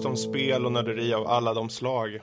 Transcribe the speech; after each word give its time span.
podcast 0.00 0.26
om 0.26 0.32
spel 0.32 0.66
och 0.66 0.72
nörderi 0.72 1.14
av 1.14 1.26
alla 1.26 1.54
de 1.54 1.70
slag. 1.70 2.20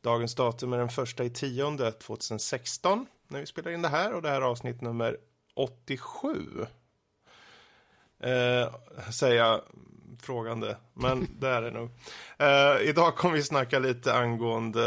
Dagens 0.00 0.34
datum 0.34 0.72
är 0.72 0.78
den 0.78 0.88
första 0.88 1.24
i 1.24 1.30
tionde 1.30 1.92
2016 1.92 3.06
när 3.28 3.40
vi 3.40 3.46
spelar 3.46 3.70
in 3.70 3.82
det 3.82 3.88
här 3.88 4.14
och 4.14 4.22
det 4.22 4.28
här 4.28 4.36
är 4.36 4.44
avsnitt 4.44 4.80
nummer 4.80 5.16
87. 5.54 6.66
Eh, 8.20 8.74
säger 9.10 9.36
jag 9.36 9.60
frågande, 10.22 10.76
men 10.94 11.28
det 11.40 11.48
är 11.48 11.62
det 11.62 11.70
nog. 11.70 11.90
Eh, 12.38 12.88
idag 12.88 13.16
kommer 13.16 13.34
vi 13.34 13.42
snacka 13.42 13.78
lite 13.78 14.14
angående 14.14 14.84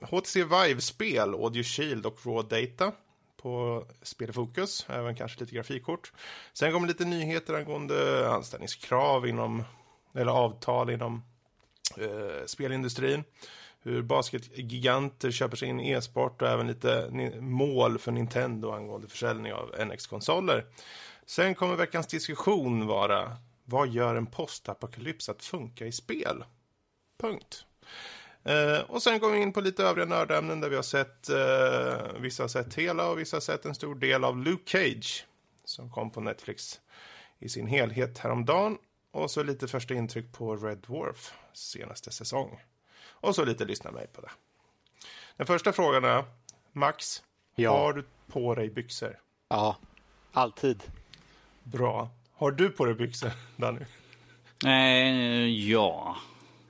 eh, 0.00 0.08
HTC 0.08 0.44
Vive-spel, 0.44 1.34
Audio 1.34 1.62
Shield 1.62 2.06
och 2.06 2.26
Raw 2.26 2.60
Data 2.60 2.92
på 3.42 3.84
Spelfokus, 4.02 4.86
även 4.88 5.14
kanske 5.14 5.40
lite 5.40 5.54
grafikkort. 5.54 6.12
Sen 6.52 6.72
kommer 6.72 6.88
lite 6.88 7.04
nyheter 7.04 7.54
angående 7.54 8.30
anställningskrav 8.30 9.26
inom, 9.26 9.64
eller 10.14 10.32
avtal 10.32 10.90
inom 10.90 11.22
eh, 11.96 12.46
spelindustrin. 12.46 13.24
Hur 13.82 14.02
basketgiganter 14.02 15.30
köper 15.30 15.56
sig 15.56 15.68
in 15.68 15.80
i 15.80 15.90
e-sport 15.90 16.42
och 16.42 16.48
även 16.48 16.66
lite 16.66 17.10
mål 17.40 17.98
för 17.98 18.12
Nintendo 18.12 18.70
angående 18.70 19.08
försäljning 19.08 19.52
av 19.52 19.74
NX-konsoler. 19.86 20.66
Sen 21.26 21.54
kommer 21.54 21.76
veckans 21.76 22.06
diskussion 22.06 22.86
vara 22.86 23.36
vad 23.64 23.88
gör 23.88 24.14
en 24.14 24.26
postapokalyps 24.26 25.28
att 25.28 25.44
funka 25.44 25.86
i 25.86 25.92
spel? 25.92 26.44
Punkt. 27.20 27.64
Eh, 28.44 28.80
och 28.80 29.02
sen 29.02 29.18
går 29.18 29.30
vi 29.30 29.38
in 29.38 29.52
på 29.52 29.60
lite 29.60 29.84
övriga 29.84 30.06
nördämnen 30.06 30.60
där 30.60 30.68
vi 30.68 30.76
har 30.76 30.82
sett, 30.82 31.28
eh, 31.28 32.20
vissa 32.20 32.42
har 32.42 32.48
sett 32.48 32.74
hela 32.74 33.10
och 33.10 33.18
vissa 33.18 33.36
har 33.36 33.40
sett 33.40 33.64
en 33.64 33.74
stor 33.74 33.94
del 33.94 34.24
av 34.24 34.38
Luke 34.38 34.70
Cage 34.70 35.26
som 35.64 35.90
kom 35.90 36.10
på 36.10 36.20
Netflix 36.20 36.80
i 37.38 37.48
sin 37.48 37.66
helhet 37.66 38.18
häromdagen. 38.18 38.78
Och 39.12 39.30
så 39.30 39.42
lite 39.42 39.68
första 39.68 39.94
intryck 39.94 40.32
på 40.32 40.56
Red 40.56 40.78
Dwarf 40.78 41.34
senaste 41.52 42.10
säsong. 42.10 42.60
Och 43.02 43.34
så 43.34 43.44
lite 43.44 43.64
lyssna 43.64 43.90
mig 43.90 44.06
på 44.06 44.20
det. 44.20 44.30
Den 45.36 45.46
första 45.46 45.72
frågan 45.72 46.04
är, 46.04 46.24
Max, 46.72 47.22
ja. 47.54 47.78
har 47.78 47.92
du 47.92 48.04
på 48.26 48.54
dig 48.54 48.70
byxor? 48.70 49.18
Ja, 49.48 49.76
alltid. 50.32 50.82
Bra. 51.62 52.10
Har 52.32 52.50
du 52.50 52.70
på 52.70 52.84
dig 52.84 52.94
byxor, 52.94 53.30
Danny? 53.56 53.80
Eh, 54.66 55.46
ja. 55.46 56.16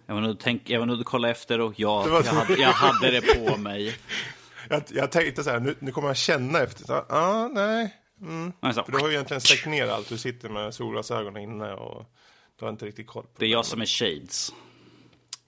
Jag 0.06 0.14
var 0.14 0.20
nog 0.22 0.38
tänk, 0.38 0.70
jag 0.70 0.78
var 0.78 0.86
nog 0.86 1.04
kolla 1.04 1.30
efter 1.30 1.60
och 1.60 1.80
ja, 1.80 2.08
jag 2.08 2.32
hade, 2.32 2.54
jag 2.54 2.72
hade 2.72 3.10
det 3.10 3.20
på 3.20 3.56
mig. 3.56 3.96
jag, 4.68 4.82
jag 4.88 5.12
tänkte 5.12 5.44
så 5.44 5.50
här, 5.50 5.60
nu, 5.60 5.74
nu 5.78 5.92
kommer 5.92 6.08
jag 6.08 6.16
känna 6.16 6.58
efter. 6.60 6.84
Ja, 6.88 7.06
ah, 7.08 7.48
nej. 7.48 7.96
Mm. 8.20 8.52
Alltså. 8.60 8.84
För 8.84 8.92
du 8.92 8.98
har 8.98 9.08
ju 9.08 9.14
egentligen 9.14 9.40
släckt 9.40 9.66
ner 9.66 9.86
allt. 9.86 10.08
Du 10.08 10.18
sitter 10.18 10.48
med 10.48 10.74
solglasögonen 10.74 11.42
inne 11.42 11.72
och 11.72 12.06
du 12.60 12.66
har 12.66 12.70
inte 12.70 12.86
riktigt 12.86 13.06
koll 13.06 13.22
på 13.22 13.30
det. 13.38 13.46
Är 13.46 13.50
jag 13.50 13.66
som 13.66 13.80
är 13.80 13.86
shades. 13.86 14.52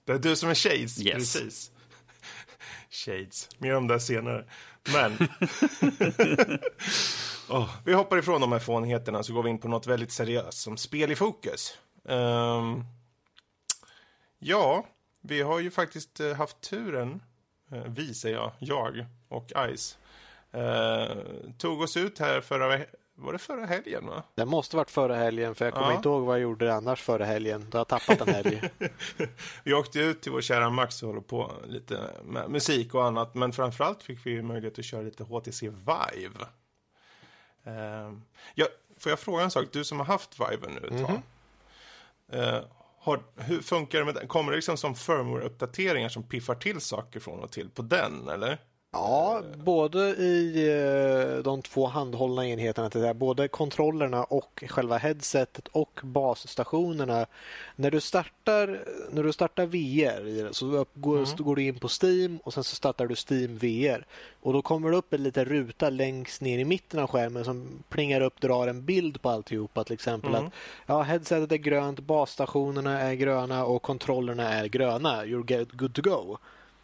Det 0.05 0.11
är 0.11 0.19
du 0.19 0.35
som 0.35 0.49
är 0.49 0.55
shades, 0.55 1.01
yes. 1.01 1.13
precis. 1.13 1.71
Shades, 2.89 3.49
mer 3.57 3.75
om 3.75 3.87
det 3.87 3.99
senare. 3.99 4.45
Men 4.93 5.17
oh, 7.49 7.69
vi 7.85 7.93
hoppar 7.93 8.17
ifrån 8.17 8.41
de 8.41 8.51
här 8.51 8.59
fånigheterna 8.59 9.23
så 9.23 9.33
går 9.33 9.43
vi 9.43 9.49
in 9.49 9.59
på 9.59 9.67
något 9.67 9.87
väldigt 9.87 10.11
seriöst 10.11 10.57
som 10.57 10.77
spel 10.77 11.11
i 11.11 11.15
fokus. 11.15 11.77
Um, 12.03 12.85
ja, 14.39 14.85
vi 15.21 15.41
har 15.41 15.59
ju 15.59 15.71
faktiskt 15.71 16.21
uh, 16.21 16.33
haft 16.33 16.61
turen, 16.61 17.21
uh, 17.73 17.83
vi 17.87 18.13
säger 18.13 18.35
jag, 18.35 18.51
jag 18.59 19.05
och 19.27 19.51
Ice, 19.75 19.97
uh, 20.55 21.23
tog 21.57 21.81
oss 21.81 21.97
ut 21.97 22.19
här 22.19 22.41
förra 22.41 22.67
var 23.15 23.33
det 23.33 23.39
förra 23.39 23.65
helgen? 23.65 24.07
va? 24.07 24.23
Det 24.35 24.45
måste 24.45 24.75
varit 24.75 24.91
förra 24.91 25.15
helgen, 25.15 25.55
för 25.55 25.65
jag 25.65 25.73
kommer 25.73 25.89
ja. 25.89 25.95
inte 25.95 26.09
ihåg 26.09 26.23
vad 26.23 26.35
jag 26.35 26.41
gjorde 26.41 26.73
annars 26.73 27.01
förra 27.01 27.25
helgen. 27.25 27.69
Du 27.69 27.77
har 27.77 27.85
tappat 27.85 28.21
en 28.21 28.27
helg. 28.27 28.69
vi 29.63 29.73
åkte 29.73 29.99
ut 29.99 30.21
till 30.21 30.31
vår 30.31 30.41
kära 30.41 30.69
Max 30.69 31.03
och 31.03 31.09
håller 31.09 31.21
på 31.21 31.51
lite 31.67 32.09
med 32.23 32.49
musik 32.49 32.93
och 32.93 33.05
annat. 33.05 33.35
Men 33.35 33.53
framförallt 33.53 34.03
fick 34.03 34.25
vi 34.25 34.41
möjlighet 34.41 34.79
att 34.79 34.85
köra 34.85 35.01
lite 35.01 35.23
HTC 35.23 35.69
Vive. 35.69 36.39
Uh, 37.67 38.17
ja, 38.55 38.67
får 38.97 39.09
jag 39.09 39.19
fråga 39.19 39.43
en 39.43 39.51
sak? 39.51 39.65
Du 39.71 39.83
som 39.83 39.99
har 39.99 40.05
haft 40.05 40.39
Vive 40.39 40.67
nu 40.67 40.77
ett 40.77 41.07
tag. 41.07 41.09
Mm 41.09 41.21
-hmm. 42.31 42.57
uh, 42.57 42.65
har, 42.99 43.19
hur 43.35 43.61
funkar 43.61 43.99
det 43.99 44.05
med 44.05 44.15
den? 44.15 44.27
Kommer 44.27 44.51
det 44.51 44.55
liksom 44.55 44.77
som 44.77 44.95
firmware-uppdateringar 44.95 46.09
som 46.09 46.23
piffar 46.23 46.55
till 46.55 46.81
saker 46.81 47.19
från 47.19 47.39
och 47.39 47.51
till 47.51 47.69
på 47.69 47.81
den, 47.81 48.29
eller? 48.29 48.57
Ja, 48.95 49.41
både 49.55 49.99
i 49.99 50.67
eh, 50.69 51.43
de 51.43 51.61
två 51.61 51.87
handhållna 51.87 52.47
enheterna, 52.47 53.13
både 53.13 53.47
kontrollerna 53.47 54.23
och 54.23 54.63
själva 54.67 54.97
headsetet 54.97 55.67
och 55.67 55.99
basstationerna. 56.03 57.25
När 57.75 57.91
du 57.91 58.01
startar, 58.01 58.85
när 59.11 59.23
du 59.23 59.33
startar 59.33 59.65
VR 59.65 60.53
så 60.53 60.85
går, 60.93 61.17
mm. 61.17 61.29
går, 61.37 61.55
du 61.55 61.63
in 61.63 61.79
på 61.79 61.89
Steam 62.01 62.39
och 62.43 62.53
sen 62.53 62.63
så 62.63 62.75
startar 62.75 63.07
du 63.07 63.15
Steam 63.15 63.57
VR. 63.57 64.05
Och 64.41 64.53
då 64.53 64.61
kommer 64.61 64.91
det 64.91 64.97
upp 64.97 65.13
en 65.13 65.23
liten 65.23 65.45
ruta 65.45 65.89
längst 65.89 66.41
ner 66.41 66.59
i 66.59 66.65
mitten 66.65 66.99
av 66.99 67.07
skärmen 67.07 67.45
som 67.45 67.83
plingar 67.89 68.21
upp, 68.21 68.41
drar 68.41 68.67
en 68.67 68.85
bild 68.85 69.21
på 69.21 69.29
alltihopa. 69.29 69.83
Till 69.83 69.93
exempel 69.93 70.35
mm. 70.35 70.45
att 70.45 70.53
ja, 70.85 71.01
headsetet 71.01 71.51
är 71.51 71.57
grönt, 71.57 71.99
basstationerna 71.99 72.99
är 72.99 73.13
gröna 73.13 73.65
och 73.65 73.81
kontrollerna 73.81 74.49
är 74.49 74.65
gröna. 74.65 75.25
You're 75.25 75.75
good 75.75 75.93
to 75.95 76.01
go. 76.01 76.37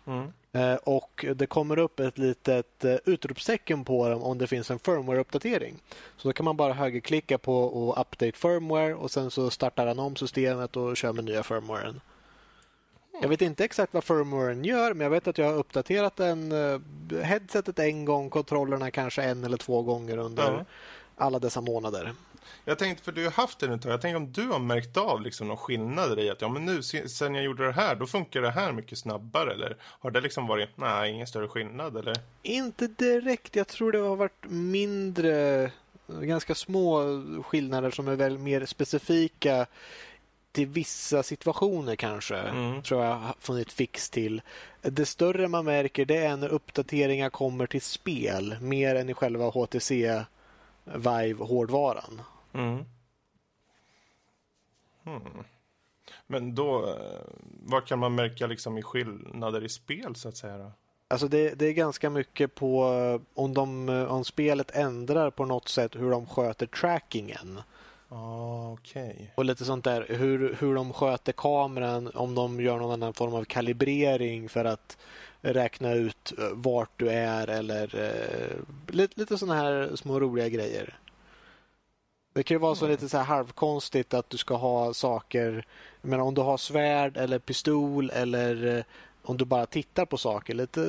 Mm. 0.07 0.31
Eh, 0.51 0.75
och 0.75 1.25
det 1.35 1.47
kommer 1.47 1.79
upp 1.79 1.99
ett 1.99 2.17
litet 2.17 2.85
eh, 2.85 2.95
utropstecken 3.05 3.85
på 3.85 4.09
dem 4.09 4.23
om 4.23 4.37
det 4.37 4.47
finns 4.47 4.71
en 4.71 4.79
firmware-uppdatering. 4.79 5.75
Så 6.17 6.27
då 6.27 6.33
kan 6.33 6.45
man 6.45 6.57
bara 6.57 6.73
högerklicka 6.73 7.37
på 7.37 7.63
och 7.63 8.01
update 8.01 8.31
firmware 8.31 8.93
och 8.93 9.11
sen 9.11 9.31
så 9.31 9.49
startar 9.49 9.87
han 9.87 9.99
om 9.99 10.15
systemet 10.15 10.75
och 10.75 10.97
kör 10.97 11.13
med 11.13 11.23
nya 11.23 11.43
firmwaren. 11.43 12.01
Jag 13.21 13.29
vet 13.29 13.41
inte 13.41 13.65
exakt 13.65 13.93
vad 13.93 14.03
firmwaren 14.03 14.65
gör, 14.65 14.93
men 14.93 15.05
jag 15.05 15.11
vet 15.11 15.27
att 15.27 15.37
jag 15.37 15.45
har 15.45 15.53
uppdaterat 15.53 16.15
den, 16.15 16.51
eh, 16.51 16.79
headsetet 17.23 17.79
en 17.79 18.05
gång, 18.05 18.29
kontrollerna 18.29 18.91
kanske 18.91 19.23
en 19.23 19.43
eller 19.43 19.57
två 19.57 19.81
gånger 19.81 20.17
under 20.17 20.43
ja. 20.43 20.65
alla 21.15 21.39
dessa 21.39 21.61
månader. 21.61 22.13
Jag 22.65 22.79
tänkte, 22.79 23.03
för 23.03 23.11
du 23.11 23.23
har 23.23 23.31
haft 23.31 23.59
det 23.59 23.67
nu 23.67 23.79
Jag 23.83 24.01
tänkte 24.01 24.17
om 24.17 24.31
du 24.31 24.47
har 24.47 24.59
märkt 24.59 24.97
av 24.97 25.21
liksom 25.21 25.47
någon 25.47 25.57
skillnad 25.57 26.19
i 26.19 26.29
att 26.29 26.41
ja 26.41 26.49
men 26.49 26.65
nu 26.65 26.83
sen 26.83 27.35
jag 27.35 27.43
gjorde 27.43 27.65
det 27.65 27.71
här 27.71 27.95
då 27.95 28.05
funkar 28.05 28.41
det 28.41 28.51
här 28.51 28.71
mycket 28.71 28.97
snabbare 28.97 29.53
eller 29.53 29.77
har 29.81 30.11
det 30.11 30.21
liksom 30.21 30.47
varit, 30.47 30.69
nej 30.75 31.11
ingen 31.11 31.27
större 31.27 31.47
skillnad 31.47 31.97
eller? 31.97 32.15
Inte 32.41 32.87
direkt, 32.87 33.55
jag 33.55 33.67
tror 33.67 33.91
det 33.91 33.97
har 33.97 34.15
varit 34.15 34.45
mindre, 34.49 35.71
ganska 36.07 36.55
små 36.55 37.01
skillnader 37.45 37.91
som 37.91 38.07
är 38.07 38.15
väl 38.15 38.37
mer 38.37 38.65
specifika 38.65 39.65
till 40.51 40.67
vissa 40.67 41.23
situationer 41.23 41.95
kanske, 41.95 42.37
mm. 42.37 42.81
tror 42.81 43.03
jag 43.03 43.15
har 43.15 43.35
funnit 43.39 43.71
fix 43.71 44.09
till. 44.09 44.41
Det 44.81 45.05
större 45.05 45.47
man 45.47 45.65
märker 45.65 46.05
det 46.05 46.17
är 46.17 46.37
när 46.37 46.49
uppdateringar 46.49 47.29
kommer 47.29 47.67
till 47.67 47.81
spel, 47.81 48.55
mer 48.61 48.95
än 48.95 49.09
i 49.09 49.13
själva 49.13 49.49
HTC 49.49 50.23
Vive-hårdvaran. 50.83 52.21
Mm. 52.53 52.85
Hmm. 55.03 55.43
Men 56.27 56.55
då, 56.55 56.87
eh, 56.87 57.21
vad 57.63 57.85
kan 57.85 57.99
man 57.99 58.15
märka 58.15 58.47
liksom 58.47 58.77
i 58.77 58.81
skillnader 58.81 59.63
i 59.63 59.69
spel 59.69 60.15
så 60.15 60.29
att 60.29 60.37
säga? 60.37 60.71
Alltså 61.07 61.27
det, 61.27 61.59
det, 61.59 61.65
är 61.65 61.73
ganska 61.73 62.09
mycket 62.09 62.55
på 62.55 62.93
eh, 62.93 63.41
om, 63.41 63.53
de, 63.53 63.89
eh, 63.89 64.03
om 64.03 64.25
spelet 64.25 64.71
ändrar 64.71 65.29
på 65.29 65.45
något 65.45 65.69
sätt 65.69 65.95
hur 65.95 66.11
de 66.11 66.25
sköter 66.25 66.65
trackingen. 66.65 67.61
Ah, 68.09 68.71
okay. 68.71 69.13
Och 69.35 69.45
lite 69.45 69.65
sånt 69.65 69.83
där. 69.83 70.05
Hur, 70.09 70.57
hur 70.59 70.75
de 70.75 70.93
sköter 70.93 71.31
kameran, 71.31 72.11
om 72.13 72.35
de 72.35 72.61
gör 72.61 72.77
någon 72.77 72.91
annan 72.91 73.13
form 73.13 73.33
av 73.33 73.43
kalibrering 73.43 74.49
för 74.49 74.65
att 74.65 74.97
räkna 75.41 75.93
ut 75.93 76.33
vart 76.53 76.91
du 76.95 77.09
är 77.09 77.47
eller 77.47 77.95
eh, 77.95 78.57
lite, 78.93 79.19
lite 79.19 79.37
sådana 79.37 79.61
här 79.61 79.95
små 79.95 80.19
roliga 80.19 80.49
grejer. 80.49 80.99
Det 82.39 82.43
kan 82.43 82.55
ju 82.55 82.59
vara 82.59 82.75
så 82.75 82.87
lite 82.87 83.09
så 83.09 83.17
här 83.17 83.23
halvkonstigt 83.23 84.13
att 84.13 84.29
du 84.29 84.37
ska 84.37 84.55
ha 84.55 84.93
saker, 84.93 85.65
men 86.01 86.19
om 86.19 86.33
du 86.33 86.41
har 86.41 86.57
svärd 86.57 87.17
eller 87.17 87.39
pistol 87.39 88.09
eller 88.09 88.77
eh, 88.77 88.83
om 89.23 89.37
du 89.37 89.45
bara 89.45 89.65
tittar 89.65 90.05
på 90.05 90.17
saker, 90.17 90.53
lite 90.53 90.81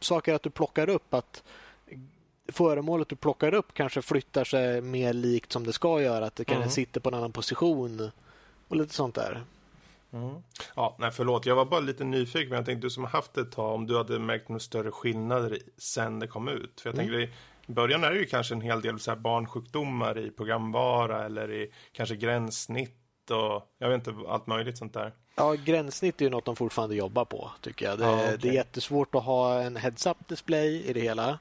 saker 0.00 0.34
att 0.34 0.42
du 0.42 0.50
plockar 0.50 0.88
upp 0.88 1.14
att 1.14 1.42
föremålet 2.48 3.08
du 3.08 3.16
plockar 3.16 3.54
upp 3.54 3.74
kanske 3.74 4.02
flyttar 4.02 4.44
sig 4.44 4.80
mer 4.80 5.12
likt 5.12 5.52
som 5.52 5.64
det 5.64 5.72
ska 5.72 6.02
göra, 6.02 6.26
att 6.26 6.36
det 6.36 6.44
kanske 6.44 6.62
mm. 6.62 6.70
sitter 6.70 7.00
på 7.00 7.08
en 7.08 7.14
annan 7.14 7.32
position 7.32 8.10
och 8.68 8.76
lite 8.76 8.94
sånt 8.94 9.14
där. 9.14 9.44
Mm. 10.12 10.34
Ja, 10.76 10.96
nej 10.98 11.10
förlåt, 11.10 11.46
jag 11.46 11.56
var 11.56 11.64
bara 11.64 11.80
lite 11.80 12.04
nyfiken. 12.04 12.56
Jag 12.56 12.66
tänkte 12.66 12.86
du 12.86 12.90
som 12.90 13.04
har 13.04 13.10
haft 13.10 13.34
det 13.34 13.40
ett 13.40 13.52
tag, 13.52 13.74
om 13.74 13.86
du 13.86 13.96
hade 13.96 14.18
märkt 14.18 14.48
några 14.48 14.60
större 14.60 14.90
skillnader 14.90 15.58
sen 15.78 16.18
det 16.18 16.26
kom 16.26 16.48
ut. 16.48 16.80
För 16.80 16.90
jag 16.90 16.94
mm. 16.94 17.06
tänker 17.06 17.34
i 17.66 17.72
början 17.72 18.04
är 18.04 18.10
det 18.10 18.18
ju 18.18 18.26
kanske 18.26 18.54
en 18.54 18.60
hel 18.60 18.80
del 18.80 19.00
så 19.00 19.10
här 19.10 19.18
barnsjukdomar 19.18 20.18
i 20.18 20.30
programvara 20.30 21.24
eller 21.24 21.52
i 21.52 21.70
kanske 21.92 22.16
gränssnitt 22.16 23.30
och 23.30 23.62
jag 23.78 23.88
vet 23.88 24.06
inte, 24.06 24.28
allt 24.28 24.46
möjligt 24.46 24.78
sånt 24.78 24.94
där. 24.94 25.12
Ja, 25.36 25.54
gränssnitt 25.54 26.20
är 26.20 26.24
ju 26.24 26.30
något 26.30 26.44
de 26.44 26.56
fortfarande 26.56 26.96
jobbar 26.96 27.24
på 27.24 27.50
tycker 27.60 27.86
jag. 27.86 27.98
Det, 27.98 28.08
ah, 28.08 28.14
okay. 28.14 28.36
det 28.36 28.48
är 28.48 28.52
jättesvårt 28.52 29.14
att 29.14 29.24
ha 29.24 29.62
en 29.62 29.76
heads-up 29.76 30.28
display 30.28 30.82
i 30.84 30.92
det 30.92 31.00
hela. 31.00 31.38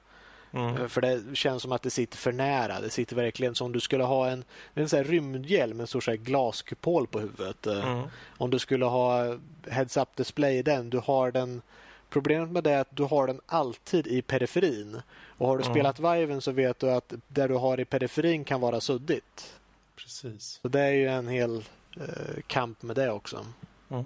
Mm. 0.51 0.89
För 0.89 1.01
det 1.01 1.35
känns 1.35 1.61
som 1.61 1.71
att 1.71 1.81
det 1.81 1.89
sitter 1.89 2.17
för 2.17 2.31
nära. 2.31 2.81
Det 2.81 2.89
sitter 2.89 3.15
verkligen 3.15 3.55
som 3.55 3.65
om 3.65 3.71
du 3.71 3.79
skulle 3.79 4.03
ha 4.03 4.29
en, 4.29 4.43
en 4.73 4.89
sån 4.89 5.03
rymdhjälm, 5.03 5.79
en 5.79 5.87
stor 5.87 6.15
glaskupol 6.15 7.07
på 7.07 7.19
huvudet. 7.19 7.67
Mm. 7.67 8.03
Om 8.37 8.49
du 8.49 8.59
skulle 8.59 8.85
ha 8.85 9.37
heads-up 9.69 10.15
display 10.15 10.57
i 10.57 10.61
den, 10.61 10.89
du 10.89 10.97
har 10.97 11.31
den 11.31 11.61
Problemet 12.09 12.49
med 12.49 12.63
det 12.63 12.71
är 12.71 12.81
att 12.81 12.95
du 12.95 13.03
har 13.03 13.27
den 13.27 13.41
alltid 13.45 14.07
i 14.07 14.21
periferin. 14.21 15.01
Och 15.37 15.47
har 15.47 15.57
du 15.57 15.63
mm. 15.63 15.73
spelat 15.73 15.99
Viven 15.99 16.41
så 16.41 16.51
vet 16.51 16.79
du 16.79 16.91
att 16.91 17.13
det 17.27 17.47
du 17.47 17.53
har 17.53 17.79
i 17.79 17.85
periferin 17.85 18.43
kan 18.43 18.61
vara 18.61 18.81
suddigt. 18.81 19.59
Precis. 19.95 20.59
Så 20.61 20.67
det 20.67 20.81
är 20.81 20.91
ju 20.91 21.07
en 21.07 21.27
hel 21.27 21.63
eh, 21.97 22.41
kamp 22.47 22.81
med 22.81 22.95
det 22.95 23.11
också. 23.11 23.45
Mm. 23.89 24.05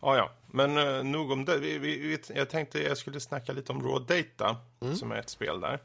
Ja, 0.00 0.16
ja. 0.16 0.30
Men 0.46 0.78
uh, 0.78 1.04
nog 1.04 1.30
om 1.30 1.44
det. 1.44 1.58
Vi, 1.58 1.78
vi, 1.78 2.18
jag 2.34 2.50
tänkte 2.50 2.82
jag 2.82 2.98
skulle 2.98 3.20
snacka 3.20 3.52
lite 3.52 3.72
om 3.72 3.82
Raw 3.82 4.16
Data, 4.16 4.56
mm. 4.82 4.96
som 4.96 5.12
är 5.12 5.16
ett 5.16 5.28
spel 5.28 5.60
där. 5.60 5.80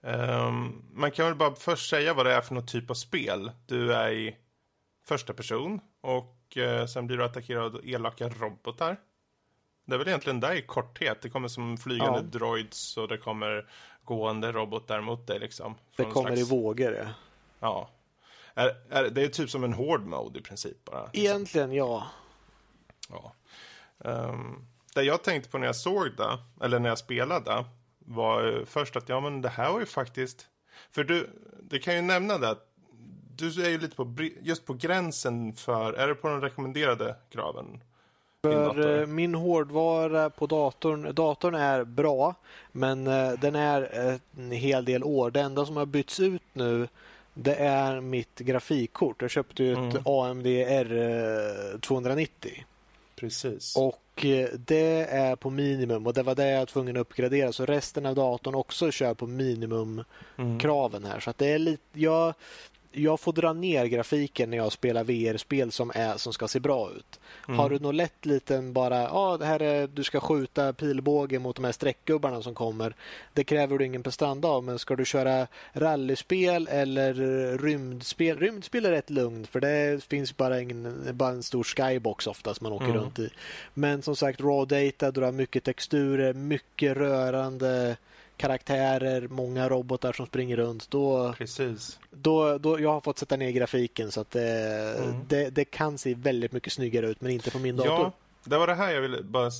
Um, 0.00 0.84
man 0.92 1.10
kan 1.10 1.26
väl 1.26 1.34
bara 1.34 1.54
först 1.54 1.90
säga 1.90 2.14
vad 2.14 2.26
det 2.26 2.32
är 2.32 2.40
för 2.40 2.54
någon 2.54 2.66
typ 2.66 2.90
av 2.90 2.94
spel. 2.94 3.50
Du 3.66 3.94
är 3.94 4.10
i 4.10 4.36
första 5.08 5.32
person 5.32 5.80
och 6.00 6.56
uh, 6.56 6.86
sen 6.86 7.06
blir 7.06 7.16
du 7.16 7.24
attackerad 7.24 7.76
av 7.76 7.88
elaka 7.88 8.28
robotar. 8.28 8.96
Det 9.88 9.94
är 9.94 9.98
väl 9.98 10.08
egentligen 10.08 10.40
där 10.40 10.54
i 10.54 10.62
korthet. 10.62 11.22
Det 11.22 11.30
kommer 11.30 11.48
som 11.48 11.76
flygande 11.76 12.18
ja. 12.18 12.38
droids 12.38 12.96
och 12.96 13.08
det 13.08 13.18
kommer 13.18 13.70
gående 14.04 14.52
robotar 14.52 15.00
mot 15.00 15.26
dig 15.26 15.38
liksom. 15.38 15.74
Det 15.96 16.04
kommer 16.04 16.36
slags... 16.36 16.40
i 16.40 16.56
vågor, 16.56 16.94
ja. 16.94 17.06
Ja. 17.60 17.90
Är, 18.54 18.76
är, 18.90 19.10
det 19.10 19.22
är 19.22 19.28
typ 19.28 19.50
som 19.50 19.64
en 19.64 19.72
hård 19.72 20.06
mode 20.06 20.38
i 20.38 20.42
princip 20.42 20.84
bara. 20.84 21.04
Liksom. 21.04 21.20
Egentligen, 21.20 21.72
ja. 21.72 22.06
Ja. 23.10 23.32
Um, 23.98 24.66
det 24.94 25.02
jag 25.02 25.22
tänkte 25.22 25.50
på 25.50 25.58
när 25.58 25.66
jag 25.66 25.76
såg 25.76 26.16
det, 26.16 26.38
eller 26.64 26.78
när 26.78 26.88
jag 26.88 26.98
spelade, 26.98 27.64
var 27.98 28.64
först 28.66 28.96
att 28.96 29.08
ja 29.08 29.20
men 29.20 29.42
det 29.42 29.48
här 29.48 29.72
var 29.72 29.80
ju 29.80 29.86
faktiskt... 29.86 30.46
För 30.90 31.04
du, 31.04 31.30
det 31.62 31.78
kan 31.78 31.94
ju 31.94 32.02
nämna 32.02 32.38
det 32.38 32.48
att 32.48 32.68
du 33.36 33.64
är 33.64 33.68
ju 33.68 33.78
lite 33.78 33.96
på, 33.96 34.14
just 34.42 34.66
på 34.66 34.74
gränsen 34.74 35.52
för, 35.52 35.92
är 35.92 36.08
det 36.08 36.14
på 36.14 36.28
den 36.28 36.40
rekommenderade 36.40 37.16
kraven? 37.30 37.80
För 38.42 39.00
eh, 39.00 39.06
min 39.06 39.34
hårdvara 39.34 40.30
på 40.30 40.46
datorn, 40.46 41.14
datorn 41.14 41.54
är 41.54 41.84
bra 41.84 42.34
men 42.72 43.06
eh, 43.06 43.32
den 43.32 43.54
är 43.54 44.18
en 44.36 44.50
hel 44.50 44.84
del 44.84 45.04
år. 45.04 45.30
Det 45.30 45.40
enda 45.40 45.66
som 45.66 45.76
har 45.76 45.86
bytts 45.86 46.20
ut 46.20 46.42
nu 46.52 46.88
det 47.42 47.54
är 47.54 48.00
mitt 48.00 48.38
grafikkort. 48.38 49.22
Jag 49.22 49.30
köpte 49.30 49.64
ju 49.64 49.72
ett 49.72 49.78
mm. 49.78 50.02
AMD 50.04 50.46
R290. 50.46 52.28
Precis. 53.16 53.76
Och 53.76 54.24
eh, 54.24 54.48
det 54.66 55.06
är 55.10 55.36
på 55.36 55.50
minimum 55.50 56.06
och 56.06 56.14
det 56.14 56.22
var 56.22 56.34
det 56.34 56.50
jag 56.50 56.58
var 56.58 56.66
tvungen 56.66 56.96
att 56.96 57.00
uppgradera. 57.00 57.52
Så 57.52 57.66
resten 57.66 58.06
av 58.06 58.14
datorn 58.14 58.54
också 58.54 58.90
kör 58.90 59.14
på 59.14 59.26
minimumkraven 59.26 61.04
här. 61.04 61.20
Så 61.20 61.30
att 61.30 61.38
det 61.38 61.46
är 61.46 61.58
lite, 61.58 61.82
jag, 61.92 62.34
jag 62.92 63.20
får 63.20 63.32
dra 63.32 63.52
ner 63.52 63.86
grafiken 63.86 64.50
när 64.50 64.56
jag 64.56 64.72
spelar 64.72 65.04
VR-spel 65.04 65.72
som, 65.72 65.92
som 66.16 66.32
ska 66.32 66.48
se 66.48 66.60
bra 66.60 66.90
ut. 66.96 67.20
Mm. 67.48 67.58
Har 67.58 67.70
du 67.70 67.78
något 67.78 67.94
lätt 67.94 68.26
liten 68.26 68.72
bara, 68.72 69.02
ja 69.02 69.10
ah, 69.12 69.36
det 69.36 69.46
här 69.46 69.62
är, 69.62 69.86
du 69.86 70.04
ska 70.04 70.20
skjuta 70.20 70.72
pilbåge 70.72 71.38
mot 71.38 71.56
de 71.56 71.64
här 71.64 71.72
streckgubbarna 71.72 72.42
som 72.42 72.54
kommer. 72.54 72.94
Det 73.32 73.44
kräver 73.44 73.78
du 73.78 73.84
ingen 73.84 74.02
prestanda 74.02 74.48
av, 74.48 74.64
men 74.64 74.78
ska 74.78 74.96
du 74.96 75.04
köra 75.04 75.46
rallyspel 75.72 76.68
eller 76.70 77.14
rymdspel? 77.58 78.38
Rymdspel 78.38 78.86
är 78.86 78.90
rätt 78.90 79.10
lugnt 79.10 79.48
för 79.48 79.60
det 79.60 80.04
finns 80.04 80.36
bara, 80.36 80.60
ingen, 80.60 81.08
bara 81.12 81.30
en 81.30 81.42
stor 81.42 81.64
skybox 81.64 82.26
oftast 82.26 82.60
man 82.60 82.72
åker 82.72 82.84
mm. 82.84 82.96
runt 82.96 83.18
i. 83.18 83.30
Men 83.74 84.02
som 84.02 84.16
sagt, 84.16 84.40
raw 84.40 84.86
data, 84.86 85.10
du 85.10 85.20
har 85.20 85.32
mycket 85.32 85.64
texturer, 85.64 86.32
mycket 86.34 86.96
rörande 86.96 87.96
karaktärer, 88.38 89.28
många 89.28 89.68
robotar 89.68 90.12
som 90.12 90.26
springer 90.26 90.56
runt. 90.56 90.90
Då, 90.90 91.34
Precis. 91.38 91.98
Då, 92.10 92.58
då, 92.58 92.80
jag 92.80 92.92
har 92.92 93.00
fått 93.00 93.18
sätta 93.18 93.36
ner 93.36 93.50
grafiken 93.50 94.12
så 94.12 94.20
att 94.20 94.30
det, 94.30 94.98
mm. 94.98 95.20
det, 95.28 95.50
det, 95.50 95.64
kan 95.64 95.98
se 95.98 96.14
väldigt 96.14 96.52
mycket 96.52 96.72
snyggare 96.72 97.08
ut 97.08 97.20
men 97.20 97.32
inte 97.32 97.50
på 97.50 97.58
min 97.58 97.76
dator. 97.76 97.92
Ja, 97.92 98.12
det 98.44 98.58
var 98.58 98.66
det 98.66 98.74
här 98.74 98.92
jag 98.92 99.00
ville 99.00 99.22
bara... 99.22 99.50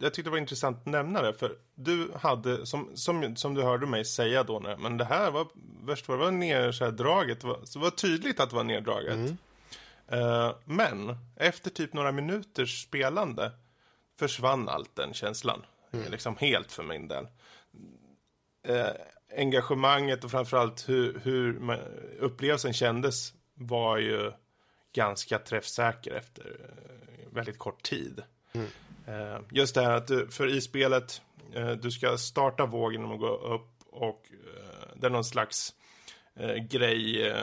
Jag 0.00 0.14
tyckte 0.14 0.28
det 0.28 0.30
var 0.30 0.38
intressant 0.38 0.78
att 0.78 0.86
nämna 0.86 1.22
det 1.22 1.34
för 1.34 1.52
du 1.74 2.10
hade, 2.14 2.66
som, 2.66 2.90
som, 2.94 3.36
som 3.36 3.54
du 3.54 3.62
hörde 3.62 3.86
mig 3.86 4.04
säga 4.04 4.42
då, 4.42 4.76
men 4.78 4.96
det 4.96 5.04
här 5.04 5.30
var 5.30 5.46
värst 5.82 6.08
vad 6.08 6.18
det 6.18 6.24
var 6.24 6.30
neddraget, 6.30 7.44
var, 7.44 7.60
så 7.64 7.78
det 7.78 7.82
var 7.82 7.90
tydligt 7.90 8.40
att 8.40 8.50
det 8.50 8.56
var 8.56 8.64
neddraget. 8.64 9.14
Mm. 9.14 9.36
Uh, 10.12 10.54
men 10.64 11.16
efter 11.36 11.70
typ 11.70 11.92
några 11.92 12.12
minuters 12.12 12.82
spelande 12.82 13.50
försvann 14.18 14.68
allt 14.68 14.96
den 14.96 15.14
känslan. 15.14 15.62
Mm. 15.92 16.10
Liksom 16.10 16.36
helt 16.36 16.72
för 16.72 16.82
min 16.82 17.08
del 17.08 17.26
eh, 18.64 18.88
engagemanget 19.36 20.24
och 20.24 20.30
framförallt 20.30 20.88
hur, 20.88 21.20
hur 21.24 21.58
man, 21.58 21.78
upplevelsen 22.18 22.72
kändes 22.72 23.32
var 23.54 23.98
ju 23.98 24.32
ganska 24.94 25.38
träffsäker 25.38 26.14
efter 26.14 26.44
eh, 26.44 27.34
väldigt 27.34 27.58
kort 27.58 27.82
tid. 27.82 28.22
Mm. 28.52 28.66
Eh, 29.06 29.40
just 29.50 29.74
det 29.74 29.82
här 29.82 29.92
att 29.92 30.06
du, 30.06 30.28
för 30.28 30.56
i 30.56 30.60
spelet, 30.60 31.22
eh, 31.54 31.70
du 31.70 31.90
ska 31.90 32.16
starta 32.16 32.66
vågen 32.66 33.00
genom 33.00 33.14
att 33.14 33.20
gå 33.20 33.36
upp 33.36 33.70
och 33.90 34.28
eh, 34.30 34.88
det 34.96 35.06
är 35.06 35.10
någon 35.10 35.24
slags 35.24 35.74
eh, 36.36 36.54
grej, 36.54 37.28
eh, 37.28 37.36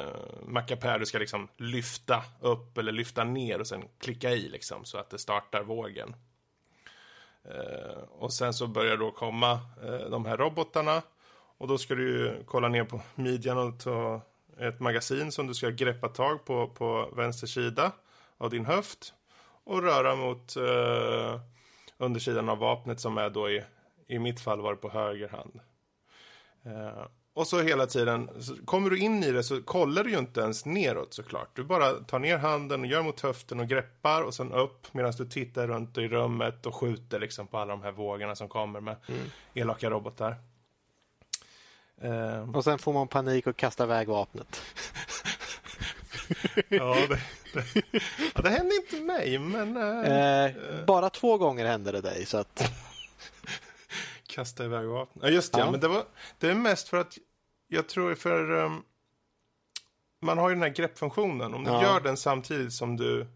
mackapär, 0.47 0.99
du 0.99 1.05
ska 1.05 1.17
liksom 1.17 1.47
lyfta 1.57 2.23
upp 2.39 2.77
eller 2.77 2.91
lyfta 2.91 3.23
ner 3.23 3.59
och 3.59 3.67
sen 3.67 3.83
klicka 3.99 4.31
i 4.31 4.49
liksom 4.49 4.85
så 4.85 4.97
att 4.97 5.09
det 5.09 5.19
startar 5.19 5.63
vågen. 5.63 6.15
Eh, 7.43 8.03
och 8.09 8.33
sen 8.33 8.53
så 8.53 8.67
börjar 8.67 8.97
då 8.97 9.11
komma 9.11 9.51
eh, 9.83 10.09
de 10.09 10.25
här 10.25 10.37
robotarna. 10.37 11.01
Och 11.57 11.67
då 11.67 11.77
ska 11.77 11.95
du 11.95 12.09
ju 12.09 12.43
kolla 12.45 12.67
ner 12.67 12.83
på 12.83 13.01
midjan 13.15 13.57
och 13.57 13.79
ta 13.79 14.21
ett 14.59 14.79
magasin 14.79 15.31
som 15.31 15.47
du 15.47 15.53
ska 15.53 15.69
greppa 15.69 16.07
tag 16.07 16.45
på 16.45 16.67
på 16.67 17.09
vänster 17.15 17.47
sida 17.47 17.91
av 18.37 18.49
din 18.49 18.65
höft. 18.65 19.13
Och 19.63 19.83
röra 19.83 20.15
mot 20.15 20.55
eh, 20.55 21.41
undersidan 21.97 22.49
av 22.49 22.57
vapnet 22.57 22.99
som 22.99 23.17
är 23.17 23.29
då 23.29 23.49
i, 23.49 23.63
i 24.07 24.19
mitt 24.19 24.39
fall 24.39 24.61
var 24.61 24.71
det 24.71 24.77
på 24.77 24.89
höger 24.89 25.29
hand. 25.29 25.59
Eh, 26.65 27.05
och 27.33 27.47
så 27.47 27.61
hela 27.61 27.87
tiden, 27.87 28.29
så 28.39 28.55
kommer 28.65 28.89
du 28.89 28.99
in 28.99 29.23
i 29.23 29.31
det 29.31 29.43
så 29.43 29.61
kollar 29.61 30.03
du 30.03 30.11
ju 30.11 30.17
inte 30.17 30.41
ens 30.41 30.65
neråt 30.65 31.13
såklart. 31.13 31.49
Du 31.55 31.63
bara 31.63 31.93
tar 31.93 32.19
ner 32.19 32.37
handen 32.37 32.81
och 32.81 32.87
gör 32.87 33.03
mot 33.03 33.21
höften 33.21 33.59
och 33.59 33.67
greppar 33.67 34.21
och 34.21 34.33
sen 34.33 34.51
upp 34.51 34.93
medan 34.93 35.13
du 35.17 35.25
tittar 35.25 35.67
runt 35.67 35.97
i 35.97 36.07
rummet 36.07 36.65
och 36.65 36.75
skjuter 36.75 37.19
liksom 37.19 37.47
på 37.47 37.57
alla 37.57 37.71
de 37.71 37.81
här 37.81 37.91
vågorna 37.91 38.35
som 38.35 38.49
kommer 38.49 38.81
med 38.81 38.95
mm. 39.07 39.21
elaka 39.53 39.89
robotar. 39.89 40.35
Um. 42.01 42.55
Och 42.55 42.63
sen 42.63 42.79
får 42.79 42.93
man 42.93 43.07
panik 43.07 43.47
och 43.47 43.57
kastar 43.57 43.85
iväg 43.85 44.07
vapnet. 44.07 44.61
ja, 46.69 46.97
det, 47.09 47.19
det, 47.53 47.65
ja, 48.35 48.41
det 48.41 48.49
hände 48.49 48.75
inte 48.75 48.95
mig, 48.95 49.39
men... 49.39 49.77
Uh, 49.77 50.45
eh, 50.45 50.51
bara 50.85 51.09
två 51.09 51.37
gånger 51.37 51.65
hände 51.65 51.91
det 51.91 52.01
dig, 52.01 52.25
så 52.25 52.37
att... 52.37 52.71
Kasta 54.31 54.65
iväg 54.65 54.85
vapen. 54.85 55.21
Ja, 55.21 55.29
just 55.29 55.53
det. 55.53 55.59
Ja. 55.59 55.71
Men 55.71 55.79
det, 55.79 55.87
var, 55.87 56.03
det 56.39 56.49
är 56.49 56.55
mest 56.55 56.89
för 56.89 56.97
att 56.97 57.17
jag 57.67 57.87
tror 57.87 58.15
för... 58.15 58.51
Um, 58.51 58.83
man 60.21 60.37
har 60.37 60.49
ju 60.49 60.55
den 60.55 60.61
här 60.61 60.69
greppfunktionen. 60.69 61.53
Om 61.53 61.63
du 61.63 61.71
ja. 61.71 61.83
gör 61.83 62.01
den 62.01 62.17
samtidigt 62.17 62.73
som 62.73 62.97
du 62.97 63.27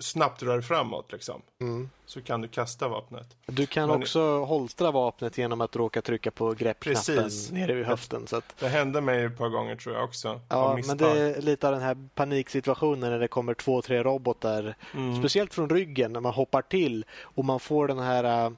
snabbt 0.00 0.42
rör 0.42 0.60
framåt 0.60 1.12
liksom. 1.12 1.42
Mm. 1.60 1.90
Så 2.06 2.22
kan 2.22 2.40
du 2.40 2.48
kasta 2.48 2.88
vapnet. 2.88 3.36
Du 3.46 3.66
kan 3.66 3.88
men, 3.88 4.02
också 4.02 4.44
holstra 4.44 4.90
vapnet 4.90 5.38
genom 5.38 5.60
att 5.60 5.76
råka 5.76 6.02
trycka 6.02 6.30
på 6.30 6.52
greppknappen 6.52 7.16
precis. 7.16 7.50
nere 7.50 7.74
vid 7.74 7.86
höften. 7.86 8.26
Så 8.26 8.36
att... 8.36 8.56
Det 8.58 8.68
hände 8.68 9.00
mig 9.00 9.24
ett 9.24 9.38
par 9.38 9.48
gånger 9.48 9.76
tror 9.76 9.94
jag 9.94 10.04
också. 10.04 10.40
Ja, 10.48 10.78
men 10.86 10.96
det 10.96 11.20
är 11.20 11.42
lite 11.42 11.66
av 11.68 11.72
den 11.72 11.82
här 11.82 12.08
paniksituationen 12.14 13.10
när 13.10 13.18
det 13.18 13.28
kommer 13.28 13.54
två, 13.54 13.82
tre 13.82 14.02
robotar. 14.02 14.74
Mm. 14.94 15.18
Speciellt 15.18 15.54
från 15.54 15.70
ryggen 15.70 16.12
när 16.12 16.20
man 16.20 16.32
hoppar 16.32 16.62
till 16.62 17.04
och 17.22 17.44
man 17.44 17.60
får 17.60 17.88
den 17.88 17.98
här 17.98 18.52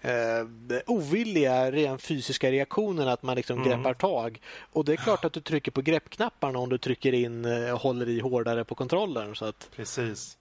eh, 0.00 0.78
ovilliga, 0.86 1.70
rent 1.70 2.02
fysiska 2.02 2.50
reaktionen 2.50 3.08
att 3.08 3.22
man 3.22 3.36
liksom 3.36 3.58
mm. 3.58 3.68
greppar 3.68 3.94
tag. 3.94 4.40
Och 4.72 4.84
det 4.84 4.92
är 4.92 4.96
klart 4.96 5.24
att 5.24 5.32
du 5.32 5.40
trycker 5.40 5.70
på 5.70 5.82
greppknapparna 5.82 6.58
om 6.58 6.68
du 6.68 6.78
trycker 6.78 7.12
in 7.12 7.44
eh, 7.44 7.78
håller 7.78 8.08
i 8.08 8.20
hårdare 8.20 8.64
på 8.64 8.74
kontrollen. 8.74 9.34
Så 9.34 9.44
att... 9.44 9.68
Precis. 9.76 10.38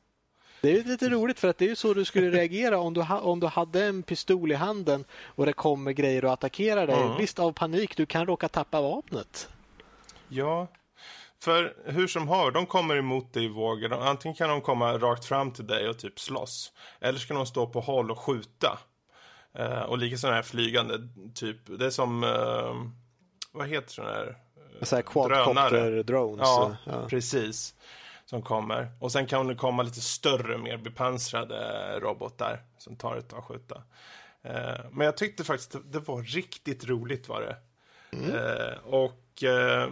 Det 0.61 0.79
är 0.79 0.83
lite 0.83 1.09
roligt 1.09 1.39
för 1.39 1.47
att 1.47 1.57
det 1.57 1.69
är 1.69 1.75
så 1.75 1.93
du 1.93 2.05
skulle 2.05 2.31
reagera 2.31 2.79
om 2.79 2.93
du, 2.93 3.01
ha, 3.01 3.19
om 3.19 3.39
du 3.39 3.47
hade 3.47 3.85
en 3.85 4.03
pistol 4.03 4.51
i 4.51 4.55
handen 4.55 5.05
och 5.11 5.45
det 5.45 5.53
kommer 5.53 5.91
grejer 5.91 6.25
och 6.25 6.33
attackerar 6.33 6.87
dig. 6.87 7.01
Mm. 7.01 7.17
Visst, 7.17 7.39
av 7.39 7.51
panik, 7.51 7.97
du 7.97 8.05
kan 8.05 8.25
råka 8.25 8.49
tappa 8.49 8.81
vapnet. 8.81 9.49
Ja, 10.27 10.67
för 11.39 11.73
hur 11.85 12.07
som 12.07 12.27
har, 12.27 12.51
de 12.51 12.65
kommer 12.65 12.95
emot 12.95 13.33
dig 13.33 13.45
i 13.45 13.47
vågor. 13.47 13.93
Antingen 13.93 14.35
kan 14.35 14.49
de 14.49 14.61
komma 14.61 14.97
rakt 14.97 15.25
fram 15.25 15.51
till 15.51 15.67
dig 15.67 15.89
och 15.89 15.97
typ 15.97 16.19
slåss. 16.19 16.71
Eller 16.99 17.19
ska 17.19 17.33
de 17.33 17.45
stå 17.45 17.67
på 17.67 17.79
håll 17.79 18.11
och 18.11 18.19
skjuta. 18.19 18.79
Uh, 19.59 19.81
och 19.81 19.97
lika 19.97 20.17
sådana 20.17 20.35
här 20.35 20.43
flygande, 20.43 20.93
typ, 21.33 21.57
det 21.79 21.85
är 21.85 21.89
som, 21.89 22.23
uh, 22.23 22.91
vad 23.51 23.67
heter 23.67 23.91
sådana 23.91 24.13
här? 24.13 24.37
Uh, 24.93 25.01
quadcopter 25.01 26.03
drones. 26.03 26.41
Ja, 26.41 26.75
ja, 26.85 27.07
precis. 27.07 27.75
Som 28.25 28.41
kommer. 28.41 28.91
Och 28.99 29.11
sen 29.11 29.25
kan 29.25 29.47
det 29.47 29.55
komma 29.55 29.83
lite 29.83 30.01
större, 30.01 30.57
mer 30.57 30.77
bepansrade 30.77 31.99
robotar 31.99 32.61
som 32.77 32.95
tar 32.95 33.15
ett 33.15 33.29
tag 33.29 33.39
att 33.39 33.45
skjuta. 33.45 33.75
Uh, 34.45 34.85
men 34.91 35.05
jag 35.05 35.17
tyckte 35.17 35.43
faktiskt 35.43 35.75
det 35.91 35.99
var 35.99 36.21
riktigt 36.21 36.85
roligt 36.85 37.29
var 37.29 37.41
det. 37.41 37.55
Mm. 38.15 38.35
Eh, 38.35 38.77
och 38.85 39.43
eh, 39.43 39.89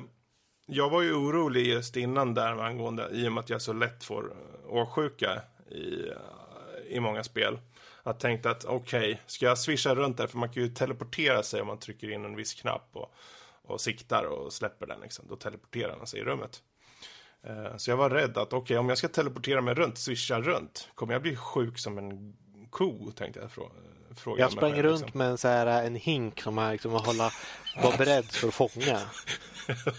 jag 0.66 0.90
var 0.90 1.02
ju 1.02 1.14
orolig 1.14 1.68
just 1.68 1.98
innan 1.98 2.34
där 2.34 2.64
angående, 2.64 3.10
i 3.12 3.28
och 3.28 3.32
med 3.32 3.42
att 3.42 3.50
jag 3.50 3.62
så 3.62 3.74
lätt 3.74 4.04
får 4.04 4.32
eh, 4.32 4.74
åksjuka 4.74 5.42
i, 5.70 6.12
i 6.88 7.00
många 7.00 7.24
spel. 7.24 7.60
Att 8.04 8.20
tänkte 8.20 8.50
att 8.50 8.66
okej, 8.66 9.12
okay, 9.12 9.18
ska 9.26 9.46
jag 9.46 9.58
swisha 9.58 9.96
runt 9.96 10.18
där? 10.18 10.28
För 10.28 10.38
man 10.38 10.50
kan 10.50 10.64
ju 10.64 10.70
teleportera 10.70 11.44
sig 11.44 11.62
om 11.62 11.68
man 11.68 11.80
trycker 11.80 12.12
in 12.12 12.26
en 12.26 12.36
viss 12.36 12.54
knapp 12.54 12.90
och, 12.94 13.14
och 13.62 13.82
siktar 13.82 14.24
och 14.24 14.54
släpper 14.54 14.88
den 14.88 15.00
liksom. 15.00 15.26
Då 15.30 15.36
teleporterar 15.36 15.98
man 15.98 16.08
sig 16.08 16.20
i 16.20 16.24
rummet. 16.24 16.64
Eh, 17.44 17.78
så 17.78 17.92
jag 17.92 17.98
var 17.98 18.10
rädd 18.10 18.38
att 18.38 18.48
okej, 18.48 18.58
okay, 18.58 18.78
om 18.78 18.90
jag 18.90 18.98
ska 18.98 19.08
teleportera 19.08 19.62
mig 19.62 19.74
runt, 19.74 19.98
swisha 19.98 20.42
runt, 20.42 20.90
kommer 20.96 21.14
jag 21.14 21.22
bli 21.22 21.36
sjuk 21.36 21.80
som 21.80 21.98
en 21.98 22.34
ko, 22.70 23.12
tänkte 23.12 23.40
jag 23.40 23.52
fråga. 23.52 24.42
Jag 24.42 24.52
sprang 24.52 24.82
runt 24.82 25.02
liksom. 25.02 25.18
med 25.18 25.28
en, 25.28 25.38
så 25.38 25.48
här, 25.48 25.84
en 25.84 25.96
hink 25.96 26.42
som 26.42 26.58
jag 26.58 26.72
liksom 26.72 26.92
hålla, 26.92 27.32
var 27.84 27.98
beredd 27.98 28.26
för 28.26 28.48
att 28.48 28.54
fånga. 28.54 29.00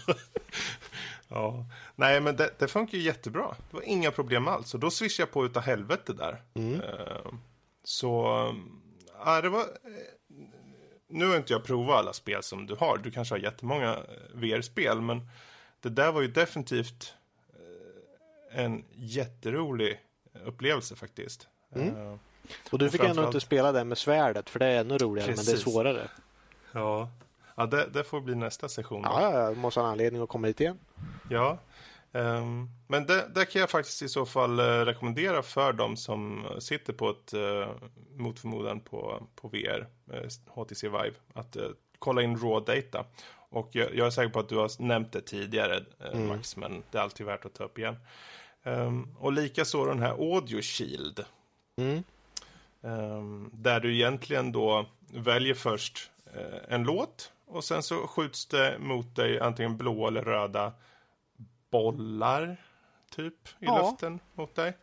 ja, 1.27 1.65
nej 1.95 2.21
men 2.21 2.35
det, 2.35 2.49
det 2.59 2.67
funkar 2.67 2.97
ju 2.97 3.03
jättebra. 3.03 3.55
Det 3.69 3.75
var 3.75 3.83
inga 3.83 4.11
problem 4.11 4.47
alls. 4.47 4.73
Och 4.73 4.79
då 4.79 4.91
swishade 4.91 5.21
jag 5.21 5.31
på 5.31 5.45
utav 5.45 5.63
helvete 5.63 6.13
där. 6.13 6.41
Mm. 6.53 6.81
Uh, 6.81 7.33
så, 7.85 8.25
ja, 9.25 9.41
det 9.41 9.49
var... 9.49 9.61
Eh, 9.61 9.67
nu 11.07 11.27
har 11.27 11.37
inte 11.37 11.53
jag 11.53 11.63
provat 11.63 11.97
alla 11.97 12.13
spel 12.13 12.43
som 12.43 12.67
du 12.67 12.75
har. 12.75 12.97
Du 12.97 13.11
kanske 13.11 13.33
har 13.33 13.39
jättemånga 13.39 13.97
VR-spel, 14.33 15.01
men 15.01 15.29
det 15.79 15.89
där 15.89 16.11
var 16.11 16.21
ju 16.21 16.27
definitivt 16.27 17.13
en 18.55 18.85
jätterolig 18.95 19.99
upplevelse 20.45 20.95
faktiskt. 20.95 21.47
Mm. 21.75 22.19
Och 22.71 22.79
du 22.79 22.89
fick 22.89 23.03
ändå 23.03 23.25
inte 23.25 23.39
spela 23.39 23.71
det 23.71 23.83
med 23.83 23.97
svärdet 23.97 24.49
för 24.49 24.59
det 24.59 24.65
är 24.65 24.79
ännu 24.79 24.97
roligare 24.97 25.27
Precis. 25.27 25.47
men 25.47 25.55
det 25.55 25.61
är 25.61 25.63
svårare. 25.63 26.09
Ja, 26.71 27.09
ja 27.55 27.65
det, 27.65 27.87
det 27.93 28.03
får 28.03 28.21
bli 28.21 28.35
nästa 28.35 28.69
session. 28.69 29.01
Då. 29.01 29.09
Ja, 29.09 29.33
jag 29.33 29.57
måste 29.57 29.79
ha 29.79 29.87
en 29.87 29.91
anledning 29.91 30.21
att 30.21 30.29
komma 30.29 30.47
hit 30.47 30.61
igen. 30.61 30.79
Ja, 31.29 31.57
um, 32.15 32.69
men 32.87 33.05
det, 33.05 33.31
det, 33.35 33.45
kan 33.45 33.59
jag 33.59 33.69
faktiskt 33.69 34.01
i 34.01 34.09
så 34.09 34.25
fall 34.25 34.59
uh, 34.59 34.85
rekommendera 34.85 35.43
för 35.43 35.73
de 35.73 35.97
som 35.97 36.45
sitter 36.59 36.93
på 36.93 37.09
ett 37.09 37.33
uh, 37.33 37.67
mot 38.15 38.39
förmodan 38.39 38.79
på, 38.79 39.23
på 39.35 39.47
VR, 39.47 39.87
uh, 40.13 40.27
HTC 40.47 40.87
Vive, 40.87 41.13
att 41.33 41.57
uh, 41.57 41.63
kolla 41.99 42.21
in 42.21 42.37
raw 42.37 42.75
data. 42.75 43.05
Och 43.49 43.69
jag, 43.71 43.95
jag, 43.95 44.07
är 44.07 44.11
säker 44.11 44.29
på 44.29 44.39
att 44.39 44.49
du 44.49 44.55
har 44.55 44.81
nämnt 44.81 45.11
det 45.11 45.21
tidigare, 45.21 45.83
mm. 46.13 46.27
Max, 46.27 46.57
men 46.57 46.83
det 46.91 46.97
är 46.97 47.01
alltid 47.01 47.25
värt 47.25 47.45
att 47.45 47.53
ta 47.53 47.63
upp 47.63 47.77
igen. 47.77 47.97
Um, 48.63 49.15
och 49.19 49.31
likaså 49.31 49.85
den 49.85 49.99
här 49.99 50.11
Audio 50.11 50.61
Shield. 50.61 51.25
Mm. 51.77 52.03
Um, 52.81 53.49
där 53.53 53.79
du 53.79 53.95
egentligen 53.95 54.51
då 54.51 54.85
väljer 55.13 55.53
först 55.53 56.11
en 56.67 56.83
låt 56.83 57.31
och 57.47 57.63
sen 57.63 57.83
så 57.83 58.07
skjuts 58.07 58.45
det 58.45 58.77
mot 58.79 59.15
dig 59.15 59.39
antingen 59.39 59.77
blå 59.77 60.07
eller 60.07 60.21
röda 60.21 60.73
bollar 61.75 62.57
typ 63.09 63.47
i 63.47 63.65
ja. 63.65 63.77
luften 63.77 64.19
mot 64.33 64.55
dig. 64.55 64.77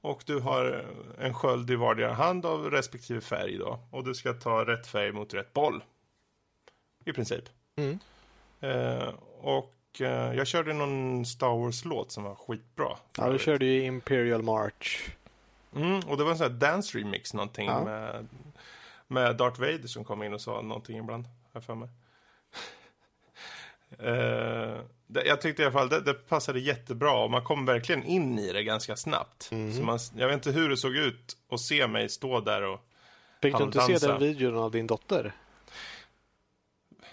Och 0.00 0.22
du 0.26 0.40
har 0.40 0.86
en 1.18 1.34
sköld 1.34 1.70
i 1.70 1.76
vardera 1.76 2.12
hand 2.12 2.46
av 2.46 2.70
respektive 2.70 3.20
färg 3.20 3.58
då. 3.58 3.80
Och 3.90 4.04
du 4.04 4.14
ska 4.14 4.32
ta 4.32 4.64
rätt 4.64 4.86
färg 4.86 5.12
mot 5.12 5.34
rätt 5.34 5.52
boll. 5.52 5.84
I 7.04 7.12
princip. 7.12 7.44
Mm. 7.76 7.98
Uh, 8.62 9.14
och 9.40 9.74
Eh, 9.98 10.34
jag 10.34 10.46
körde 10.46 10.72
någon 10.72 11.24
Star 11.26 11.58
Wars-låt 11.58 12.12
som 12.12 12.24
var 12.24 12.34
skitbra. 12.34 12.96
Ja, 13.16 13.28
du 13.28 13.38
körde 13.38 13.64
ju 13.64 13.84
Imperial 13.84 14.42
March. 14.42 15.10
Mm, 15.76 16.00
och 16.00 16.16
det 16.16 16.24
var 16.24 16.30
en 16.30 16.38
sån 16.38 16.52
här 16.52 16.58
dance 16.58 16.98
remix 16.98 17.34
någonting 17.34 17.66
ja. 17.66 17.84
med, 17.84 18.28
med 19.06 19.36
Darth 19.36 19.60
Vader 19.60 19.86
som 19.86 20.04
kom 20.04 20.22
in 20.22 20.34
och 20.34 20.40
sa 20.40 20.62
någonting 20.62 20.98
ibland, 20.98 21.24
har 21.52 21.60
för 21.60 21.74
mig. 21.74 21.88
Uh, 24.02 24.80
det, 25.06 25.24
jag 25.24 25.40
tyckte 25.40 25.62
i 25.62 25.64
alla 25.64 25.72
fall 25.72 25.88
det, 25.88 26.00
det, 26.00 26.14
passade 26.14 26.60
jättebra 26.60 27.12
och 27.12 27.30
man 27.30 27.44
kom 27.44 27.66
verkligen 27.66 28.04
in 28.04 28.38
i 28.38 28.52
det 28.52 28.62
ganska 28.62 28.96
snabbt. 28.96 29.48
Mm. 29.52 29.72
Så 29.72 29.82
man, 29.82 29.98
jag 30.16 30.28
vet 30.28 30.34
inte 30.34 30.50
hur 30.50 30.68
det 30.68 30.76
såg 30.76 30.96
ut 30.96 31.36
att 31.50 31.60
se 31.60 31.86
mig 31.86 32.08
stå 32.08 32.40
där 32.40 32.62
och 32.62 32.80
Fick 33.42 33.58
du 33.58 33.64
inte 33.64 33.80
se 33.80 34.06
den 34.06 34.18
videon 34.18 34.56
av 34.56 34.70
din 34.70 34.86
dotter? 34.86 35.32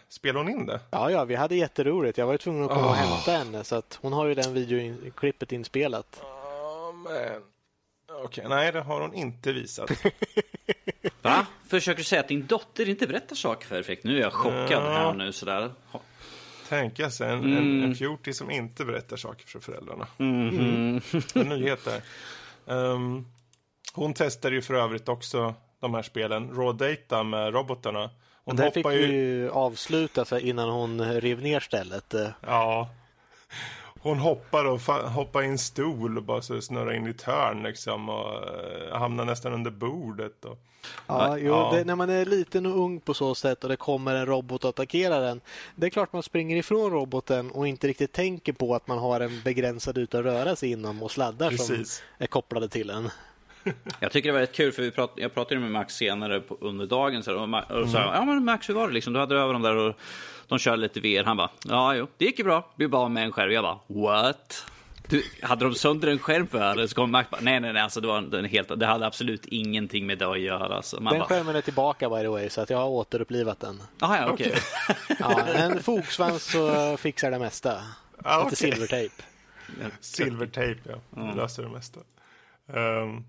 Spelade 0.10 0.40
hon 0.40 0.60
in 0.60 0.66
det? 0.66 0.80
Ja, 0.90 1.12
ja, 1.12 1.26
vi 1.26 1.36
hade 1.36 1.56
jätteroligt. 1.56 2.18
Jag 2.18 2.26
var 2.26 2.34
ju 2.34 2.38
tvungen 2.38 2.64
att 2.64 2.70
komma 2.70 2.82
oh. 2.82 2.90
och 2.90 2.96
hämta 2.96 3.32
henne. 3.32 3.64
Så 3.64 3.76
att 3.76 4.00
hon 4.02 4.14
har 4.14 4.26
ju 4.26 4.34
den 4.34 4.54
videoklippet 4.54 5.52
inspelat. 5.52 6.22
Oh, 6.24 6.94
men... 6.96 7.42
Okej, 8.10 8.26
okay, 8.26 8.48
nej 8.48 8.72
det 8.72 8.82
har 8.82 9.02
hon 9.02 9.14
inte 9.14 9.54
visat. 9.54 9.92
Va? 11.22 11.46
Försöker 11.68 11.98
du 11.98 12.04
säga 12.04 12.22
att 12.22 12.28
din 12.28 12.46
dotter 12.46 12.90
inte 12.90 13.08
berättar 13.08 13.36
saker 13.36 13.68
för 13.68 13.84
dig? 13.84 14.00
Nu 14.04 14.18
är 14.18 14.22
jag 14.22 14.34
chockad 14.34 14.84
ja. 14.84 14.92
här 14.92 15.14
nu 15.14 15.32
sådär. 15.32 15.72
Tänka 16.70 17.10
sig 17.10 17.32
en, 17.32 17.40
mm. 17.40 17.58
en, 17.58 17.84
en 17.84 17.96
fjortis 17.96 18.38
som 18.38 18.52
inte 18.52 18.86
berättar 18.86 19.18
saker 19.18 19.48
för 19.48 19.60
föräldrarna. 19.60 20.08
Mm. 20.18 20.50
Mm. 20.50 21.02
En 21.36 21.50
nyhet 21.50 21.80
där. 21.86 22.02
Um, 22.66 23.28
hon 23.94 24.14
testade 24.14 24.56
ju 24.56 24.62
för 24.62 24.74
övrigt 24.74 25.10
också 25.10 25.54
de 25.80 25.94
här 25.94 26.02
spelen, 26.02 26.56
Raw 26.56 26.90
Data 26.90 27.24
med 27.24 27.54
robotarna. 27.54 28.10
Hon 28.44 28.56
där 28.56 28.72
fick 28.72 28.86
ju... 28.86 28.92
vi 28.92 29.06
ju 29.06 29.50
avsluta 29.50 30.26
för 30.26 30.46
innan 30.46 30.70
hon 30.70 31.22
rev 31.22 31.42
ner 31.42 31.60
stället. 31.60 32.14
Ja. 32.42 32.90
Hon 34.02 34.20
hoppar 34.20 34.66
och 34.66 34.80
hoppar 35.12 35.44
i 35.44 35.48
en 35.48 35.58
stol 35.58 36.18
och 36.18 36.24
bara 36.24 36.42
så 36.42 36.62
snurrar 36.62 36.94
in 36.94 37.08
i 37.08 37.10
ett 37.10 37.22
hörn 37.22 37.64
liksom 37.64 38.10
och 38.10 38.34
uh, 38.34 38.98
hamnar 38.98 39.26
nästan 39.26 39.54
under 39.54 39.72
bordet. 39.72 40.46
Och... 40.46 40.58
Ja, 41.08 41.38
jo, 41.38 41.52
ja. 41.52 41.72
Det, 41.76 41.84
när 41.84 41.96
man 41.96 42.10
är 42.10 42.26
liten 42.26 42.66
och 42.66 42.80
ung 42.80 43.00
på 43.00 43.14
så 43.14 43.36
sätt 43.36 43.64
och 43.64 43.70
det 43.70 43.76
kommer 43.76 44.16
en 44.16 44.26
robot 44.26 44.64
och 44.64 44.70
attackerar 44.70 45.22
den. 45.22 45.42
Det 45.76 45.86
är 45.86 45.90
klart 45.90 46.14
man 46.14 46.24
springer 46.24 46.58
ifrån 46.58 46.92
roboten 46.92 47.52
och 47.52 47.68
inte 47.68 47.88
riktigt 47.88 48.14
tänker 48.14 48.54
på 48.54 48.76
att 48.76 48.88
man 48.88 48.98
har 48.98 49.20
en 49.20 49.42
begränsad 49.44 49.98
yta 49.98 50.20
att 50.20 50.26
röra 50.26 50.56
sig 50.56 50.72
inom 50.72 51.04
och 51.04 51.12
sladdar 51.12 51.50
Precis. 51.50 51.96
som 51.96 52.06
är 52.18 52.28
kopplade 52.28 52.70
till 52.70 52.90
en. 52.90 53.10
Jag 54.00 54.12
tycker 54.12 54.30
det 54.30 54.34
var 54.34 54.40
rätt 54.40 54.56
kul, 54.56 54.72
för 54.72 54.82
vi 54.82 54.92
prat, 54.92 55.14
jag 55.16 55.34
pratade 55.34 55.60
med 55.60 55.72
Max 55.72 55.94
senare 55.94 56.40
på, 56.40 56.58
under 56.62 56.86
dagen 56.86 57.24
så, 57.24 57.36
och, 57.36 57.42
och 57.70 57.90
sa, 57.90 57.98
mm. 57.98 58.14
ja 58.14 58.26
men 58.26 58.46
Max 58.46 58.70
hur 58.70 58.74
var 58.74 58.88
det 58.88 58.94
liksom? 58.94 59.14
Du 59.14 59.20
hade 59.20 59.36
över 59.36 59.54
dem 59.54 59.62
där 59.62 59.76
och 59.76 59.96
de 60.48 60.60
körde 60.60 60.78
lite 60.78 61.00
VR. 61.00 61.24
Han 61.24 61.38
bara, 61.38 61.50
ja 61.66 61.96
jo, 61.96 62.08
det 62.18 62.26
gick 62.26 62.40
ju 62.40 62.46
bra. 62.46 62.72
Vi 62.76 62.88
bara 62.88 63.10
med 63.10 63.24
en 63.24 63.32
skärm. 63.32 63.52
Jag 63.52 63.64
bara, 63.64 63.80
what? 63.88 64.66
Du, 65.10 65.24
hade 65.42 65.66
de 65.66 65.76
sönder 65.76 66.08
en 66.08 66.20
skärm 66.20 66.48
för 66.48 66.76
det? 66.76 66.88
Så 66.88 66.96
kom 66.96 67.12
Max 67.12 67.30
bara, 67.30 67.42
nej 67.42 67.60
nej 67.60 67.74
nej, 67.74 67.82
alltså 67.82 68.02
det, 68.02 68.08
var 68.08 68.22
den 68.22 68.46
helt, 68.46 68.80
det 68.80 68.86
hade 68.86 69.06
absolut 69.06 69.46
ingenting 69.46 70.06
med 70.06 70.18
det 70.18 70.28
att 70.28 70.40
göra. 70.40 70.76
Alltså. 70.76 71.02
Man 71.02 71.14
den 71.14 71.20
bara, 71.20 71.28
skärmen 71.28 71.56
är 71.56 71.62
tillbaka 71.62 72.10
by 72.10 72.22
the 72.22 72.28
way, 72.28 72.50
så 72.50 72.62
att 72.62 72.70
jag 72.70 72.78
har 72.78 72.88
återupplivat 72.88 73.60
den. 73.60 73.82
Aha, 74.02 74.18
ja, 74.18 74.30
okej. 74.30 74.48
Okay. 74.48 75.18
ja, 75.20 75.46
en 75.46 75.84
fogsvans 75.84 76.52
så 76.52 76.98
fixar 76.98 77.32
det 77.32 77.40
mesta. 77.40 77.82
Ah, 78.24 78.44
Lite 78.44 78.48
okay. 78.48 78.72
silvertejp. 78.72 79.14
Silvertejp, 80.00 80.80
ja. 80.84 81.22
Mm. 81.22 81.38
Löser 81.38 81.64
det 81.64 81.70
mesta. 81.70 82.00
Um, 82.68 83.26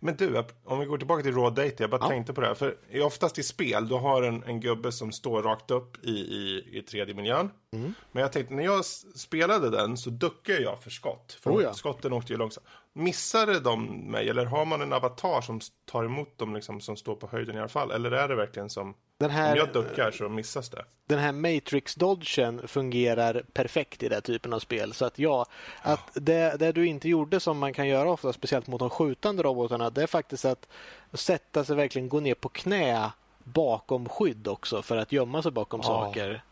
men 0.00 0.16
du, 0.16 0.44
om 0.64 0.78
vi 0.78 0.86
går 0.86 0.98
tillbaka 0.98 1.22
till 1.22 1.34
raw 1.34 1.64
data, 1.64 1.82
jag 1.82 1.90
bara 1.90 2.00
ja. 2.00 2.08
tänkte 2.08 2.32
på 2.32 2.40
det 2.40 2.46
här. 2.46 2.54
För 2.54 2.76
oftast 3.02 3.38
i 3.38 3.42
spel, 3.42 3.88
du 3.88 3.94
har 3.94 4.22
en, 4.22 4.42
en 4.42 4.60
gubbe 4.60 4.92
som 4.92 5.12
står 5.12 5.42
rakt 5.42 5.70
upp 5.70 6.04
i, 6.04 6.10
i, 6.10 6.64
i 6.72 6.84
3D-miljön. 6.88 7.50
Mm. 7.72 7.94
Men 8.12 8.20
jag 8.22 8.32
tänkte, 8.32 8.54
när 8.54 8.64
jag 8.64 8.84
spelade 9.14 9.70
den 9.70 9.96
så 9.96 10.10
duckade 10.10 10.62
jag 10.62 10.82
för 10.82 10.90
skott. 10.90 11.38
För 11.40 11.50
oh 11.50 11.62
ja. 11.62 11.74
skotten 11.74 12.12
åkte 12.12 12.32
ju 12.32 12.38
långsamt. 12.38 12.66
Missade 12.92 13.60
de 13.60 14.10
mig, 14.10 14.28
eller 14.28 14.44
har 14.44 14.64
man 14.64 14.80
en 14.80 14.92
avatar 14.92 15.40
som 15.40 15.60
tar 15.84 16.04
emot 16.04 16.38
dem, 16.38 16.54
liksom, 16.54 16.80
som 16.80 16.96
står 16.96 17.16
på 17.16 17.26
höjden 17.26 17.56
i 17.56 17.58
alla 17.58 17.68
fall? 17.68 17.90
Eller 17.90 18.10
är 18.10 18.28
det 18.28 18.34
verkligen 18.34 18.70
som, 18.70 18.94
den 19.22 19.30
här, 19.30 19.52
om 19.52 19.58
jag 19.58 19.72
duckar 19.72 20.10
så 20.10 20.28
missas 20.28 20.68
det? 20.70 20.84
Den 21.06 21.18
här 21.18 21.32
Matrix-dodgen 21.32 22.68
fungerar 22.68 23.44
perfekt 23.52 24.02
i 24.02 24.08
den 24.08 24.22
typen 24.22 24.52
av 24.52 24.58
spel. 24.58 24.92
Så 24.92 25.04
att 25.04 25.18
ja, 25.18 25.46
att 25.82 26.10
det, 26.14 26.58
det 26.58 26.72
du 26.72 26.86
inte 26.86 27.08
gjorde 27.08 27.40
som 27.40 27.58
man 27.58 27.72
kan 27.72 27.88
göra 27.88 28.10
ofta, 28.10 28.32
speciellt 28.32 28.66
mot 28.66 28.78
de 28.78 28.90
skjutande 28.90 29.42
robotarna, 29.42 29.90
det 29.90 30.02
är 30.02 30.06
faktiskt 30.06 30.44
att 30.44 30.68
sätta 31.12 31.64
sig 31.64 31.76
verkligen, 31.76 32.08
gå 32.08 32.20
ner 32.20 32.34
på 32.34 32.48
knä 32.48 33.10
bakom 33.44 34.08
skydd 34.08 34.48
också 34.48 34.82
för 34.82 34.96
att 34.96 35.12
gömma 35.12 35.42
sig 35.42 35.52
bakom 35.52 35.80
ja. 35.82 35.86
saker. 35.86 36.42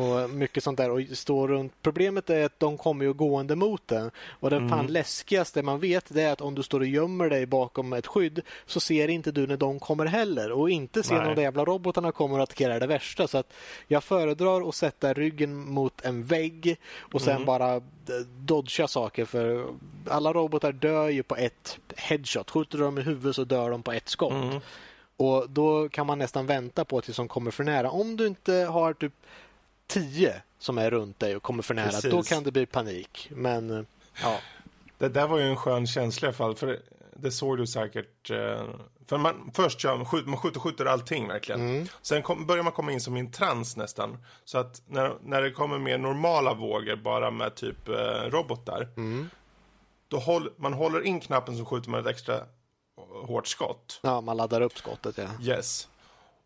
Och 0.00 0.30
mycket 0.30 0.64
sånt 0.64 0.78
där 0.78 0.90
och 0.90 1.00
stå 1.12 1.46
runt. 1.46 1.72
Problemet 1.82 2.30
är 2.30 2.44
att 2.44 2.60
de 2.60 2.78
kommer 2.78 3.04
ju 3.04 3.12
gående 3.12 3.56
mot 3.56 3.88
den. 3.88 4.10
Och 4.28 4.50
det 4.50 4.56
mm. 4.56 4.68
fan 4.68 4.86
läskigaste 4.86 5.62
man 5.62 5.80
vet 5.80 6.04
det 6.08 6.22
är 6.22 6.32
att 6.32 6.40
om 6.40 6.54
du 6.54 6.62
står 6.62 6.80
och 6.80 6.86
gömmer 6.86 7.30
dig 7.30 7.46
bakom 7.46 7.92
ett 7.92 8.06
skydd 8.06 8.40
så 8.66 8.80
ser 8.80 9.08
inte 9.08 9.32
du 9.32 9.46
när 9.46 9.56
de 9.56 9.80
kommer 9.80 10.06
heller. 10.06 10.52
Och 10.52 10.70
inte 10.70 11.02
se 11.02 11.14
när 11.14 11.34
de 11.34 11.42
jävla 11.42 11.64
robotarna 11.64 12.12
kommer 12.12 12.38
att 12.38 12.42
attackera 12.42 12.78
det 12.78 12.86
värsta. 12.86 13.28
Så 13.28 13.38
att 13.38 13.52
jag 13.88 14.04
föredrar 14.04 14.68
att 14.68 14.74
sätta 14.74 15.12
ryggen 15.12 15.70
mot 15.70 16.04
en 16.04 16.24
vägg 16.24 16.76
och 17.12 17.20
sen 17.20 17.34
mm. 17.34 17.46
bara 17.46 17.74
eh, 17.74 17.80
dodga 18.38 18.88
saker. 18.88 19.24
För 19.24 19.66
alla 20.08 20.32
robotar 20.32 20.72
dör 20.72 21.08
ju 21.08 21.22
på 21.22 21.36
ett 21.36 21.78
headshot. 21.96 22.50
Skjuter 22.50 22.78
du 22.78 22.84
dem 22.84 22.98
i 22.98 23.02
huvudet 23.02 23.36
så 23.36 23.44
dör 23.44 23.70
de 23.70 23.82
på 23.82 23.92
ett 23.92 24.08
skott. 24.08 24.32
Mm. 24.32 24.60
Och 25.16 25.50
då 25.50 25.88
kan 25.88 26.06
man 26.06 26.18
nästan 26.18 26.46
vänta 26.46 26.84
på 26.84 27.00
tills 27.00 27.16
de 27.16 27.28
kommer 27.28 27.50
för 27.50 27.64
nära. 27.64 27.90
Om 27.90 28.16
du 28.16 28.26
inte 28.26 28.52
har 28.52 28.92
typ 28.92 29.12
tio 29.90 30.42
som 30.58 30.78
är 30.78 30.90
runt 30.90 31.18
dig 31.18 31.36
och 31.36 31.42
kommer 31.42 31.62
för 31.62 31.74
nära, 31.74 31.90
Precis. 31.90 32.10
då 32.10 32.22
kan 32.22 32.42
det 32.42 32.52
bli 32.52 32.66
panik. 32.66 33.30
Men 33.30 33.86
ja. 34.22 34.38
Det 34.98 35.08
där 35.08 35.26
var 35.26 35.38
ju 35.38 35.44
en 35.44 35.56
skön 35.56 35.86
känsla 35.86 36.26
i 36.26 36.28
alla 36.28 36.36
fall. 36.36 36.54
För 36.54 36.80
det 37.16 37.30
såg 37.30 37.58
du 37.58 37.66
säkert. 37.66 38.30
Eh, 38.30 38.64
för 39.06 39.18
man, 39.18 39.50
först 39.54 39.80
kör 39.80 39.96
man, 39.96 40.06
skjut, 40.06 40.26
man 40.26 40.38
skjuter, 40.38 40.60
skjuter 40.60 40.84
allting 40.84 41.28
verkligen. 41.28 41.60
Mm. 41.60 41.86
Sen 42.02 42.22
kom, 42.22 42.46
börjar 42.46 42.62
man 42.62 42.72
komma 42.72 42.92
in 42.92 43.00
som 43.00 43.16
i 43.16 43.20
en 43.20 43.30
trans 43.30 43.76
nästan. 43.76 44.24
Så 44.44 44.58
att 44.58 44.82
när, 44.86 45.14
när 45.22 45.42
det 45.42 45.50
kommer 45.50 45.78
mer 45.78 45.98
normala 45.98 46.54
vågor 46.54 46.96
bara 46.96 47.30
med 47.30 47.54
typ 47.54 47.88
eh, 47.88 47.94
robotar. 48.28 48.88
Mm. 48.96 49.30
Då 50.08 50.18
håll, 50.18 50.50
man 50.56 50.72
håller 50.72 51.06
in 51.06 51.20
knappen 51.20 51.58
så 51.58 51.64
skjuter 51.64 51.90
man 51.90 52.00
ett 52.00 52.06
extra 52.06 52.40
hårt 53.26 53.46
skott. 53.46 54.00
Ja, 54.02 54.20
man 54.20 54.36
laddar 54.36 54.60
upp 54.60 54.78
skottet 54.78 55.18
ja. 55.18 55.54
Yes. 55.54 55.88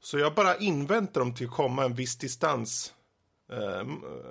Så 0.01 0.19
jag 0.19 0.35
bara 0.35 0.57
inväntar 0.57 1.21
dem 1.21 1.35
till 1.35 1.47
att 1.47 1.53
komma 1.53 1.85
en 1.85 1.95
viss 1.95 2.17
distans. 2.17 2.93
Eh, 3.53 3.87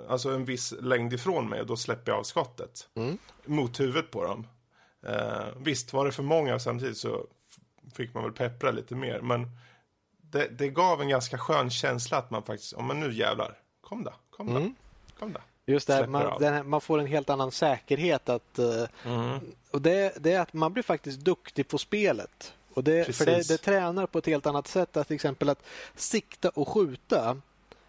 alltså 0.08 0.30
en 0.30 0.44
viss 0.44 0.74
längd 0.80 1.12
ifrån 1.12 1.48
mig 1.48 1.60
och 1.60 1.66
då 1.66 1.76
släpper 1.76 2.12
jag 2.12 2.18
av 2.18 2.22
skottet. 2.22 2.88
Mm. 2.94 3.18
Mot 3.44 3.80
huvudet 3.80 4.10
på 4.10 4.24
dem. 4.24 4.46
Eh, 5.06 5.46
visst, 5.56 5.92
var 5.92 6.04
det 6.06 6.12
för 6.12 6.22
många 6.22 6.58
samtidigt 6.58 6.98
så 6.98 7.26
fick 7.94 8.14
man 8.14 8.22
väl 8.22 8.32
peppra 8.32 8.70
lite 8.70 8.94
mer. 8.94 9.20
Men 9.20 9.50
det, 10.20 10.48
det 10.48 10.68
gav 10.68 11.00
en 11.00 11.08
ganska 11.08 11.38
skön 11.38 11.70
känsla 11.70 12.16
att 12.18 12.30
man 12.30 12.42
faktiskt, 12.42 12.72
om 12.72 12.84
man 12.86 13.00
nu 13.00 13.12
jävlar, 13.12 13.58
kom 13.80 14.04
då, 14.04 14.12
kom 14.30 14.46
då, 14.46 14.56
Mm. 14.56 14.74
kom 15.18 15.32
då. 15.32 15.40
Just 15.66 15.86
det, 15.86 16.06
man, 16.06 16.42
här, 16.42 16.62
man 16.62 16.80
får 16.80 16.98
en 16.98 17.06
helt 17.06 17.30
annan 17.30 17.52
säkerhet. 17.52 18.28
att 18.28 18.58
eh, 18.58 19.38
och 19.70 19.82
det, 19.82 20.12
det 20.20 20.32
är 20.32 20.40
att 20.40 20.52
man 20.52 20.72
blir 20.72 20.82
faktiskt 20.82 21.20
duktig 21.20 21.68
på 21.68 21.78
spelet. 21.78 22.54
Och 22.74 22.84
det, 22.84 23.16
för 23.16 23.26
det, 23.26 23.48
det 23.48 23.58
tränar 23.58 24.06
på 24.06 24.18
ett 24.18 24.26
helt 24.26 24.46
annat 24.46 24.66
sätt. 24.66 24.96
Att 24.96 25.06
till 25.06 25.14
exempel 25.14 25.48
att 25.48 25.62
sikta 25.96 26.48
och 26.48 26.68
skjuta. 26.68 27.40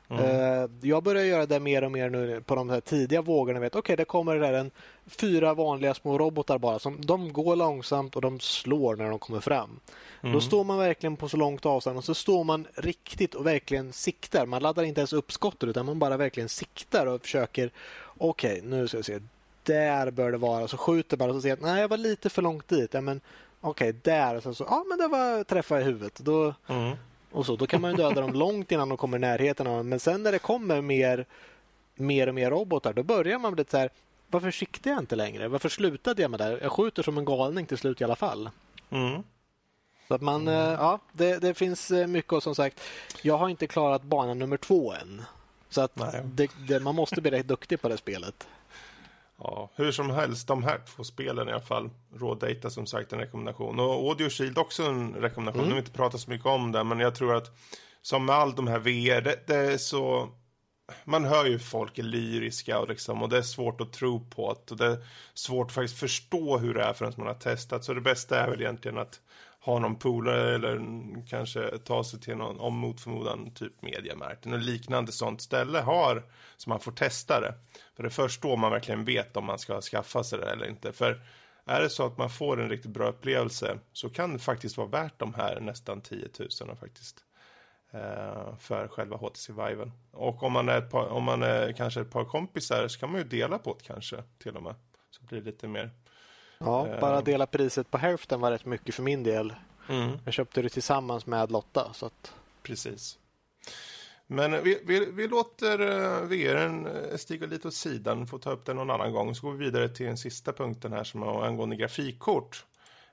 Eh, 0.09 0.69
jag 0.81 1.03
börjar 1.03 1.23
göra 1.23 1.45
det 1.45 1.59
mer 1.59 1.83
och 1.83 1.91
mer 1.91 2.09
nu 2.09 2.41
på 2.45 2.55
de 2.55 2.69
här 2.69 2.81
tidiga 2.81 3.21
vågorna. 3.21 3.59
Vet, 3.59 3.75
Okej, 3.75 3.95
det 3.95 4.05
kommer 4.05 4.35
där 4.35 4.53
en 4.53 4.71
fyra 5.05 5.53
vanliga 5.53 5.93
små 5.93 6.17
robotar 6.17 6.57
bara. 6.57 6.79
Som, 6.79 7.05
de 7.05 7.33
går 7.33 7.55
långsamt 7.55 8.15
och 8.15 8.21
de 8.21 8.39
slår 8.39 8.95
när 8.95 9.09
de 9.09 9.19
kommer 9.19 9.39
fram. 9.39 9.79
Då 10.21 10.41
står 10.41 10.63
man 10.63 10.77
verkligen 10.77 11.15
på 11.17 11.29
så 11.29 11.37
långt 11.37 11.65
avstånd 11.65 11.97
och 11.97 12.03
så 12.03 12.13
står 12.13 12.43
man 12.43 12.67
riktigt 12.75 13.35
och 13.35 13.45
verkligen 13.45 13.93
siktar. 13.93 14.45
Man 14.45 14.61
laddar 14.61 14.83
inte 14.83 15.01
ens 15.01 15.13
upp 15.13 15.31
skottet 15.31 15.69
utan 15.69 15.85
man 15.85 15.99
bara 15.99 16.17
verkligen 16.17 16.49
siktar 16.49 17.05
och 17.05 17.21
försöker. 17.21 17.71
Okej, 18.17 18.61
nu 18.65 18.87
ska 18.87 18.97
vi 18.97 19.03
se. 19.03 19.19
Där 19.63 20.11
bör 20.11 20.31
det 20.31 20.37
vara. 20.37 20.67
Så 20.67 20.77
skjuter 20.77 21.17
bara 21.17 21.29
och 21.29 21.35
så 21.35 21.41
ser 21.41 21.53
att 21.53 21.61
nej, 21.61 21.81
jag 21.81 21.87
var 21.87 21.97
lite 21.97 22.29
för 22.29 22.41
långt 22.41 22.67
dit. 22.67 22.93
Ja, 22.93 23.01
men 23.01 23.21
okej, 23.61 23.93
där. 24.01 24.35
Och 24.35 24.43
sen 24.43 24.55
så, 24.55 24.65
ja, 24.69 24.83
men 24.89 24.97
det 24.97 25.07
var 25.07 25.43
träffa 25.43 25.81
i 25.81 25.83
huvudet. 25.83 26.19
Då, 26.19 26.53
Mm. 26.67 26.95
Och 27.35 27.45
så, 27.45 27.55
då 27.55 27.67
kan 27.67 27.81
man 27.81 27.91
ju 27.91 27.97
döda 27.97 28.21
dem 28.21 28.33
långt 28.33 28.71
innan 28.71 28.89
de 28.89 28.97
kommer 28.97 29.17
i 29.17 29.21
närheten 29.21 29.67
av 29.67 29.79
en. 29.79 29.89
Men 29.89 29.99
sen 29.99 30.23
när 30.23 30.31
det 30.31 30.39
kommer 30.39 30.81
mer, 30.81 31.25
mer 31.95 32.27
och 32.27 32.35
mer 32.35 32.51
robotar, 32.51 32.93
då 32.93 33.03
börjar 33.03 33.39
man 33.39 33.55
bli 33.55 33.65
så 33.69 33.77
här. 33.77 33.89
Varför 34.27 34.51
siktar 34.51 34.91
jag 34.91 34.99
inte 34.99 35.15
längre? 35.15 35.47
Varför 35.47 35.69
slutade 35.69 36.21
jag 36.21 36.31
med 36.31 36.39
det? 36.39 36.59
Jag 36.61 36.71
skjuter 36.71 37.03
som 37.03 37.17
en 37.17 37.25
galning 37.25 37.65
till 37.65 37.77
slut 37.77 38.01
i 38.01 38.03
alla 38.03 38.15
fall. 38.15 38.49
Mm. 38.89 39.23
Så 40.07 40.13
att 40.13 40.21
man, 40.21 40.47
eh, 40.47 40.53
ja, 40.53 40.99
det, 41.11 41.37
det 41.37 41.53
finns 41.53 41.91
eh, 41.91 42.07
mycket 42.07 42.33
och 42.33 42.43
som 42.43 42.55
sagt, 42.55 42.81
jag 43.21 43.37
har 43.37 43.49
inte 43.49 43.67
klarat 43.67 44.03
bana 44.03 44.33
nummer 44.33 44.57
två 44.57 44.93
än. 44.93 45.21
Så 45.69 45.81
att 45.81 45.95
det, 46.23 46.51
det, 46.67 46.79
man 46.79 46.95
måste 46.95 47.21
bli 47.21 47.31
rätt 47.31 47.47
duktig 47.47 47.81
på 47.81 47.89
det 47.89 47.97
spelet. 47.97 48.47
Ja, 49.37 49.71
hur 49.75 49.91
som 49.91 50.09
helst, 50.09 50.47
de 50.47 50.63
här 50.63 50.81
två 50.95 51.03
spelen 51.03 51.49
i 51.49 51.51
alla 51.51 51.61
fall. 51.61 51.89
Raw 52.13 52.47
Data 52.47 52.69
som 52.69 52.85
sagt 52.85 53.13
en 53.13 53.19
rekommendation. 53.19 53.79
Och 53.79 54.09
Audio 54.09 54.29
Shield 54.29 54.57
också 54.57 54.83
en 54.83 55.13
rekommendation. 55.13 55.63
Nu 55.63 55.69
har 55.69 55.75
vi 55.75 55.79
inte 55.79 55.91
pratat 55.91 56.21
så 56.21 56.29
mycket 56.29 56.47
om 56.47 56.71
det, 56.71 56.83
men 56.83 56.99
jag 56.99 57.15
tror 57.15 57.35
att 57.35 57.51
som 58.01 58.25
med 58.25 58.35
allt 58.35 58.55
de 58.55 58.67
här 58.67 58.79
VR, 58.79 59.21
det, 59.21 59.47
det 59.47 59.55
är 59.55 59.77
så... 59.77 60.29
Man 61.05 61.25
hör 61.25 61.45
ju 61.45 61.59
folk 61.59 61.97
är 61.97 62.03
lyriska 62.03 62.79
och, 62.79 62.89
liksom, 62.89 63.23
och 63.23 63.29
det 63.29 63.37
är 63.37 63.41
svårt 63.41 63.81
att 63.81 63.93
tro 63.93 64.29
på 64.29 64.53
det. 64.53 64.71
Och 64.71 64.77
det 64.77 64.85
är 64.85 64.97
svårt 65.33 65.67
att 65.67 65.73
faktiskt 65.73 65.99
förstå 65.99 66.57
hur 66.57 66.73
det 66.73 66.83
är 66.83 66.93
förrän 66.93 67.13
man 67.17 67.27
har 67.27 67.33
testat. 67.33 67.83
Så 67.83 67.93
det 67.93 68.01
bästa 68.01 68.39
är 68.39 68.49
väl 68.49 68.61
egentligen 68.61 68.97
att 68.97 69.21
ha 69.65 69.79
någon 69.79 69.95
polare 69.95 70.55
eller 70.55 70.81
kanske 71.29 71.77
ta 71.77 72.03
sig 72.03 72.19
till 72.19 72.37
någon, 72.37 72.59
om 72.59 72.77
mot 72.77 73.01
förmodan, 73.01 73.51
typ 73.51 73.81
Mediamarkt. 73.81 74.45
och 74.45 74.59
liknande 74.59 75.11
sånt 75.11 75.41
ställe 75.41 75.79
har, 75.79 76.23
så 76.57 76.69
man 76.69 76.79
får 76.79 76.91
testa 76.91 77.39
det. 77.39 77.53
För 77.95 78.03
det 78.03 78.07
är 78.07 78.11
först 78.11 78.41
då 78.41 78.55
man 78.55 78.71
verkligen 78.71 79.05
vet 79.05 79.37
om 79.37 79.45
man 79.45 79.59
ska 79.59 79.81
skaffa 79.81 80.23
sig 80.23 80.39
det 80.39 80.51
eller 80.51 80.69
inte. 80.69 80.91
För 80.91 81.21
är 81.65 81.81
det 81.81 81.89
så 81.89 82.05
att 82.05 82.17
man 82.17 82.29
får 82.29 82.61
en 82.61 82.69
riktigt 82.69 82.91
bra 82.91 83.09
upplevelse 83.09 83.79
så 83.93 84.09
kan 84.09 84.33
det 84.33 84.39
faktiskt 84.39 84.77
vara 84.77 84.87
värt 84.87 85.19
de 85.19 85.33
här 85.33 85.59
nästan 85.59 86.01
10 86.01 86.27
000 86.39 86.77
faktiskt. 86.77 87.25
Eh, 87.91 88.57
för 88.57 88.87
själva 88.87 89.17
HTC 89.17 89.53
Viven. 89.53 89.91
Och 90.11 90.43
om 90.43 90.51
man 90.51 90.69
är, 90.69 90.77
ett 90.77 90.91
par, 90.91 91.07
om 91.07 91.23
man 91.23 91.43
är 91.43 91.71
kanske 91.71 92.01
ett 92.01 92.11
par 92.11 92.25
kompisar 92.25 92.87
så 92.87 92.99
kan 92.99 93.11
man 93.11 93.21
ju 93.21 93.27
dela 93.27 93.57
på 93.57 93.75
det 93.79 93.83
kanske 93.85 94.23
till 94.37 94.55
och 94.55 94.63
med. 94.63 94.75
Så 95.09 95.23
blir 95.23 95.39
det 95.39 95.45
lite 95.45 95.67
mer. 95.67 95.91
Ja, 96.57 96.87
Eh. 96.87 96.99
bara 96.99 97.21
dela 97.21 97.45
priset 97.45 97.91
på 97.91 97.97
hälften 97.97 98.39
var 98.39 98.51
rätt 98.51 98.65
mycket 98.65 98.95
för 98.95 99.03
min 99.03 99.23
del. 99.23 99.53
Mm. 99.89 100.17
Jag 100.25 100.33
köpte 100.33 100.61
det 100.61 100.69
tillsammans 100.69 101.25
med 101.25 101.51
Lotta. 101.51 101.93
Så 101.93 102.05
att, 102.05 102.33
Precis. 102.63 103.19
Men 104.27 104.63
vi, 104.63 104.81
vi, 104.85 105.05
vi 105.11 105.27
låter 105.27 105.81
uh, 105.81 106.27
VRen 106.27 106.87
eh, 106.87 107.17
stiga 107.17 107.47
lite 107.47 107.67
åt 107.67 107.73
sidan, 107.73 108.27
får 108.27 108.39
ta 108.39 108.51
upp 108.51 108.65
den 108.65 108.75
någon 108.75 108.89
annan 108.89 109.11
gång. 109.13 109.35
Så 109.35 109.47
går 109.47 109.53
vi 109.53 109.65
vidare 109.65 109.89
till 109.89 110.05
den 110.05 110.17
sista 110.17 110.53
punkten 110.53 110.93
här 110.93 111.03
som 111.03 111.23
är 111.23 111.45
angående 111.45 111.75
grafikkort. 111.75 112.65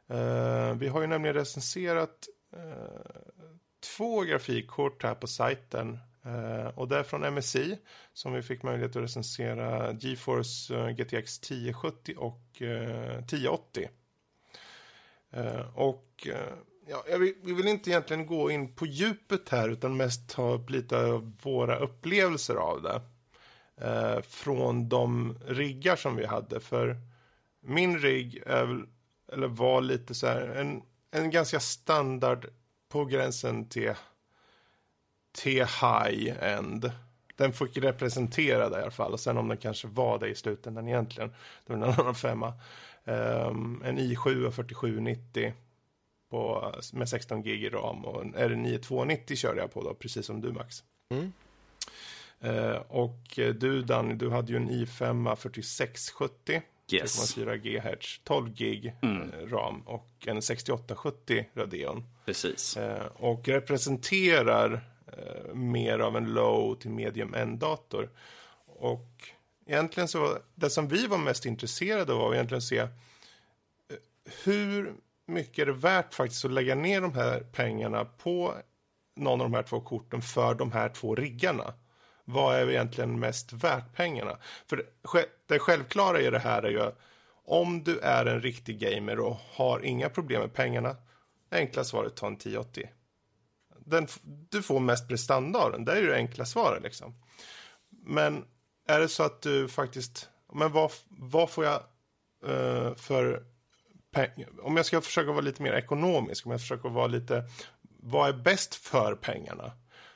Eh, 0.09 0.75
vi 0.75 0.89
har 0.89 1.01
ju 1.01 1.07
nämligen 1.07 1.35
recenserat 1.37 2.29
eh, 2.57 3.13
två 3.97 4.21
grafikkort 4.21 5.03
här 5.03 5.15
på 5.15 5.27
sajten. 5.27 5.99
Eh, 6.25 6.67
och 6.79 6.89
det 6.89 6.99
är 6.99 7.03
från 7.03 7.35
MSI 7.35 7.79
som 8.13 8.33
vi 8.33 8.43
fick 8.43 8.63
möjlighet 8.63 8.97
att 8.97 9.03
recensera 9.03 9.93
GeForce 9.93 10.75
eh, 10.75 10.89
GTX 10.89 11.39
1070 11.39 12.15
och 12.17 12.63
eh, 12.63 13.19
1080. 13.19 13.89
Och 15.75 16.29
ja, 16.87 17.05
vi 17.19 17.53
vill 17.53 17.69
inte 17.69 17.91
egentligen 17.91 18.27
gå 18.27 18.51
in 18.51 18.75
på 18.75 18.87
djupet 18.87 19.49
här 19.49 19.69
utan 19.69 19.97
mest 19.97 20.31
ta 20.31 20.53
upp 20.53 20.71
lite 20.71 20.99
av 20.99 21.37
våra 21.43 21.79
upplevelser 21.79 22.55
av 22.55 22.83
det. 22.83 23.03
Från 24.23 24.89
de 24.89 25.39
riggar 25.47 25.97
som 25.97 26.17
vi 26.17 26.27
hade. 26.27 26.61
För 26.61 26.97
min 27.61 27.99
rigg 27.99 28.43
är 28.47 28.65
väl, 28.65 28.83
eller 29.33 29.49
var 29.49 29.81
lite 29.81 30.15
så 30.15 30.27
här 30.27 30.49
en, 30.49 30.83
en 31.11 31.31
ganska 31.31 31.61
standard 31.61 32.47
på 32.89 33.05
gränsen 33.05 33.69
till, 33.69 33.95
till 35.33 35.65
high-end. 35.65 36.93
Den 37.37 37.53
fick 37.53 37.77
representera 37.77 38.69
det 38.69 38.79
i 38.79 38.83
alla 38.83 38.91
fall. 38.91 39.13
Och 39.13 39.21
sen 39.21 39.37
om 39.37 39.49
den 39.49 39.57
kanske 39.57 39.89
var 39.89 40.19
det 40.19 40.29
i 40.29 40.35
slutändan 40.35 40.89
egentligen. 40.89 41.33
Det 41.67 41.73
var 41.73 41.87
en 41.87 41.95
annan 41.99 42.15
femma. 42.15 42.53
Um, 43.05 43.83
en 43.85 43.99
i7 43.99 44.51
4790 44.51 45.53
på, 46.31 46.73
med 46.93 47.09
16 47.09 47.43
gig 47.43 47.65
i 47.65 47.69
ram 47.69 48.05
och 48.05 48.23
en 48.23 48.35
R9 48.35 48.79
290 48.79 49.37
körde 49.37 49.61
jag 49.61 49.73
på 49.73 49.83
då, 49.83 49.95
precis 49.95 50.27
som 50.27 50.41
du 50.41 50.53
Max. 50.53 50.83
Mm. 51.11 51.33
Eh, 52.41 52.77
och 52.77 53.39
eh, 53.39 53.55
du 53.55 53.83
Danny, 53.83 54.15
du 54.15 54.31
hade 54.31 54.53
ju 54.53 54.57
en 54.57 54.71
i5 54.71 55.37
4670 55.37 56.63
Yes. 56.93 57.37
3,4 57.37 57.57
GHz, 57.57 58.21
12 58.25 58.55
gig 58.55 58.95
eh, 59.03 59.47
ram 59.47 59.81
och 59.81 60.09
en 60.27 60.43
6870 60.43 61.47
Radeon. 61.55 62.05
Precis. 62.25 62.77
Eh, 62.77 63.07
och 63.07 63.49
representerar 63.49 64.81
Eh, 65.07 65.55
mer 65.55 65.99
av 65.99 66.17
en 66.17 66.35
low 66.35 66.75
till 66.75 66.91
medium 66.91 67.35
end-dator. 67.35 68.11
Och 68.67 69.29
egentligen 69.67 70.09
så 70.09 70.39
det 70.55 70.71
som 70.71 70.89
vi 70.89 71.07
var 71.07 71.19
mest 71.19 71.47
intresserade 71.47 72.13
av 72.13 72.19
var 72.19 72.35
egentligen 72.35 72.59
att 72.59 72.65
se 72.65 72.79
eh, 72.79 72.89
hur 74.45 74.95
mycket 75.27 75.59
är 75.59 75.67
det 75.67 75.73
värt 75.73 76.15
faktiskt 76.15 76.45
att 76.45 76.53
lägga 76.53 76.75
ner 76.75 77.01
de 77.01 77.15
här 77.15 77.41
pengarna 77.41 78.05
på 78.05 78.55
någon 79.17 79.41
av 79.41 79.51
de 79.51 79.55
här 79.55 79.63
två 79.63 79.81
korten 79.81 80.23
för 80.23 80.55
de 80.55 80.73
här 80.73 80.89
två 80.89 81.15
riggarna. 81.15 81.75
Vad 82.25 82.57
är 82.57 82.71
egentligen 82.71 83.21
mest 83.21 83.53
värt 83.53 83.95
pengarna? 83.95 84.39
För 84.67 84.85
det, 85.47 85.59
självklara 85.59 86.21
i 86.21 86.31
det 86.31 86.39
här 86.39 86.63
är 86.63 86.71
ju 86.71 86.91
om 87.45 87.85
du 87.85 87.99
är 87.99 88.27
en 88.27 88.41
riktig 88.41 88.79
gamer 88.79 89.21
och 89.21 89.37
har 89.51 89.81
inga 89.85 90.09
problem 90.09 90.41
med 90.41 90.53
pengarna, 90.53 90.97
det 91.49 91.57
enkla 91.57 91.85
svaret 91.85 92.17
ta 92.17 92.27
en 92.27 92.35
1080. 92.35 92.91
Den, 93.87 94.07
du 94.23 94.63
får 94.63 94.81
mest 94.81 95.09
prestanda 95.09 95.59
av 95.59 95.73
den, 95.73 95.85
det 95.85 95.93
är 95.93 96.01
ju 96.01 96.07
det 96.07 96.17
enkla 96.17 96.45
svaret 96.45 96.83
liksom. 96.83 97.15
Men 98.05 98.45
är 98.89 99.01
det 99.01 99.09
så 99.09 99.23
att 99.23 99.43
du 99.43 99.69
faktiskt, 99.69 100.29
men 100.53 100.73
vad, 100.73 100.93
vad 101.09 101.51
får 101.51 101.65
jag 101.65 101.83
uh, 102.49 102.95
för 102.95 103.45
pengar? 104.13 104.49
Om 104.63 104.77
jag 104.77 104.87
ska 104.87 105.01
försöka 105.01 105.31
vara 105.31 105.41
lite 105.41 105.63
mer 105.63 105.73
ekonomisk, 105.73 106.47
om 106.47 106.53
jag 106.53 106.61
försöker 106.61 106.89
vara 106.89 107.07
lite, 107.07 107.45
vad 107.83 108.29
är 108.29 108.33
bäst 108.33 108.75
för 108.75 109.15
pengarna? 109.15 109.73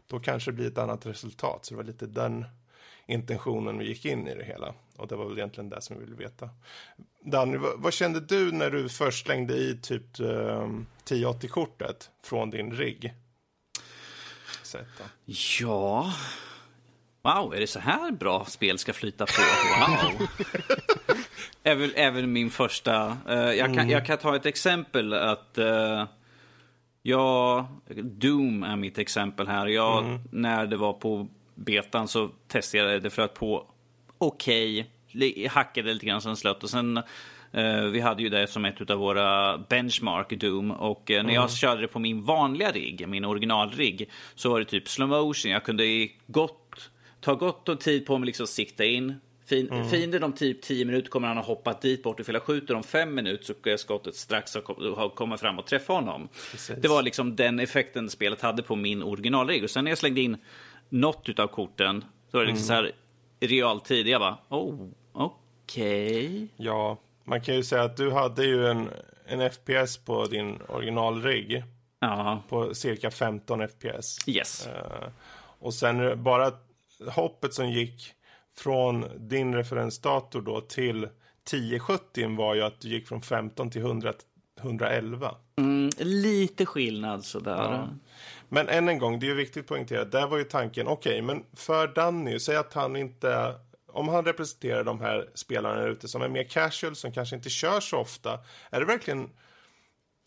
Då 0.06 0.20
kanske 0.20 0.50
det 0.50 0.54
blir 0.54 0.66
ett 0.66 0.78
annat 0.78 1.06
resultat. 1.06 1.64
Så 1.64 1.74
det 1.74 1.76
var 1.76 1.84
lite 1.84 2.06
den 2.06 2.44
intentionen 3.06 3.78
vi 3.78 3.88
gick 3.88 4.04
in 4.04 4.28
i 4.28 4.34
det 4.34 4.44
hela. 4.44 4.74
Och 4.96 5.08
det 5.08 5.16
var 5.16 5.24
väl 5.24 5.38
egentligen 5.38 5.68
det 5.70 5.80
som 5.80 5.98
vi 5.98 6.04
ville 6.04 6.16
veta. 6.16 6.50
Danny, 7.24 7.56
vad, 7.56 7.80
vad 7.80 7.92
kände 7.92 8.20
du 8.20 8.52
när 8.52 8.70
du 8.70 8.88
först 8.88 9.26
slängde 9.26 9.54
i 9.54 9.78
typ 9.82 10.20
eh, 10.20 10.68
1080-kortet 11.04 12.10
från 12.22 12.50
din 12.50 12.72
rigg? 12.72 13.14
Sätt 14.66 14.88
då. 14.98 15.04
Ja, 15.60 16.12
Wow, 17.26 17.54
är 17.54 17.60
det 17.60 17.66
så 17.66 17.78
här 17.78 18.10
bra 18.10 18.44
spel 18.44 18.78
ska 18.78 18.92
flyta 18.92 19.26
på? 19.26 19.32
Wow! 19.80 20.28
även, 21.62 21.90
även 21.94 22.32
min 22.32 22.50
första. 22.50 23.16
Uh, 23.28 23.34
jag, 23.34 23.74
kan, 23.74 23.90
jag 23.90 24.06
kan 24.06 24.18
ta 24.18 24.36
ett 24.36 24.46
exempel 24.46 25.12
att 25.12 25.58
uh, 25.58 26.04
jag, 27.02 27.66
Doom 28.02 28.62
är 28.62 28.76
mitt 28.76 28.98
exempel 28.98 29.48
här. 29.48 29.66
Jag, 29.66 30.04
mm. 30.04 30.20
När 30.30 30.66
det 30.66 30.76
var 30.76 30.92
på 30.92 31.28
betan 31.54 32.08
så 32.08 32.30
testade 32.48 32.92
jag 32.92 33.02
det 33.02 33.10
för 33.10 33.22
att 33.22 33.34
på 33.34 33.66
okej, 34.18 34.80
okay, 34.80 34.90
hackade 35.50 35.94
lite 35.94 36.06
grann 36.06 36.20
sen 36.20 36.36
slött 36.36 36.62
och 36.62 36.70
sen 36.70 36.96
uh, 37.56 37.84
vi 37.92 38.00
hade 38.00 38.22
ju 38.22 38.28
det 38.28 38.46
som 38.46 38.64
ett 38.64 38.90
av 38.90 38.98
våra 38.98 39.58
benchmark 39.58 40.30
Doom 40.30 40.70
och 40.70 41.10
uh, 41.10 41.22
när 41.22 41.34
jag 41.34 41.42
mm. 41.42 41.48
körde 41.48 41.80
det 41.80 41.88
på 41.88 41.98
min 41.98 42.24
vanliga 42.24 42.72
rigg, 42.72 43.08
min 43.08 43.24
originalrigg, 43.24 44.10
så 44.34 44.50
var 44.50 44.58
det 44.58 44.64
typ 44.64 44.88
slow 44.88 45.08
motion. 45.08 45.50
Jag 45.50 45.64
kunde 45.64 46.08
gott, 46.26 46.90
ta 47.20 47.34
gott 47.34 47.68
och 47.68 47.80
tid 47.80 48.06
på 48.06 48.18
mig 48.18 48.26
liksom 48.26 48.46
sikta 48.46 48.84
in, 48.84 49.14
Fin, 49.46 49.70
mm. 49.70 49.88
Fienden 49.88 50.22
om 50.22 50.32
typ 50.32 50.62
10 50.62 50.84
minuter 50.84 51.10
kommer 51.10 51.28
han 51.28 51.36
ha 51.36 51.44
hoppat 51.44 51.82
dit 51.82 52.02
bort. 52.02 52.20
Ifall 52.20 52.34
jag 52.34 52.42
skjuter 52.42 52.74
om 52.74 52.82
5 52.82 53.14
minuter 53.14 53.44
så 53.44 53.54
ska 53.54 53.78
skottet 53.78 54.14
strax 54.14 54.54
ha 54.96 55.08
kommit 55.08 55.40
fram 55.40 55.58
och 55.58 55.66
träffa 55.66 55.92
honom. 55.92 56.28
Precis. 56.50 56.76
Det 56.82 56.88
var 56.88 57.02
liksom 57.02 57.36
den 57.36 57.60
effekten 57.60 58.10
spelet 58.10 58.40
hade 58.40 58.62
på 58.62 58.76
min 58.76 59.02
originalregel. 59.02 59.64
Och 59.64 59.70
sen 59.70 59.84
när 59.84 59.90
jag 59.90 59.98
slängde 59.98 60.20
in 60.20 60.36
något 60.88 61.38
av 61.38 61.46
korten, 61.46 62.04
så 62.30 62.36
var 62.36 62.44
det 62.44 62.50
liksom 62.50 62.74
mm. 62.74 62.84
så 62.84 62.88
här 62.88 62.92
realtid. 63.48 64.08
Jag 64.08 64.20
bara, 64.20 64.38
oh, 64.48 64.88
okej. 65.16 66.26
Okay. 66.26 66.48
Ja, 66.56 66.98
man 67.24 67.40
kan 67.40 67.54
ju 67.54 67.62
säga 67.62 67.82
att 67.82 67.96
du 67.96 68.10
hade 68.10 68.44
ju 68.44 68.66
en, 68.66 68.90
en 69.26 69.50
FPS 69.50 69.96
på 69.96 70.26
din 70.26 70.58
originalrigg. 70.68 71.64
Ja. 72.00 72.42
På 72.48 72.74
cirka 72.74 73.10
15 73.10 73.68
FPS. 73.68 74.28
Yes. 74.28 74.66
Uh, 74.66 75.08
och 75.58 75.74
sen 75.74 76.22
bara 76.22 76.52
hoppet 77.06 77.54
som 77.54 77.70
gick 77.70 78.12
från 78.56 79.04
din 79.28 79.54
referensdator 79.54 80.40
då 80.40 80.60
till 80.60 81.08
1070 81.46 82.36
var 82.36 82.54
ju 82.54 82.62
att 82.62 82.80
du 82.80 82.88
gick 82.88 83.08
från 83.08 83.20
15 83.20 83.70
till 83.70 83.80
100, 83.80 84.12
111. 84.60 85.34
Mm, 85.56 85.90
lite 85.98 86.66
skillnad 86.66 87.24
sådär. 87.24 87.56
Ja. 87.56 87.88
Men 88.48 88.68
än 88.68 88.88
en 88.88 88.98
gång, 88.98 89.18
det 89.18 89.26
är 89.26 89.28
ju 89.28 89.34
viktigt 89.34 89.60
att 89.60 89.68
poängtera. 89.68 90.04
Där 90.04 90.26
var 90.26 90.38
ju 90.38 90.44
tanken, 90.44 90.86
okej, 90.86 91.12
okay, 91.12 91.22
men 91.22 91.44
för 91.52 91.88
Danny, 91.88 92.38
säg 92.38 92.56
att 92.56 92.74
han 92.74 92.96
inte... 92.96 93.54
Om 93.96 94.08
han 94.08 94.24
representerar 94.24 94.84
de 94.84 95.00
här 95.00 95.30
spelarna 95.34 95.82
ute 95.82 96.08
som 96.08 96.22
är 96.22 96.28
mer 96.28 96.44
casual, 96.44 96.96
som 96.96 97.12
kanske 97.12 97.36
inte 97.36 97.50
kör 97.50 97.80
så 97.80 97.98
ofta. 97.98 98.38
Är 98.70 98.80
det 98.80 98.86
verkligen, 98.86 99.30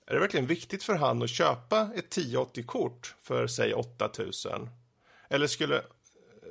är 0.07 0.13
det 0.13 0.19
verkligen 0.19 0.45
viktigt 0.45 0.83
för 0.83 0.95
han 0.95 1.23
att 1.23 1.29
köpa 1.29 1.89
ett 1.95 2.17
1080-kort 2.17 3.15
för, 3.23 3.47
säg 3.47 3.73
8000? 3.73 4.69
Eller 5.29 5.47
skulle 5.47 5.81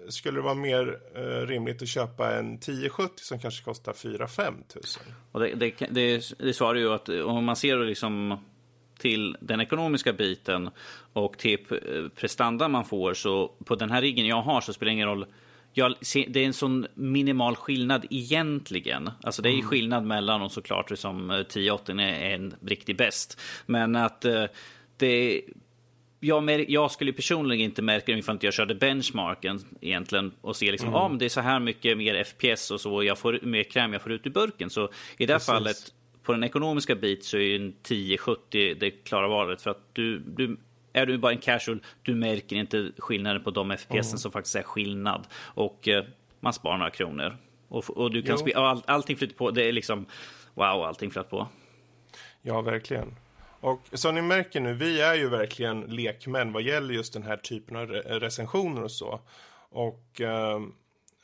skulle 0.08 0.38
det 0.38 0.42
vara 0.42 0.54
mer 0.54 0.98
eh, 1.14 1.46
rimligt 1.46 1.82
att 1.82 1.88
köpa 1.88 2.34
en 2.34 2.54
1070 2.54 3.12
som 3.16 3.38
kanske 3.38 3.64
kostar 3.64 3.92
4-5 3.92 4.54
tusen? 4.68 5.02
Och 5.32 5.40
det, 5.40 5.54
det, 5.54 5.74
det, 5.90 6.34
det 6.38 6.52
svarar 6.52 6.78
ju 6.78 6.92
att 6.92 7.08
eh, 7.08 7.20
om 7.20 7.44
man 7.44 7.56
ser 7.56 7.76
liksom 7.76 8.38
till 8.98 9.36
den 9.40 9.60
ekonomiska 9.60 10.12
biten 10.12 10.70
och 11.12 11.38
till 11.38 11.66
eh, 11.70 12.08
prestanda 12.08 12.68
man 12.68 12.84
får 12.84 13.14
så 13.14 13.48
på 13.48 13.74
den 13.74 13.90
här 13.90 14.00
riggen 14.00 14.26
jag 14.26 14.42
har 14.42 14.60
så 14.60 14.72
spelar 14.72 14.90
det 14.90 14.94
ingen 14.94 15.08
roll 15.08 15.26
jag, 15.78 15.94
det 16.28 16.40
är 16.40 16.46
en 16.46 16.52
sån 16.52 16.86
minimal 16.94 17.56
skillnad 17.56 18.06
egentligen. 18.10 19.10
Alltså 19.22 19.42
det 19.42 19.48
är 19.48 19.52
mm. 19.52 19.66
skillnad 19.66 20.04
mellan 20.04 20.40
dem 20.40 20.50
såklart 20.50 20.98
som 20.98 21.30
1080 21.30 22.00
är 22.00 22.34
en 22.34 22.54
riktig 22.66 22.96
bäst. 22.96 23.40
Men 23.66 23.96
att 23.96 24.24
eh, 24.24 24.44
det 24.96 25.42
jag, 26.20 26.70
jag, 26.70 26.90
skulle 26.90 27.12
personligen 27.12 27.64
inte 27.64 27.82
märka 27.82 28.12
det 28.12 28.18
ifall 28.18 28.34
inte 28.34 28.46
jag 28.46 28.54
körde 28.54 28.74
benchmarken 28.74 29.60
egentligen 29.80 30.32
och 30.40 30.56
se 30.56 30.70
liksom, 30.70 30.88
mm. 30.88 31.00
om 31.00 31.18
det 31.18 31.24
är 31.24 31.28
så 31.28 31.40
här 31.40 31.60
mycket 31.60 31.98
mer 31.98 32.24
FPS 32.24 32.70
och 32.70 32.80
så, 32.80 33.02
jag 33.02 33.18
får 33.18 33.40
mer 33.42 33.62
kräm 33.62 33.92
jag 33.92 34.02
får 34.02 34.12
ut 34.12 34.26
ur 34.26 34.30
burken. 34.30 34.70
Så 34.70 34.90
i 35.18 35.26
det 35.26 35.32
här 35.32 35.40
fallet, 35.40 35.76
på 36.22 36.32
den 36.32 36.44
ekonomiska 36.44 36.94
bit 36.94 37.24
så 37.24 37.36
är 37.36 37.56
en 37.56 37.68
1070 37.68 38.76
det 38.80 38.90
klara 38.90 39.28
valet 39.28 39.62
för 39.62 39.70
att 39.70 39.82
du, 39.92 40.18
du 40.18 40.56
är 40.92 41.06
du 41.06 41.18
bara 41.18 41.32
en 41.32 41.38
casual, 41.38 41.80
du 42.02 42.14
märker 42.14 42.56
inte 42.56 42.92
skillnaden 42.98 43.42
på 43.42 43.50
de 43.50 43.76
FPS 43.76 43.90
mm. 43.90 44.02
som 44.18 44.32
faktiskt 44.32 44.56
är 44.56 44.62
skillnad. 44.62 45.26
Och 45.40 45.88
eh, 45.88 46.04
man 46.40 46.52
sparar 46.52 46.78
några 46.78 46.90
kronor. 46.90 47.36
Och, 47.68 47.90
och 47.90 48.10
du 48.10 48.22
kan 48.22 48.38
spela, 48.38 48.60
all, 48.60 48.82
allting 48.86 49.16
flyter 49.16 49.34
på, 49.34 49.50
det 49.50 49.64
är 49.64 49.72
liksom 49.72 50.06
wow, 50.54 50.82
allting 50.82 51.10
flyter 51.10 51.28
på. 51.28 51.48
Ja, 52.42 52.60
verkligen. 52.60 53.14
Och 53.60 53.80
som 53.92 54.14
ni 54.14 54.22
märker 54.22 54.60
nu, 54.60 54.74
vi 54.74 55.00
är 55.00 55.14
ju 55.14 55.28
verkligen 55.28 55.80
lekmän 55.80 56.52
vad 56.52 56.62
gäller 56.62 56.94
just 56.94 57.12
den 57.12 57.22
här 57.22 57.36
typen 57.36 57.76
av 57.76 57.86
recensioner 57.90 58.82
och 58.82 58.90
så. 58.90 59.20
Och 59.70 60.20
eh, 60.20 60.60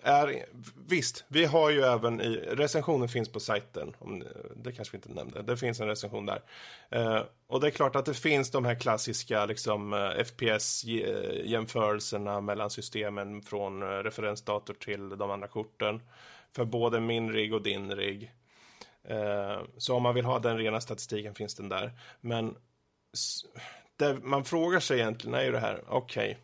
är, 0.05 0.45
visst, 0.88 1.25
vi 1.29 1.45
har 1.45 1.71
ju 1.71 1.83
även 1.83 2.21
i, 2.21 2.37
recensionen 2.37 3.09
finns 3.09 3.33
på 3.33 3.40
sajten, 3.40 3.97
om, 3.99 4.25
det 4.57 4.73
kanske 4.73 4.93
vi 4.93 4.99
inte 4.99 5.12
nämnde, 5.12 5.43
det 5.43 5.57
finns 5.57 5.81
en 5.81 5.88
recension 5.88 6.27
där. 6.27 6.43
Eh, 6.90 7.23
och 7.47 7.61
det 7.61 7.67
är 7.67 7.71
klart 7.71 7.97
att 7.97 8.05
det 8.05 8.14
finns 8.14 8.51
de 8.51 8.64
här 8.64 8.75
klassiska 8.75 9.47
liksom, 9.47 9.93
eh, 9.93 10.25
FPS-jämförelserna 10.25 12.40
mellan 12.40 12.71
systemen 12.71 13.43
från 13.43 13.83
eh, 13.83 13.87
referensdator 13.87 14.75
till 14.75 15.09
de 15.09 15.31
andra 15.31 15.49
korten. 15.49 16.03
För 16.53 16.64
både 16.64 17.01
min 17.01 17.33
rigg 17.33 17.55
och 17.55 17.62
din 17.62 17.97
rigg. 17.97 18.33
Eh, 19.05 19.59
så 19.79 19.95
om 19.95 20.03
man 20.03 20.14
vill 20.14 20.25
ha 20.25 20.38
den 20.38 20.59
rena 20.59 20.81
statistiken 20.81 21.35
finns 21.35 21.55
den 21.55 21.69
där. 21.69 21.93
Men 22.21 22.57
det 23.97 24.19
man 24.23 24.45
frågar 24.45 24.81
sig 24.81 25.01
egentligen 25.01 25.35
är 25.35 25.45
ju 25.45 25.53
det 25.53 25.59
här, 25.59 25.85
okej, 25.88 26.31
okay, 26.31 26.43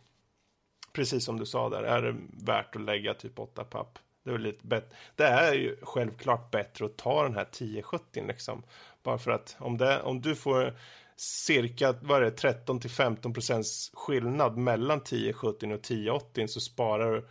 precis 0.93 1.25
som 1.25 1.39
du 1.39 1.45
sa 1.45 1.69
där, 1.69 1.83
är 1.83 2.01
det 2.01 2.15
värt 2.45 2.75
att 2.75 2.81
lägga 2.81 3.13
typ 3.13 3.39
8 3.39 3.63
papp? 3.63 3.99
Det 4.23 4.31
är, 4.31 4.37
lite 4.37 4.67
bättre. 4.67 4.95
det 5.15 5.23
är 5.23 5.53
ju 5.53 5.77
självklart 5.81 6.51
bättre 6.51 6.85
att 6.85 6.97
ta 6.97 7.23
den 7.23 7.35
här 7.35 7.41
1070 7.41 8.23
liksom. 8.27 8.63
Bara 9.03 9.17
för 9.17 9.31
att 9.31 9.55
om, 9.59 9.77
det, 9.77 10.01
om 10.01 10.21
du 10.21 10.35
får 10.35 10.73
cirka 11.15 11.95
vad 12.01 12.17
är 12.17 12.21
det, 12.21 12.31
13 12.31 12.79
till 12.79 12.89
15 12.89 13.33
procents 13.33 13.91
skillnad 13.93 14.57
mellan 14.57 14.97
1070 14.97 15.73
och 15.73 15.79
1080 15.79 16.47
så 16.47 16.59
sparar 16.59 17.11
du 17.11 17.27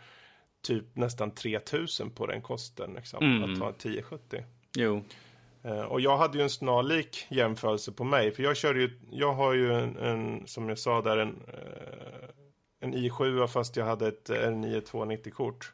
typ 0.61 0.95
nästan 0.95 1.31
3000 1.31 2.11
på 2.11 2.27
den 2.27 2.41
kosten 2.41 2.93
liksom, 2.93 3.23
mm. 3.23 3.53
att 3.53 3.59
ta 3.59 3.69
1070. 3.69 4.43
Jo. 4.75 5.03
Uh, 5.65 5.81
och 5.81 6.01
jag 6.01 6.17
hade 6.17 6.37
ju 6.37 6.43
en 6.43 6.49
snarlik 6.49 7.27
jämförelse 7.29 7.91
på 7.91 8.03
mig. 8.03 8.31
För 8.31 8.43
jag 8.43 8.57
körde 8.57 8.79
ju, 8.79 8.99
jag 9.11 9.33
har 9.33 9.53
ju 9.53 9.73
en, 9.73 9.97
en 9.97 10.47
som 10.47 10.69
jag 10.69 10.79
sa 10.79 11.01
där, 11.01 11.17
en, 11.17 11.29
uh, 11.29 12.29
en 12.81 12.93
i7 12.93 13.47
fast 13.47 13.75
jag 13.75 13.85
hade 13.85 14.07
ett 14.07 14.29
eh, 14.29 14.35
R9 14.35 14.81
290-kort. 14.81 15.73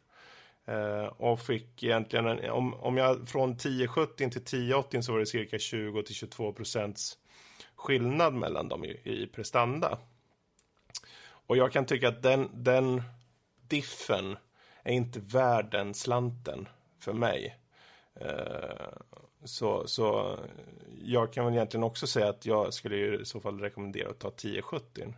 Eh, 0.65 1.06
och 1.06 1.39
fick 1.39 1.84
egentligen, 1.84 2.26
en, 2.26 2.50
om, 2.50 2.74
om 2.74 2.98
jag 2.98 3.30
från 3.30 3.52
1070 3.52 4.30
till 4.30 4.41
1080 4.41 5.02
så 5.02 5.12
var 5.12 5.20
det 5.20 5.26
cirka 5.26 5.60
20 5.60 6.04
till 6.04 6.15
22 6.15 6.54
procents 6.54 7.17
skillnad 7.76 8.34
mellan 8.34 8.70
dem 8.70 8.86
i, 8.86 9.00
i 9.04 9.28
prestanda. 9.28 9.98
Och 11.48 11.58
jag 11.58 11.72
kan 11.72 11.86
tycka 11.86 12.08
att 12.08 12.24
den, 12.24 12.50
den 12.54 13.04
diffen 13.67 14.38
är 14.84 14.93
inte 14.93 15.20
värd 15.20 15.72
den 15.72 15.93
slanten 15.93 16.67
för 17.00 17.13
mig. 17.13 17.58
Eh, 18.15 18.88
så, 19.43 19.88
så 19.88 20.38
jag 21.04 21.34
kan 21.34 21.46
väl 21.46 21.54
egentligen 21.54 21.84
också 21.84 22.08
säga 22.08 22.30
att 22.30 22.46
jag 22.46 22.74
skulle 22.74 23.22
i 23.22 23.26
så 23.26 23.39
fall 23.39 23.60
rekommendera 23.60 24.10
att 24.10 24.20
ta 24.20 24.28
1070. 24.28 25.13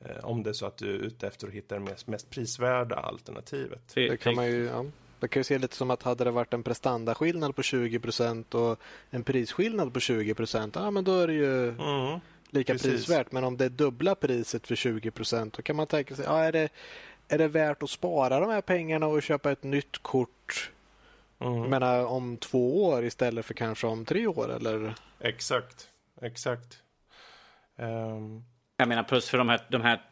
Eh, 0.00 0.24
om 0.24 0.42
det 0.42 0.50
är 0.50 0.54
så 0.54 0.66
att 0.66 0.76
du 0.76 0.94
är 0.94 0.98
ute 0.98 1.26
efter 1.26 1.46
att 1.46 1.52
hitta 1.52 1.74
det 1.74 1.80
mest, 1.80 2.06
mest 2.06 2.30
prisvärda 2.30 2.96
alternativet. 2.96 3.92
Det 3.94 4.20
kan 4.20 4.34
man 4.34 4.46
ju, 4.46 4.64
ja. 4.64 4.84
Man 5.20 5.28
kan 5.28 5.40
ju 5.40 5.44
se 5.44 5.58
lite 5.58 5.76
som 5.76 5.90
att 5.90 6.02
hade 6.02 6.24
det 6.24 6.30
varit 6.30 6.54
en 6.54 6.62
prestandaskillnad 6.62 7.56
på 7.56 7.62
20% 7.62 8.54
och 8.54 8.78
en 9.10 9.24
prisskillnad 9.24 9.94
på 9.94 10.00
20 10.00 10.34
ja 10.74 10.90
men 10.90 11.04
då 11.04 11.18
är 11.18 11.26
det 11.26 11.34
ju 11.34 11.68
mm, 11.68 12.20
lika 12.50 12.72
precis. 12.72 12.90
prisvärt. 12.90 13.32
Men 13.32 13.44
om 13.44 13.56
det 13.56 13.64
är 13.64 13.68
dubbla 13.68 14.14
priset 14.14 14.66
för 14.66 14.74
20% 14.74 15.50
då 15.56 15.62
kan 15.62 15.76
man 15.76 15.86
tänka 15.86 16.16
sig, 16.16 16.24
ja, 16.24 16.38
är, 16.38 16.52
det, 16.52 16.68
är 17.28 17.38
det 17.38 17.48
värt 17.48 17.82
att 17.82 17.90
spara 17.90 18.40
de 18.40 18.50
här 18.50 18.60
pengarna 18.60 19.06
och 19.06 19.22
köpa 19.22 19.50
ett 19.50 19.62
nytt 19.62 19.98
kort 19.98 20.70
Mm. 21.38 21.54
Jag 21.54 21.70
menar 21.70 22.04
om 22.04 22.36
två 22.36 22.84
år 22.84 23.04
istället 23.04 23.46
för 23.46 23.54
kanske 23.54 23.86
om 23.86 24.04
tre 24.04 24.26
år 24.26 24.52
eller? 24.52 24.94
Exakt, 25.20 25.88
exakt. 26.22 26.82
Um... 27.76 28.44
Jag 28.76 28.88
menar 28.88 29.02
plus 29.02 29.28
för 29.28 29.38
de 29.38 29.48
här, 29.48 29.60
de 29.68 29.82
här 29.82 30.02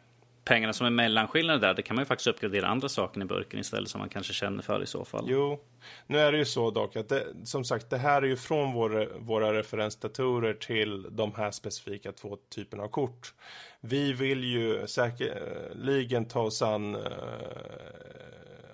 pengarna 0.43 0.73
som 0.73 0.85
är 0.85 0.91
mellanskillnader 0.91 1.59
där, 1.67 1.73
det 1.73 1.81
kan 1.81 1.95
man 1.95 2.01
ju 2.01 2.05
faktiskt 2.05 2.27
uppgradera 2.27 2.67
andra 2.67 2.89
saker 2.89 3.21
i 3.21 3.25
burken 3.25 3.59
istället 3.59 3.89
som 3.89 3.99
man 3.99 4.09
kanske 4.09 4.33
känner 4.33 4.63
för 4.63 4.83
i 4.83 4.85
så 4.85 5.05
fall. 5.05 5.25
Jo, 5.27 5.59
nu 6.07 6.19
är 6.19 6.31
det 6.31 6.37
ju 6.37 6.45
så 6.45 6.71
dock 6.71 6.95
att 6.95 7.09
det, 7.09 7.25
som 7.43 7.63
sagt, 7.63 7.89
det 7.89 7.97
här 7.97 8.21
är 8.21 8.27
ju 8.27 8.37
från 8.37 8.73
våra, 8.73 9.07
våra 9.17 9.53
referensdatorer 9.53 10.53
till 10.53 11.07
de 11.11 11.33
här 11.35 11.51
specifika 11.51 12.11
två 12.11 12.37
typerna 12.55 12.83
av 12.83 12.87
kort. 12.87 13.33
Vi 13.81 14.13
vill 14.13 14.43
ju 14.43 14.87
säkerligen 14.87 16.25
ta 16.25 16.41
oss 16.41 16.61
an 16.61 16.95
eh, 16.95 17.01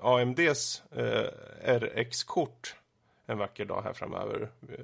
AMDs 0.02 0.84
eh, 0.92 1.26
RX-kort 1.80 2.76
en 3.26 3.38
vacker 3.38 3.66
dag 3.66 3.82
här 3.82 3.94
framöver. 3.94 4.50
Eh, 4.70 4.78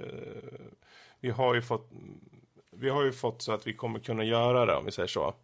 vi 1.19 1.29
har 1.29 1.55
ju 1.55 1.61
fått 1.61 1.91
vi 2.79 2.89
har 2.89 3.03
ju 3.03 3.11
fått 3.11 3.41
så 3.41 3.51
att 3.51 3.67
vi 3.67 3.73
kommer 3.73 3.99
kunna 3.99 4.23
göra 4.23 4.65
det 4.65 4.75
om 4.75 4.85
vi 4.85 4.91
säger 4.91 5.07
så. 5.07 5.35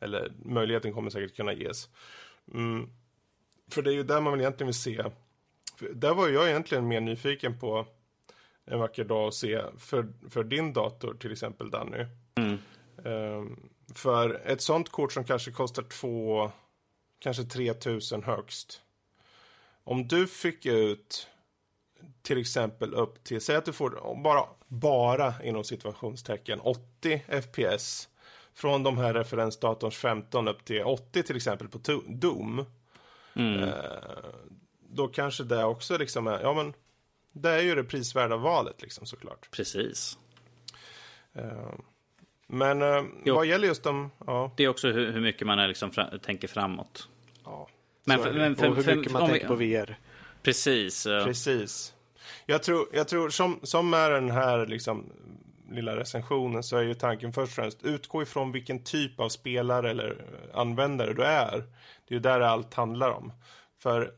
Eller 0.00 0.32
möjligheten 0.44 0.92
kommer 0.92 1.10
säkert 1.10 1.36
kunna 1.36 1.52
ges. 1.52 1.88
Mm. 2.54 2.90
För 3.70 3.82
det 3.82 3.90
är 3.90 3.94
ju 3.94 4.02
där 4.02 4.20
man 4.20 4.32
väl 4.32 4.40
egentligen 4.40 4.66
vill 4.66 4.74
se. 4.74 5.04
För 5.76 5.88
där 5.94 6.14
var 6.14 6.28
jag 6.28 6.48
egentligen 6.48 6.88
mer 6.88 7.00
nyfiken 7.00 7.58
på 7.58 7.86
en 8.64 8.78
vacker 8.78 9.04
dag 9.04 9.28
att 9.28 9.34
se 9.34 9.62
för, 9.78 10.12
för 10.30 10.44
din 10.44 10.72
dator 10.72 11.14
till 11.14 11.32
exempel 11.32 11.70
Danny. 11.70 12.06
Mm. 12.34 12.58
Um, 13.04 13.70
för 13.94 14.40
ett 14.44 14.60
sånt 14.60 14.88
kort 14.88 15.12
som 15.12 15.24
kanske 15.24 15.50
kostar 15.50 15.82
två, 15.82 16.50
kanske 17.18 17.44
3000 17.44 18.22
högst. 18.22 18.82
Om 19.84 20.08
du 20.08 20.26
fick 20.26 20.66
ut 20.66 21.28
till 22.22 22.40
exempel 22.40 22.94
upp 22.94 23.24
till, 23.24 23.40
säg 23.40 23.56
att 23.56 23.64
du 23.64 23.72
får 23.72 24.22
bara, 24.22 24.44
bara 24.66 25.34
inom 25.44 25.64
situationstecken 25.64 26.60
80 26.60 27.22
FPS 27.42 28.08
från 28.54 28.82
de 28.82 28.98
här 28.98 29.14
referensdatorns 29.14 29.96
15 29.96 30.48
upp 30.48 30.64
till 30.64 30.82
80 30.82 31.22
till 31.22 31.36
exempel 31.36 31.68
på 31.68 31.78
Doom. 32.08 32.64
Mm. 33.34 33.62
Eh, 33.62 33.74
då 34.88 35.08
kanske 35.08 35.44
det 35.44 35.64
också 35.64 35.98
liksom 35.98 36.26
är, 36.26 36.40
ja 36.40 36.54
men 36.54 36.74
det 37.32 37.50
är 37.50 37.60
ju 37.60 37.74
det 37.74 37.84
prisvärda 37.84 38.36
valet 38.36 38.82
liksom 38.82 39.06
såklart. 39.06 39.50
Precis. 39.50 40.18
Eh, 41.32 41.72
men 42.46 42.82
eh, 42.82 43.04
vad 43.24 43.46
gäller 43.46 43.68
just 43.68 43.82
de, 43.82 44.10
ja. 44.26 44.52
Det 44.56 44.64
är 44.64 44.68
också 44.68 44.88
hur, 44.88 45.12
hur 45.12 45.20
mycket 45.20 45.46
man 45.46 45.58
är 45.58 45.68
liksom 45.68 45.90
tänker 46.22 46.48
framåt. 46.48 47.08
Ja. 47.44 47.68
Men, 48.04 48.18
för, 48.18 48.32
men 48.32 48.56
för, 48.56 48.68
och 48.68 48.76
hur 48.76 48.96
mycket 48.96 49.12
man 49.12 49.30
tänker 49.30 49.48
på 49.48 49.54
VR. 49.54 49.98
Precis. 50.42 51.04
Precis. 51.04 51.94
Jag 52.46 52.62
tror, 52.62 52.88
jag 52.92 53.08
tror 53.08 53.30
som, 53.30 53.60
som 53.62 53.90
med 53.90 54.12
den 54.12 54.30
här 54.30 54.66
liksom 54.66 55.12
lilla 55.70 55.96
recensionen 55.96 56.62
så 56.62 56.76
är 56.76 56.82
ju 56.82 56.94
tanken 56.94 57.32
först 57.32 57.50
och 57.50 57.54
främst 57.54 57.82
utgå 57.82 58.22
ifrån 58.22 58.52
vilken 58.52 58.84
typ 58.84 59.20
av 59.20 59.28
spelare 59.28 59.90
eller 59.90 60.24
användare 60.54 61.14
du 61.14 61.22
är. 61.22 61.58
Det 62.08 62.14
är 62.14 62.16
ju 62.16 62.20
där 62.20 62.40
allt 62.40 62.74
handlar 62.74 63.10
om. 63.10 63.32
För 63.78 64.12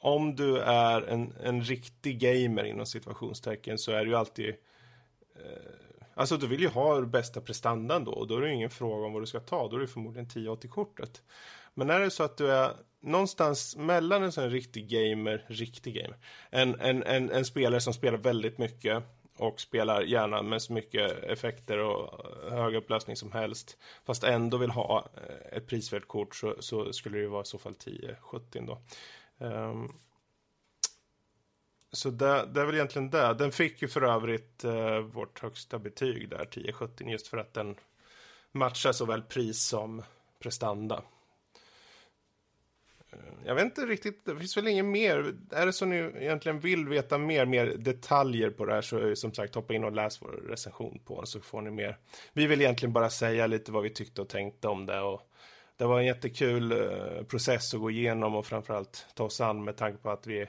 om 0.00 0.36
du 0.36 0.58
är 0.58 1.02
en, 1.02 1.32
en 1.42 1.62
riktig 1.62 2.18
gamer 2.18 2.64
inom 2.64 2.86
situationstecken 2.86 3.78
så 3.78 3.92
är 3.92 4.04
det 4.04 4.10
ju 4.10 4.16
alltid 4.16 4.48
eh, 4.48 5.72
Alltså 6.14 6.36
du 6.36 6.46
vill 6.46 6.60
ju 6.60 6.68
ha 6.68 7.00
bästa 7.00 7.40
prestandan 7.40 8.04
då 8.04 8.12
och 8.12 8.26
då 8.26 8.36
är 8.36 8.40
det 8.40 8.48
ju 8.48 8.54
ingen 8.54 8.70
fråga 8.70 9.06
om 9.06 9.12
vad 9.12 9.22
du 9.22 9.26
ska 9.26 9.40
ta. 9.40 9.68
Då 9.68 9.76
är 9.76 9.80
det 9.80 9.86
förmodligen 9.86 10.28
1080-kortet. 10.28 11.22
Men 11.74 11.90
är 11.90 12.00
det 12.00 12.10
så 12.10 12.22
att 12.22 12.36
du 12.36 12.52
är 12.52 12.72
någonstans 13.02 13.76
mellan 13.76 14.22
en 14.22 14.32
sån 14.32 14.50
riktig 14.50 14.88
gamer, 14.88 15.44
riktig 15.48 15.94
gamer, 15.94 16.16
en, 16.50 16.80
en, 16.80 17.02
en, 17.02 17.30
en 17.30 17.44
spelare 17.44 17.80
som 17.80 17.94
spelar 17.94 18.18
väldigt 18.18 18.58
mycket 18.58 19.02
och 19.36 19.60
spelar 19.60 20.02
gärna 20.02 20.42
med 20.42 20.62
så 20.62 20.72
mycket 20.72 21.24
effekter 21.24 21.78
och 21.78 22.26
hög 22.50 22.74
upplösning 22.74 23.16
som 23.16 23.32
helst. 23.32 23.78
Fast 24.04 24.24
ändå 24.24 24.56
vill 24.56 24.70
ha 24.70 25.08
eh, 25.16 25.56
ett 25.56 25.66
prisvärt 25.66 26.08
kort 26.08 26.34
så, 26.34 26.56
så 26.60 26.92
skulle 26.92 27.16
det 27.16 27.22
ju 27.22 27.28
vara 27.28 27.42
i 27.42 27.46
så 27.46 27.58
fall 27.58 27.72
1070 27.72 28.62
då. 28.66 28.78
Um, 29.46 29.92
så 31.92 32.10
det, 32.10 32.46
det, 32.46 32.60
är 32.60 32.64
väl 32.64 32.74
egentligen 32.74 33.10
det. 33.10 33.34
Den 33.34 33.52
fick 33.52 33.82
ju 33.82 33.88
för 33.88 34.02
övrigt 34.02 34.64
uh, 34.64 34.98
vårt 34.98 35.40
högsta 35.40 35.78
betyg 35.78 36.28
där, 36.28 36.42
1070, 36.42 37.10
just 37.10 37.26
för 37.26 37.38
att 37.38 37.54
den 37.54 37.76
matchar 38.52 38.92
såväl 38.92 39.22
pris 39.22 39.62
som 39.62 40.02
prestanda. 40.38 41.02
Eh, 43.12 43.18
jag 43.44 43.54
vet 43.54 43.64
inte 43.64 43.86
riktigt, 43.86 44.24
det 44.24 44.36
finns 44.36 44.56
väl 44.56 44.68
inget 44.68 44.84
mer. 44.84 45.34
Är 45.50 45.66
det 45.66 45.72
så 45.72 45.84
ni 45.84 45.96
egentligen 45.96 46.60
vill 46.60 46.88
veta 46.88 47.18
mer, 47.18 47.46
mer 47.46 47.66
detaljer 47.66 48.50
på 48.50 48.64
det 48.64 48.74
här 48.74 48.82
så 48.82 49.16
som 49.16 49.34
sagt 49.34 49.54
hoppa 49.54 49.74
in 49.74 49.84
och 49.84 49.92
läs 49.92 50.22
vår 50.22 50.48
recension 50.48 50.98
på 51.04 51.16
den 51.16 51.26
så 51.26 51.40
får 51.40 51.62
ni 51.62 51.70
mer. 51.70 51.98
Vi 52.32 52.46
vill 52.46 52.60
egentligen 52.60 52.92
bara 52.92 53.10
säga 53.10 53.46
lite 53.46 53.72
vad 53.72 53.82
vi 53.82 53.90
tyckte 53.90 54.22
och 54.22 54.28
tänkte 54.28 54.68
om 54.68 54.86
det 54.86 55.00
och 55.00 55.28
det 55.76 55.84
var 55.84 55.98
en 55.98 56.06
jättekul 56.06 56.72
eh, 56.72 57.24
process 57.24 57.74
att 57.74 57.80
gå 57.80 57.90
igenom 57.90 58.34
och 58.34 58.46
framförallt 58.46 59.06
ta 59.14 59.24
oss 59.24 59.40
an 59.40 59.64
med 59.64 59.76
tanke 59.76 60.02
på 60.02 60.10
att 60.10 60.26
vi 60.26 60.40
eh, 60.40 60.48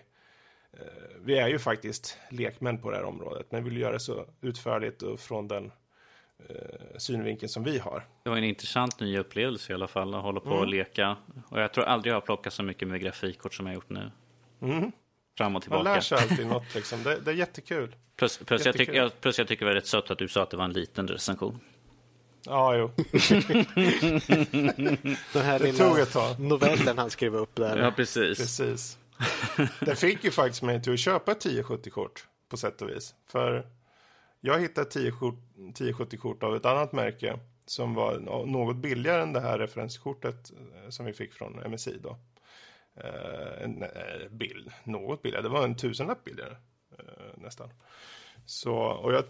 vi 1.19 1.37
är 1.37 1.47
ju 1.47 1.59
faktiskt 1.59 2.17
lekmän 2.29 2.81
på 2.81 2.91
det 2.91 2.97
här 2.97 3.03
området 3.03 3.51
men 3.51 3.63
vi 3.63 3.69
vill 3.69 3.79
göra 3.79 3.93
det 3.93 3.99
så 3.99 4.25
utförligt 4.41 5.01
och 5.01 5.19
från 5.19 5.47
den 5.47 5.71
eh, 6.49 6.97
synvinkeln 6.97 7.49
som 7.49 7.63
vi 7.63 7.79
har. 7.79 8.05
Det 8.23 8.29
var 8.29 8.37
en 8.37 8.43
intressant 8.43 8.99
ny 8.99 9.17
upplevelse 9.17 9.71
i 9.71 9.75
alla 9.75 9.87
fall 9.87 10.15
att 10.15 10.21
hålla 10.21 10.39
på 10.39 10.49
mm. 10.49 10.59
och 10.59 10.67
leka. 10.67 11.17
Och 11.49 11.61
jag 11.61 11.73
tror 11.73 11.83
aldrig 11.83 12.11
jag 12.11 12.15
har 12.15 12.21
plockat 12.21 12.53
så 12.53 12.63
mycket 12.63 12.87
med 12.87 13.01
grafikkort 13.01 13.53
som 13.53 13.65
jag 13.65 13.75
gjort 13.75 13.89
nu. 13.89 14.11
Mm. 14.61 14.91
Fram 15.37 15.55
och 15.55 15.61
tillbaka. 15.61 15.83
Man 15.83 15.93
lär 15.93 16.01
sig 16.01 16.17
alltid 16.17 16.47
något 16.47 16.75
liksom. 16.75 17.03
Det, 17.03 17.19
det 17.19 17.31
är 17.31 17.35
jättekul. 17.35 17.95
Plus, 18.15 18.37
plus, 18.37 18.65
jag 18.65 18.77
tyck, 18.77 18.89
jag, 18.89 19.21
plus 19.21 19.37
jag 19.37 19.47
tycker 19.47 19.65
det 19.65 19.71
var 19.71 19.75
rätt 19.75 19.87
sött 19.87 20.11
att 20.11 20.17
du 20.17 20.27
sa 20.27 20.43
att 20.43 20.49
det 20.49 20.57
var 20.57 20.65
en 20.65 20.73
liten 20.73 21.07
recension. 21.07 21.59
Ja, 22.45 22.75
jo. 22.75 22.91
Den 25.33 25.43
här 25.43 25.59
det 25.59 25.71
lilla 25.71 26.35
novellen 26.39 26.97
han 26.97 27.09
skrev 27.09 27.35
upp 27.35 27.55
där. 27.55 27.77
Ja, 27.77 27.91
precis. 27.91 28.37
precis. 28.37 28.97
Den 29.79 29.95
fick 29.95 30.23
ju 30.23 30.31
faktiskt 30.31 30.61
mig 30.61 30.81
till 30.83 30.93
att 30.93 30.99
köpa 30.99 31.31
ett 31.31 31.45
1070-kort 31.45 32.27
på 32.49 32.57
sätt 32.57 32.81
och 32.81 32.89
vis. 32.89 33.15
För 33.27 33.65
jag 34.45 34.59
hittade 34.59 34.89
1070-kort 34.89 36.43
av 36.43 36.55
ett 36.55 36.65
annat 36.65 36.91
märke 36.91 37.39
som 37.65 37.93
var 37.93 38.19
något 38.45 38.75
billigare 38.75 39.21
än 39.21 39.33
det 39.33 39.39
här 39.39 39.59
referenskortet 39.59 40.51
eh, 40.51 40.89
som 40.89 41.05
vi 41.05 41.13
fick 41.13 41.33
från 41.33 41.71
MSI 41.71 41.99
då. 42.03 42.17
Eh, 42.95 43.63
en, 43.63 43.83
eh, 43.83 44.29
bild, 44.29 44.71
något 44.83 45.21
billigare, 45.21 45.43
det 45.43 45.49
var 45.49 45.63
en 45.63 45.77
tusenlapp 45.77 46.23
billigare 46.23 46.55
eh, 46.99 47.37
nästan. 47.37 47.69
Så, 48.45 48.75
och 48.75 49.13
jag 49.13 49.23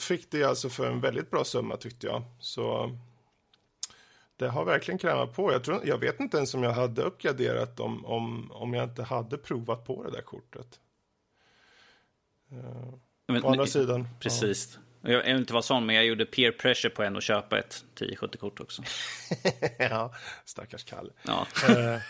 fick 0.00 0.30
det 0.30 0.44
alltså 0.44 0.68
för 0.68 0.90
en 0.90 1.00
väldigt 1.00 1.30
bra 1.30 1.44
summa 1.44 1.76
tyckte 1.76 2.06
jag. 2.06 2.22
Så 2.38 2.96
det 4.36 4.48
har 4.48 4.64
verkligen 4.64 4.98
krämat 4.98 5.34
på. 5.34 5.52
Jag, 5.52 5.64
tror, 5.64 5.80
jag 5.84 5.98
vet 5.98 6.20
inte 6.20 6.36
ens 6.36 6.54
om 6.54 6.62
jag 6.62 6.72
hade 6.72 7.02
uppgraderat 7.02 7.80
om, 7.80 8.06
om, 8.06 8.52
om 8.52 8.74
jag 8.74 8.84
inte 8.84 9.02
hade 9.02 9.38
provat 9.38 9.84
på 9.84 10.04
det 10.04 10.10
där 10.10 10.22
kortet. 10.22 10.80
Eh, 12.50 12.94
men, 13.32 13.44
Å 13.44 13.50
andra 13.50 13.66
sidan. 13.66 14.08
Precis. 14.20 14.74
Ja. 14.74 14.82
Jag 15.02 15.22
vill 15.22 15.36
inte 15.36 15.52
vara 15.52 15.62
sån, 15.62 15.86
men 15.86 15.96
jag 15.96 16.04
gjorde 16.04 16.26
peer 16.26 16.52
pressure 16.52 16.90
på 16.90 17.02
en 17.02 17.16
att 17.16 17.22
köpa 17.22 17.58
ett 17.58 17.84
1070-kort 17.94 18.60
också. 18.60 18.82
ja, 19.78 20.14
stackars 20.44 20.84
Kalle. 20.84 21.12
Ja. 21.22 21.46
Eh, 21.68 22.00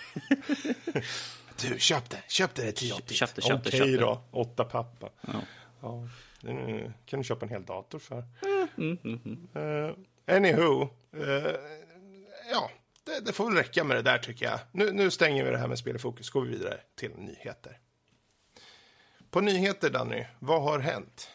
du, 1.63 1.79
köp 1.79 2.11
det. 2.11 2.23
Köp 2.29 2.55
det 2.55 2.69
1080. 2.69 3.15
Köp 3.15 3.35
det, 3.35 3.43
köp 3.43 3.61
Okej 3.67 3.83
okay, 3.83 3.97
då, 3.97 4.23
åtta 4.31 4.65
pappa. 4.65 5.11
Ja. 5.21 5.33
ja. 5.81 6.09
Nu 6.41 6.93
kan 7.07 7.21
du 7.21 7.25
köpa 7.25 7.47
en 7.47 7.51
hel 7.51 7.65
dator 7.65 7.99
för. 7.99 8.25
Mm, 8.77 8.99
mm, 9.05 9.21
mm. 9.25 9.65
Uh, 9.67 9.95
anywho. 10.27 10.89
Uh, 11.17 11.29
ja, 12.51 12.71
det, 13.05 13.21
det, 13.27 13.33
får 13.33 13.45
väl 13.45 13.55
räcka 13.55 13.85
med 13.85 13.97
det 13.97 14.03
där 14.03 14.19
tycker 14.19 14.47
jag. 14.47 14.59
Nu, 14.73 14.93
nu 14.93 15.11
stänger 15.11 15.45
vi 15.45 15.51
det 15.51 15.59
här 15.59 15.69
med 15.69 15.79
spel 15.79 15.97
i 15.97 15.99
fokus. 15.99 16.31
Går 16.31 16.43
vi 16.43 16.51
vidare 16.51 16.81
till 16.97 17.11
nyheter. 17.17 17.79
På 19.33 19.41
nyheter, 19.41 19.91
Danny, 19.91 20.25
vad 20.39 20.63
har 20.63 20.79
hänt? 20.79 21.31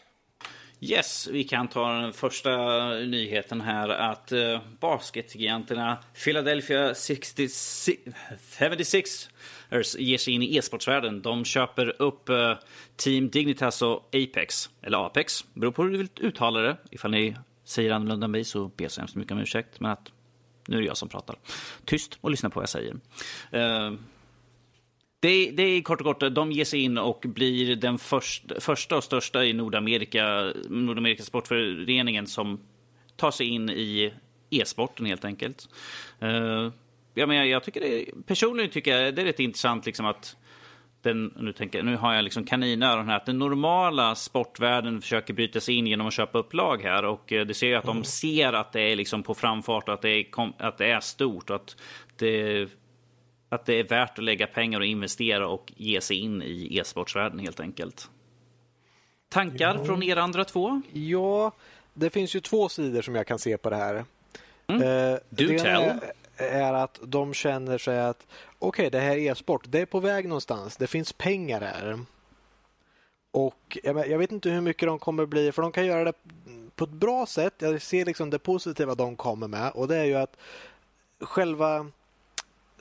Yes, 0.79 1.27
vi 1.31 1.43
kan 1.43 1.67
ta 1.67 1.91
den 1.91 2.13
första 2.13 2.49
nyheten 2.93 3.61
här 3.61 3.89
att 3.89 4.31
eh, 4.31 4.59
basketgiganterna 4.79 5.97
Philadelphia 6.23 6.95
66, 6.95 8.01
76ers 8.59 9.29
ger 9.97 10.17
sig 10.17 10.33
in 10.33 10.43
i 10.43 10.57
e-sportsvärlden. 10.57 11.21
De 11.21 11.45
köper 11.45 12.01
upp 12.01 12.29
eh, 12.29 12.53
Team 12.95 13.29
Dignitas 13.29 13.81
och 13.81 14.15
Apex, 14.15 14.69
eller 14.81 15.05
Apex, 15.05 15.45
beror 15.53 15.71
på 15.71 15.83
hur 15.83 15.89
du 15.89 15.97
vill 15.97 16.09
uttala 16.19 16.59
det. 16.59 16.77
Ifall 16.91 17.11
ni 17.11 17.35
säger 17.63 17.91
annorlunda 17.91 18.25
än 18.25 18.31
mig 18.31 18.43
så 18.43 18.67
ber 18.67 18.83
jag 18.83 18.91
så 18.91 19.01
hemskt 19.01 19.15
mycket 19.15 19.31
om 19.31 19.39
ursäkt. 19.39 19.79
Men 19.79 19.91
att 19.91 20.11
nu 20.67 20.77
är 20.77 20.81
det 20.81 20.87
jag 20.87 20.97
som 20.97 21.09
pratar. 21.09 21.35
Tyst 21.85 22.17
och 22.21 22.31
lyssna 22.31 22.49
på 22.49 22.59
vad 22.59 22.63
jag 22.63 22.69
säger. 22.69 22.95
Eh, 23.51 23.91
det, 25.19 25.51
det 25.51 25.63
är 25.63 25.81
kort 25.81 26.01
och 26.01 26.05
kort, 26.05 26.35
de 26.35 26.51
ger 26.51 26.65
sig 26.65 26.79
in 26.79 26.97
och 26.97 27.25
blir 27.27 27.75
den 27.75 27.97
först, 27.97 28.43
första 28.59 28.97
och 28.97 29.03
största 29.03 29.45
i 29.45 29.53
Nordamerika, 29.53 30.53
Nordamerika 30.69 31.23
sportföreningen 31.23 32.27
som 32.27 32.59
tar 33.15 33.31
sig 33.31 33.47
in 33.47 33.69
i 33.69 34.13
e-sporten 34.49 35.05
helt 35.05 35.25
enkelt. 35.25 35.69
Uh, 36.23 36.71
jag, 37.13 37.29
menar, 37.29 37.43
jag 37.43 37.63
tycker 37.63 37.81
det, 37.81 38.05
personligen 38.25 38.71
tycker 38.71 38.97
jag 38.97 39.15
det 39.15 39.21
är 39.21 39.25
rätt 39.25 39.39
intressant 39.39 39.85
liksom 39.85 40.05
att 40.05 40.37
den, 41.01 41.33
nu, 41.35 41.53
tänker, 41.53 41.83
nu 41.83 41.95
har 41.95 42.13
jag 42.13 42.23
liksom 42.23 42.45
kaninöron 42.45 43.07
här, 43.07 43.15
att 43.17 43.25
den 43.25 43.39
normala 43.39 44.15
sportvärlden 44.15 45.01
försöker 45.01 45.33
bryta 45.33 45.59
sig 45.59 45.75
in 45.75 45.87
genom 45.87 46.07
att 46.07 46.13
köpa 46.13 46.37
upp 46.37 46.53
lag 46.53 46.83
här 46.83 47.05
och 47.05 47.33
eh, 47.33 47.45
det 47.45 47.53
ser 47.53 47.67
ju 47.67 47.75
att 47.75 47.85
de 47.85 48.03
ser 48.03 48.53
att 48.53 48.73
det 48.73 48.81
är 48.81 48.95
liksom 48.95 49.23
på 49.23 49.33
framfart 49.33 49.87
och 49.87 49.93
att 49.93 50.01
det 50.01 50.09
är, 50.09 50.25
att 50.57 50.77
det 50.77 50.91
är 50.91 50.99
stort 50.99 51.49
och 51.49 51.55
att 51.55 51.75
det 52.15 52.69
att 53.49 53.65
det 53.65 53.73
är 53.73 53.83
värt 53.83 54.17
att 54.17 54.23
lägga 54.23 54.47
pengar 54.47 54.79
och 54.79 54.85
investera 54.85 55.47
och 55.47 55.73
ge 55.75 56.01
sig 56.01 56.17
in 56.17 56.41
i 56.41 56.77
e-sportsvärlden 56.77 57.39
helt 57.39 57.59
enkelt. 57.59 58.09
Tankar 59.29 59.75
ja. 59.75 59.85
från 59.85 60.03
er 60.03 60.17
andra 60.17 60.45
två? 60.45 60.81
Ja, 60.93 61.51
det 61.93 62.09
finns 62.09 62.35
ju 62.35 62.39
två 62.39 62.69
sidor 62.69 63.01
som 63.01 63.15
jag 63.15 63.27
kan 63.27 63.39
se 63.39 63.57
på 63.57 63.69
det 63.69 63.75
här. 63.75 64.05
Mm. 64.67 64.81
Eh, 64.81 65.19
Do 65.29 65.47
tell. 65.47 65.65
Är, 65.65 66.01
är 66.37 66.73
att 66.73 66.99
de 67.03 67.33
känner 67.33 67.77
sig 67.77 67.99
att 67.99 68.27
okej, 68.59 68.67
okay, 68.67 68.89
det 68.89 68.99
här 68.99 69.17
är 69.17 69.31
e-sport. 69.31 69.65
Det 69.67 69.79
är 69.79 69.85
på 69.85 69.99
väg 69.99 70.27
någonstans. 70.27 70.77
Det 70.77 70.87
finns 70.87 71.13
pengar 71.13 71.61
här. 71.61 71.99
Och 73.31 73.77
jag 73.83 74.17
vet 74.17 74.31
inte 74.31 74.49
hur 74.49 74.61
mycket 74.61 74.87
de 74.87 74.99
kommer 74.99 75.25
bli, 75.25 75.51
för 75.51 75.61
de 75.61 75.71
kan 75.71 75.85
göra 75.85 76.03
det 76.03 76.13
på 76.75 76.83
ett 76.83 76.89
bra 76.89 77.25
sätt. 77.25 77.53
Jag 77.57 77.81
ser 77.81 78.05
liksom 78.05 78.29
det 78.29 78.39
positiva 78.39 78.95
de 78.95 79.15
kommer 79.15 79.47
med 79.47 79.71
och 79.71 79.87
det 79.87 79.97
är 79.97 80.03
ju 80.03 80.15
att 80.15 80.37
själva 81.19 81.91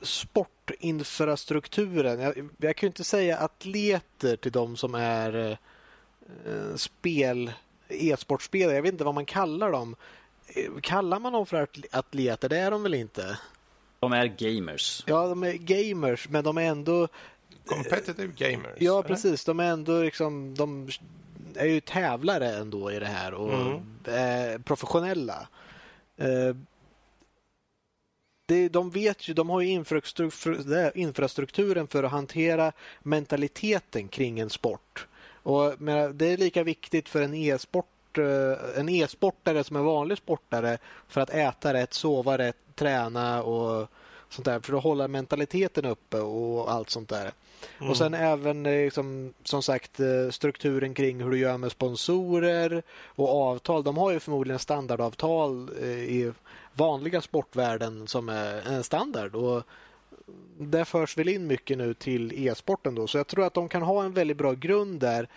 sportinfrastrukturen. 0.01 2.19
Jag, 2.19 2.49
jag 2.57 2.75
kan 2.75 2.87
ju 2.87 2.89
inte 2.89 3.03
säga 3.03 3.37
atleter 3.37 4.35
till 4.35 4.51
de 4.51 4.77
som 4.77 4.95
är 4.95 5.57
eh, 6.45 6.75
spel 6.75 7.51
e-sportspelare. 7.87 8.75
Jag 8.75 8.81
vet 8.81 8.91
inte 8.91 9.03
vad 9.03 9.15
man 9.15 9.25
kallar 9.25 9.71
dem. 9.71 9.95
Eh, 10.47 10.71
kallar 10.81 11.19
man 11.19 11.33
dem 11.33 11.45
för 11.45 11.67
atleter? 11.91 12.49
Det 12.49 12.57
är 12.57 12.71
de 12.71 12.83
väl 12.83 12.93
inte? 12.93 13.39
De 13.99 14.13
är 14.13 14.25
gamers. 14.25 15.03
Ja, 15.07 15.27
de 15.27 15.43
är 15.43 15.53
gamers, 15.53 16.29
men 16.29 16.43
de 16.43 16.57
är 16.57 16.61
ändå... 16.61 17.07
Competitive 17.65 18.33
gamers. 18.37 18.75
Ja, 18.77 19.03
precis. 19.03 19.45
De 19.45 19.59
är 19.59 19.71
ändå 19.71 20.01
liksom... 20.01 20.55
De 20.55 20.89
är 21.55 21.65
ju 21.65 21.79
tävlare 21.79 22.55
ändå 22.55 22.91
i 22.91 22.99
det 22.99 23.05
här 23.05 23.33
och 23.33 23.53
mm. 23.53 23.81
är 24.05 24.59
professionella. 24.59 25.47
Eh, 28.47 28.55
det, 28.55 28.69
de 28.69 28.89
vet 28.89 29.27
ju, 29.27 29.33
de 29.33 29.49
har 29.49 29.61
ju 29.61 29.83
infrastrukturen 30.93 31.87
för 31.87 32.03
att 32.03 32.11
hantera 32.11 32.71
mentaliteten 33.03 34.07
kring 34.07 34.39
en 34.39 34.49
sport. 34.49 35.07
Och 35.43 35.73
det 36.13 36.25
är 36.25 36.37
lika 36.37 36.63
viktigt 36.63 37.09
för 37.09 37.21
en 37.21 37.33
e-sport 37.33 37.85
eh, 38.17 38.79
en 38.79 38.89
e-sportare 38.89 39.63
som 39.63 39.75
en 39.75 39.85
vanlig 39.85 40.17
sportare 40.17 40.77
för 41.07 41.21
att 41.21 41.29
äta 41.29 41.73
rätt, 41.73 41.93
sova 41.93 42.37
rätt, 42.37 42.57
träna 42.75 43.43
och 43.43 43.87
sånt 44.29 44.45
där 44.45 44.59
för 44.59 44.77
att 44.77 44.83
hålla 44.83 45.07
mentaliteten 45.07 45.85
uppe 45.85 46.17
och 46.19 46.71
allt 46.71 46.89
sånt 46.89 47.09
där. 47.09 47.31
Mm. 47.77 47.89
Och 47.89 47.97
sen 47.97 48.13
även 48.13 48.65
eh, 48.65 48.83
liksom, 48.83 49.33
som 49.43 49.63
sagt 49.63 49.99
eh, 49.99 50.29
strukturen 50.31 50.93
kring 50.93 51.23
hur 51.23 51.31
du 51.31 51.37
gör 51.37 51.57
med 51.57 51.71
sponsorer 51.71 52.83
och 53.05 53.29
avtal. 53.29 53.83
De 53.83 53.97
har 53.97 54.11
ju 54.11 54.19
förmodligen 54.19 54.59
standardavtal 54.59 55.69
i 55.83 56.31
vanliga 56.77 57.21
sportvärlden 57.21 58.07
som 58.07 58.29
är 58.29 58.67
en 58.67 58.83
standard. 58.83 59.35
Och 59.35 59.63
det 60.57 60.85
förs 60.85 61.17
väl 61.17 61.29
in 61.29 61.47
mycket 61.47 61.77
nu 61.77 61.93
till 61.93 62.47
e-sporten 62.47 62.95
då. 62.95 63.07
Så 63.07 63.17
jag 63.17 63.27
tror 63.27 63.45
att 63.45 63.53
de 63.53 63.69
kan 63.69 63.81
ha 63.81 64.03
en 64.03 64.13
väldigt 64.13 64.37
bra 64.37 64.53
grund 64.53 64.99
där 64.99 65.27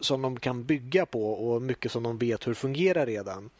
som 0.00 0.22
de 0.22 0.40
kan 0.40 0.64
bygga 0.64 1.06
på 1.06 1.32
och 1.32 1.62
mycket 1.62 1.92
som 1.92 2.02
de 2.02 2.18
vet 2.18 2.46
hur 2.46 2.54
fungerar 2.54 3.06
redan. 3.06 3.50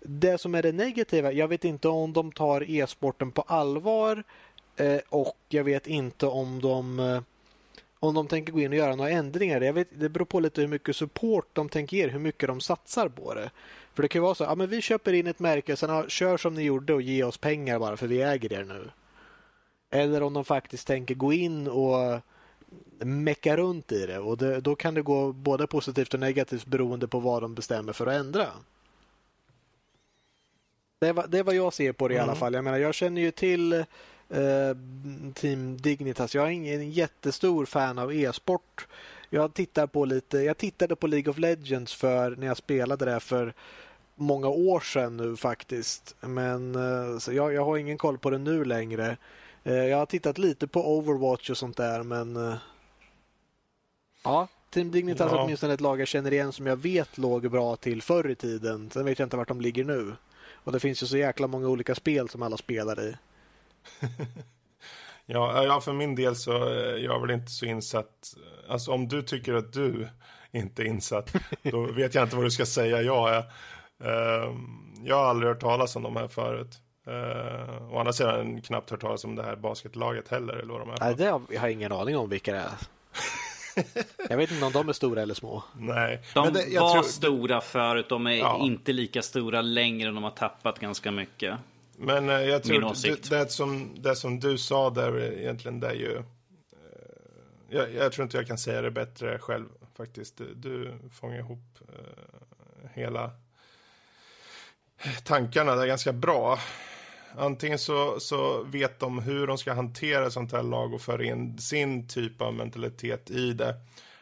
Det 0.00 0.38
som 0.38 0.54
är 0.54 0.62
det 0.62 0.72
negativa, 0.72 1.32
jag 1.32 1.48
vet 1.48 1.64
inte 1.64 1.88
om 1.88 2.12
de 2.12 2.32
tar 2.32 2.70
e-sporten 2.70 3.30
på 3.30 3.42
allvar 3.42 4.24
eh, 4.76 5.00
och 5.08 5.38
jag 5.48 5.64
vet 5.64 5.86
inte 5.86 6.26
om 6.26 6.60
de 6.60 7.00
eh, 7.00 7.20
om 8.04 8.14
de 8.14 8.28
tänker 8.28 8.52
gå 8.52 8.60
in 8.60 8.72
och 8.72 8.78
göra 8.78 8.96
några 8.96 9.10
ändringar. 9.10 9.60
Jag 9.60 9.72
vet, 9.72 9.88
det 10.00 10.08
beror 10.08 10.24
på 10.24 10.40
lite 10.40 10.60
hur 10.60 10.68
mycket 10.68 10.96
support 10.96 11.48
de 11.52 11.68
tänker 11.68 11.96
ge, 11.96 12.08
hur 12.08 12.18
mycket 12.18 12.48
de 12.48 12.60
satsar 12.60 13.08
på 13.08 13.34
det. 13.34 13.50
För 13.94 14.02
det 14.02 14.08
kan 14.08 14.18
ju 14.18 14.22
vara 14.22 14.34
så, 14.34 14.44
ja 14.44 14.54
men 14.54 14.68
vi 14.68 14.80
köper 14.80 15.12
in 15.12 15.26
ett 15.26 15.38
märke, 15.38 15.76
sen 15.76 15.90
ja, 15.90 16.08
kör 16.08 16.36
som 16.36 16.54
ni 16.54 16.62
gjorde 16.62 16.94
och 16.94 17.02
ge 17.02 17.24
oss 17.24 17.38
pengar 17.38 17.78
bara 17.78 17.96
för 17.96 18.06
vi 18.06 18.22
äger 18.22 18.52
er 18.52 18.64
nu. 18.64 18.90
Eller 19.90 20.22
om 20.22 20.32
de 20.32 20.44
faktiskt 20.44 20.86
tänker 20.86 21.14
gå 21.14 21.32
in 21.32 21.68
och 21.68 22.20
mecka 22.98 23.56
runt 23.56 23.92
i 23.92 24.06
det 24.06 24.18
och 24.18 24.38
det, 24.38 24.60
då 24.60 24.74
kan 24.74 24.94
det 24.94 25.02
gå 25.02 25.32
både 25.32 25.66
positivt 25.66 26.14
och 26.14 26.20
negativt 26.20 26.66
beroende 26.66 27.08
på 27.08 27.20
vad 27.20 27.42
de 27.42 27.54
bestämmer 27.54 27.92
för 27.92 28.06
att 28.06 28.14
ändra. 28.14 28.46
Det 30.98 31.08
är, 31.08 31.26
det 31.28 31.38
är 31.38 31.42
vad 31.42 31.54
jag 31.54 31.72
ser 31.72 31.92
på 31.92 32.08
det 32.08 32.14
i 32.14 32.18
alla 32.18 32.24
mm. 32.24 32.36
fall. 32.36 32.54
Jag 32.54 32.64
menar, 32.64 32.78
jag 32.78 32.94
känner 32.94 33.20
ju 33.20 33.30
till 33.30 33.84
eh, 34.28 34.76
Team 35.34 35.76
Dignitas. 35.76 36.34
Jag 36.34 36.44
är 36.44 36.50
ingen 36.50 36.90
jättestor 36.90 37.64
fan 37.66 37.98
av 37.98 38.12
e-sport. 38.12 38.86
Jag 39.30 39.54
tittar 39.54 39.86
på 39.86 40.04
lite. 40.04 40.38
Jag 40.38 40.58
tittade 40.58 40.96
på 40.96 41.06
League 41.06 41.30
of 41.30 41.38
Legends 41.38 41.94
för 41.94 42.36
när 42.36 42.46
jag 42.46 42.56
spelade 42.56 43.04
det 43.04 43.20
för 43.20 43.54
många 44.14 44.48
år 44.48 44.80
sedan 44.80 45.16
nu 45.16 45.36
faktiskt. 45.36 46.16
Men 46.20 46.74
eh, 46.74 47.18
så 47.18 47.32
jag, 47.32 47.52
jag 47.52 47.64
har 47.64 47.76
ingen 47.76 47.98
koll 47.98 48.18
på 48.18 48.30
det 48.30 48.38
nu 48.38 48.64
längre. 48.64 49.16
Eh, 49.64 49.74
jag 49.74 49.98
har 49.98 50.06
tittat 50.06 50.38
lite 50.38 50.66
på 50.66 50.96
Overwatch 50.98 51.50
och 51.50 51.58
sånt 51.58 51.76
där 51.76 52.02
men 52.02 52.36
eh, 52.36 52.54
ja, 54.24 54.48
Team 54.70 54.90
Dignitas 54.90 55.32
ja. 55.32 55.38
är 55.38 55.44
åtminstone 55.44 55.74
ett 55.74 55.80
lag 55.80 56.00
jag 56.00 56.08
känner 56.08 56.32
igen 56.32 56.52
som 56.52 56.66
jag 56.66 56.76
vet 56.76 57.18
låg 57.18 57.50
bra 57.50 57.76
till 57.76 58.02
förr 58.02 58.30
i 58.30 58.34
tiden. 58.34 58.90
Sen 58.90 59.04
vet 59.04 59.18
jag 59.18 59.26
inte 59.26 59.36
vart 59.36 59.48
de 59.48 59.60
ligger 59.60 59.84
nu. 59.84 60.12
Och 60.52 60.72
det 60.72 60.80
finns 60.80 61.02
ju 61.02 61.06
så 61.06 61.16
jäkla 61.16 61.46
många 61.46 61.68
olika 61.68 61.94
spel 61.94 62.28
som 62.28 62.42
alla 62.42 62.56
spelar 62.56 63.00
i. 63.08 63.16
ja, 65.26 65.64
ja, 65.64 65.80
för 65.80 65.92
min 65.92 66.14
del 66.14 66.36
så 66.36 66.64
är 66.64 66.96
jag 66.96 67.20
väl 67.20 67.30
inte 67.30 67.50
så 67.50 67.66
insatt. 67.66 68.34
Alltså 68.68 68.92
om 68.92 69.08
du 69.08 69.22
tycker 69.22 69.54
att 69.54 69.72
du 69.72 70.08
inte 70.52 70.82
är 70.82 70.86
insatt, 70.86 71.34
då 71.62 71.92
vet 71.92 72.14
jag 72.14 72.24
inte 72.24 72.36
vad 72.36 72.44
du 72.44 72.50
ska 72.50 72.66
säga 72.66 73.02
jag 73.02 73.34
är. 73.34 73.44
Ehm, 74.04 74.84
jag 75.04 75.16
har 75.16 75.24
aldrig 75.24 75.48
hört 75.48 75.60
talas 75.60 75.96
om 75.96 76.02
de 76.02 76.16
här 76.16 76.28
förut. 76.28 76.80
Uh, 77.08 77.92
å 77.94 77.98
andra 77.98 78.12
sidan 78.12 78.62
knappt 78.62 78.90
hört 78.90 79.00
talas 79.00 79.24
om 79.24 79.36
det 79.36 79.42
här 79.42 79.56
basketlaget 79.56 80.28
heller. 80.28 80.54
Eller 80.54 80.72
vad 80.72 80.80
de 80.80 80.90
är 80.90 80.96
Nej, 81.00 81.14
det 81.14 81.24
har, 81.24 81.42
jag 81.50 81.60
har 81.60 81.68
ingen 81.68 81.92
aning 81.92 82.16
om 82.16 82.28
vilka 82.28 82.52
det 82.52 82.58
är. 82.58 82.70
jag 84.28 84.36
vet 84.36 84.50
inte 84.50 84.64
om 84.64 84.72
de 84.72 84.88
är 84.88 84.92
stora 84.92 85.22
eller 85.22 85.34
små. 85.34 85.62
Nej. 85.78 86.22
De 86.34 86.52
det, 86.52 86.80
var 86.80 86.92
tror... 86.92 87.02
stora 87.02 87.60
förut. 87.60 88.08
De 88.08 88.26
är 88.26 88.30
ja. 88.30 88.60
inte 88.62 88.92
lika 88.92 89.22
stora 89.22 89.60
längre. 89.60 90.10
De 90.10 90.24
har 90.24 90.30
tappat 90.30 90.78
ganska 90.78 91.10
mycket. 91.10 91.58
Men 91.98 92.30
uh, 92.30 92.42
jag 92.42 92.62
tror 92.62 93.02
det, 93.02 93.30
det, 93.30 93.50
som, 93.50 93.94
det 94.02 94.16
som 94.16 94.40
du 94.40 94.58
sa 94.58 94.90
där 94.90 95.20
egentligen 95.20 95.80
det 95.80 95.88
är 95.88 95.94
ju. 95.94 96.16
Uh, 96.16 96.24
jag, 97.68 97.94
jag, 97.94 98.12
tror 98.12 98.24
inte 98.24 98.36
jag 98.36 98.46
kan 98.46 98.58
säga 98.58 98.82
det 98.82 98.90
bättre 98.90 99.38
själv 99.38 99.66
faktiskt. 99.96 100.36
Du, 100.36 100.54
du 100.54 100.92
fångar 101.12 101.38
ihop 101.38 101.78
hela 102.94 103.30
tankarna 105.24 105.74
där 105.74 105.86
ganska 105.86 106.12
bra 106.12 106.58
antingen 107.36 107.78
så, 107.78 108.20
så 108.20 108.62
vet 108.62 109.00
de 109.00 109.18
hur 109.18 109.46
de 109.46 109.58
ska 109.58 109.72
hantera 109.72 110.30
sånt 110.30 110.52
här 110.52 110.62
lag 110.62 110.94
och 110.94 111.00
föra 111.00 111.24
in 111.24 111.58
sin 111.58 112.08
typ 112.08 112.42
av 112.42 112.54
mentalitet 112.54 113.30
i 113.30 113.52
det. 113.52 113.74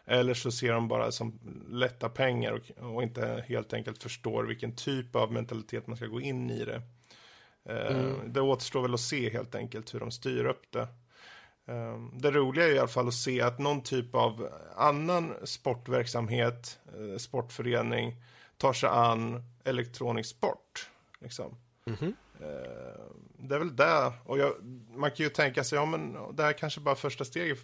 Eller 0.04 0.34
så 0.34 0.50
ser 0.50 0.72
de 0.72 0.88
bara 0.88 1.12
som 1.12 1.38
lätta 1.68 2.08
pengar 2.08 2.52
och, 2.52 2.94
och 2.94 3.02
inte 3.02 3.44
helt 3.48 3.72
enkelt 3.72 4.02
förstår 4.02 4.44
vilken 4.44 4.76
typ 4.76 5.16
av 5.16 5.32
mentalitet 5.32 5.86
man 5.86 5.96
ska 5.96 6.06
gå 6.06 6.20
in 6.20 6.50
i 6.50 6.64
det. 6.64 6.82
Eh, 7.64 7.96
mm. 7.96 8.32
Det 8.32 8.40
återstår 8.40 8.82
väl 8.82 8.94
att 8.94 9.00
se 9.00 9.30
helt 9.30 9.54
enkelt 9.54 9.94
hur 9.94 10.00
de 10.00 10.10
styr 10.10 10.44
upp 10.44 10.62
det. 10.70 10.88
Eh, 11.66 11.98
det 12.12 12.30
roliga 12.30 12.66
är 12.66 12.72
i 12.72 12.78
alla 12.78 12.88
fall 12.88 13.08
att 13.08 13.14
se 13.14 13.40
att 13.40 13.58
någon 13.58 13.82
typ 13.82 14.14
av 14.14 14.48
annan 14.76 15.34
sportverksamhet, 15.44 16.78
eh, 16.86 17.18
sportförening, 17.18 18.16
tar 18.56 18.72
sig 18.72 18.88
an 18.88 19.44
elektronisk 19.64 20.30
sport. 20.30 20.90
Liksom. 21.20 21.56
Mm 21.86 21.98
-hmm. 21.98 22.14
Det 23.38 23.54
är 23.54 23.58
väl 23.58 23.76
det. 23.76 24.12
Och 24.24 24.38
jag, 24.38 24.54
man 24.94 25.10
kan 25.10 25.24
ju 25.24 25.30
tänka 25.30 25.64
sig, 25.64 25.78
ja 25.78 25.86
men 25.86 26.16
det 26.36 26.42
här 26.42 26.52
kanske 26.52 26.80
bara 26.80 26.90
är 26.90 26.94
första 26.94 27.24
steget 27.24 27.58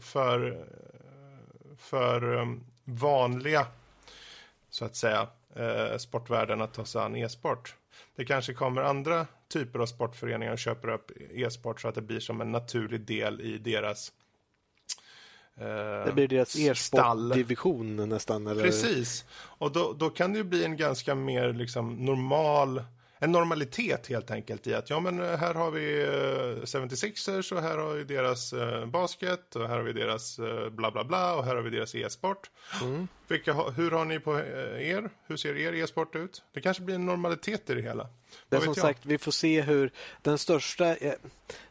för, 0.00 0.66
för, 1.76 2.34
um, 2.34 2.64
vanliga, 2.84 3.66
så 4.70 4.84
att 4.84 4.96
säga, 4.96 5.28
sportvärlden 5.98 6.60
att 6.60 6.74
ta 6.74 6.84
sig 6.84 7.02
an 7.02 7.16
e-sport. 7.16 7.74
Det 8.16 8.24
kanske 8.24 8.54
kommer 8.54 8.82
andra 8.82 9.26
typer 9.48 9.78
av 9.78 9.86
sportföreningar 9.86 10.52
och 10.52 10.58
köper 10.58 10.88
upp 10.88 11.10
e-sport 11.30 11.80
så 11.80 11.88
att 11.88 11.94
det 11.94 12.02
blir 12.02 12.20
som 12.20 12.40
en 12.40 12.52
naturlig 12.52 13.00
del 13.00 13.40
i 13.40 13.58
deras 13.58 14.12
eh, 15.56 16.04
det 16.06 16.12
blir 16.14 16.28
deras 16.28 16.56
e-sportdivision 16.56 18.08
nästan. 18.08 18.46
Eller? 18.46 18.62
Precis. 18.62 19.24
Och 19.32 19.72
då, 19.72 19.92
då 19.92 20.10
kan 20.10 20.32
det 20.32 20.38
ju 20.38 20.44
bli 20.44 20.64
en 20.64 20.76
ganska 20.76 21.14
mer 21.14 21.52
liksom, 21.52 21.94
normal 21.94 22.82
en 23.22 23.32
normalitet 23.32 24.06
helt 24.06 24.30
enkelt 24.30 24.66
i 24.66 24.74
att 24.74 24.90
ja 24.90 25.00
men 25.00 25.20
eh, 25.20 25.36
här 25.36 25.54
har 25.54 25.70
vi 25.70 26.06
76ers 26.64 27.52
eh, 27.52 27.58
och 27.58 27.62
här 27.62 27.78
har 27.78 27.92
vi 27.92 28.04
deras 28.04 28.52
uh, 28.52 28.86
basket 28.86 29.56
och 29.56 29.68
här 29.68 29.76
har 29.76 29.82
vi 29.82 29.92
deras 29.92 30.40
bla 30.70 30.90
bla 30.90 31.04
bla 31.04 31.34
och 31.34 31.44
här 31.44 31.56
har 31.56 31.62
vi 31.62 31.70
deras 31.70 31.94
e-sport. 31.94 32.50
Mm. 32.82 33.08
Vilka, 33.28 33.52
hur 33.52 33.90
har 33.90 34.04
ni 34.04 34.20
på 34.20 34.38
er? 34.38 35.10
Hur 35.26 35.36
ser 35.36 35.56
er 35.56 35.72
e-sport 35.72 36.16
ut? 36.16 36.42
Det 36.52 36.60
kanske 36.60 36.82
blir 36.82 36.94
en 36.94 37.06
normalitet 37.06 37.70
i 37.70 37.74
det 37.74 37.82
hela. 37.82 38.08
Det 38.48 38.56
är 38.56 38.60
som 38.60 38.68
jag? 38.68 38.76
sagt, 38.76 39.06
vi 39.06 39.18
får 39.18 39.32
se 39.32 39.60
hur 39.60 39.92
den 40.22 40.38
största... 40.38 40.96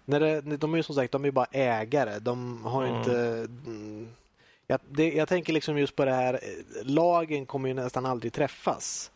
När 0.05 0.19
det, 0.19 0.41
de 0.41 0.73
är 0.73 0.77
ju 0.77 0.83
som 0.83 0.95
sagt 0.95 1.11
de 1.11 1.25
är 1.25 1.31
bara 1.31 1.47
ägare. 1.51 2.19
De 2.19 2.65
har 2.65 2.83
mm. 2.83 2.97
inte... 2.97 3.15
Mm, 3.65 4.07
jag, 4.67 4.79
det, 4.89 5.11
jag 5.11 5.27
tänker 5.27 5.53
liksom 5.53 5.77
just 5.77 5.95
på 5.95 6.05
det 6.05 6.13
här, 6.13 6.39
lagen 6.83 7.45
kommer 7.45 7.67
ju 7.67 7.73
nästan 7.73 8.05
aldrig 8.05 8.33
träffas. 8.33 9.11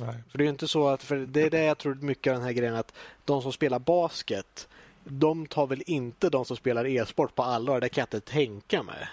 Nej. 0.00 0.14
För 0.30 0.38
det 0.38 0.44
är 0.44 0.48
inte 0.48 0.68
så 0.68 0.88
att, 0.88 1.02
för 1.02 1.16
det 1.16 1.42
är 1.42 1.50
det 1.50 1.64
jag 1.64 1.78
tror 1.78 1.94
mycket 1.94 2.30
av 2.30 2.36
den 2.36 2.46
här 2.46 2.52
grejen 2.52 2.74
att 2.74 2.94
de 3.24 3.42
som 3.42 3.52
spelar 3.52 3.78
basket, 3.78 4.68
de 5.04 5.46
tar 5.46 5.66
väl 5.66 5.82
inte 5.86 6.30
de 6.30 6.44
som 6.44 6.56
spelar 6.56 6.86
e-sport 6.86 7.34
på 7.34 7.42
allvar. 7.42 7.80
Det 7.80 7.88
kan 7.88 8.02
jag 8.02 8.06
inte 8.06 8.32
tänka 8.32 8.82
mig. 8.82 9.08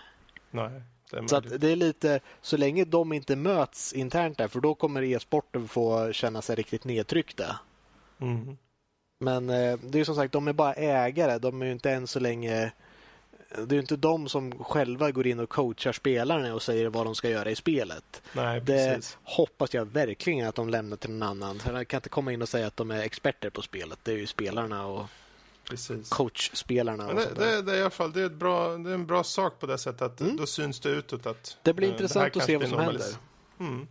Nej. 0.51 0.81
så 1.27 1.35
att 1.35 1.61
det 1.61 1.71
är 1.71 1.75
lite, 1.75 2.19
så 2.41 2.57
länge 2.57 2.85
de 2.85 3.13
inte 3.13 3.35
möts 3.35 3.93
internt 3.93 4.37
där, 4.37 4.47
för 4.47 4.59
då 4.59 4.75
kommer 4.75 5.01
e-sporten 5.01 5.67
få 5.67 6.11
känna 6.13 6.41
sig 6.41 6.55
riktigt 6.55 6.83
nedtryckta. 6.83 7.59
Mm. 8.19 8.57
Men 9.19 9.49
eh, 9.49 9.79
det 9.81 9.99
är 9.99 10.03
som 10.03 10.15
sagt, 10.15 10.33
de 10.33 10.47
är 10.47 10.53
bara 10.53 10.73
ägare. 10.73 11.39
De 11.39 11.61
är 11.61 11.65
ju 11.65 11.71
inte 11.71 11.91
än 11.91 12.07
så 12.07 12.19
länge 12.19 12.71
det 13.57 13.75
är 13.75 13.79
inte 13.79 13.95
de 13.95 14.29
som 14.29 14.63
själva 14.63 15.11
går 15.11 15.27
in 15.27 15.39
och 15.39 15.49
coachar 15.49 15.91
spelarna 15.91 16.53
och 16.53 16.61
säger 16.61 16.89
vad 16.89 17.05
de 17.05 17.15
ska 17.15 17.29
göra 17.29 17.51
i 17.51 17.55
spelet. 17.55 18.21
Nej, 18.33 18.61
det 18.61 19.17
hoppas 19.23 19.73
jag 19.73 19.85
verkligen 19.85 20.47
att 20.47 20.55
de 20.55 20.69
lämnar 20.69 20.97
till 20.97 21.11
någon 21.11 21.23
annan. 21.23 21.59
Jag 21.65 21.87
kan 21.87 21.97
inte 21.97 22.09
komma 22.09 22.33
in 22.33 22.41
och 22.41 22.49
säga 22.49 22.67
att 22.67 22.77
de 22.77 22.91
är 22.91 23.01
experter 23.01 23.49
på 23.49 23.61
spelet. 23.61 23.99
Det 24.03 24.11
är 24.11 24.17
ju 24.17 24.27
spelarna 24.27 24.85
och 24.85 25.05
Precis. 25.69 26.09
coachspelarna. 26.09 27.07
Och 27.07 27.15
det, 27.15 27.33
det, 27.35 27.61
det, 27.61 27.71
är 27.71 27.77
i 27.77 27.81
alla 27.81 27.89
fall, 27.89 28.11
det, 28.11 28.21
är 28.21 28.25
ett 28.25 28.31
bra, 28.31 28.77
det 28.77 28.89
är 28.89 28.93
en 28.93 29.05
bra 29.05 29.23
sak 29.23 29.59
på 29.59 29.65
det 29.65 29.77
sättet 29.77 30.01
att 30.01 30.17
då 30.17 30.45
syns 30.45 30.79
det 30.79 30.89
utåt 30.89 31.25
att 31.25 31.57
Det 31.63 31.73
blir 31.73 31.87
eh, 31.87 31.93
intressant 31.93 32.35
här 32.35 32.41
att 32.41 32.47
se 32.47 32.57
vad 32.57 32.69
som 32.69 32.79
händer. 32.79 33.07
Mm. 33.59 33.87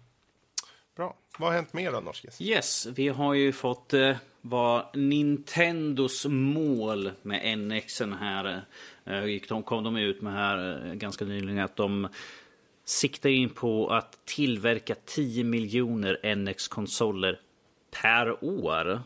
Bra. 0.96 1.16
Vad 1.38 1.48
har 1.48 1.56
hänt 1.56 1.72
mer 1.72 1.92
då, 1.92 2.00
Norskis? 2.00 2.40
Yes, 2.40 2.86
vi 2.86 3.08
har 3.08 3.34
ju 3.34 3.52
fått 3.52 3.94
eh, 3.94 4.16
vad 4.40 4.96
Nintendos 4.96 6.26
mål 6.26 7.10
med 7.22 7.58
NXen 7.58 8.12
här. 8.12 8.62
Eh, 9.04 9.22
de, 9.48 9.62
kom 9.62 9.84
de 9.84 9.96
ut 9.96 10.22
med 10.22 10.32
här 10.32 10.86
eh, 10.86 10.94
ganska 10.94 11.24
nyligen 11.24 11.58
att 11.58 11.76
de 11.76 12.08
siktar 12.84 13.30
in 13.30 13.50
på 13.50 13.88
att 13.88 14.18
tillverka 14.24 14.94
10 15.04 15.44
miljoner 15.44 16.36
NX-konsoler 16.36 17.40
per 18.02 18.44
år. 18.44 19.00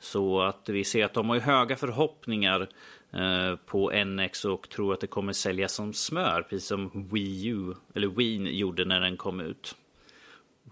Så 0.00 0.40
att 0.40 0.68
vi 0.68 0.84
ser 0.84 1.04
att 1.04 1.14
de 1.14 1.28
har 1.28 1.38
höga 1.38 1.76
förhoppningar 1.76 2.68
eh, 3.12 3.56
på 3.66 4.04
NX 4.04 4.44
och 4.44 4.68
tror 4.68 4.92
att 4.92 5.00
det 5.00 5.06
kommer 5.06 5.32
säljas 5.32 5.72
som 5.72 5.92
smör, 5.92 6.42
precis 6.42 6.68
som 6.68 7.08
Wii 7.12 7.46
U, 7.46 7.74
eller 7.94 8.08
Wii 8.08 8.58
gjorde 8.58 8.84
när 8.84 9.00
den 9.00 9.16
kom 9.16 9.40
ut. 9.40 9.76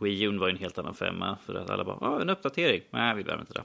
Wii 0.01 0.23
U 0.23 0.39
var 0.39 0.49
ju 0.49 0.53
en 0.53 0.59
helt 0.59 0.79
annan 0.79 0.95
femma 0.95 1.39
för 1.47 1.55
att 1.55 1.71
alla 1.71 1.85
bara, 1.85 1.97
ah, 2.01 2.21
en 2.21 2.31
uppdatering. 2.31 2.83
Nej, 2.91 3.17
vi 3.17 3.25
behöver 3.25 3.43
inte 3.43 3.53
det. 3.53 3.65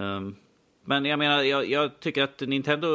Um, 0.00 0.36
men 0.84 1.04
jag 1.04 1.18
menar, 1.18 1.42
jag, 1.42 1.70
jag, 1.70 2.00
tycker 2.00 2.22
att 2.22 2.40
Nintendo 2.40 2.88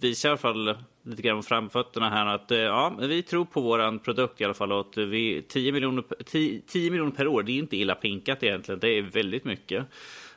visar 0.00 0.28
i 0.28 0.30
alla 0.30 0.38
fall 0.38 0.76
lite 1.02 1.22
grann 1.22 1.42
framfötterna 1.42 2.10
här 2.10 2.26
att 2.26 2.50
eh, 2.50 2.58
ja, 2.58 2.92
vi 2.98 3.22
tror 3.22 3.44
på 3.44 3.60
våran 3.60 3.98
produkt 3.98 4.40
i 4.40 4.44
alla 4.44 4.54
fall 4.54 4.72
och 4.72 4.80
att 4.80 4.96
vi 4.96 5.42
10 5.48 5.72
miljoner, 5.72 6.04
10, 6.24 6.60
10 6.66 6.90
miljoner 6.90 7.12
per 7.12 7.26
år, 7.26 7.42
det 7.42 7.52
är 7.52 7.58
inte 7.58 7.76
illa 7.76 7.94
pinkat 7.94 8.42
egentligen. 8.42 8.80
Det 8.80 8.88
är 8.88 9.02
väldigt 9.02 9.44
mycket. 9.44 9.86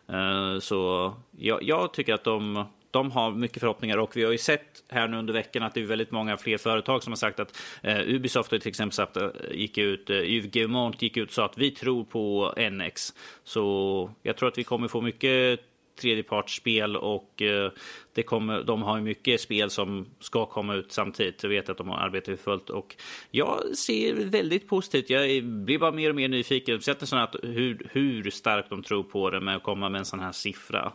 Uh, 0.09 0.59
så 0.59 1.13
jag, 1.31 1.63
jag 1.63 1.93
tycker 1.93 2.13
att 2.13 2.23
de, 2.23 2.65
de 2.93 3.11
har 3.11 3.31
mycket 3.31 3.59
förhoppningar 3.59 3.97
och 3.97 4.17
vi 4.17 4.23
har 4.23 4.31
ju 4.31 4.37
sett 4.37 4.83
här 4.89 5.07
nu 5.07 5.17
under 5.17 5.33
veckan 5.33 5.63
att 5.63 5.73
det 5.73 5.81
är 5.81 5.85
väldigt 5.85 6.11
många 6.11 6.37
fler 6.37 6.57
företag 6.57 7.03
som 7.03 7.11
har 7.11 7.17
sagt 7.17 7.39
att 7.39 7.57
eh, 7.81 7.99
Ubisoft 8.07 8.51
har 8.51 8.59
till 8.59 8.69
exempel 8.69 8.93
sagt, 8.93 9.17
eh, 9.17 9.29
gick 9.51 9.77
ut, 9.77 10.09
eh, 10.09 10.17
Yves 10.17 10.51
Guillemot 10.51 11.01
gick 11.01 11.17
ut 11.17 11.29
och 11.29 11.33
sa 11.33 11.45
att 11.45 11.57
vi 11.57 11.71
tror 11.71 12.03
på 12.03 12.53
NX. 12.71 13.13
Så 13.43 14.09
jag 14.23 14.37
tror 14.37 14.49
att 14.49 14.57
vi 14.57 14.63
kommer 14.63 14.87
få 14.87 15.01
mycket 15.01 15.59
tredjepartsspel 16.01 16.97
och 16.97 17.41
eh, 17.41 17.71
det 18.13 18.23
kommer, 18.23 18.63
de 18.63 18.81
har 18.81 18.97
ju 18.97 19.03
mycket 19.03 19.41
spel 19.41 19.69
som 19.69 20.05
ska 20.19 20.45
komma 20.45 20.75
ut 20.75 20.91
samtidigt. 20.91 21.43
Jag 21.43 21.49
vet 21.49 21.69
att 21.69 21.77
de 21.77 21.89
har 21.89 21.97
arbetat 21.97 22.25
för 22.25 22.43
fullt 22.43 22.69
och 22.69 22.95
jag 23.31 23.77
ser 23.77 24.13
väldigt 24.13 24.67
positivt. 24.67 25.09
Jag 25.09 25.43
blir 25.43 25.79
bara 25.79 25.91
mer 25.91 26.09
och 26.09 26.15
mer 26.15 26.27
nyfiken. 26.27 26.81
Sett 26.81 27.01
en 27.01 27.07
sån 27.07 27.19
här, 27.19 27.29
hur, 27.43 27.87
hur 27.91 28.29
starkt 28.29 28.69
de 28.69 28.83
tror 28.83 29.03
på 29.03 29.29
det 29.29 29.39
med 29.39 29.55
att 29.55 29.63
komma 29.63 29.89
med 29.89 29.99
en 29.99 30.05
sån 30.05 30.19
här 30.19 30.31
siffra. 30.31 30.93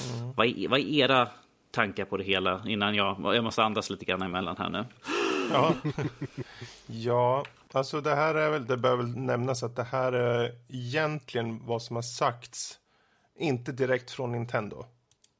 Mm. 0.00 0.32
Vad, 0.36 0.46
är, 0.46 0.68
vad 0.68 0.80
är 0.80 0.84
era 0.84 1.28
tankar 1.70 2.04
på 2.04 2.16
det 2.16 2.24
hela 2.24 2.62
innan 2.66 2.94
jag, 2.94 3.34
jag 3.34 3.44
måste 3.44 3.62
andas 3.62 3.90
lite 3.90 4.04
grann 4.04 4.22
emellan 4.22 4.56
här 4.58 4.70
nu? 4.70 4.84
Ja. 5.52 5.74
ja, 6.86 7.44
alltså 7.72 8.00
det 8.00 8.14
här 8.14 8.34
är 8.34 8.50
väl, 8.50 8.66
det 8.66 8.76
bör 8.76 8.96
väl 8.96 9.16
nämnas 9.16 9.62
att 9.62 9.76
det 9.76 9.82
här 9.82 10.12
är 10.12 10.54
egentligen 10.68 11.66
vad 11.66 11.82
som 11.82 11.96
har 11.96 12.02
sagts, 12.02 12.78
inte 13.38 13.72
direkt 13.72 14.10
från 14.10 14.32
Nintendo. 14.32 14.84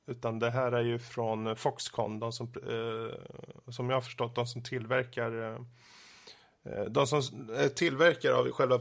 Utan 0.07 0.39
det 0.39 0.51
här 0.51 0.73
är 0.73 0.83
ju 0.83 0.99
från 0.99 1.57
Foxconn, 1.57 2.19
de 2.19 2.33
som, 2.33 2.47
eh, 2.47 3.73
som 3.73 3.91
jag 3.91 3.97
har 3.97 4.01
förstått, 4.01 4.35
de 4.35 4.47
som 4.47 4.63
tillverkar 4.63 5.53
eh, 5.53 6.85
de 6.89 7.07
som 7.07 7.19
eh, 7.51 7.65
är 7.65 7.69
tillverkare 7.69 8.35
av 8.35 8.51
själva 8.51 8.81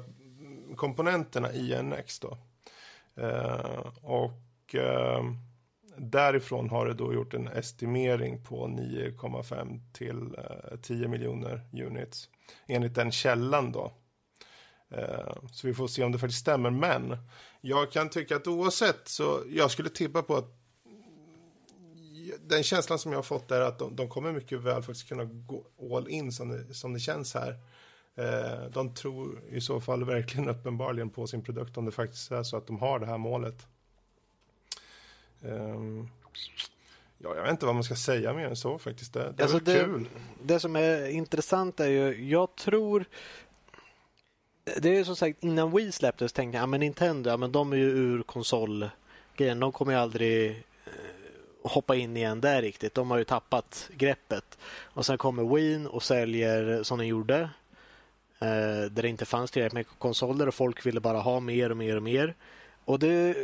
komponenterna 0.76 1.54
i 1.54 1.84
NX 1.84 2.20
då. 2.20 2.38
Eh, 3.16 3.86
och 4.02 4.76
eh, 4.76 5.24
därifrån 6.00 6.70
har 6.70 6.86
det 6.86 6.94
då 6.94 7.14
gjort 7.14 7.34
en 7.34 7.48
estimering 7.48 8.44
på 8.44 8.68
9,5 8.68 9.80
till 9.94 10.36
eh, 10.38 10.78
10 10.82 11.08
miljoner 11.08 11.62
units 11.74 12.30
enligt 12.68 12.96
den 12.96 13.12
källan 13.12 13.72
då. 13.72 13.94
Eh, 14.92 15.34
så 15.52 15.68
vi 15.68 15.74
får 15.74 15.88
se 15.88 16.04
om 16.04 16.12
det 16.12 16.20
faktiskt 16.20 16.42
stämmer. 16.42 16.70
Men 16.70 17.18
jag 17.62 17.92
kan 17.92 18.10
tycka 18.10 18.36
att 18.36 18.48
oavsett 18.48 19.08
så 19.08 19.44
jag 19.50 19.72
skulle 19.72 19.90
tippa 19.90 20.22
på 20.22 20.36
att 20.36 20.56
den 22.42 22.64
känslan 22.64 23.00
som 23.00 23.12
jag 23.12 23.18
har 23.18 23.24
fått 23.24 23.52
är 23.52 23.62
att 23.62 23.80
de, 23.80 23.96
de 23.96 24.10
kommer 24.10 24.32
mycket 24.32 24.60
väl 24.60 24.84
faktiskt 24.84 25.10
kunna 25.10 25.24
gå 25.24 25.66
all 25.96 26.08
in 26.08 26.32
som 26.32 26.50
det, 26.50 26.74
som 26.74 26.94
det 26.94 27.00
känns 27.00 27.34
här. 27.34 27.56
Eh, 28.16 28.72
de 28.72 28.94
tror 28.94 29.42
i 29.50 29.62
så 29.62 29.82
fall 29.82 30.04
verkligen 30.04 30.50
uppenbarligen 30.50 31.10
på 31.10 31.28
sin 31.28 31.44
produkt 31.44 31.78
om 31.78 31.86
det 31.86 31.92
faktiskt 31.92 32.32
är 32.32 32.44
så 32.44 32.58
att 32.58 32.68
de 32.68 32.80
har 32.80 33.00
det 33.00 33.06
här 33.06 33.18
målet. 33.18 33.68
Um, 35.42 36.10
ja, 37.18 37.36
jag 37.36 37.42
vet 37.42 37.52
inte 37.52 37.66
vad 37.66 37.76
man 37.76 37.84
ska 37.84 37.96
säga 37.96 38.34
mer 38.34 38.48
än 38.48 38.56
så 38.56 38.78
faktiskt. 38.78 39.14
Det, 39.14 39.20
det 39.20 39.42
är 39.42 39.44
alltså 39.44 39.60
det, 39.60 39.80
kul. 39.80 40.10
Det 40.44 40.60
som 40.60 40.76
är 40.76 41.10
intressant 41.10 41.80
är 41.80 41.88
ju, 41.88 42.30
jag 42.30 42.56
tror 42.56 43.06
det 44.78 44.98
är 44.98 45.04
som 45.04 45.16
sagt 45.16 45.44
innan 45.44 45.76
Wii 45.76 45.92
släpptes 45.92 46.34
tänkte 46.34 46.58
jag, 46.58 46.64
ja 46.64 46.68
men 46.68 46.80
Nintendo, 46.80 47.30
ja 47.30 47.38
men 47.38 47.52
de 47.52 47.74
är 47.74 47.78
ju 47.78 47.90
ur 47.90 48.24
konsolgrejen. 48.24 49.60
De 49.60 49.72
kommer 49.72 49.92
ju 49.92 50.00
aldrig 50.00 50.50
eh, 50.86 50.94
hoppa 51.64 51.96
in 51.96 52.18
igen 52.18 52.42
där 52.42 52.62
riktigt. 52.62 52.94
De 52.94 53.12
har 53.12 53.18
ju 53.18 53.24
tappat 53.24 53.90
greppet. 53.98 54.58
Och 54.82 55.06
sen 55.06 55.18
kommer 55.18 55.56
Wii 55.56 55.88
och 55.90 56.04
säljer 56.04 56.84
som 56.84 56.98
den 56.98 57.08
gjorde. 57.08 57.50
Eh, 58.40 58.92
där 58.92 59.02
det 59.02 59.08
inte 59.08 59.26
fanns 59.26 59.52
tillräckligt 59.52 59.74
med 59.74 60.00
konsoler 60.00 60.48
och 60.48 60.54
folk 60.54 60.86
ville 60.86 61.00
bara 61.00 61.20
ha 61.20 61.40
mer 61.40 61.70
och 61.70 61.78
mer 61.78 61.96
och 61.96 62.04
mer. 62.04 62.36
Och 62.86 63.00
det, 63.00 63.36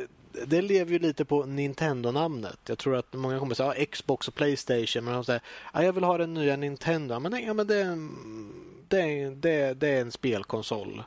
det 0.48 0.62
lever 0.62 0.92
ju 0.92 1.00
lite 1.00 1.26
på 1.26 1.46
Nintendo-namnet. 1.46 2.60
Jag 2.68 2.78
tror 2.78 2.96
att 2.96 3.14
många 3.14 3.40
kommer 3.40 3.56
säga 3.56 3.74
ja, 3.78 3.86
Xbox 3.86 4.28
och 4.28 4.36
Playstation. 4.36 5.06
Men 5.06 5.14
de 5.14 5.26
säger 5.26 5.42
ja, 5.74 5.84
jag 5.84 5.94
vill 5.94 6.04
ha 6.04 6.18
den 6.18 6.34
nya 6.34 6.56
Nintendo. 6.56 7.20
Men, 7.20 7.46
ja, 7.46 7.54
men 7.54 7.68
det, 7.68 7.76
är 7.76 7.86
en, 7.86 8.16
det, 8.88 9.02
är, 9.02 9.32
det, 9.32 9.74
det 9.74 9.88
är 9.88 10.02
en 10.02 10.12
spelkonsol. 10.12 11.04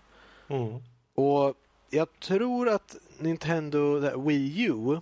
Mm. 0.49 0.83
Och 1.15 1.55
jag 1.91 2.21
tror 2.21 2.69
att 2.69 2.97
Nintendo 3.19 4.01
Wii 4.21 4.63
U, 4.63 5.01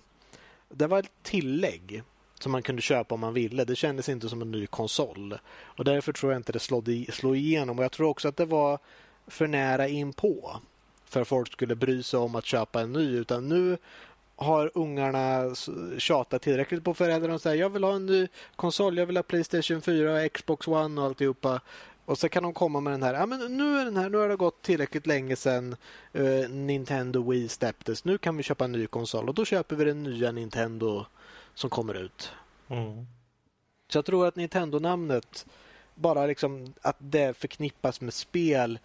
det 0.69 0.87
var 0.87 0.99
ett 0.99 1.11
tillägg 1.23 2.03
som 2.39 2.51
man 2.51 2.63
kunde 2.63 2.81
köpa 2.81 3.15
om 3.15 3.21
man 3.21 3.33
ville. 3.33 3.65
Det 3.65 3.75
kändes 3.75 4.09
inte 4.09 4.29
som 4.29 4.41
en 4.41 4.51
ny 4.51 4.67
konsol. 4.67 5.37
Och 5.61 5.85
därför 5.85 6.13
tror 6.13 6.31
jag 6.31 6.39
inte 6.39 6.51
det 6.51 6.59
slog, 6.59 7.05
slog 7.13 7.37
igenom. 7.37 7.77
Och 7.79 7.83
jag 7.83 7.91
tror 7.91 8.09
också 8.09 8.27
att 8.27 8.37
det 8.37 8.45
var 8.45 8.79
för 9.27 9.47
nära 9.47 9.87
in 9.87 10.13
på 10.13 10.59
för 11.05 11.21
att 11.21 11.27
folk 11.27 11.51
skulle 11.51 11.75
bry 11.75 12.03
sig 12.03 12.19
om 12.19 12.35
att 12.35 12.45
köpa 12.45 12.81
en 12.81 12.93
ny. 12.93 13.17
Utan 13.17 13.49
nu 13.49 13.77
har 14.37 14.71
ungarna 14.73 15.55
tjatat 15.97 16.41
tillräckligt 16.41 16.83
på 16.83 16.93
föräldrarna 16.93 17.33
och 17.33 17.41
säger 17.41 17.61
jag 17.61 17.69
vill 17.69 17.83
ha 17.83 17.95
en 17.95 18.05
ny 18.05 18.27
konsol, 18.55 18.97
jag 18.97 19.05
vill 19.05 19.17
ha 19.17 19.23
Playstation 19.23 19.81
4, 19.81 20.29
Xbox 20.29 20.67
One 20.67 21.01
och 21.01 21.07
alltihopa. 21.07 21.61
Och 22.05 22.17
så 22.17 22.29
kan 22.29 22.43
de 22.43 22.53
komma 22.53 22.79
med 22.79 22.93
den 22.93 23.03
här, 23.03 23.13
ja 23.13 23.25
men 23.25 23.57
nu 23.57 23.79
är 23.79 23.85
den 23.85 23.97
här, 23.97 24.09
nu 24.09 24.17
har 24.17 24.29
det 24.29 24.35
gått 24.35 24.61
tillräckligt 24.61 25.07
länge 25.07 25.35
sedan 25.35 25.75
uh, 26.15 26.49
Nintendo 26.49 27.29
Wii 27.31 27.47
släpptes. 27.47 28.05
Nu 28.05 28.17
kan 28.17 28.37
vi 28.37 28.43
köpa 28.43 28.65
en 28.65 28.71
ny 28.71 28.87
konsol 28.87 29.29
och 29.29 29.35
då 29.35 29.45
köper 29.45 29.75
vi 29.75 29.85
den 29.85 30.03
nya 30.03 30.31
Nintendo 30.31 31.05
som 31.53 31.69
kommer 31.69 31.93
ut. 31.93 32.31
Mm. 32.67 33.07
Så 33.89 33.97
jag 33.97 34.05
tror 34.05 34.27
att 34.27 34.35
Nintendo-namnet, 34.35 35.45
bara 35.95 36.25
liksom 36.25 36.73
att 36.81 36.95
det 36.99 37.37
förknippas 37.37 38.01
med 38.01 38.13
spel 38.13 38.79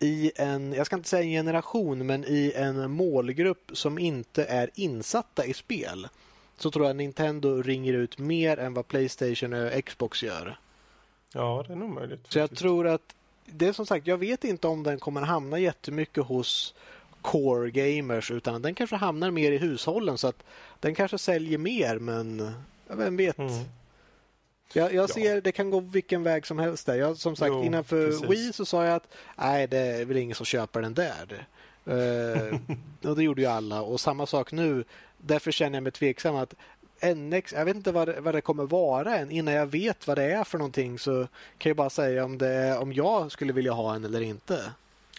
i 0.00 0.32
en, 0.36 0.72
jag 0.72 0.86
ska 0.86 0.96
inte 0.96 1.08
säga 1.08 1.22
en 1.22 1.30
generation, 1.30 2.06
men 2.06 2.24
i 2.24 2.52
en 2.56 2.90
målgrupp 2.90 3.70
som 3.72 3.98
inte 3.98 4.44
är 4.44 4.70
insatta 4.74 5.44
i 5.44 5.54
spel. 5.54 6.08
Så 6.58 6.70
tror 6.70 6.86
jag 6.86 6.96
Nintendo 6.96 7.62
ringer 7.62 7.92
ut 7.92 8.18
mer 8.18 8.58
än 8.58 8.74
vad 8.74 8.88
Playstation 8.88 9.52
och 9.52 9.84
Xbox 9.84 10.22
gör. 10.22 10.58
Ja, 11.32 11.64
det 11.66 11.72
är 11.72 11.76
nog 11.76 11.90
möjligt. 11.90 12.20
Så 12.28 12.38
jag 12.38 12.56
tror 12.56 12.86
att 12.86 13.14
det 13.46 13.66
är 13.66 13.72
som 13.72 13.86
sagt, 13.86 14.06
jag 14.06 14.18
vet 14.18 14.44
inte 14.44 14.68
om 14.68 14.82
den 14.82 14.98
kommer 14.98 15.20
hamna 15.20 15.58
jättemycket 15.58 16.24
hos 16.24 16.74
core 17.22 17.70
gamers 17.70 18.30
utan 18.30 18.62
den 18.62 18.74
kanske 18.74 18.96
hamnar 18.96 19.30
mer 19.30 19.52
i 19.52 19.58
hushållen 19.58 20.18
så 20.18 20.28
att 20.28 20.42
den 20.80 20.94
kanske 20.94 21.18
säljer 21.18 21.58
mer 21.58 21.98
men 21.98 22.52
vem 22.86 23.16
vet. 23.16 23.38
Mm. 23.38 23.64
Jag, 24.72 24.94
jag 24.94 25.10
ser 25.10 25.34
ja. 25.34 25.40
det 25.40 25.52
kan 25.52 25.70
gå 25.70 25.80
vilken 25.80 26.22
väg 26.22 26.46
som 26.46 26.58
helst 26.58 26.86
där. 26.86 26.94
Jag, 26.94 27.16
som 27.16 27.36
sagt, 27.36 27.52
jo, 27.52 27.64
innanför 27.64 28.06
precis. 28.06 28.30
Wii 28.30 28.52
så 28.52 28.66
sa 28.66 28.84
jag 28.84 28.94
att 28.94 29.08
nej, 29.36 29.66
det 29.66 29.78
är 29.78 30.04
väl 30.04 30.16
ingen 30.16 30.34
som 30.34 30.46
köper 30.46 30.82
den 30.82 30.94
där. 30.94 31.46
uh, 31.88 32.58
och 33.10 33.16
det 33.16 33.22
gjorde 33.22 33.42
ju 33.42 33.48
alla. 33.48 33.82
Och 33.82 34.00
samma 34.00 34.26
sak 34.26 34.52
nu. 34.52 34.84
Därför 35.18 35.50
känner 35.50 35.76
jag 35.76 35.82
mig 35.82 35.92
tveksam 35.92 36.36
att 36.36 36.54
NX, 37.16 37.52
jag 37.52 37.64
vet 37.64 37.76
inte 37.76 37.92
vad 37.92 38.08
det, 38.08 38.20
vad 38.20 38.34
det 38.34 38.40
kommer 38.40 38.66
vara 38.66 39.16
än. 39.16 39.30
Innan 39.30 39.54
jag 39.54 39.66
vet 39.66 40.06
vad 40.06 40.18
det 40.18 40.32
är 40.32 40.44
för 40.44 40.58
någonting 40.58 40.98
så 40.98 41.28
kan 41.58 41.70
jag 41.70 41.76
bara 41.76 41.90
säga 41.90 42.24
om, 42.24 42.38
det, 42.38 42.78
om 42.78 42.92
jag 42.92 43.32
skulle 43.32 43.52
vilja 43.52 43.72
ha 43.72 43.94
en 43.94 44.04
eller 44.04 44.20
inte. 44.20 44.72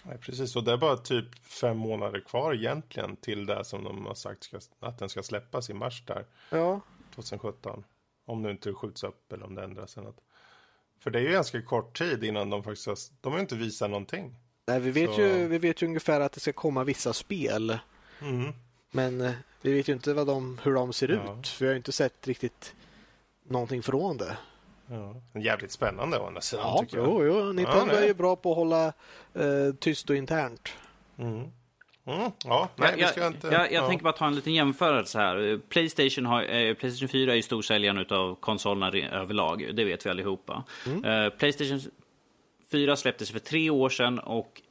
Nej, 0.04 0.18
precis, 0.18 0.56
och 0.56 0.64
det 0.64 0.72
är 0.72 0.76
bara 0.76 0.96
typ 0.96 1.24
fem 1.46 1.76
månader 1.76 2.20
kvar 2.20 2.54
egentligen 2.54 3.16
till 3.16 3.46
det 3.46 3.64
som 3.64 3.84
de 3.84 4.06
har 4.06 4.14
sagt 4.14 4.44
ska, 4.44 4.58
att 4.80 4.98
den 4.98 5.08
ska 5.08 5.22
släppas 5.22 5.70
i 5.70 5.74
mars 5.74 6.02
där. 6.06 6.24
Ja. 6.50 6.80
2017. 7.14 7.84
Om 8.28 8.42
det 8.42 8.50
inte 8.50 8.72
skjuts 8.72 9.04
upp 9.04 9.32
eller 9.32 9.46
om 9.46 9.54
det 9.54 9.64
ändras. 9.64 9.96
Något. 9.96 10.20
För 11.00 11.10
det 11.10 11.18
är 11.18 11.22
ju 11.22 11.32
ganska 11.32 11.62
kort 11.62 11.98
tid 11.98 12.24
innan 12.24 12.50
de 12.50 12.62
faktiskt 12.62 12.86
har, 12.86 12.98
de 13.20 13.32
har 13.32 13.40
inte 13.40 13.54
visat 13.54 13.90
någonting. 13.90 14.34
Nej, 14.66 14.80
vi 14.80 14.90
vet, 14.90 15.14
Så... 15.14 15.20
ju, 15.20 15.48
vi 15.48 15.58
vet 15.58 15.82
ju 15.82 15.86
ungefär 15.86 16.20
att 16.20 16.32
det 16.32 16.40
ska 16.40 16.52
komma 16.52 16.84
vissa 16.84 17.12
spel. 17.12 17.78
Mm. 18.20 18.52
Men 18.90 19.32
vi 19.62 19.72
vet 19.72 19.88
ju 19.88 19.92
inte 19.92 20.14
vad 20.14 20.26
de, 20.26 20.58
hur 20.62 20.74
de 20.74 20.92
ser 20.92 21.08
ja. 21.08 21.38
ut. 21.38 21.60
Vi 21.60 21.66
har 21.66 21.74
inte 21.74 21.92
sett 21.92 22.26
riktigt 22.28 22.74
någonting 23.46 23.82
från 23.82 24.16
det. 24.16 24.36
Ja. 24.86 25.40
Jävligt 25.40 25.72
spännande 25.72 26.18
å 26.18 26.26
andra 26.26 26.40
sidan. 26.40 26.66
Ja, 26.66 26.80
tycker 26.80 26.98
jag. 26.98 27.06
jo, 27.06 27.24
jo. 27.24 27.52
Nintendo 27.52 27.94
Ja, 27.94 28.00
är 28.00 28.06
ju 28.06 28.14
bra 28.14 28.36
på 28.36 28.50
att 28.50 28.56
hålla 28.56 28.86
eh, 29.34 29.74
tyst 29.78 30.10
och 30.10 30.16
internt. 30.16 30.68
Mm. 31.18 31.50
Mm. 32.08 32.30
Ja, 32.44 32.68
nej, 32.76 32.92
vi 32.94 33.00
jag, 33.00 33.10
ska 33.10 33.26
inte... 33.26 33.46
jag, 33.46 33.72
jag 33.72 33.72
ja. 33.72 33.88
tänker 33.88 34.04
bara 34.04 34.12
ta 34.12 34.26
en 34.26 34.34
liten 34.34 34.54
jämförelse 34.54 35.18
här. 35.18 35.60
Playstation, 35.68 36.26
har, 36.26 36.42
eh, 36.42 36.74
Playstation 36.74 37.08
4 37.08 37.32
är 37.32 37.36
ju 37.36 37.42
storsäljaren 37.42 38.06
av 38.10 38.34
konsolerna 38.34 38.92
överlag. 39.12 39.70
Det 39.74 39.84
vet 39.84 40.06
vi 40.06 40.10
allihopa. 40.10 40.64
Eh, 41.04 41.28
Playstation 41.28 41.80
4 42.70 42.96
släpptes 42.96 43.30
för 43.30 43.38
tre 43.38 43.70
år 43.70 43.88
sedan 43.88 44.18
och 44.18 44.62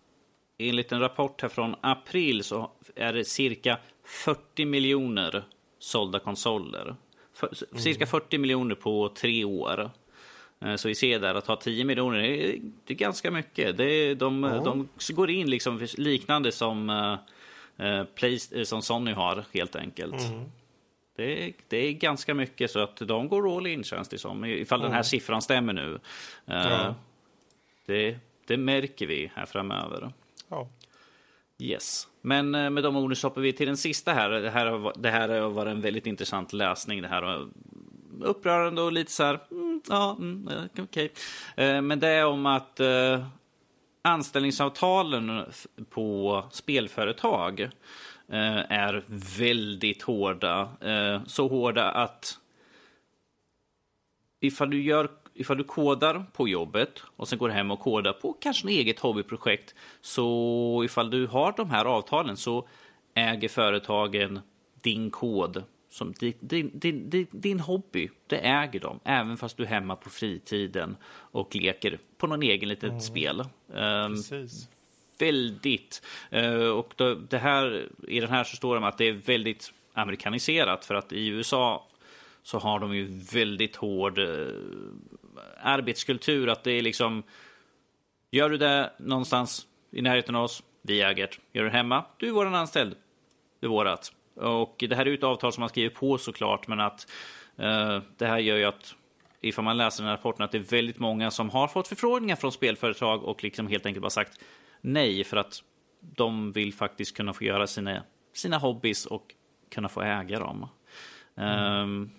enligt 0.57 0.91
en 0.91 0.99
rapport 0.99 1.41
här 1.41 1.49
från 1.49 1.75
april 1.81 2.43
så 2.43 2.71
är 2.95 3.13
det 3.13 3.25
cirka 3.25 3.79
40 4.05 4.65
miljoner 4.65 5.43
sålda 5.79 6.19
konsoler. 6.19 6.95
För, 7.33 7.49
Cirka 7.77 8.05
40 8.05 8.37
miljoner 8.37 8.75
på 8.75 9.09
tre 9.09 9.43
år. 9.43 9.91
Eh, 10.59 10.75
Så 10.75 10.87
vi 10.87 10.95
ser 10.95 11.19
där 11.19 11.35
att 11.35 11.47
ha 11.47 11.55
10 11.55 11.85
miljoner, 11.85 12.19
det 12.19 12.49
är, 12.49 12.59
det 12.85 12.93
ganska 12.93 13.31
mycket. 13.31 13.77
Det 13.77 13.83
är, 13.83 14.15
de, 14.15 14.41
de 14.41 14.89
går 15.13 15.29
in 15.29 15.49
liksom 15.49 15.87
liknande 15.97 16.51
som, 16.51 16.89
eh, 16.89 17.87
eh, 17.87 18.03
Play, 18.03 18.39
eh, 18.51 18.63
som 18.63 18.81
Sony 18.81 19.11
har 19.11 19.45
helt 19.53 19.75
enkelt. 19.75 20.15
Det, 21.15 21.45
är, 21.47 21.53
det 21.67 21.77
är 21.77 21.91
ganska 21.91 22.33
mycket 22.33 22.71
så 22.71 22.79
att 22.79 22.95
de 22.97 23.27
går 23.27 23.57
all 23.57 23.67
in 23.67 23.83
känns 23.83 24.09
det 24.09 24.17
som. 24.17 24.45
Ifall 24.45 24.81
den 24.81 24.91
här 24.91 25.03
siffran 25.03 25.41
stämmer 25.41 25.73
nu. 25.73 25.99
Ja. 26.45 26.95
det, 27.85 28.17
det 28.47 28.57
märker 28.57 29.07
vi 29.07 29.31
här 29.35 29.45
framöver. 29.45 30.13
Ja. 30.47 30.69
Yes. 31.59 32.07
Men 32.21 32.51
med 32.51 32.83
de 32.83 32.95
orden 32.95 33.15
så 33.15 33.27
hoppar 33.27 33.41
vi 33.41 33.53
till 33.53 33.67
den 33.67 33.77
sista 33.77 34.13
här. 34.13 34.29
Det 34.29 34.49
här, 34.49 34.91
det 34.97 35.09
här 35.09 35.29
har 35.29 35.49
varit 35.49 35.71
en 35.71 35.81
väldigt 35.81 36.07
intressant 36.07 36.53
läsning. 36.53 37.01
Det 37.01 37.07
här 37.07 37.47
upprörande 38.21 38.81
och 38.81 38.91
lite 38.91 39.11
så 39.11 39.23
här, 39.23 39.39
mm, 39.77 39.81
ja, 39.89 40.15
mm, 40.19 40.47
eh, 40.47 40.63
okej. 40.83 41.11
Okay. 41.55 41.81
Men 41.81 41.99
det 41.99 42.07
är 42.07 42.25
om 42.25 42.45
att 42.45 42.79
eh, 42.79 43.25
anställningsavtalen 44.01 45.45
på 45.89 46.43
spelföretag 46.51 47.69
är 48.29 49.03
väldigt 49.37 50.01
hårda. 50.01 50.69
Så 51.25 51.47
hårda 51.47 51.91
att 51.91 52.39
ifall 54.39 54.69
du, 54.69 54.81
gör, 54.81 55.09
ifall 55.33 55.57
du 55.57 55.63
kodar 55.63 56.25
på 56.33 56.47
jobbet 56.47 57.03
och 57.15 57.27
sen 57.27 57.39
går 57.39 57.49
hem 57.49 57.71
och 57.71 57.79
kodar 57.79 58.13
på 58.13 58.33
kanske 58.33 58.67
ett 58.67 58.71
eget 58.71 58.99
hobbyprojekt. 58.99 59.75
Så 60.01 60.81
ifall 60.85 61.09
du 61.09 61.27
har 61.27 61.53
de 61.57 61.69
här 61.69 61.85
avtalen 61.85 62.37
så 62.37 62.67
äger 63.13 63.49
företagen 63.49 64.39
din 64.81 65.11
kod. 65.11 65.63
Som 65.97 66.13
din, 66.19 66.33
din, 66.39 66.71
din, 66.79 67.27
din, 67.31 67.59
hobby, 67.59 68.09
det 68.27 68.37
äger 68.37 68.79
de. 68.79 68.99
Även 69.03 69.37
fast 69.37 69.57
du 69.57 69.63
är 69.63 69.67
hemma 69.67 69.95
på 69.95 70.09
fritiden 70.09 70.97
och 71.09 71.55
leker 71.55 71.99
på 72.17 72.27
någon 72.27 72.41
egen 72.43 72.69
litet 72.69 73.03
spel. 73.03 73.39
Ehm, 73.75 74.13
Precis. 74.15 74.69
väldigt. 75.19 76.01
eh, 76.29 76.67
Och 76.67 76.93
då, 76.95 77.13
det 77.15 77.37
här, 77.37 77.89
I 78.07 78.19
den 78.19 78.29
här 78.29 78.43
så 78.43 78.55
står 78.55 78.79
det 78.79 78.87
att 78.87 78.97
det 78.97 79.05
är 79.07 79.13
väldigt 79.13 79.73
amerikaniserat 79.93 80.85
för 80.85 80.95
att 80.95 81.11
i 81.13 81.27
USA 81.27 81.87
så 82.43 82.59
har 82.59 82.79
de 82.79 82.95
ju 82.95 83.05
väldigt 83.33 83.75
hård 83.75 84.19
eh, 84.19 84.47
arbetskultur. 85.61 86.49
Att 86.49 86.63
det 86.63 86.71
är 86.71 86.81
liksom, 86.81 87.23
gör 88.31 88.49
du 88.49 88.57
det 88.57 88.91
någonstans 88.99 89.67
i 89.91 90.01
närheten 90.01 90.35
av 90.35 90.43
oss, 90.43 90.63
vi 90.81 91.01
äger 91.01 91.27
det. 91.27 91.37
Gör 91.57 91.63
du 91.63 91.69
det 91.69 91.77
hemma, 91.77 92.05
du 92.17 92.27
är 92.27 92.31
våran 92.31 92.55
anställd. 92.55 92.95
Det 93.59 93.65
är 93.65 93.69
vårat. 93.69 94.13
Och 94.37 94.75
det 94.89 94.95
här 94.95 95.05
är 95.05 95.09
ju 95.09 95.13
ett 95.17 95.23
avtal 95.23 95.53
som 95.53 95.61
man 95.61 95.69
skriver 95.69 95.89
på 95.89 96.17
såklart, 96.17 96.67
men 96.67 96.79
att 96.79 97.11
eh, 97.57 98.01
det 98.17 98.25
här 98.25 98.39
gör 98.39 98.57
ju 98.57 98.63
att 98.63 98.95
ifall 99.41 99.65
man 99.65 99.77
läser 99.77 100.03
den 100.03 100.09
här 100.09 100.17
rapporten 100.17 100.45
att 100.45 100.51
det 100.51 100.57
är 100.57 100.75
väldigt 100.75 100.99
många 100.99 101.31
som 101.31 101.49
har 101.49 101.67
fått 101.67 101.87
förfrågningar 101.87 102.35
från 102.35 102.51
spelföretag 102.51 103.23
och 103.23 103.43
liksom 103.43 103.67
helt 103.67 103.85
enkelt 103.85 104.01
bara 104.01 104.09
sagt 104.09 104.39
nej 104.81 105.23
för 105.23 105.37
att 105.37 105.63
de 105.99 106.51
vill 106.51 106.73
faktiskt 106.73 107.17
kunna 107.17 107.33
få 107.33 107.43
göra 107.43 107.67
sina, 107.67 108.03
sina 108.33 108.57
hobbys 108.57 109.05
och 109.05 109.33
kunna 109.71 109.89
få 109.89 110.01
äga 110.01 110.39
dem. 110.39 110.69
Ehm, 111.37 112.09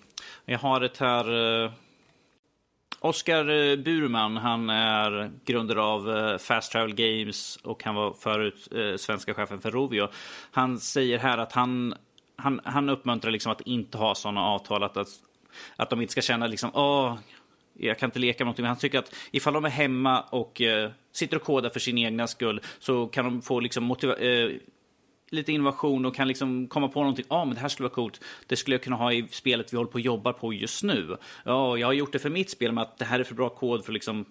jag 0.44 0.58
har 0.58 0.80
ett 0.80 0.98
här... 0.98 1.32
Eh, 1.32 1.64
uh, 1.64 1.72
Oskar 3.00 3.48
eh, 3.48 3.76
Burman, 3.76 4.36
han 4.36 4.70
är 4.70 5.30
grundare 5.44 5.82
av 5.82 6.16
eh, 6.16 6.38
Fast 6.38 6.72
Travel 6.72 6.94
Games 6.94 7.56
och 7.56 7.84
han 7.84 7.94
var 7.94 8.12
förut 8.12 8.68
eh, 8.74 8.96
svenska 8.96 9.34
chefen 9.34 9.60
för 9.60 9.70
Rovio. 9.70 10.08
Han 10.50 10.78
säger 10.78 11.18
här 11.18 11.38
att 11.38 11.52
han, 11.52 11.94
han, 12.38 12.60
han 12.64 12.88
uppmuntrar 12.88 13.30
liksom 13.30 13.52
att 13.52 13.60
inte 13.60 13.98
ha 13.98 14.14
sådana 14.14 14.40
avtal, 14.40 14.82
att, 14.82 14.96
att, 14.96 15.08
att 15.76 15.90
de 15.90 16.00
inte 16.00 16.12
ska 16.12 16.20
känna 16.20 16.46
liksom, 16.46 16.70
åh, 16.74 17.18
jag 17.78 17.98
kan 17.98 18.06
inte 18.06 18.18
leka 18.18 18.44
med 18.44 18.46
någonting. 18.46 18.62
Men 18.62 18.68
han 18.68 18.78
tycker 18.78 18.98
att 18.98 19.14
ifall 19.30 19.54
de 19.54 19.64
är 19.64 19.68
hemma 19.68 20.20
och 20.20 20.60
eh, 20.60 20.90
sitter 21.12 21.36
och 21.36 21.42
kodar 21.42 21.70
för 21.70 21.80
sin 21.80 21.98
egna 21.98 22.26
skull 22.26 22.60
så 22.78 23.06
kan 23.06 23.24
de 23.24 23.42
få 23.42 23.60
liksom 23.60 23.92
motiva- 23.92 24.18
eh, 24.18 24.50
lite 25.30 25.52
innovation 25.52 26.06
och 26.06 26.14
kan 26.14 26.28
liksom 26.28 26.68
komma 26.68 26.88
på 26.88 27.00
någonting. 27.00 27.24
Ja, 27.28 27.36
ah, 27.36 27.44
men 27.44 27.54
det 27.54 27.60
här 27.60 27.68
skulle 27.68 27.88
vara 27.88 27.94
coolt. 27.94 28.20
Det 28.46 28.56
skulle 28.56 28.74
jag 28.74 28.82
kunna 28.82 28.96
ha 28.96 29.12
i 29.12 29.28
spelet 29.30 29.72
vi 29.72 29.76
håller 29.76 29.90
på 29.90 29.94
och 29.94 30.00
jobbar 30.00 30.32
på 30.32 30.52
just 30.52 30.82
nu. 30.82 31.16
Ja, 31.44 31.76
jag 31.76 31.86
har 31.86 31.92
gjort 31.92 32.12
det 32.12 32.18
för 32.18 32.30
mitt 32.30 32.50
spel 32.50 32.72
med 32.72 32.82
att 32.82 32.98
det 32.98 33.04
här 33.04 33.20
är 33.20 33.24
för 33.24 33.34
bra 33.34 33.48
kod 33.48 33.84
för 33.84 33.92
liksom 33.92 34.24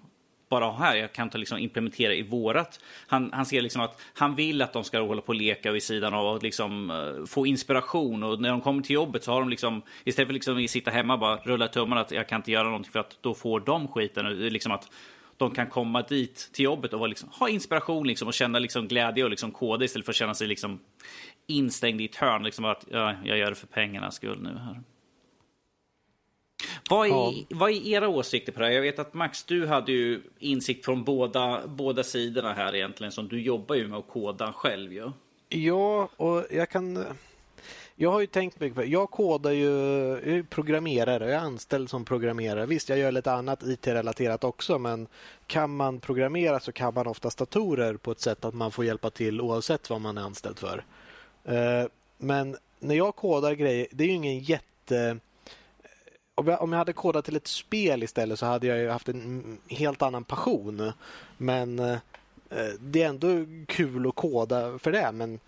bara 0.50 0.66
ha 0.66 0.78
här. 0.78 0.96
Jag 0.96 1.14
kan 1.14 1.30
ta 1.30 1.38
liksom 1.38 1.58
implementera 1.58 2.14
i 2.14 2.22
vårat. 2.22 2.80
Han, 3.08 3.30
han 3.34 3.46
ser 3.46 3.62
liksom 3.62 3.82
att 3.82 4.02
han 4.14 4.36
vill 4.36 4.62
att 4.62 4.74
de 4.74 4.84
ska 4.84 5.00
hålla 5.00 5.22
på 5.22 5.28
och 5.28 5.36
leka 5.36 5.72
vid 5.72 5.84
sidan 5.84 6.14
av 6.14 6.36
och 6.36 6.44
liksom 6.44 6.92
uh, 6.92 7.26
få 7.26 7.48
inspiration. 7.48 8.24
Och 8.24 8.42
när 8.42 8.50
de 8.50 8.62
kommer 8.62 8.82
till 8.82 8.94
jobbet 8.94 9.24
så 9.24 9.32
har 9.32 9.40
de 9.40 9.50
liksom 9.50 9.82
istället 10.04 10.28
för 10.28 10.34
liksom 10.34 10.64
att 10.64 10.70
sitta 10.70 10.92
hemma 10.92 11.14
och 11.14 11.20
bara 11.20 11.38
rulla 11.38 11.68
tummarna 11.68 12.02
att 12.02 12.12
jag 12.12 12.30
kan 12.30 12.40
inte 12.40 12.52
göra 12.52 12.64
någonting 12.64 12.92
för 12.92 13.00
att 13.00 13.18
då 13.22 13.34
får 13.34 13.60
de 13.60 13.88
skiten. 13.88 14.26
Liksom 14.50 14.72
att 14.72 14.92
de 15.38 15.52
kan 15.52 15.68
komma 15.68 16.02
dit 16.02 16.50
till 16.54 16.66
jobbet 16.66 16.94
och 16.94 17.00
vara 17.00 17.08
liksom, 17.08 17.30
ha 17.30 17.50
inspiration 17.50 18.08
liksom, 18.08 18.28
och 18.28 18.34
känna 18.34 18.60
liksom 18.60 18.88
glädje 18.88 19.24
och 19.24 19.30
liksom 19.30 19.52
koda 19.52 19.86
istället 19.86 20.06
för 20.06 20.12
att 20.12 20.16
känna 20.16 20.34
sig 20.34 20.48
liksom 20.48 20.80
instängd 21.48 22.02
i 22.02 22.06
ett 22.06 22.16
hörn. 22.16 22.44
Liksom 22.44 22.66
att 22.66 22.86
ja, 22.92 23.16
jag 23.24 23.38
gör 23.38 23.50
det 23.50 23.56
för 23.56 23.68
pengarnas 23.68 24.16
skull 24.16 24.42
nu. 24.42 24.58
här. 24.60 24.84
Vad 26.90 27.08
är, 27.08 27.12
Ja. 27.12 27.34
vad 27.50 27.70
är 27.72 27.88
era 27.88 28.08
åsikter 28.08 28.52
på 28.52 28.60
det 28.60 28.66
här? 28.66 28.74
Jag 28.74 28.82
vet 28.82 29.00
att 29.00 29.14
Max, 29.14 29.44
du 29.44 29.68
hade 29.68 29.92
ju 29.92 30.22
insikt 30.40 30.86
från 30.86 31.04
båda, 31.04 31.68
båda 31.68 32.04
sidorna 32.04 32.54
här 32.54 32.76
egentligen. 32.76 33.12
Som 33.12 33.28
du 33.28 33.42
jobbar 33.42 33.76
ju 33.76 33.88
med 33.88 34.00
att 34.00 34.08
koda 34.10 34.54
själv 34.54 34.94
ju. 34.94 35.12
Ja, 35.50 36.10
och 36.18 36.44
jag 36.52 36.70
kan... 36.70 37.06
Jag 38.00 38.12
har 38.12 38.20
ju 38.20 38.28
tänkt 38.28 38.60
mycket 38.60 38.76
på 38.76 38.82
det. 38.82 38.88
Jag 38.88 39.10
kodar 39.12 39.52
ju, 39.52 39.70
jag 40.26 40.28
är 40.28 40.44
programmerare, 40.44 41.24
jag 41.24 41.34
är 41.34 41.46
anställd 41.46 41.90
som 41.90 42.06
programmerare. 42.06 42.66
Visst, 42.66 42.90
jag 42.90 43.00
gör 43.00 43.12
lite 43.12 43.32
annat 43.32 43.64
IT-relaterat 43.64 44.44
också, 44.44 44.80
men 44.80 45.08
kan 45.48 45.76
man 45.76 46.00
programmera 46.00 46.60
så 46.60 46.72
kan 46.72 46.94
man 46.94 47.08
oftast 47.08 47.38
datorer 47.38 47.94
på 47.98 48.12
ett 48.12 48.20
sätt 48.20 48.46
att 48.46 48.54
man 48.54 48.72
får 48.72 48.86
hjälpa 48.86 49.10
till 49.10 49.42
oavsett 49.42 49.90
vad 49.90 50.02
man 50.02 50.18
är 50.18 50.22
anställd 50.22 50.60
för. 50.60 50.84
Eh, 51.46 51.88
Men 52.18 52.58
när 52.80 52.96
jag 52.96 53.16
kodar 53.16 53.54
grejer, 53.54 53.88
det 53.92 54.04
är 54.04 54.08
ju 54.08 54.14
ingen 54.14 54.40
jätte... 54.40 55.18
Om 56.40 56.48
jag, 56.48 56.62
om 56.62 56.72
jag 56.72 56.78
hade 56.78 56.94
kodat 56.94 57.26
till 57.26 57.36
ett 57.36 57.48
spel 57.48 58.04
istället 58.04 58.40
så 58.40 58.46
hade 58.46 58.68
jag 58.68 58.78
ju 58.78 58.90
haft 58.90 59.10
en 59.10 59.58
helt 59.68 60.02
annan 60.02 60.24
passion. 60.24 60.92
Men 61.38 61.80
eh, 61.80 61.98
eh, 62.50 62.74
det 62.80 63.04
är 63.04 63.10
ändå 63.10 63.28
kul 63.68 64.08
att 64.08 64.16
koda 64.16 64.80
för 64.80 64.92
det. 64.92 65.12
Men 65.12 65.40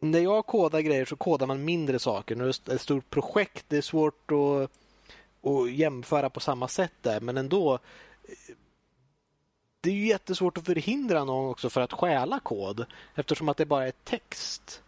när 0.00 0.18
jag 0.20 0.46
kodar 0.46 0.80
grejer 0.80 1.04
så 1.04 1.16
kodar 1.16 1.46
man 1.46 1.64
mindre 1.64 1.98
saker. 1.98 2.36
När 2.36 2.44
det 2.44 2.68
är 2.68 2.74
ett 2.74 2.80
stort 2.80 3.10
projekt, 3.10 3.64
det 3.68 3.76
är 3.76 3.82
svårt 3.82 4.30
att, 4.30 4.70
att 5.50 5.72
jämföra 5.72 6.30
på 6.30 6.40
samma 6.40 6.68
sätt 6.68 6.94
där. 7.02 7.20
Men 7.20 7.36
ändå. 7.36 7.74
Eh, 7.74 8.54
det 9.80 9.90
är 9.90 9.94
ju 9.94 10.06
jättesvårt 10.06 10.58
att 10.58 10.66
förhindra 10.66 11.24
någon 11.24 11.50
också 11.50 11.70
för 11.70 11.80
att 11.80 11.92
stjäla 11.92 12.40
kod 12.40 12.86
eftersom 13.14 13.48
att 13.48 13.56
det 13.56 13.66
bara 13.66 13.86
är 13.86 13.92
text. 14.04 14.82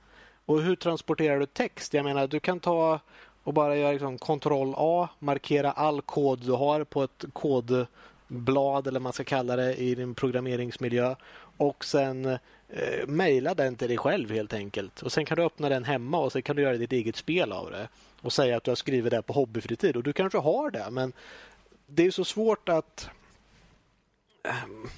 Och 0.47 0.63
hur 0.63 0.77
transporterar 0.77 1.41
du 1.41 1.47
text? 1.47 1.95
Jag 1.95 2.05
menar, 2.05 2.27
du 2.27 2.41
kan 2.41 2.61
ta 2.61 3.01
och 3.49 3.55
bara 3.55 3.77
göra 3.77 3.93
liksom 3.93 4.19
Ctrl 4.19 4.75
A, 4.77 5.09
markera 5.19 5.73
all 5.73 6.03
kod 6.03 6.39
du 6.39 6.53
har 6.53 6.85
på 6.85 7.03
ett 7.03 7.25
kodblad 7.33 8.87
eller 8.87 8.93
vad 8.93 9.03
man 9.03 9.13
ska 9.13 9.25
kalla 9.25 9.57
det 9.57 9.75
i 9.75 9.95
din 9.95 10.15
programmeringsmiljö. 10.15 11.15
Och 11.57 11.85
sen 11.85 12.27
eh, 12.69 13.07
mejla 13.07 13.55
den 13.55 13.77
till 13.77 13.89
dig 13.89 13.97
själv 13.97 14.31
helt 14.31 14.53
enkelt. 14.53 15.03
Och 15.03 15.13
Sen 15.13 15.25
kan 15.25 15.37
du 15.37 15.45
öppna 15.45 15.69
den 15.69 15.85
hemma 15.85 16.19
och 16.19 16.33
sen 16.33 16.43
kan 16.43 16.57
du 16.57 16.63
göra 16.63 16.77
ditt 16.77 16.93
eget 16.93 17.17
spel 17.17 17.53
av 17.53 17.71
det. 17.71 17.89
Och 18.21 18.33
säga 18.33 18.57
att 18.57 18.65
du 18.65 18.71
har 18.71 18.77
skrivit 18.77 19.11
det 19.11 19.23
på 19.23 19.33
hobbyfritid. 19.33 19.97
Och 19.97 20.03
du 20.03 20.13
kanske 20.13 20.39
har 20.39 20.71
det 20.71 20.91
men 20.91 21.13
det 21.87 22.07
är 22.07 22.11
så 22.11 22.25
svårt 22.25 22.69
att 22.69 23.09
ehm, 24.45 24.89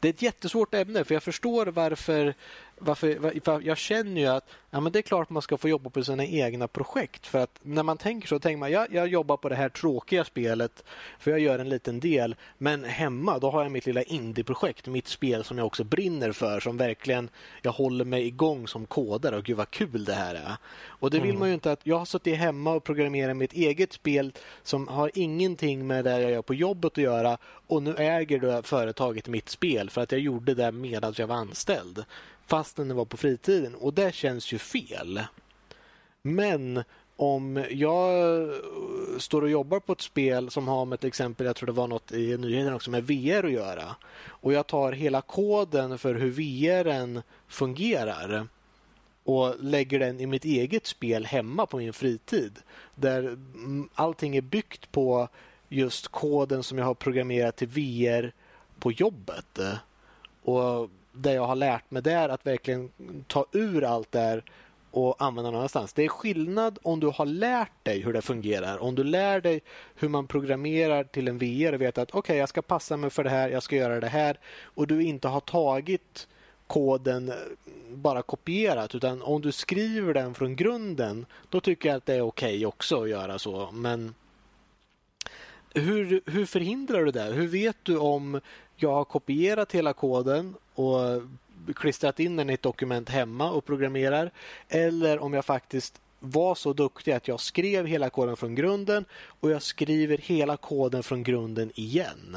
det 0.00 0.08
är 0.08 0.12
ett 0.12 0.22
jättesvårt 0.22 0.74
ämne 0.74 1.04
för 1.04 1.14
jag 1.14 1.22
förstår 1.22 1.66
varför 1.66 2.34
varför, 2.80 3.40
för 3.44 3.60
jag 3.60 3.78
känner 3.78 4.20
ju 4.20 4.26
att 4.26 4.48
ja, 4.70 4.80
men 4.80 4.92
det 4.92 4.98
är 4.98 5.02
klart 5.02 5.30
man 5.30 5.42
ska 5.42 5.56
få 5.56 5.68
jobba 5.68 5.90
på 5.90 6.04
sina 6.04 6.24
egna 6.24 6.68
projekt. 6.68 7.26
För 7.26 7.38
att 7.38 7.60
när 7.62 7.82
man 7.82 7.96
tänker 7.96 8.28
så 8.28 8.38
tänker 8.38 8.58
man 8.58 8.70
ja, 8.70 8.86
jag 8.90 9.08
jobbar 9.08 9.36
på 9.36 9.48
det 9.48 9.54
här 9.54 9.68
tråkiga 9.68 10.24
spelet 10.24 10.84
för 11.18 11.30
jag 11.30 11.40
gör 11.40 11.58
en 11.58 11.68
liten 11.68 12.00
del. 12.00 12.36
Men 12.58 12.84
hemma 12.84 13.38
då 13.38 13.50
har 13.50 13.62
jag 13.62 13.72
mitt 13.72 13.86
lilla 13.86 14.02
indieprojekt, 14.02 14.86
mitt 14.86 15.08
spel 15.08 15.44
som 15.44 15.58
jag 15.58 15.66
också 15.66 15.84
brinner 15.84 16.32
för 16.32 16.60
som 16.60 16.76
verkligen 16.76 17.28
jag 17.62 17.72
håller 17.72 18.04
mig 18.04 18.26
igång 18.26 18.68
som 18.68 18.86
kodare 18.86 19.36
och 19.36 19.44
gud 19.44 19.56
vad 19.56 19.70
kul 19.70 20.04
det 20.04 20.14
här 20.14 20.34
är. 20.34 20.56
Och 20.84 21.10
det 21.10 21.18
vill 21.18 21.30
mm. 21.30 21.38
man 21.38 21.48
ju 21.48 21.54
inte 21.54 21.72
att 21.72 21.86
jag 21.86 21.98
har 21.98 22.04
suttit 22.04 22.36
hemma 22.36 22.72
och 22.72 22.84
programmerat 22.84 23.36
mitt 23.36 23.52
eget 23.52 23.92
spel 23.92 24.32
som 24.62 24.88
har 24.88 25.10
ingenting 25.14 25.86
med 25.86 26.04
det 26.04 26.20
jag 26.20 26.30
gör 26.30 26.42
på 26.42 26.54
jobbet 26.54 26.92
att 26.92 26.98
göra 26.98 27.38
och 27.66 27.82
nu 27.82 27.94
äger 27.94 28.38
då 28.38 28.62
företaget 28.62 29.28
mitt 29.28 29.48
spel 29.48 29.90
för 29.90 30.00
att 30.00 30.12
jag 30.12 30.20
gjorde 30.20 30.54
det 30.54 30.72
medan 30.72 31.14
jag 31.16 31.26
var 31.26 31.36
anställd 31.36 32.04
fastän 32.48 32.88
det 32.88 32.94
var 32.94 33.04
på 33.04 33.16
fritiden 33.16 33.74
och 33.74 33.94
det 33.94 34.14
känns 34.14 34.52
ju 34.52 34.58
fel. 34.58 35.20
Men 36.22 36.84
om 37.16 37.64
jag 37.70 38.20
eh, 38.20 38.54
står 39.18 39.42
och 39.42 39.50
jobbar 39.50 39.80
på 39.80 39.92
ett 39.92 40.00
spel 40.00 40.50
som 40.50 40.68
har 40.68 40.84
med 40.84 41.00
till 41.00 41.08
exempel, 41.08 41.46
jag 41.46 41.56
tror 41.56 41.66
det 41.66 41.72
var 41.72 41.88
något 41.88 42.12
i 42.12 42.36
nyheten 42.36 42.74
också, 42.74 42.90
med 42.90 43.06
VR 43.06 43.44
att 43.44 43.52
göra 43.52 43.96
och 44.26 44.52
jag 44.52 44.66
tar 44.66 44.92
hela 44.92 45.20
koden 45.20 45.98
för 45.98 46.14
hur 46.14 46.30
VR 46.30 47.22
fungerar 47.48 48.48
och 49.24 49.54
lägger 49.60 49.98
den 49.98 50.20
i 50.20 50.26
mitt 50.26 50.44
eget 50.44 50.86
spel 50.86 51.24
hemma 51.24 51.66
på 51.66 51.76
min 51.76 51.92
fritid 51.92 52.58
där 52.94 53.22
mm, 53.22 53.88
allting 53.94 54.36
är 54.36 54.40
byggt 54.40 54.92
på 54.92 55.28
just 55.68 56.08
koden 56.08 56.62
som 56.62 56.78
jag 56.78 56.84
har 56.84 56.94
programmerat 56.94 57.56
till 57.56 57.68
VR 57.68 58.32
på 58.78 58.92
jobbet. 58.92 59.58
Och 60.42 60.90
det 61.12 61.32
jag 61.32 61.46
har 61.46 61.56
lärt 61.56 61.90
mig 61.90 62.02
där 62.02 62.28
att 62.28 62.46
verkligen 62.46 62.90
ta 63.26 63.46
ur 63.52 63.84
allt 63.84 64.12
där 64.12 64.44
och 64.90 65.22
använda 65.22 65.50
någon 65.50 65.58
annanstans. 65.58 65.92
Det 65.92 66.04
är 66.04 66.08
skillnad 66.08 66.78
om 66.82 67.00
du 67.00 67.06
har 67.06 67.26
lärt 67.26 67.84
dig 67.84 68.00
hur 68.00 68.12
det 68.12 68.22
fungerar. 68.22 68.78
Om 68.78 68.94
du 68.94 69.04
lär 69.04 69.40
dig 69.40 69.60
hur 69.94 70.08
man 70.08 70.26
programmerar 70.26 71.04
till 71.04 71.28
en 71.28 71.38
VR 71.38 71.72
och 71.72 71.80
vet 71.80 71.98
att 71.98 72.08
okej, 72.08 72.18
okay, 72.18 72.36
jag 72.36 72.48
ska 72.48 72.62
passa 72.62 72.96
mig 72.96 73.10
för 73.10 73.24
det 73.24 73.30
här, 73.30 73.48
jag 73.48 73.62
ska 73.62 73.76
göra 73.76 74.00
det 74.00 74.08
här 74.08 74.38
och 74.62 74.86
du 74.86 75.02
inte 75.02 75.28
har 75.28 75.40
tagit 75.40 76.28
koden 76.66 77.28
eh, 77.28 77.34
bara 77.90 78.22
kopierat 78.22 78.94
utan 78.94 79.22
om 79.22 79.42
du 79.42 79.52
skriver 79.52 80.14
den 80.14 80.34
från 80.34 80.56
grunden 80.56 81.26
då 81.48 81.60
tycker 81.60 81.88
jag 81.88 81.96
att 81.96 82.06
det 82.06 82.14
är 82.14 82.22
okej 82.22 82.56
okay 82.56 82.66
också 82.66 83.02
att 83.02 83.08
göra 83.08 83.38
så. 83.38 83.70
Men 83.72 84.14
hur, 85.74 86.20
hur 86.26 86.46
förhindrar 86.46 87.04
du 87.04 87.10
det? 87.10 87.22
Hur 87.22 87.46
vet 87.48 87.76
du 87.82 87.98
om 87.98 88.40
jag 88.76 88.92
har 88.92 89.04
kopierat 89.04 89.72
hela 89.72 89.92
koden 89.92 90.54
och 90.78 91.22
klistrat 91.76 92.20
in 92.20 92.36
den 92.36 92.50
i 92.50 92.52
ett 92.52 92.62
dokument 92.62 93.08
hemma 93.08 93.50
och 93.50 93.64
programmerar 93.64 94.30
eller 94.68 95.18
om 95.18 95.34
jag 95.34 95.44
faktiskt 95.44 96.00
var 96.20 96.54
så 96.54 96.72
duktig 96.72 97.12
att 97.12 97.28
jag 97.28 97.40
skrev 97.40 97.86
hela 97.86 98.10
koden 98.10 98.36
från 98.36 98.54
grunden 98.54 99.04
och 99.40 99.50
jag 99.50 99.62
skriver 99.62 100.18
hela 100.18 100.56
koden 100.56 101.02
från 101.02 101.22
grunden 101.22 101.72
igen. 101.74 102.36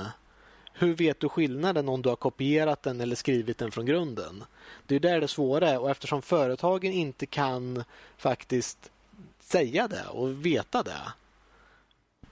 Hur 0.74 0.96
vet 0.96 1.20
du 1.20 1.30
skillnaden 1.30 1.89
om 1.89 2.02
du 2.02 2.10
har 2.10 2.16
kopierat 2.16 2.84
den 2.84 3.02
eller 3.02 3.16
skrivit 3.16 3.58
den 3.58 3.72
från 3.72 3.86
grunden? 3.86 4.44
Det 4.86 4.96
är 4.96 5.00
där 5.00 5.22
det 5.22 5.28
svåra 5.28 5.70
är 5.70 5.80
och 5.80 5.89
eftersom 5.89 6.22
företagen 6.22 6.92
inte 6.92 7.26
kan 7.26 7.84
faktiskt 8.18 8.92
säga 9.39 9.88
det 9.88 10.06
och 10.12 10.46
veta 10.46 10.84
det 10.84 11.02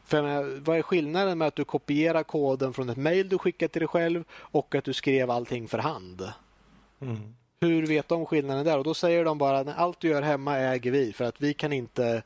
för 0.10 0.22
menar, 0.22 0.60
vad 0.60 0.78
är 0.78 0.82
skillnaden 0.82 1.38
med 1.38 1.48
att 1.48 1.56
du 1.56 1.66
kopierar 1.66 2.24
koden 2.24 2.74
från 2.74 2.90
ett 2.90 2.98
mejl 2.98 3.30
du 3.30 3.38
skickat 3.38 3.72
till 3.72 3.80
dig 3.80 3.88
själv 3.88 4.24
och 4.32 4.76
att 4.76 4.84
du 4.84 4.94
skrev 4.94 5.32
allting 5.32 5.68
för 5.68 5.78
hand? 5.78 6.34
Mm. 7.02 7.36
Hur 7.62 7.88
vet 7.88 8.08
de 8.08 8.26
skillnaden 8.26 8.66
där? 8.66 8.78
Och 8.78 8.84
då 8.84 8.94
säger 8.94 9.26
de 9.26 9.38
bara 9.38 9.60
att 9.60 9.78
allt 9.78 10.00
du 10.00 10.08
gör 10.08 10.22
hemma 10.22 10.58
äger 10.58 10.92
vi 10.92 11.14
för 11.14 11.26
att 11.26 11.42
vi 11.42 11.54
kan 11.54 11.74
inte 11.74 12.24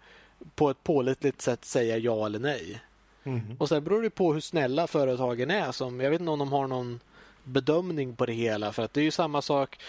på 0.56 0.70
ett 0.70 0.84
pålitligt 0.84 1.42
sätt 1.42 1.66
säga 1.66 1.98
ja 1.98 2.26
eller 2.26 2.40
nej. 2.40 2.82
Mm. 3.24 3.42
Och 3.60 3.70
sen 3.70 3.84
beror 3.84 4.02
det 4.02 4.10
på 4.10 4.34
hur 4.34 4.40
snälla 4.40 4.88
företagen 4.88 5.52
är. 5.52 5.72
Som, 5.72 6.00
jag 6.00 6.12
vet 6.12 6.20
inte 6.20 6.32
om 6.32 6.40
de 6.40 6.52
har 6.52 6.68
någon 6.68 7.00
bedömning 7.44 8.16
på 8.16 8.26
det 8.26 8.34
hela. 8.34 8.72
För 8.72 8.84
att 8.84 8.94
det 8.94 9.02
är 9.02 9.06
ju 9.06 9.12
samma 9.12 9.42
sak 9.42 9.80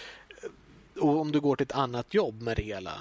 eh, 0.95 1.03
om 1.03 1.31
du 1.31 1.39
går 1.39 1.55
till 1.55 1.63
ett 1.63 1.71
annat 1.71 2.13
jobb 2.13 2.41
med 2.41 2.57
det 2.57 2.63
hela. 2.63 2.91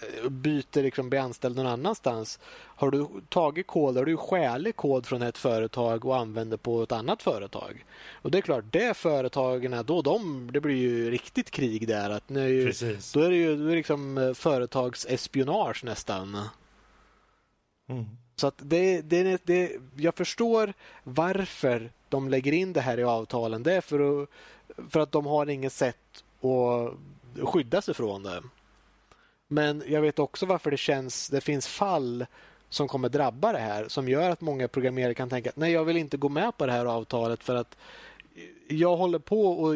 Eh, 0.00 0.28
byter 0.28 0.82
liksom 0.82 1.10
blir 1.10 1.20
anställd 1.20 1.56
någon 1.56 1.66
annanstans. 1.66 2.38
Har 2.52 2.90
du 2.90 3.08
tagit 3.28 3.66
kod, 3.66 3.96
har 3.96 4.04
du 4.04 4.16
skälig 4.16 4.76
kod 4.76 5.06
från 5.06 5.22
ett 5.22 5.38
företag 5.38 6.04
och 6.04 6.16
använder 6.16 6.56
på 6.56 6.82
ett 6.82 6.92
annat 6.92 7.22
företag. 7.22 7.84
Och 8.12 8.30
det 8.30 8.38
är 8.38 8.42
klart, 8.42 8.64
det 8.70 8.96
företagen, 8.96 9.84
då 9.86 10.02
de, 10.02 10.50
det 10.52 10.60
blir 10.60 10.76
ju 10.76 11.10
riktigt 11.10 11.50
krig 11.50 11.88
där. 11.88 12.10
Att 12.10 12.28
nu, 12.28 12.48
ju, 12.48 12.72
då 13.14 13.20
är 13.20 13.30
det 13.30 13.36
ju 13.36 13.56
då 13.56 13.68
är 13.68 13.76
liksom 13.76 14.18
eh, 14.18 14.32
företagsespionage 14.32 15.84
nästan. 15.84 16.38
Mm. 17.88 18.04
Så 18.36 18.46
att 18.46 18.54
det, 18.58 19.02
det, 19.02 19.46
det, 19.46 19.72
jag 19.96 20.14
förstår 20.14 20.72
varför 21.02 21.90
de 22.08 22.28
lägger 22.28 22.52
in 22.52 22.72
det 22.72 22.80
här 22.80 22.98
i 22.98 23.04
avtalen. 23.04 23.62
Det 23.62 23.72
är 23.72 23.80
för 23.80 24.22
att, 24.22 24.28
för 24.90 25.00
att 25.00 25.12
de 25.12 25.26
har 25.26 25.46
inget 25.46 25.72
sätt 25.72 26.24
att 26.40 26.94
skydda 27.48 27.82
sig 27.82 27.94
från 27.94 28.22
det. 28.22 28.42
Men 29.54 29.82
jag 29.86 30.00
vet 30.00 30.18
också 30.18 30.46
varför 30.46 30.70
det 30.70 30.76
känns, 30.76 31.28
det 31.28 31.40
finns 31.40 31.66
fall 31.66 32.26
som 32.68 32.88
kommer 32.88 33.08
drabba 33.08 33.52
det 33.52 33.58
här 33.58 33.88
som 33.88 34.08
gör 34.08 34.30
att 34.30 34.40
många 34.40 34.68
programmerare 34.68 35.14
kan 35.14 35.28
tänka 35.28 35.50
att 35.50 35.56
nej, 35.56 35.72
jag 35.72 35.84
vill 35.84 35.96
inte 35.96 36.16
gå 36.16 36.28
med 36.28 36.56
på 36.56 36.66
det 36.66 36.72
här 36.72 36.86
avtalet 36.86 37.44
för 37.44 37.54
att 37.54 37.76
jag 38.68 38.96
håller 38.96 39.18
på 39.18 39.46
och 39.46 39.74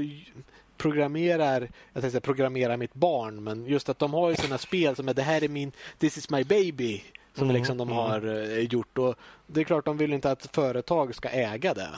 programmerar, 0.77 1.61
jag 1.61 2.03
tänkte 2.03 2.11
säga 2.11 2.21
programmera 2.21 2.77
mitt 2.77 2.95
barn, 2.95 3.45
men 3.45 3.67
just 3.67 3.89
att 3.89 3.99
de 3.99 4.15
har 4.15 4.31
ju 4.31 4.37
sina 4.37 4.59
spel 4.59 4.97
som 4.97 5.09
är 5.09 5.15
det 5.15 5.23
här 5.23 5.45
är 5.45 5.49
min, 5.49 5.73
this 5.99 6.19
is 6.19 6.31
my 6.31 6.45
baby 6.45 7.03
som 7.35 7.45
mm, 7.45 7.57
liksom 7.57 7.77
de 7.79 7.89
mm. 7.89 7.97
har 7.97 8.19
mm. 8.19 8.67
gjort 8.67 8.99
och 8.99 9.15
det 9.47 9.61
är 9.61 9.65
klart 9.65 9.85
de 9.85 9.97
vill 9.97 10.13
inte 10.13 10.31
att 10.31 10.47
företag 10.57 11.15
ska 11.15 11.29
äga 11.29 11.75
det. 11.75 11.91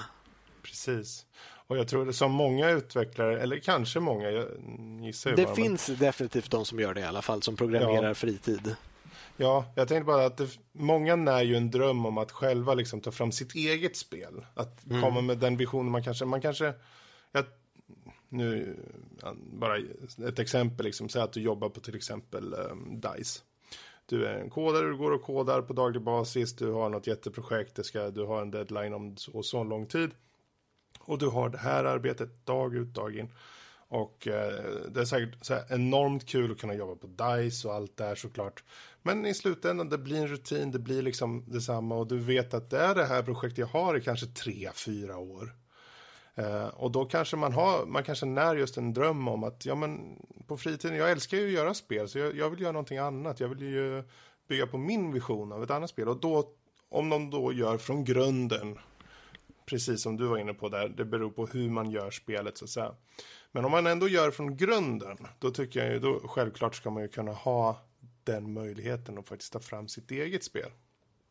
Precis. 0.63 1.27
Och 1.71 1.79
jag 1.79 1.89
tror 1.89 2.07
det 2.07 2.13
som 2.13 2.33
många 2.33 2.71
utvecklare, 2.71 3.41
eller 3.41 3.59
kanske 3.59 4.01
många, 4.01 4.31
jag 4.31 4.47
gissar 5.01 5.31
Det 5.37 5.45
bara, 5.45 5.55
finns 5.55 5.89
men... 5.89 5.99
definitivt 5.99 6.51
de 6.51 6.65
som 6.65 6.81
gör 6.81 6.95
det 6.95 7.01
i 7.01 7.05
alla 7.05 7.23
fall, 7.23 7.43
som 7.43 7.57
programmerar 7.57 8.09
ja. 8.09 8.15
fritid. 8.15 8.77
Ja, 9.37 9.65
jag 9.75 9.89
tänkte 9.89 10.05
bara 10.05 10.27
att 10.27 10.37
det, 10.37 10.49
många 10.73 11.17
när 11.17 11.43
ju 11.43 11.57
en 11.57 11.71
dröm 11.71 12.07
om 12.07 12.19
att 12.19 12.33
själva 12.33 12.75
liksom 12.75 13.01
ta 13.01 13.11
fram 13.13 13.33
sitt 13.33 13.55
eget 13.55 13.97
spel. 13.97 14.47
Att 14.55 14.87
mm. 14.87 15.03
komma 15.03 15.21
med 15.21 15.39
den 15.39 15.57
visionen 15.57 15.93
man 15.93 16.03
kanske, 16.03 16.25
man 16.25 16.41
kanske, 16.41 16.75
jag, 17.33 17.45
nu, 18.29 18.77
bara 19.53 19.79
ett 20.29 20.39
exempel, 20.39 20.87
liksom, 20.87 21.09
säg 21.09 21.23
att 21.23 21.33
du 21.33 21.41
jobbar 21.41 21.69
på 21.69 21.81
till 21.81 21.97
exempel 21.97 22.55
um, 22.55 23.01
DICE. 23.01 23.41
Du 24.07 24.27
är 24.27 24.35
en 24.35 24.51
kodare, 24.51 24.87
du 24.87 24.97
går 24.97 25.11
och 25.11 25.23
kodar 25.23 25.63
på 25.63 25.73
daglig 25.73 26.03
basis, 26.03 26.57
du 26.57 26.71
har 26.71 26.89
något 26.89 27.07
jätteprojekt, 27.07 27.75
det 27.77 27.85
ska, 27.85 28.11
du 28.11 28.25
har 28.25 28.43
en 28.43 28.51
deadline 28.51 28.95
om 28.95 29.17
så, 29.17 29.43
så 29.43 29.65
lång 29.65 29.87
tid. 29.87 30.11
Och 31.11 31.19
du 31.19 31.27
har 31.27 31.49
det 31.49 31.59
här 31.59 31.85
arbetet 31.85 32.47
dag 32.47 32.75
ut, 32.75 32.95
dag 32.95 33.17
in. 33.17 33.33
Och 33.89 34.27
eh, 34.27 34.65
det 34.89 35.01
är 35.01 35.05
säkert 35.05 35.45
så 35.45 35.59
enormt 35.69 36.29
kul 36.29 36.53
att 36.53 36.61
kunna 36.61 36.75
jobba 36.75 36.95
på 36.95 37.07
DICE 37.07 37.69
och 37.69 37.75
allt 37.75 37.97
där 37.97 38.15
såklart. 38.15 38.65
Men 39.03 39.27
i 39.27 39.35
slutändan, 39.35 39.89
det 39.89 39.99
blir 39.99 40.17
en 40.17 40.29
rutin, 40.29 40.71
det 40.71 40.79
blir 40.79 41.03
liksom 41.03 41.45
detsamma 41.47 41.97
och 41.97 42.07
du 42.07 42.19
vet 42.19 42.55
att 42.55 42.71
det 42.71 42.79
är 42.79 42.95
det 42.95 43.05
här 43.05 43.23
projektet 43.23 43.59
jag 43.59 43.67
har 43.67 43.97
i 43.97 44.01
kanske 44.01 44.27
tre, 44.27 44.71
fyra 44.75 45.19
år. 45.19 45.55
Eh, 46.35 46.67
och 46.67 46.91
då 46.91 47.05
kanske 47.05 47.37
man 47.37 47.53
har, 47.53 47.87
man 47.87 48.05
kanske 48.05 48.27
när 48.27 48.57
just 48.57 48.77
en 48.77 48.93
dröm 48.93 49.29
om 49.29 49.45
att, 49.45 49.67
ja 49.67 49.75
men 49.75 50.19
på 50.47 50.57
fritiden, 50.57 50.97
jag 50.97 51.11
älskar 51.11 51.37
ju 51.37 51.47
att 51.47 51.53
göra 51.53 51.75
spel 51.75 52.09
så 52.09 52.19
jag, 52.19 52.37
jag 52.37 52.51
vill 52.51 52.61
göra 52.61 52.73
någonting 52.73 52.99
annat. 52.99 53.41
Jag 53.41 53.49
vill 53.49 53.63
ju 53.63 54.05
bygga 54.49 54.67
på 54.67 54.79
min 54.79 55.13
vision 55.13 55.53
av 55.53 55.63
ett 55.63 55.71
annat 55.71 55.91
spel 55.91 56.09
och 56.09 56.21
då, 56.21 56.45
om 56.89 57.09
de 57.09 57.31
då 57.31 57.53
gör 57.53 57.79
från 57.79 58.05
grunden 58.05 58.79
precis 59.71 60.03
som 60.03 60.17
du 60.17 60.27
var 60.27 60.39
inne 60.39 60.55
på 60.55 60.69
där, 60.69 60.89
det 60.89 61.05
beror 61.05 61.31
på 61.31 61.47
hur 61.47 61.71
man 61.71 61.91
gör 61.91 62.11
spelet 62.11 62.59
så 62.59 62.65
att 62.65 62.71
säga. 62.71 62.95
Men 63.53 63.65
om 63.65 63.71
man 63.71 63.87
ändå 63.87 64.09
gör 64.09 64.31
från 64.31 64.57
grunden, 64.57 65.17
då 65.39 65.51
tycker 65.51 65.81
jag 65.81 65.93
ju, 65.93 65.99
då 65.99 66.21
självklart 66.29 66.75
ska 66.75 66.91
man 66.91 67.03
ju 67.03 67.09
kunna 67.09 67.33
ha 67.33 67.81
den 68.25 68.53
möjligheten 68.53 69.19
att 69.19 69.29
faktiskt 69.29 69.53
ta 69.53 69.61
fram 69.61 69.89
sitt 69.89 70.11
eget 70.11 70.45
spel. 70.45 70.71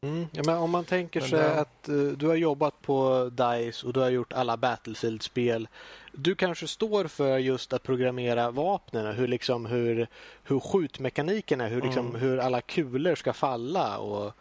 Mm, 0.01 0.27
ja, 0.31 0.43
men 0.45 0.57
om 0.57 0.71
man 0.71 0.85
tänker 0.85 1.21
sig 1.21 1.39
det... 1.39 1.59
att 1.59 1.89
uh, 1.89 2.11
du 2.11 2.27
har 2.27 2.35
jobbat 2.35 2.81
på 2.81 3.29
DICE 3.33 3.87
och 3.87 3.93
du 3.93 3.99
har 3.99 4.09
gjort 4.09 4.33
alla 4.33 4.57
Battlefield-spel. 4.57 5.67
Du 6.13 6.35
kanske 6.35 6.67
står 6.67 7.05
för 7.05 7.37
just 7.37 7.73
att 7.73 7.83
programmera 7.83 8.51
vapnen, 8.51 9.15
hur, 9.15 9.27
liksom, 9.27 9.65
hur, 9.65 10.07
hur 10.43 10.59
skjutmekaniken 10.59 11.61
är, 11.61 11.69
hur, 11.69 11.81
liksom, 11.81 12.07
mm. 12.07 12.21
hur 12.21 12.37
alla 12.37 12.61
kulor 12.61 13.15
ska 13.15 13.33
falla 13.33 13.97
och, 13.97 14.33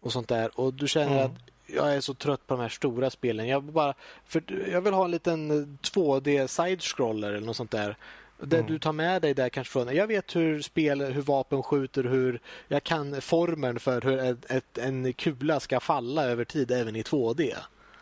och 0.00 0.12
sånt 0.12 0.28
där. 0.28 0.60
Och 0.60 0.74
du 0.74 0.88
känner 0.88 1.20
mm. 1.20 1.26
att 1.26 1.53
jag 1.66 1.94
är 1.94 2.00
så 2.00 2.14
trött 2.14 2.46
på 2.46 2.54
de 2.54 2.60
här 2.60 2.68
stora 2.68 3.10
spelen. 3.10 3.48
Jag, 3.48 3.62
bara, 3.62 3.94
för 4.26 4.42
jag 4.70 4.80
vill 4.80 4.94
ha 4.94 5.04
en 5.04 5.10
liten 5.10 5.78
2D 5.82 6.46
side-scroller 6.46 7.28
eller 7.28 7.46
något 7.46 7.56
sånt 7.56 7.70
där. 7.70 7.96
Där 8.40 8.58
mm. 8.58 8.72
du 8.72 8.78
tar 8.78 8.92
med 8.92 9.22
dig 9.22 9.34
där 9.34 9.48
kanske 9.48 9.72
från. 9.72 9.96
Jag 9.96 10.06
vet 10.06 10.36
hur 10.36 10.62
spel, 10.62 11.02
hur 11.02 11.22
vapen 11.22 11.62
skjuter, 11.62 12.04
hur 12.04 12.40
jag 12.68 12.84
kan 12.84 13.20
formen 13.20 13.80
för 13.80 14.00
hur 14.00 14.18
ett, 14.18 14.50
ett, 14.50 14.78
en 14.78 15.12
kula 15.12 15.60
ska 15.60 15.80
falla 15.80 16.24
över 16.24 16.44
tid 16.44 16.70
även 16.70 16.96
i 16.96 17.02
2D. 17.02 17.54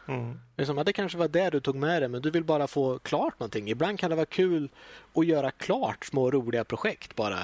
Mm. 0.09 0.41
Liksom, 0.57 0.83
det 0.87 0.93
kanske 0.93 1.19
var 1.19 1.29
det 1.29 1.51
du 1.51 1.61
tog 1.61 1.77
med 1.77 2.03
dig, 2.03 2.09
men 2.09 2.23
du 2.23 2.31
vill 2.31 2.45
bara 2.45 2.67
få 2.67 2.99
klart 2.99 3.41
någonting. 3.41 3.71
Ibland 3.71 3.99
kan 3.99 4.11
det 4.11 4.17
vara 4.17 4.27
kul 4.27 4.69
att 5.15 5.27
göra 5.27 5.51
klart 5.51 6.05
små 6.05 6.31
roliga 6.31 6.65
projekt 6.65 7.17
bara. 7.17 7.39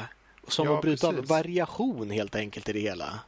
Som 0.49 0.67
Ja, 0.67 0.75
att 0.75 0.83
bryta 0.83 1.09
av 1.09 1.13
precis. 1.13 1.31
variation 1.31 2.11
helt 2.11 2.37
enkelt 2.37 2.69
i 2.69 2.73
det 2.73 2.81
hela. 2.81 3.21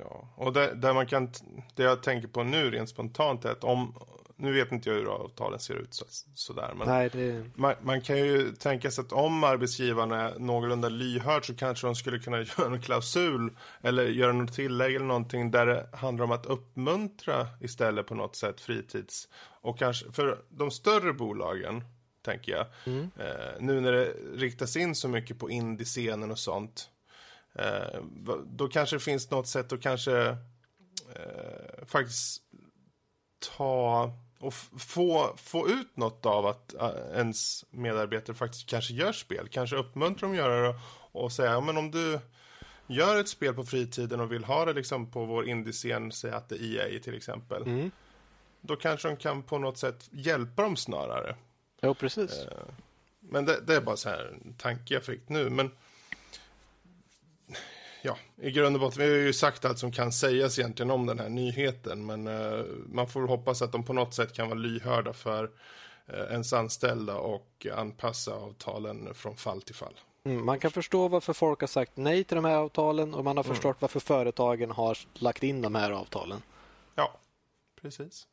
Ja, 0.00 0.28
och 0.36 0.52
det, 0.52 0.74
där 0.74 0.94
man 0.94 1.06
kan, 1.06 1.30
det 1.74 1.82
jag 1.82 2.02
tänker 2.02 2.28
på 2.28 2.42
nu 2.42 2.70
rent 2.70 2.88
spontant 2.88 3.44
är 3.44 3.50
att 3.50 3.64
om, 3.64 3.94
nu 4.36 4.52
vet 4.52 4.72
inte 4.72 4.90
jag 4.90 4.96
hur 4.96 5.06
avtalen 5.06 5.60
ser 5.60 5.74
ut 5.74 5.94
så, 5.94 6.04
sådär, 6.34 6.74
men 6.76 6.88
Nej, 6.88 7.10
det... 7.12 7.44
man, 7.54 7.74
man 7.82 8.00
kan 8.00 8.16
ju 8.16 8.52
tänka 8.52 8.90
sig 8.90 9.02
att 9.02 9.12
om 9.12 9.44
arbetsgivaren 9.44 10.12
är 10.12 10.38
någorlunda 10.38 10.88
lyhörd 10.88 11.46
så 11.46 11.54
kanske 11.54 11.86
de 11.86 11.94
skulle 11.94 12.18
kunna 12.18 12.38
göra 12.58 12.74
en 12.74 12.82
klausul 12.82 13.56
eller 13.82 14.04
göra 14.04 14.32
något 14.32 14.52
tillägg 14.52 14.94
eller 14.94 15.06
någonting 15.06 15.50
där 15.50 15.66
det 15.66 15.88
handlar 15.92 16.24
om 16.24 16.32
att 16.32 16.46
uppmuntra 16.46 17.46
istället 17.60 18.06
på 18.06 18.14
något 18.14 18.36
sätt 18.36 18.60
fritids 18.60 19.28
och 19.60 19.78
kanske 19.78 20.12
för 20.12 20.38
de 20.48 20.70
större 20.70 21.12
bolagen 21.12 21.84
tänker 22.24 22.52
jag 22.52 22.66
eh, 22.96 23.60
nu 23.60 23.80
när 23.80 23.92
det 23.92 24.14
riktas 24.34 24.76
in 24.76 24.94
så 24.94 25.08
mycket 25.08 25.38
på 25.38 25.50
indiescenen 25.50 26.30
och 26.30 26.38
sånt 26.38 26.90
då 28.44 28.68
kanske 28.68 28.96
det 28.96 29.00
finns 29.00 29.30
något 29.30 29.46
sätt 29.46 29.72
att 29.72 29.80
kanske 29.80 30.28
eh, 31.14 31.86
faktiskt 31.86 32.42
ta 33.56 34.12
och 34.40 34.54
få, 34.78 35.36
få 35.36 35.68
ut 35.68 35.96
något 35.96 36.26
av 36.26 36.46
att 36.46 36.74
äh, 36.74 36.90
ens 37.14 37.64
medarbetare 37.70 38.36
faktiskt 38.36 38.66
kanske 38.66 38.94
gör 38.94 39.12
spel. 39.12 39.48
Kanske 39.48 39.76
uppmuntra 39.76 40.26
dem 40.26 40.30
att 40.30 40.36
göra 40.36 40.68
det 40.68 40.78
och 41.12 41.32
säga, 41.32 41.50
ja, 41.50 41.60
men 41.60 41.76
om 41.76 41.90
du 41.90 42.20
gör 42.86 43.20
ett 43.20 43.28
spel 43.28 43.54
på 43.54 43.64
fritiden 43.64 44.20
och 44.20 44.32
vill 44.32 44.44
ha 44.44 44.64
det 44.64 44.72
liksom 44.72 45.10
på 45.10 45.24
vår 45.24 45.48
indiescen, 45.48 46.12
säg 46.12 46.30
att 46.30 46.48
det 46.48 46.56
är 46.56 46.94
EA 46.94 47.00
till 47.00 47.14
exempel. 47.14 47.62
Mm. 47.62 47.90
Då 48.60 48.76
kanske 48.76 49.08
de 49.08 49.16
kan 49.16 49.42
på 49.42 49.58
något 49.58 49.78
sätt 49.78 50.08
hjälpa 50.12 50.62
dem 50.62 50.76
snarare. 50.76 51.36
Jo, 51.82 51.94
precis. 51.94 52.46
Men 53.20 53.44
det, 53.44 53.60
det 53.60 53.74
är 53.74 53.80
bara 53.80 53.96
så 53.96 54.08
här 54.08 54.38
en 54.44 54.54
tanke 54.54 54.94
jag 54.94 55.04
fick 55.04 55.28
nu. 55.28 55.50
Men 55.50 55.70
ja, 58.02 58.16
i 58.36 58.50
grund 58.50 58.76
och 58.76 58.80
botten, 58.80 59.02
vi 59.02 59.10
har 59.10 59.16
ju 59.16 59.32
sagt 59.32 59.64
allt 59.64 59.78
som 59.78 59.92
kan 59.92 60.12
sägas 60.12 60.58
egentligen 60.58 60.90
om 60.90 61.06
den 61.06 61.18
här 61.18 61.28
nyheten. 61.28 62.06
Men 62.06 62.26
eh, 62.26 62.64
man 62.86 63.08
får 63.08 63.26
hoppas 63.26 63.62
att 63.62 63.72
de 63.72 63.84
på 63.84 63.92
något 63.92 64.14
sätt 64.14 64.32
kan 64.32 64.48
vara 64.48 64.58
lyhörda 64.58 65.12
för 65.12 65.50
eh, 66.06 66.20
ens 66.30 66.52
anställda 66.52 67.14
och 67.14 67.66
anpassa 67.76 68.34
avtalen 68.34 69.14
från 69.14 69.36
fall 69.36 69.62
till 69.62 69.74
fall. 69.74 69.94
Mm, 70.24 70.46
man 70.46 70.58
kan 70.58 70.70
förstå 70.70 71.08
varför 71.08 71.32
folk 71.32 71.60
har 71.60 71.68
sagt 71.68 71.96
nej 71.96 72.24
till 72.24 72.34
de 72.34 72.44
här 72.44 72.56
avtalen 72.56 73.14
och 73.14 73.24
man 73.24 73.36
har 73.36 73.44
förstått 73.44 73.76
varför 73.80 74.00
företagen 74.00 74.70
har 74.70 74.98
lagt 75.14 75.42
in 75.42 75.62
de 75.62 75.74
här 75.74 75.90
avtalen. 75.90 76.42
Ja, 76.94 77.18
precis. 77.82 78.26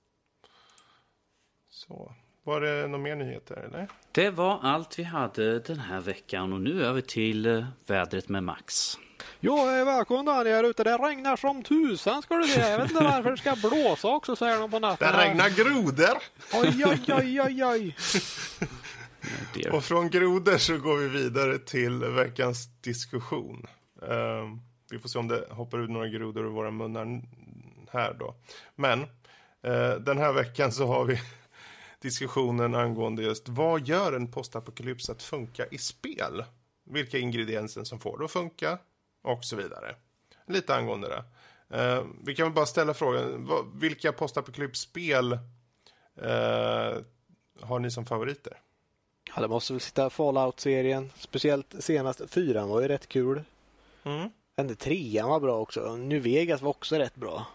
Så, 1.69 2.11
var 2.43 2.61
det 2.61 2.87
några 2.87 3.03
mer 3.03 3.15
nyheter 3.15 3.55
eller? 3.55 3.87
Det 4.11 4.29
var 4.29 4.59
allt 4.63 4.99
vi 4.99 5.03
hade 5.03 5.59
den 5.59 5.79
här 5.79 6.01
veckan 6.01 6.53
och 6.53 6.61
nu 6.61 6.85
över 6.85 7.01
till 7.01 7.45
eh, 7.45 7.65
vädret 7.85 8.29
med 8.29 8.43
Max. 8.43 8.97
Jo, 9.39 9.65
välkommen 9.65 10.25
Daniel 10.25 10.65
ute. 10.65 10.83
Det 10.83 10.97
regnar 10.97 11.35
som 11.35 11.63
tusan 11.63 12.21
ska 12.21 12.35
du 12.35 12.47
se. 12.47 12.59
Jag 12.59 12.77
vet 12.77 12.91
inte 12.91 13.03
varför 13.03 13.31
det 13.31 13.37
ska 13.37 13.55
blåsa 13.69 14.07
också 14.07 14.35
säger 14.35 14.59
de 14.59 14.71
på 14.71 14.79
natten. 14.79 15.11
Det 15.11 15.17
regnar 15.17 15.49
grodor! 15.49 16.17
Oj, 16.53 16.85
oj, 16.85 17.13
oj, 17.13 17.41
oj, 17.41 17.65
oj. 17.65 17.95
Och 19.71 19.83
från 19.83 20.09
grodor 20.09 20.57
så 20.57 20.77
går 20.77 20.97
vi 20.97 21.07
vidare 21.07 21.59
till 21.59 22.03
veckans 22.03 22.67
diskussion. 22.81 23.67
Ehm, 24.01 24.61
vi 24.91 24.99
får 24.99 25.09
se 25.09 25.19
om 25.19 25.27
det 25.27 25.47
hoppar 25.49 25.79
ut 25.79 25.89
några 25.89 26.07
grodor 26.07 26.45
ur 26.45 26.49
våra 26.49 26.71
munnar 26.71 27.21
här 27.91 28.13
då. 28.19 28.35
Men 28.75 29.01
eh, 29.63 29.91
den 29.99 30.17
här 30.17 30.33
veckan 30.33 30.71
så 30.71 30.87
har 30.87 31.05
vi 31.05 31.21
diskussionen 32.01 32.75
angående 32.75 33.23
just 33.23 33.49
vad 33.49 33.87
gör 33.87 34.13
en 34.13 34.31
postapokalyps 34.31 35.09
att 35.09 35.23
funka 35.23 35.65
i 35.65 35.77
spel? 35.77 36.43
Vilka 36.89 37.17
ingredienser 37.17 37.83
som 37.83 37.99
får 37.99 38.17
det 38.17 38.25
att 38.25 38.31
funka 38.31 38.77
och 39.27 39.45
så 39.45 39.55
vidare. 39.55 39.95
Lite 40.47 40.75
angående 40.75 41.07
det. 41.07 41.23
Eh, 41.77 42.03
vi 42.23 42.35
kan 42.35 42.45
väl 42.45 42.53
bara 42.53 42.65
ställa 42.65 42.93
frågan, 42.93 43.45
vad, 43.45 43.79
vilka 43.79 44.11
postapokalypsspel 44.11 45.33
eh, 46.21 46.97
har 47.61 47.79
ni 47.79 47.91
som 47.91 48.05
favoriter? 48.05 48.59
Ja, 49.35 49.41
det 49.41 49.47
måste 49.47 49.73
väl 49.73 49.79
sitta 49.79 50.09
Fallout-serien. 50.09 51.11
Speciellt 51.17 51.75
senaste 51.79 52.27
fyran 52.27 52.69
var 52.69 52.81
ju 52.81 52.87
rätt 52.87 53.07
kul. 53.07 53.43
Mm. 54.03 54.29
Den 54.55 54.75
trean 54.75 55.29
var 55.29 55.39
bra 55.39 55.59
också. 55.59 55.95
New 55.95 56.21
Vegas 56.21 56.61
var 56.61 56.69
också 56.69 56.95
rätt 56.95 57.15
bra. 57.15 57.45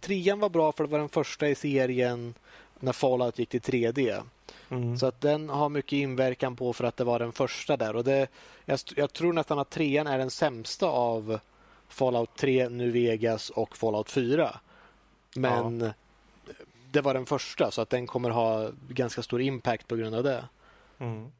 Trean 0.00 0.40
var 0.40 0.48
bra 0.48 0.72
för 0.72 0.84
det 0.84 0.90
var 0.90 0.98
den 0.98 1.08
första 1.08 1.48
i 1.48 1.54
serien 1.54 2.34
när 2.80 2.92
Fallout 2.92 3.38
gick 3.38 3.48
till 3.48 3.60
3D. 3.60 4.22
Mm. 4.68 4.96
Så 4.96 5.06
att 5.06 5.20
den 5.20 5.48
har 5.48 5.68
mycket 5.68 5.92
inverkan 5.92 6.56
på 6.56 6.72
för 6.72 6.84
att 6.84 6.96
det 6.96 7.04
var 7.04 7.18
den 7.18 7.32
första 7.32 7.76
där. 7.76 7.96
Och 7.96 8.04
det, 8.04 8.28
jag, 8.64 8.78
jag 8.96 9.12
tror 9.12 9.32
nästan 9.32 9.58
att 9.58 9.70
trean 9.70 10.06
är 10.06 10.18
den 10.18 10.30
sämsta 10.30 10.86
av 10.86 11.40
Fallout 11.88 12.36
3, 12.36 12.68
New 12.68 12.92
Vegas 12.92 13.50
och 13.50 13.76
Fallout 13.76 14.10
4. 14.10 14.60
Men 15.36 15.92
det 16.90 17.00
var 17.00 17.14
den 17.14 17.26
första 17.26 17.70
så 17.70 17.82
att 17.82 17.90
den 17.90 18.06
kommer 18.06 18.30
ha 18.30 18.70
ganska 18.88 19.22
stor 19.22 19.40
impact 19.40 19.88
på 19.88 19.96
grund 19.96 20.14
av 20.14 20.22
det. 20.22 20.44
Mm. 20.98 21.32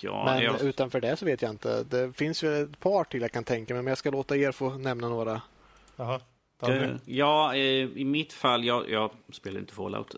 Ja, 0.00 0.24
Men 0.24 0.42
jag, 0.42 0.60
utanför 0.62 1.00
det 1.00 1.16
så 1.16 1.24
vet 1.24 1.42
jag 1.42 1.50
inte. 1.50 1.82
Det 1.82 2.12
finns 2.12 2.42
ju 2.42 2.62
ett 2.62 2.80
par 2.80 3.04
till 3.04 3.20
jag 3.22 3.32
kan 3.32 3.44
tänka 3.44 3.74
mig 3.74 3.82
men 3.82 3.90
jag 3.90 3.98
ska 3.98 4.10
låta 4.10 4.36
er 4.36 4.52
få 4.52 4.70
nämna 4.70 5.08
några. 5.08 5.42
Jaha. 5.96 6.20
Eh, 6.62 6.90
Ja, 7.04 7.54
eh, 7.54 7.60
i 7.98 8.04
mitt 8.04 8.32
fall, 8.32 8.64
jag, 8.64 8.90
jag 8.90 9.10
spelar 9.32 9.60
inte 9.60 9.74
Fallout. 9.74 10.14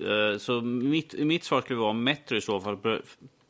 Eh, 0.00 0.38
så 0.38 0.60
mitt, 0.60 1.12
mitt 1.18 1.44
svar 1.44 1.60
skulle 1.60 1.78
vara 1.78 1.92
Metro 1.92 2.36
i 2.36 2.40
så 2.40 2.60
fall. 2.60 3.02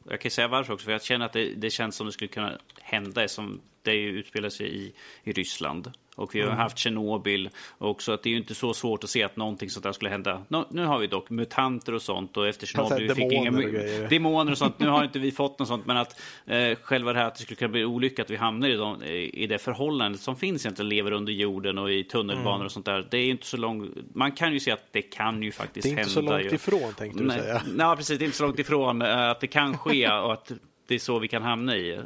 Jag 0.09 0.21
kan 0.21 0.31
säga 0.31 0.49
varför 0.49 0.73
också, 0.73 0.85
för 0.85 0.93
jag 0.93 1.03
känner 1.03 1.27
att 1.27 1.33
det, 1.33 1.55
det 1.55 1.71
känns 1.71 1.97
som 1.97 2.07
det 2.07 2.13
skulle 2.13 2.29
kunna 2.29 2.59
hända 2.81 3.29
som 3.29 3.61
det 3.83 3.97
utspelar 3.97 4.49
sig 4.49 4.77
i, 4.77 4.93
i 5.25 5.33
Ryssland. 5.33 5.93
Och 6.17 6.35
vi 6.35 6.41
har 6.41 6.51
haft 6.51 6.79
Tjernobyl 6.79 7.51
också, 7.79 8.13
att 8.13 8.23
det 8.23 8.29
är 8.29 8.31
ju 8.31 8.37
inte 8.37 8.55
så 8.55 8.75
svårt 8.75 9.05
att 9.05 9.11
se 9.11 9.23
att 9.23 9.37
någonting 9.37 9.71
sånt 9.71 9.83
där 9.85 9.93
skulle 9.93 10.11
hända. 10.11 10.43
Nu 10.71 10.85
har 10.85 10.99
vi 10.99 11.07
dock 11.07 11.31
mutanter 11.31 11.95
och 11.95 12.03
sånt 12.03 12.37
och 12.37 12.47
efter 12.49 12.79
Alltså, 12.79 12.97
Tjernobyl 12.97 13.09
vi 13.09 13.15
fick 13.15 13.33
inga 13.33 14.03
och 14.03 14.09
demoner 14.11 14.53
och 14.53 14.59
sånt. 14.59 14.79
Nu 14.79 14.89
har 14.89 15.05
inte 15.05 15.19
vi 15.19 15.33
fått 15.33 15.59
något 15.59 15.69
sånt, 15.69 15.87
men 15.87 15.97
att 15.97 16.21
eh, 16.47 16.75
själva 16.83 17.13
det 17.13 17.19
här 17.19 17.27
att 17.27 17.35
det 17.35 17.43
skulle 17.43 17.57
kunna 17.57 17.69
bli 17.69 17.85
olycka, 17.85 18.23
att 18.23 18.31
vi 18.31 18.37
hamnar 18.37 18.69
i, 18.69 18.77
de, 18.77 19.03
i 19.03 19.47
det 19.47 19.59
förhållandet 19.59 20.21
som 20.21 20.37
finns 20.37 20.65
egentligen, 20.67 20.89
lever 20.89 21.13
under 21.13 21.33
jorden 21.33 21.79
och 21.79 21.93
i 21.93 22.05
tunnelbanor 22.05 22.55
Mm. 22.55 22.67
och 22.67 22.73
sånt 22.73 22.87
där. 22.87 23.07
Det 23.11 23.19
är 23.19 23.31
inte 23.31 23.47
så 23.47 23.57
långt, 23.57 23.91
man 24.15 24.33
kan 24.33 24.53
ju 24.53 24.61
se 24.61 24.71
att 24.71 24.85
det 24.93 25.03
kan 25.03 25.43
ju 25.43 25.53
faktiskt 25.53 25.83
Det 25.83 25.89
är 25.89 25.91
inte 25.91 26.01
hända. 26.01 26.13
så 26.15 26.21
långt 26.21 26.45
ju. 26.45 26.55
ifrån 26.57 26.95
tänkte 26.95 27.21
du 27.21 27.27
Nej, 27.27 27.39
säga. 27.41 27.63
nej, 27.75 27.97
precis, 27.97 28.19
det 28.19 28.25
är 28.25 28.27
inte 28.27 28.37
så 28.39 28.45
långt 28.47 28.59
ifrån 28.59 29.03
eh, 29.03 29.31
att 29.31 29.41
det 29.41 29.47
kan 29.47 29.79
ske 29.79 30.11
och 30.11 30.33
att 30.33 30.53
det 30.87 30.95
är 30.95 30.99
så 30.99 31.19
vi 31.19 31.29
kan 31.29 31.43
hamna 31.43 31.77
i. 31.77 31.93
Eh, 31.95 32.01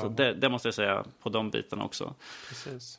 Så 0.00 0.08
det, 0.08 0.34
det 0.34 0.48
måste 0.48 0.68
jag 0.68 0.74
säga 0.74 1.04
på 1.22 1.28
de 1.28 1.50
bitarna 1.50 1.84
också. 1.84 2.14
Precis. 2.48 2.98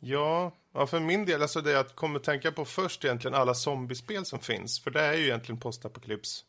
Ja, 0.00 0.52
ja, 0.72 0.86
för 0.86 1.00
min 1.00 1.24
del, 1.24 1.42
alltså 1.42 1.60
det 1.60 1.70
jag 1.70 1.88
kommer 1.94 2.18
tänka 2.18 2.52
på 2.52 2.64
först 2.64 3.04
egentligen 3.04 3.34
alla 3.34 3.54
zombiespel 3.54 4.24
som 4.24 4.38
finns. 4.38 4.80
För 4.80 4.90
det 4.90 5.00
är 5.00 5.14
ju 5.14 5.24
egentligen 5.24 5.60
postapokalyps. 5.60 6.44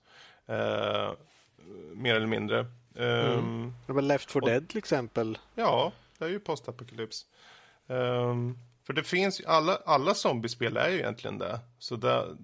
Eh, 0.48 1.12
mer 1.94 2.16
eller 2.16 2.28
mindre. 2.28 2.66
Ehm, 2.96 3.74
Det 3.88 3.94
var 3.94 4.02
Left 4.02 4.32
4 4.32 4.46
Dead 4.46 4.70
till 4.70 4.78
exempel. 4.78 5.38
Ja, 5.56 5.92
det 6.18 6.26
är 6.26 6.30
ju 6.30 6.40
postapokalyps. 6.40 7.26
Ehm, 7.88 8.58
för 8.86 8.94
det 8.94 9.04
finns 9.04 9.42
ju, 9.42 9.46
alla, 9.46 9.76
alla 9.86 10.14
zombiespel 10.14 10.78
är 10.78 10.90
ju 10.90 10.98
egentligen 10.98 11.38
det. 11.38 11.60
Så 11.80 11.96
det, 11.96 12.38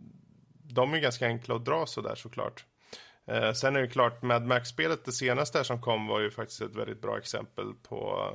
de 0.63 0.93
är 0.93 0.99
ganska 0.99 1.25
enkla 1.25 1.55
att 1.55 1.65
dra 1.65 1.85
sådär 1.85 2.15
såklart. 2.15 2.65
Eh, 3.25 3.53
sen 3.53 3.75
är 3.75 3.81
det 3.81 3.87
klart, 3.87 4.21
Mad 4.21 4.45
Max-spelet, 4.45 5.05
det 5.05 5.11
senaste 5.11 5.63
som 5.63 5.81
kom 5.81 6.07
var 6.07 6.19
ju 6.19 6.31
faktiskt 6.31 6.61
ett 6.61 6.75
väldigt 6.75 7.01
bra 7.01 7.17
exempel 7.17 7.73
på, 7.83 8.29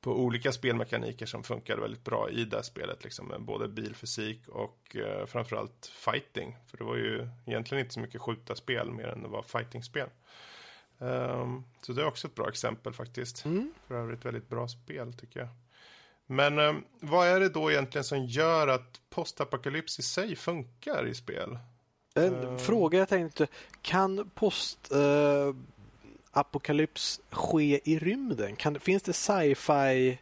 på 0.00 0.10
olika 0.20 0.52
spelmekaniker 0.52 1.26
som 1.26 1.42
funkade 1.42 1.80
väldigt 1.80 2.04
bra 2.04 2.30
i 2.30 2.44
det 2.44 2.62
spelet. 2.62 3.04
Liksom, 3.04 3.26
med 3.26 3.42
både 3.42 3.68
bilfysik 3.68 4.48
och 4.48 4.96
eh, 4.96 5.26
framförallt 5.26 5.86
fighting. 5.94 6.56
För 6.66 6.78
det 6.78 6.84
var 6.84 6.96
ju 6.96 7.28
egentligen 7.46 7.84
inte 7.84 7.94
så 7.94 8.00
mycket 8.00 8.20
skjuta 8.20 8.54
spel 8.54 8.90
mer 8.90 9.06
än 9.06 9.22
det 9.22 9.28
var 9.28 9.42
fighting-spel. 9.42 10.08
Ehm, 10.98 11.64
så 11.82 11.92
det 11.92 12.02
är 12.02 12.06
också 12.06 12.26
ett 12.26 12.34
bra 12.34 12.48
exempel 12.48 12.92
faktiskt. 12.92 13.44
För 13.88 13.94
övrigt 13.94 14.24
väldigt 14.24 14.48
bra 14.48 14.68
spel 14.68 15.12
tycker 15.12 15.40
jag. 15.40 15.48
Men 16.26 16.58
ehm, 16.58 16.84
vad 17.00 17.26
är 17.28 17.40
det 17.40 17.48
då 17.48 17.70
egentligen 17.70 18.04
som 18.04 18.26
gör 18.26 18.68
att 18.68 19.00
postapokalyps 19.10 19.98
i 19.98 20.02
sig 20.02 20.36
funkar 20.36 21.06
i 21.06 21.14
spel? 21.14 21.58
En 22.14 22.34
Eh. 22.34 22.56
fråga 22.56 22.98
jag 22.98 23.08
tänkte. 23.08 23.46
Kan 23.82 24.30
post 24.34 24.92
eh, 24.92 25.54
apokalyps 26.32 27.20
ske 27.30 27.80
i 27.84 27.98
rymden? 27.98 28.56
Kan, 28.56 28.80
finns 28.80 29.02
det 29.02 29.12
sci-fi 29.12 30.18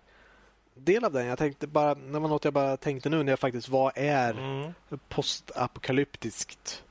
del 0.74 1.04
av 1.04 1.12
den? 1.12 1.26
Jag 1.26 1.38
tänkte 1.38 1.66
bara, 1.66 1.94
det 1.94 2.18
var 2.18 2.28
något 2.28 2.44
jag 2.44 2.54
bara 2.54 2.76
tänkte 2.76 3.08
nu 3.08 3.22
när 3.22 3.32
jag 3.32 3.38
faktiskt, 3.38 3.68
vad 3.68 3.92
är 3.96 4.30
Mm. 4.34 4.72
postapokalyptiskt? 5.08 6.82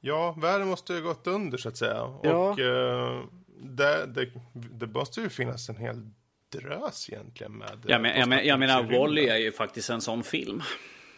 Ja, 0.00 0.34
världen 0.38 0.68
måste 0.68 0.92
ju 0.92 1.00
ha 1.00 1.08
gått 1.08 1.26
under 1.26 1.58
så 1.58 1.68
att 1.68 1.76
säga. 1.76 2.18
Ja. 2.22 2.32
Och 2.50 2.58
eh, 2.60 3.20
det, 3.62 4.06
det, 4.06 4.30
det 4.52 4.86
måste 4.86 5.20
ju 5.20 5.28
finnas 5.28 5.68
en 5.68 5.76
hel 5.76 6.10
drös 6.52 7.08
egentligen 7.10 7.52
med... 7.52 7.78
Ja, 7.86 7.98
men, 7.98 8.18
jag, 8.20 8.28
men, 8.28 8.46
jag 8.46 8.58
menar, 8.58 8.82
Wally 8.82 9.26
är 9.26 9.36
ju 9.36 9.52
faktiskt 9.52 9.90
en 9.90 10.00
sån 10.00 10.22
film. 10.24 10.62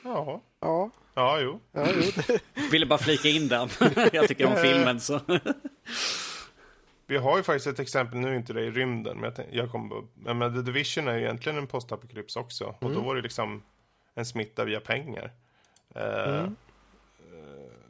Ja. 0.04 0.42
Ja, 0.60 0.90
Ja, 1.14 1.40
jo. 1.40 1.60
ja 1.72 1.86
jo. 1.94 2.34
Ville 2.70 2.86
bara 2.86 2.98
flika 2.98 3.28
in 3.28 3.48
den. 3.48 3.68
jag 4.12 4.28
tycker 4.28 4.46
om 4.46 4.56
filmen 4.62 5.00
så. 5.00 5.20
Vi 7.06 7.16
har 7.16 7.36
ju 7.36 7.42
faktiskt 7.42 7.66
ett 7.66 7.78
exempel, 7.78 8.18
nu 8.18 8.36
inte 8.36 8.52
det 8.52 8.64
i 8.64 8.70
rymden, 8.70 9.16
men 9.16 9.24
jag, 9.24 9.34
tänk- 9.36 9.48
jag 9.52 9.70
kommer 9.70 10.02
men 10.14 10.54
The 10.54 10.62
Division 10.62 11.08
är 11.08 11.14
ju 11.14 11.20
egentligen 11.24 11.58
en 11.58 11.66
postapokalyps 11.66 12.36
också. 12.36 12.64
Och 12.80 12.92
då 12.92 13.00
var 13.00 13.14
det 13.14 13.22
liksom 13.22 13.62
en 14.14 14.26
smitta 14.26 14.64
via 14.64 14.80
pengar. 14.80 15.32
Eh, 15.94 16.38
eh, 16.38 16.48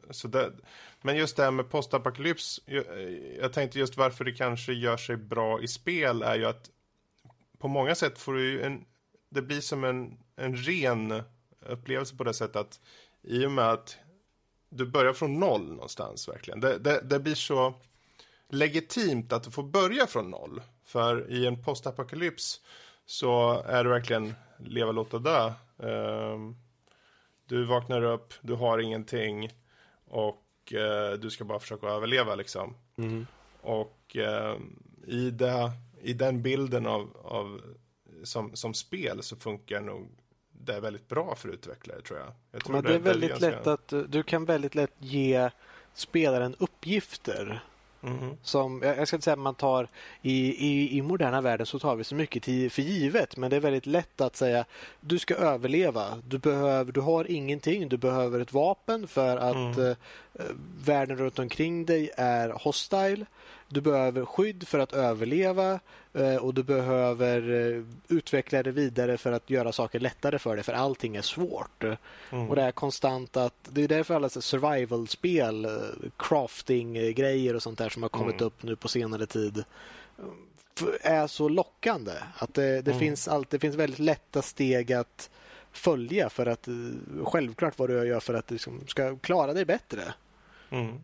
så 0.09 0.27
det, 0.27 0.51
men 1.01 1.17
just 1.17 1.37
det 1.37 1.43
här 1.43 1.51
med 1.51 1.69
postapokalyps, 1.69 2.61
jag, 2.65 2.85
jag 3.41 3.53
tänkte 3.53 3.79
just 3.79 3.97
varför 3.97 4.25
det 4.25 4.31
kanske 4.31 4.73
gör 4.73 4.97
sig 4.97 5.17
bra 5.17 5.61
i 5.61 5.67
spel 5.67 6.21
är 6.21 6.35
ju 6.35 6.45
att 6.45 6.69
på 7.57 7.67
många 7.67 7.95
sätt 7.95 8.19
får 8.19 8.33
du 8.33 8.51
ju 8.51 8.61
en, 8.61 8.85
det 9.29 9.41
blir 9.41 9.61
som 9.61 9.83
en, 9.83 10.17
en 10.35 10.55
ren 10.55 11.23
upplevelse 11.59 12.15
på 12.15 12.23
det 12.23 12.33
sättet 12.33 12.55
att 12.55 12.79
i 13.21 13.45
och 13.45 13.51
med 13.51 13.69
att 13.69 13.97
du 14.69 14.85
börjar 14.85 15.13
från 15.13 15.39
noll 15.39 15.71
någonstans 15.71 16.29
verkligen. 16.29 16.59
Det, 16.59 16.77
det, 16.77 17.01
det 17.03 17.19
blir 17.19 17.35
så 17.35 17.73
legitimt 18.49 19.33
att 19.33 19.43
du 19.43 19.51
får 19.51 19.63
börja 19.63 20.07
från 20.07 20.29
noll. 20.29 20.61
För 20.85 21.31
i 21.31 21.45
en 21.45 21.63
postapokalyps 21.63 22.61
så 23.05 23.61
är 23.65 23.83
det 23.83 23.89
verkligen 23.89 24.33
leva, 24.57 24.91
låta 24.91 25.19
dö. 25.19 25.53
Ehm, 25.83 26.55
du 27.45 27.65
vaknar 27.65 28.03
upp, 28.03 28.33
du 28.41 28.53
har 28.53 28.79
ingenting 28.79 29.49
och 30.05 30.73
eh, 30.73 31.11
du 31.11 31.29
ska 31.29 31.45
bara 31.45 31.59
försöka 31.59 31.87
överleva 31.87 32.35
liksom. 32.35 32.75
Och 33.61 34.15
ehm, 34.15 34.83
i, 35.07 35.31
det, 35.31 35.71
i 36.01 36.13
den 36.13 36.41
bilden 36.41 36.87
av, 36.87 37.17
av 37.23 37.61
som, 38.23 38.55
som 38.55 38.73
spel 38.73 39.23
så 39.23 39.35
funkar 39.35 39.81
nog 39.81 40.07
det 40.51 40.79
väldigt 40.79 41.07
bra 41.07 41.35
för 41.35 41.49
utvecklare 41.49 42.01
tror 42.01 42.19
jag. 42.19 42.33
jag 42.51 42.63
tror 42.63 42.75
Men 42.75 42.83
det 42.83 42.95
är 42.95 42.99
väldigt 42.99 43.41
lätt 43.41 43.67
att 43.67 43.93
du 44.07 44.23
kan 44.23 44.45
väldigt 44.45 44.75
lätt 44.75 44.95
ge 44.99 45.49
spelaren 45.93 46.55
uppgifter. 46.59 47.63
Mhm. 48.01 48.37
Som, 48.41 48.81
jag 48.81 49.07
ska 49.07 49.15
inte 49.15 49.23
säga 49.23 49.33
att 49.33 49.39
man 49.39 49.55
tar 49.55 49.87
i, 50.21 50.67
i, 50.67 50.97
i 50.97 51.01
moderna 51.01 51.41
världen 51.41 51.65
så 51.65 51.79
tar 51.79 51.95
vi 51.95 52.03
så 52.03 52.15
mycket 52.15 52.43
till, 52.43 52.71
för 52.71 52.81
givet 52.81 53.37
men 53.37 53.49
det 53.49 53.55
är 53.55 53.59
väldigt 53.59 53.85
lätt 53.85 54.21
att 54.21 54.35
säga 54.35 54.65
du 55.01 55.19
ska 55.19 55.35
överleva. 55.35 56.21
Du, 56.27 56.37
behöver, 56.37 56.91
du 56.91 57.01
har 57.01 57.31
ingenting, 57.31 57.89
du 57.89 57.97
behöver 57.97 58.39
ett 58.39 58.53
vapen 58.53 59.07
för 59.07 59.37
att 59.37 59.77
eh, 59.77 59.93
världen 60.85 61.17
runt 61.17 61.39
omkring 61.39 61.85
dig 61.85 62.09
är 62.17 62.49
hostile. 62.49 63.25
Du 63.69 63.81
behöver 63.81 64.25
skydd 64.25 64.67
för 64.67 64.79
att 64.79 64.93
överleva 64.93 65.79
eh, 66.13 66.35
och 66.35 66.53
du 66.53 66.63
behöver 66.63 67.49
eh, 67.75 67.83
utveckla 68.07 68.63
det 68.63 68.71
vidare 68.71 69.17
för 69.17 69.31
att 69.31 69.49
göra 69.49 69.71
saker 69.71 69.99
lättare 69.99 70.39
för 70.39 70.55
dig 70.55 70.63
för 70.63 70.73
allting 70.73 71.15
är 71.15 71.21
svårt. 71.21 71.83
Och 72.49 72.55
det 72.55 72.61
är 72.61 72.71
konstant 72.71 73.37
att 73.37 73.69
det 73.69 73.83
är 73.83 73.87
därför 73.87 74.15
alla 74.15 74.29
survival-spel, 74.29 75.65
eh, 75.65 75.71
crafting-grejer 76.17 77.55
och 77.55 77.63
sånt 77.63 77.77
där 77.77 77.89
som 77.89 78.01
har 78.01 78.09
kommit 78.09 78.41
upp 78.41 78.63
nu 78.63 78.75
på 78.75 78.87
senare 78.87 79.25
tid 79.25 79.63
är 81.01 81.27
så 81.27 81.49
lockande. 81.49 82.11
Att 82.37 82.53
det, 82.53 82.81
det, 82.81 82.93
finns 82.93 83.27
allt, 83.27 83.49
det 83.49 83.59
finns 83.59 83.75
väldigt 83.75 83.99
lätta 83.99 84.41
steg 84.41 84.93
att 84.93 85.29
följa 85.71 86.29
för 86.29 86.45
att 86.45 86.67
självklart 87.23 87.79
vad 87.79 87.89
du 87.89 88.07
gör 88.07 88.19
för 88.19 88.33
att 88.33 88.47
du 88.47 88.55
liksom 88.55 88.81
ska 88.87 89.15
klara 89.15 89.53
dig 89.53 89.65
bättre. 89.65 90.13
Mm. 90.69 90.99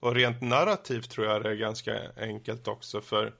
Och 0.00 0.14
rent 0.14 0.40
narrativt 0.40 1.10
tror 1.10 1.26
jag 1.26 1.42
det 1.42 1.50
är 1.50 1.54
ganska 1.54 2.00
enkelt 2.16 2.68
också 2.68 3.00
för 3.00 3.34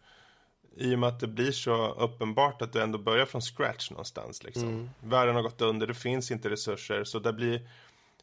i 0.77 0.95
och 0.95 0.99
med 0.99 1.09
att 1.09 1.21
det 1.21 1.27
blir 1.27 1.53
så 1.53 1.93
uppenbart 1.93 2.63
att 2.63 2.73
du 2.73 2.83
ändå 2.83 2.99
börjar 2.99 3.27
från 3.27 3.41
scratch 3.41 3.91
någonstans 3.91 4.45
liksom. 4.45 4.91
Världen 5.01 5.35
har 5.35 5.43
gått 5.43 5.61
under, 5.61 5.87
det 5.87 5.95
finns 5.95 6.31
inte 6.31 6.51
resurser 6.51 7.05
så 7.05 7.19
det 7.19 7.33
blir 7.33 7.69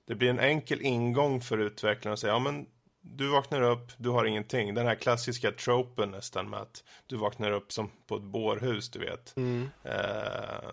det 0.06 0.16
blir 0.16 0.30
en 0.30 0.40
enkel 0.40 0.82
ingång 0.82 1.42
för 1.42 1.58
utvecklaren 1.58 2.14
att 2.14 2.20
säga 2.20 2.34
ja 2.34 2.40
men 2.40 2.66
du 3.02 3.28
vaknar 3.28 3.62
upp, 3.62 3.92
du 3.98 4.10
har 4.10 4.26
ingenting. 4.26 4.74
Den 4.74 4.88
här 4.88 4.96
klassiska 4.96 5.52
tropen 5.52 6.12
nästan 6.12 6.50
med 6.50 6.60
att 6.60 6.84
du 7.08 7.16
vaknar 7.16 7.52
upp 7.52 7.72
som 7.72 7.92
på 8.08 8.16
ett 8.16 8.22
bårhus, 8.22 8.90
du 8.90 9.00
vet. 9.00 9.34
Eh, 9.84 10.70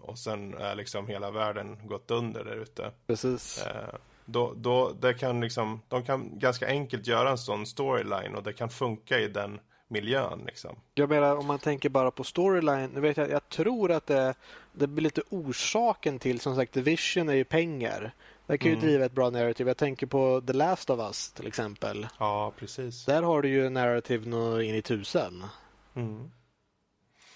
och 0.00 0.18
sen 0.18 0.54
är 0.54 0.74
liksom 0.74 1.08
hela 1.08 1.30
världen 1.30 1.86
gått 1.86 2.10
under 2.10 2.44
där 2.44 2.56
ute. 2.56 2.92
Precis. 3.06 3.62
Eh, 3.62 3.94
då, 4.24 4.54
då, 4.56 4.92
det 5.00 5.14
kan 5.14 5.40
liksom, 5.40 5.80
de 5.88 6.02
kan 6.02 6.38
ganska 6.38 6.66
enkelt 6.66 7.06
göra 7.06 7.30
en 7.30 7.38
sån 7.38 7.66
storyline 7.66 8.34
och 8.34 8.42
det 8.42 8.52
kan 8.52 8.70
funka 8.70 9.18
i 9.18 9.28
den 9.28 9.60
miljön 9.88 10.42
liksom. 10.46 10.76
Jag 10.94 11.08
menar 11.08 11.36
om 11.36 11.46
man 11.46 11.58
tänker 11.58 11.88
bara 11.88 12.10
på 12.10 12.24
storyline. 12.24 12.90
Nu 12.94 13.00
vet 13.00 13.16
jag, 13.16 13.30
jag 13.30 13.48
tror 13.48 13.92
att 13.92 14.06
det, 14.06 14.34
det 14.72 14.86
blir 14.86 15.02
lite 15.02 15.22
orsaken 15.30 16.18
till 16.18 16.40
som 16.40 16.56
sagt 16.56 16.72
Division 16.72 17.28
är 17.28 17.34
ju 17.34 17.44
pengar. 17.44 18.12
Det 18.46 18.58
kan 18.58 18.70
ju 18.70 18.76
driva 18.76 19.04
ett 19.04 19.12
bra 19.12 19.30
narrative. 19.30 19.70
Jag 19.70 19.76
tänker 19.76 20.06
på 20.06 20.42
The 20.46 20.52
Last 20.52 20.90
of 20.90 21.00
Us 21.00 21.32
till 21.32 21.46
exempel. 21.46 22.08
Ja, 22.18 22.52
precis. 22.58 23.04
Där 23.04 23.22
har 23.22 23.42
du 23.42 23.48
ju 23.48 23.70
nå 23.70 24.60
in 24.60 24.74
i 24.74 24.82
tusen. 24.82 25.44
Mm. 25.94 26.30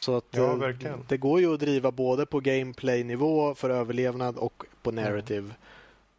Så 0.00 0.16
att 0.16 0.24
Ja, 0.30 0.52
eh, 0.52 0.56
verkligen. 0.56 1.04
det 1.08 1.16
går 1.16 1.40
ju 1.40 1.54
att 1.54 1.60
driva 1.60 1.90
både 1.90 2.26
på 2.26 2.40
gameplay-nivå 2.40 3.54
för 3.54 3.70
överlevnad 3.70 4.36
och 4.36 4.64
på 4.82 4.92
narrative. 4.92 5.54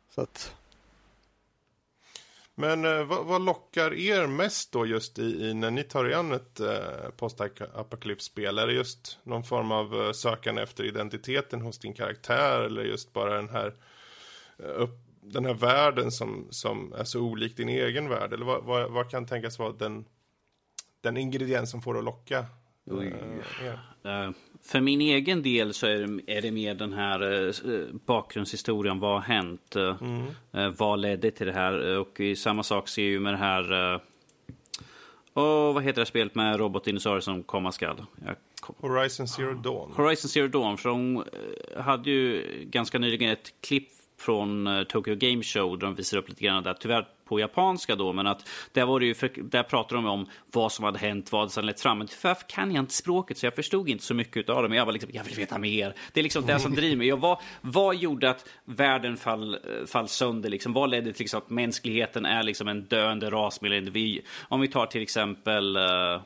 Så 0.09 0.22
att, 0.22 0.55
men 2.60 2.86
eh, 2.86 3.03
vad, 3.03 3.26
vad 3.26 3.41
lockar 3.41 3.93
er 3.93 4.28
mest 4.28 4.72
då 4.72 4.86
just 4.86 5.20
i, 5.20 5.22
i 5.22 5.53
när 5.53 5.72
ni 5.72 5.84
tar 5.84 6.05
igen 6.05 6.20
an 6.20 6.32
ett 6.32 6.60
eh, 6.60 7.10
postapokalypsspel? 7.18 8.58
Är 8.58 8.68
det 8.68 8.74
just 8.74 9.20
någon 9.24 9.43
form 9.43 9.72
av 9.72 10.01
eh, 10.01 10.12
sökande 10.12 10.62
efter 10.62 10.84
identiteten 10.84 11.62
hos 11.62 11.80
din 11.80 11.93
karaktär 11.93 12.62
eller 12.62 12.84
just 12.84 13.14
bara 13.14 13.36
den 13.36 13.49
här 13.49 13.76
eh, 14.60 14.82
upp, 14.82 14.99
den 15.22 15.45
här 15.45 15.53
världen 15.53 16.12
som, 16.12 16.47
som 16.49 16.93
är 16.93 17.03
så 17.03 17.22
olik 17.22 17.58
din 17.58 17.70
egen 17.70 18.10
värld? 18.10 18.34
Eller 18.34 18.45
vad, 18.45 18.64
vad, 18.64 18.91
vad 18.91 19.10
kan 19.12 19.26
tänkas 19.26 19.60
vara 19.60 19.72
den, 19.72 20.05
den 21.01 21.18
ingrediens 21.18 21.72
som 21.72 21.82
får 21.82 21.93
det 21.93 21.99
att 21.99 22.05
locka 22.05 22.45
Oj. 22.91 23.13
eh? 24.03 24.23
Eh, 24.25 24.31
För 24.63 24.79
min 24.81 25.01
egen 25.01 25.41
del 25.43 25.73
så 25.73 25.88
är 25.88 25.95
det, 26.07 26.38
är 26.38 26.41
det 26.41 26.51
mer 26.51 26.75
den 26.75 26.93
här 26.93 27.47
eh, 27.47 27.53
bakgrundshistorien. 28.05 28.99
Vad 28.99 29.11
har 29.13 29.19
hänt? 29.21 29.75
Eh, 29.75 29.95
eh, 30.53 30.69
Vad 30.77 30.99
ledde 30.99 31.31
till 31.31 31.47
det 31.47 31.53
här? 31.53 31.91
Eh, 31.93 31.97
Och 31.97 32.19
i 32.19 32.35
samma 32.35 32.63
sak 32.63 32.88
ser 32.88 33.01
jag 33.01 33.11
ju 33.11 33.19
med 33.19 33.33
det 33.33 33.38
här... 33.38 33.93
eh, 33.93 34.01
Åh, 35.33 35.73
vad 35.73 35.83
heter 35.83 36.01
det 36.01 36.05
spelet 36.05 36.35
med 36.35 36.59
robotdinosaurier 36.59 37.21
som 37.21 37.43
komma 37.43 37.71
skall? 37.71 38.03
Jag 38.25 38.35
Horizon 38.79 39.27
Zero 39.27 39.53
Dawn. 39.53 39.91
Horizon 39.95 40.29
Zero 40.29 40.47
Dawn, 40.47 40.77
för 40.77 40.89
de 40.89 41.17
eh, 41.75 41.81
hade 41.81 42.09
ju 42.09 42.43
ganska 42.71 42.99
nyligen 42.99 43.29
ett 43.31 43.53
klipp 43.61 43.88
från 44.19 44.67
eh, 44.67 44.83
Tokyo 44.83 45.15
Game 45.15 45.43
Show 45.43 45.79
där 45.79 45.88
de 45.88 45.95
visar 45.95 46.17
upp 46.17 46.29
lite 46.29 46.43
grann 46.43 46.63
där. 46.63 46.73
Tyvärr 46.73 47.07
på 47.28 47.39
japanska 47.39 47.95
då, 47.95 48.13
men 48.13 48.28
att 48.28 48.49
där, 48.71 48.86
var 48.86 48.99
det 48.99 49.05
ju, 49.05 49.13
för, 49.13 49.32
där 49.36 49.63
pratade 49.63 50.01
de 50.01 50.05
om 50.05 50.28
vad 50.51 50.71
som 50.71 50.86
hade 50.86 50.99
hänt, 50.99 51.32
vad 51.32 51.51
som 51.51 51.65
lett 51.65 51.82
fram. 51.82 51.97
Men 51.97 52.07
tyvärr 52.07 52.38
kan 52.47 52.71
jag 52.71 52.82
inte 52.82 52.93
språket 52.93 53.38
så 53.38 53.45
jag 53.45 53.55
förstod 53.55 53.89
inte 53.89 54.03
så 54.03 54.13
mycket 54.13 54.49
av 54.49 54.63
det. 54.63 54.69
Men 54.69 54.78
jag 54.78 54.86
var 54.86 54.93
liksom, 54.93 55.11
jag 55.13 55.23
vill 55.23 55.36
veta 55.36 55.57
mer. 55.57 55.93
Det 56.13 56.21
är 56.21 56.23
liksom 56.23 56.45
det 56.45 56.59
som 56.59 56.75
driver 56.75 56.95
mig. 56.95 57.13
Och 57.13 57.21
vad, 57.21 57.38
vad 57.61 57.95
gjorde 57.95 58.30
att 58.30 58.45
världen 58.65 59.17
fall, 59.17 59.57
fall 59.88 60.07
sönder? 60.07 60.49
Liksom? 60.49 60.73
Vad 60.73 60.89
ledde 60.89 61.13
till 61.13 61.23
liksom 61.23 61.38
att 61.38 61.49
mänskligheten 61.49 62.25
är 62.25 62.43
liksom 62.43 62.67
en 62.67 62.84
döende 62.84 63.30
ras? 63.30 63.59
individ? 63.63 64.21
Om 64.47 64.61
vi 64.61 64.67
tar 64.67 64.86
till 64.86 65.01
exempel 65.01 65.78
Eh, 65.78 66.21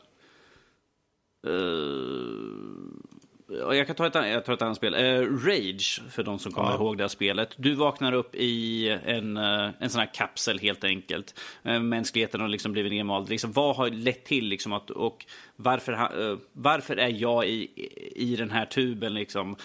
och 1.47 3.10
jag 3.51 3.87
kan 3.87 3.95
ta 3.95 4.07
ett, 4.07 4.15
jag 4.15 4.45
tar 4.45 4.53
ett 4.53 4.61
annat 4.61 4.77
spel. 4.77 4.93
Eh, 4.93 5.21
Rage, 5.45 6.01
för 6.09 6.23
de 6.23 6.39
som 6.39 6.51
kommer 6.51 6.69
Ja. 6.69 6.75
ihåg 6.75 6.97
det 6.97 7.03
här 7.03 7.07
spelet. 7.07 7.49
Du 7.57 7.73
vaknar 7.73 8.13
upp 8.13 8.35
i 8.35 8.89
en, 9.05 9.37
eh, 9.37 9.69
en 9.79 9.89
sån 9.89 9.99
här 9.99 10.13
kapsel 10.13 10.59
helt 10.59 10.83
enkelt. 10.83 11.39
Eh, 11.63 11.79
mänskligheten 11.79 12.41
har 12.41 12.47
liksom 12.47 12.71
blivit 12.71 12.91
nedmald. 12.91 13.29
Liksom, 13.29 13.51
vad 13.51 13.75
har 13.75 13.89
lett 13.89 14.25
till 14.25 14.45
liksom 14.45 14.73
att, 14.73 14.89
och 14.89 15.25
varför, 15.55 16.37
varför 16.53 16.95
är 16.97 17.09
jag 17.09 17.47
i, 17.47 17.69
i 18.15 18.35
den 18.35 18.51
här 18.51 18.65
tuben 18.65 19.13
liksom? 19.13 19.55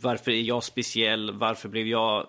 Varför 0.00 0.30
är 0.30 0.40
jag 0.40 0.64
speciell? 0.64 1.30
Varför 1.32 1.68
blev 1.68 1.86
jag 1.86 2.26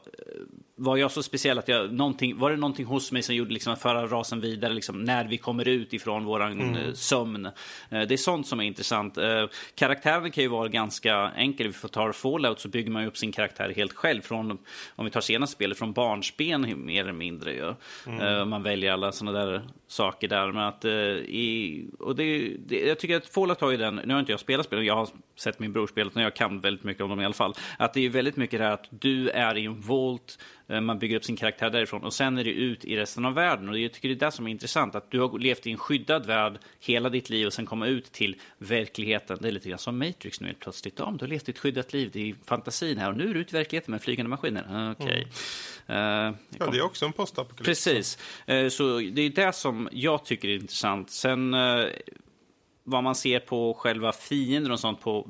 var 0.80 0.98
jag 0.98 1.12
så 1.12 1.24
speciell 1.24 1.60
att 1.60 1.68
jag, 1.68 1.94
någonting, 1.94 2.38
var 2.38 2.52
det 2.52 2.58
någonting 2.58 2.86
hos 2.86 3.12
mig 3.12 3.22
som 3.22 3.36
gjorde 3.36 3.54
liksom 3.54 3.74
att 3.74 3.82
föra 3.82 4.08
rasen 4.08 4.42
vidare 4.42 4.74
liksom, 4.74 5.04
när 5.04 5.26
vi 5.26 5.38
kommer 5.38 5.68
ut 5.68 5.94
ifrån 5.94 6.26
våran 6.26 6.76
eh, 6.76 6.94
sömn? 6.94 7.46
Eh, 7.46 7.52
det 7.90 8.12
är 8.12 8.18
sånt 8.18 8.48
som 8.48 8.60
är 8.60 8.64
intressant. 8.64 9.18
Eh, 9.18 9.46
karaktären 9.76 10.32
kan 10.32 10.44
ju 10.44 10.48
vara 10.48 10.68
ganska 10.68 11.32
enkel. 11.36 11.68
Vi 11.68 11.74
får 11.74 11.88
ta 11.88 12.14
Fallout 12.14 12.60
så 12.60 12.70
bygger 12.70 12.92
man 12.92 13.02
ju 13.02 13.08
upp 13.08 13.18
sin 13.18 13.32
karaktär 13.32 13.74
helt 13.76 13.94
själv. 13.94 14.22
Från, 14.22 14.58
om 14.96 15.06
vi 15.06 15.12
tar 15.12 15.22
senaste 15.22 15.56
spelet, 15.56 15.78
från 15.78 15.94
barnsben 15.94 16.86
mer 16.86 17.02
eller 17.02 17.14
mindre. 17.14 17.54
Ju. 17.54 17.74
Eh, 18.22 18.46
man 18.46 18.64
väljer 18.64 18.92
alla 18.92 19.12
sådana 19.12 19.46
där 19.46 19.62
saker 19.88 20.28
där. 20.28 20.52
Men 20.52 20.64
att, 20.64 20.86
eh, 20.86 20.92
i, 20.92 21.86
och 22.00 22.16
det, 22.16 22.56
det, 22.66 22.80
jag 22.80 23.00
tycker 23.00 23.18
att 23.18 23.28
Fallout 23.28 23.62
har 23.62 23.72
ju 23.72 23.78
den, 23.78 23.96
nu 23.96 24.14
har 24.14 24.20
inte 24.20 24.32
jag 24.32 24.40
spelat 24.40 24.66
spelet, 24.66 24.86
jag 24.86 24.96
har 24.96 25.10
sett 25.36 25.60
min 25.60 25.74
bror 25.74 25.88
spela 25.88 26.12
och 26.16 26.22
jag 26.22 26.36
kan 26.36 26.60
väldigt 26.60 26.84
mycket 26.84 27.04
om 27.04 27.10
dem 27.10 27.22
i 27.22 27.26
alla 27.26 27.34
fall. 27.34 27.54
Att 27.80 27.94
det 27.94 28.06
är 28.06 28.10
väldigt 28.10 28.36
mycket 28.36 28.60
det 28.60 28.66
här 28.66 28.74
att 28.74 28.88
du 28.90 29.30
är 29.30 29.58
i 29.58 29.66
en 29.66 29.82
volt 29.82 30.38
Eh, 30.70 30.82
man 30.82 31.00
bygger 31.00 31.18
upp 31.18 31.26
sin 31.26 31.36
karaktär 31.36 31.70
därifrån 31.70 32.04
och 32.04 32.14
sen 32.14 32.38
är 32.38 32.44
det 32.44 32.52
ut 32.52 32.86
i 32.86 32.98
resten 32.98 33.26
av 33.26 33.34
världen. 33.34 33.70
Och 33.70 33.80
jag 33.80 33.94
tycker 33.94 34.10
det 34.10 34.14
är 34.14 34.26
det 34.26 34.32
som 34.32 34.48
är 34.48 34.52
intressant, 34.52 34.96
att 34.96 35.12
du 35.12 35.20
har 35.20 35.40
levt 35.40 35.68
i 35.68 35.72
en 35.72 35.78
skyddad 35.78 36.26
värld 36.26 36.60
hela 36.80 37.10
ditt 37.10 37.30
liv 37.30 37.48
och 37.48 37.54
sen 37.54 37.66
komma 37.66 37.88
ut 37.88 38.12
till 38.12 38.36
verkligheten. 38.58 39.38
Det 39.42 39.48
är 39.48 39.52
lite 39.52 39.70
grann 39.70 39.80
som 39.80 40.00
Matrix 40.00 40.42
nu 40.42 40.48
helt 40.48 40.60
plötsligt. 40.60 41.00
Ja, 41.00 41.14
du 41.20 41.26
har 41.26 41.30
levt 41.30 41.50
ett 41.50 41.60
skyddat 41.60 41.94
liv, 41.94 42.10
det 42.14 42.30
är 42.30 42.36
fantasin 42.46 42.98
här 42.98 43.10
och 43.10 43.18
nu 43.18 43.30
är 43.30 43.34
du 43.34 43.40
ute 43.40 43.56
i 43.56 43.60
verkligheten 43.60 43.92
med 43.92 44.02
flygande 44.02 44.30
maskiner. 44.30 44.94
Okej. 45.00 45.06
Okay. 45.06 45.26
Mm. 45.88 46.34
Uh, 46.34 46.36
ja, 46.60 46.68
det 46.72 46.78
är 46.78 46.82
också 46.82 47.06
en 47.06 47.14
postapokalyps. 47.14 47.66
Precis. 47.66 48.18
Uh, 48.50 48.70
så 48.70 48.98
det 48.98 49.22
är 49.22 49.30
det 49.30 49.54
som 49.54 49.77
jag 49.92 50.26
tycker 50.26 50.48
är 50.48 50.56
intressant. 50.56 51.10
Sen 51.10 51.54
uh, 51.54 51.86
vad 52.90 53.04
man 53.04 53.16
ser 53.16 53.40
på 53.40 53.74
själva 53.74 54.12
fiender 54.12 54.72
och 54.72 54.80
sånt 54.80 55.02
på 55.02 55.28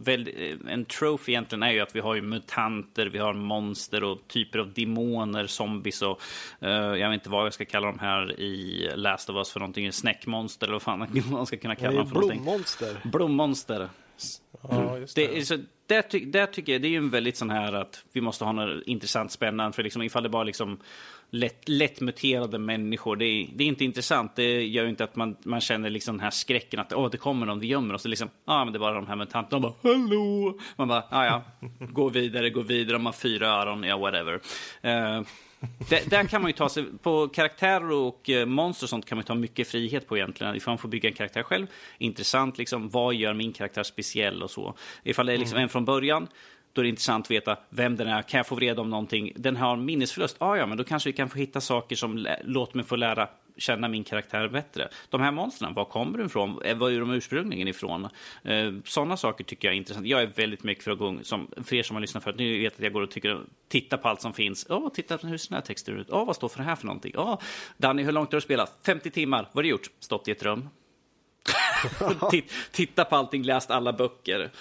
en 0.68 0.86
trophy 0.86 1.32
egentligen 1.32 1.64
är 1.64 1.72
ju 1.72 1.80
att 1.80 1.96
vi 1.96 2.00
har 2.00 2.16
ju 2.16 2.22
mutanter, 2.22 3.06
vi 3.06 3.20
har 3.20 3.34
monster 3.34 4.04
och 4.04 4.20
typer 4.28 4.60
av 4.60 4.74
demoner, 4.74 5.48
zombies 5.48 6.02
och 6.02 6.22
uh, 6.64 6.70
jag 6.70 7.10
vet 7.10 7.14
inte 7.14 7.30
vad 7.30 7.46
jag 7.46 7.54
ska 7.54 7.66
kalla 7.66 7.88
dem 7.88 8.00
här 8.00 8.40
i 8.40 8.90
Last 8.96 9.30
of 9.30 9.36
Us 9.36 9.52
för 9.52 9.60
någonting, 9.60 9.92
snäckmonster 9.92 10.68
eller 10.68 10.74
vad 10.74 10.82
fan 10.82 11.00
man 11.32 11.46
ska 11.46 11.58
kunna 11.58 11.76
kalla 11.76 11.98
dem 11.98 12.08
för 12.08 12.16
någonting. 12.16 12.44
Blommonster. 12.44 13.02
Blommonster. 13.04 13.90
Ja, 14.70 14.98
just 14.98 15.16
det. 15.16 15.28
det, 15.28 15.46
så, 15.46 15.58
det, 15.88 16.02
ty, 16.02 16.32
tycker 16.52 16.72
jag 16.72 16.82
det 16.82 16.88
är 16.88 16.90
ju 16.90 16.98
en 16.98 17.10
väldigt 17.10 17.38
sån 17.38 17.50
här 17.50 17.74
att 17.74 18.04
vi 18.12 18.22
måste 18.22 18.46
ha 18.46 18.52
något 18.52 18.84
intressant 18.86 19.32
spännande 19.32 19.76
för 19.76 19.84
liksom 19.84 20.02
ifall 20.02 20.24
det 20.24 20.30
bara 20.30 20.44
liksom 20.44 20.80
lätt, 21.30 21.70
lättmuterade 21.70 22.58
människor. 22.60 23.16
Det 23.16 23.26
är, 23.26 23.48
det 23.56 23.64
är, 23.64 23.68
inte 23.68 23.86
intressant. 23.86 24.36
Det 24.36 24.66
gör 24.66 24.88
inte 24.88 25.04
att 25.04 25.16
man, 25.16 25.36
man 25.44 25.62
känner 25.62 25.90
liksom 25.90 26.16
den 26.16 26.24
här 26.24 26.32
skräcken 26.32 26.80
att 26.80 26.94
åh, 26.94 27.10
det 27.12 27.18
kommer 27.18 27.46
någon, 27.46 27.60
vi 27.60 27.68
gömmer 27.68 27.94
oss. 27.94 28.04
Det 28.04 28.10
liksom, 28.10 28.30
ah, 28.46 28.64
men 28.64 28.74
det 28.74 28.78
är 28.78 28.80
bara 28.80 28.96
de 28.96 29.08
här 29.08 29.16
mutanterna. 29.16 29.60
De 29.60 29.62
bara, 29.62 29.94
hallå! 29.94 30.60
Man 30.76 30.88
bara, 30.88 31.04
ja, 31.12 31.26
ja, 31.26 31.44
gå 31.80 32.10
vidare, 32.10 32.50
gå 32.50 32.62
vidare. 32.62 32.94
De 32.94 33.06
har 33.06 33.14
fyra 33.14 33.48
öron, 33.48 33.84
ja, 33.84 33.98
whatever. 33.98 34.34
Uh, 34.34 35.22
där, 35.90 36.10
där, 36.10 36.24
kan 36.24 36.42
man 36.42 36.50
ju 36.50 36.54
ta 36.54 36.70
sig, 36.70 36.86
på 37.02 37.28
karaktärer 37.28 37.92
och 37.92 38.30
eh, 38.30 38.46
monster 38.46 38.86
och 38.86 38.90
sånt 38.90 39.06
kan 39.06 39.16
man 39.16 39.26
ta 39.26 39.36
mycket 39.36 39.68
frihet 39.68 40.08
på 40.08 40.18
egentligen. 40.18 40.56
Ifall 40.56 40.72
man 40.72 40.78
får 40.78 40.90
bygga 40.90 41.10
en 41.10 41.16
karaktär 41.16 41.44
själv, 41.44 41.68
intressant 41.98 42.58
liksom, 42.58 42.90
vad 42.90 43.16
gör 43.16 43.34
min 43.34 43.54
karaktär 43.54 43.84
speciell 43.84 44.44
och 44.44 44.52
så. 44.52 44.76
Ifall 45.04 45.26
det 45.26 45.34
är 45.34 45.38
liksom 45.38 45.56
mm. 45.56 45.64
en 45.64 45.70
från 45.70 45.86
början, 45.86 46.28
då 46.78 46.82
är 46.82 46.84
det 46.84 46.90
intressant 46.90 47.26
att 47.26 47.32
veta 47.32 47.58
vem 47.70 47.96
den 47.96 48.08
är. 48.08 48.22
Kan 48.22 48.38
jag 48.38 48.48
få 48.48 48.56
reda 48.56 48.82
om 48.82 48.90
någonting? 48.90 49.32
Den 49.36 49.56
har 49.56 49.76
minnesförlust. 49.76 50.36
Ah, 50.40 50.56
ja, 50.56 50.66
men 50.66 50.78
då 50.78 50.84
kanske 50.84 51.10
vi 51.10 51.14
kan 51.14 51.30
få 51.30 51.38
hitta 51.38 51.62
saker 51.62 51.96
som 51.96 52.28
låter 52.44 52.76
mig 52.76 52.86
få 52.86 52.96
lära 52.96 53.30
känna 53.58 53.88
min 53.88 54.04
karaktär 54.04 54.48
bättre. 54.48 54.90
De 55.10 55.22
här 55.22 55.32
monstren, 55.32 55.74
var 55.74 55.86
kommer 55.86 56.18
de 56.18 56.26
ifrån? 56.26 56.62
Eh, 56.64 56.78
var 56.78 56.92
är 56.92 57.00
de 57.00 57.12
ursprungligen 57.12 57.68
ifrån? 57.68 58.08
Eh, 58.44 58.74
Sådana 58.86 59.18
saker 59.18 59.44
tycker 59.44 59.68
jag 59.68 59.74
är 59.74 59.78
intressant. 59.78 60.08
Jag 60.08 60.22
är 60.22 60.28
väldigt 60.28 60.64
mycket 60.64 60.84
för 60.84 60.92
att 60.92 60.98
gå, 60.98 61.18
som, 61.24 61.52
för 61.64 61.76
er 61.76 61.84
som 61.84 61.96
har 61.96 62.02
lyssnat 62.02 62.24
förut, 62.24 62.38
ni 62.38 62.60
vet 62.60 62.74
att 62.76 62.84
jag 62.84 62.94
går 62.94 63.02
och 63.02 63.12
tycker, 63.12 63.42
tittar 63.68 63.98
på 63.98 64.08
allt 64.08 64.22
som 64.22 64.34
finns. 64.34 64.66
Åh, 64.70 64.78
oh, 64.78 64.90
titta 64.90 65.18
hur 65.18 65.38
ser 65.38 65.50
den 65.50 65.56
här 65.56 65.66
texten 65.66 66.00
ut. 66.00 66.08
Åh, 66.10 66.22
oh, 66.22 66.26
vad 66.26 66.36
står 66.36 66.50
för 66.50 66.58
det 66.58 66.66
här 66.66 66.76
för 66.76 66.86
någonting? 66.86 67.14
Åh, 67.18 67.34
oh, 67.34 67.40
Danny, 67.78 68.04
hur 68.04 68.12
långt 68.12 68.32
har 68.32 68.38
du 68.38 68.42
spelat? 68.42 68.80
50 68.86 69.12
timmar. 69.12 69.42
Vad 69.44 69.56
har 69.56 69.64
du 69.64 69.70
gjort? 69.70 69.90
Stått 70.00 70.28
i 70.28 70.32
ett 70.32 70.44
rum. 70.44 70.70
titta 72.72 73.06
på 73.06 73.16
allting, 73.16 73.44
läst 73.44 73.72
alla 73.72 73.94
böcker 73.94 74.52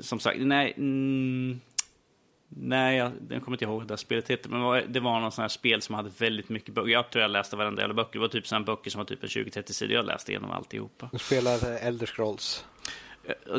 som 0.00 0.20
sagt, 0.20 0.40
nej, 0.40 0.74
mm, 0.76 1.60
nej, 2.48 2.96
jag, 2.96 3.12
jag 3.30 3.42
kommer 3.42 3.54
inte 3.54 3.64
ihåg 3.64 3.78
vad 3.78 3.88
det 3.88 3.96
spelet 3.96 4.30
heter, 4.30 4.50
men 4.50 4.92
det 4.92 5.00
var 5.00 5.20
någon 5.20 5.32
sån 5.32 5.42
här 5.42 5.48
spel 5.48 5.82
som 5.82 5.94
hade 5.94 6.10
väldigt 6.18 6.48
mycket 6.48 6.74
böcker. 6.74 6.90
Jag 6.90 7.10
tror 7.10 7.22
jag 7.22 7.30
läste 7.30 7.56
varenda 7.56 7.82
jävla 7.82 7.94
böcker. 7.94 8.12
Det 8.12 8.18
var 8.18 8.28
typ 8.28 8.46
sådana 8.46 8.64
böcker 8.64 8.90
som 8.90 8.98
var 8.98 9.04
typ 9.04 9.22
20-30 9.22 9.72
sidor. 9.72 9.94
Jag 9.94 10.06
läste 10.06 10.32
igenom 10.32 10.50
alltihopa. 10.50 11.08
Du 11.12 11.18
spelar 11.18 11.78
Elder 11.80 12.06
Scrolls? 12.06 12.64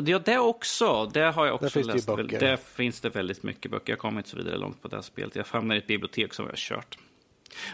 Ja, 0.06 0.18
det 0.18 0.38
också. 0.38 1.10
Det 1.12 1.20
har 1.20 1.46
jag 1.46 1.54
också 1.54 1.82
läst. 1.82 2.06
Det 2.06 2.22
där 2.22 2.56
finns 2.56 3.00
det 3.00 3.08
väldigt 3.08 3.42
mycket 3.42 3.70
böcker. 3.70 3.92
Jag 3.92 3.98
kommer 3.98 4.20
inte 4.20 4.30
så 4.30 4.36
vidare 4.36 4.56
långt 4.58 4.82
på 4.82 4.88
det 4.88 4.96
här 4.96 5.02
spelet. 5.02 5.36
Jag 5.36 5.44
hamnade 5.44 5.74
i 5.74 5.78
ett 5.78 5.86
bibliotek 5.86 6.34
som 6.34 6.44
jag 6.44 6.52
har 6.52 6.56
kört. 6.56 6.98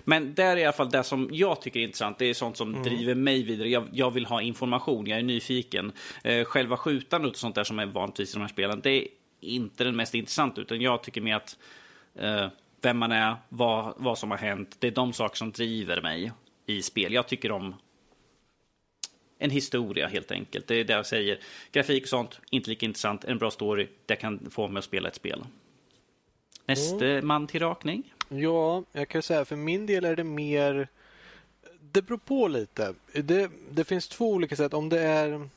Men 0.04 0.34
där 0.34 0.56
är 0.56 0.56
i 0.56 0.64
alla 0.64 0.72
fall 0.72 0.90
det 0.90 1.04
som 1.04 1.28
jag 1.32 1.60
tycker 1.60 1.80
är 1.80 1.84
intressant. 1.84 2.18
Det 2.18 2.26
är 2.26 2.34
sånt 2.34 2.56
som 2.56 2.70
mm. 2.70 2.82
driver 2.82 3.14
mig 3.14 3.42
vidare. 3.42 3.68
Jag, 3.68 3.88
jag, 3.92 4.10
vill 4.10 4.26
ha 4.26 4.42
information, 4.42 5.06
jag 5.06 5.18
är 5.18 5.22
nyfiken. 5.22 5.92
Eh, 6.24 6.44
själva 6.44 6.76
skjutandet 6.76 7.30
och 7.30 7.36
sånt 7.36 7.54
där 7.54 7.64
som 7.64 7.78
är 7.78 7.86
vanligtvis 7.86 8.30
i 8.30 8.34
de 8.34 8.40
här 8.40 8.48
spelen, 8.48 8.80
det 8.80 8.90
är 8.90 9.08
inte 9.40 9.84
den 9.84 9.96
mest 9.96 10.14
intressanta. 10.14 10.60
Utan 10.60 10.80
jag 10.80 11.02
tycker 11.02 11.20
mer 11.20 11.36
att 11.36 11.58
eh, 12.14 12.46
vem 12.80 12.98
man 12.98 13.12
är, 13.12 13.36
vad, 13.48 13.94
vad 13.96 14.18
som 14.18 14.30
har 14.30 14.38
hänt. 14.38 14.76
Det 14.78 14.86
är 14.86 14.90
de 14.90 15.12
saker 15.12 15.36
som 15.36 15.52
driver 15.52 16.02
mig 16.02 16.32
i 16.66 16.82
spel. 16.82 17.12
Jag 17.12 17.28
tycker 17.28 17.52
om 17.52 17.74
en 19.38 19.50
historia 19.50 20.06
helt 20.06 20.30
enkelt. 20.30 20.66
Det 20.66 20.74
är 20.74 20.84
det 20.84 20.92
jag 20.92 21.06
säger. 21.06 21.38
Grafik 21.72 22.02
och 22.02 22.08
sånt, 22.08 22.40
inte 22.50 22.70
lika 22.70 22.86
intressant. 22.86 23.24
En 23.24 23.38
bra 23.38 23.50
story, 23.50 23.88
det 24.06 24.16
kan 24.16 24.50
få 24.50 24.68
mig 24.68 24.78
att 24.78 24.84
spela 24.84 25.08
ett 25.08 25.14
spel. 25.14 25.44
Nästa 26.66 27.06
mm. 27.06 27.26
man 27.26 27.46
till 27.46 27.60
rakning. 27.60 28.12
Ja, 28.34 28.82
jag 28.92 29.08
kan 29.08 29.22
säga 29.22 29.44
för 29.44 29.56
min 29.56 29.86
del 29.86 30.04
är 30.04 30.16
det 30.16 30.24
mer... 30.24 30.88
Det 31.92 32.02
beror 32.02 32.18
på 32.18 32.48
lite. 32.48 32.94
Det, 33.12 33.50
det 33.70 33.84
finns 33.84 34.08
två 34.08 34.30
olika 34.32 34.56
sätt. 34.56 34.74
Om 34.74 34.88
det 34.88 35.00
är... 35.00 35.48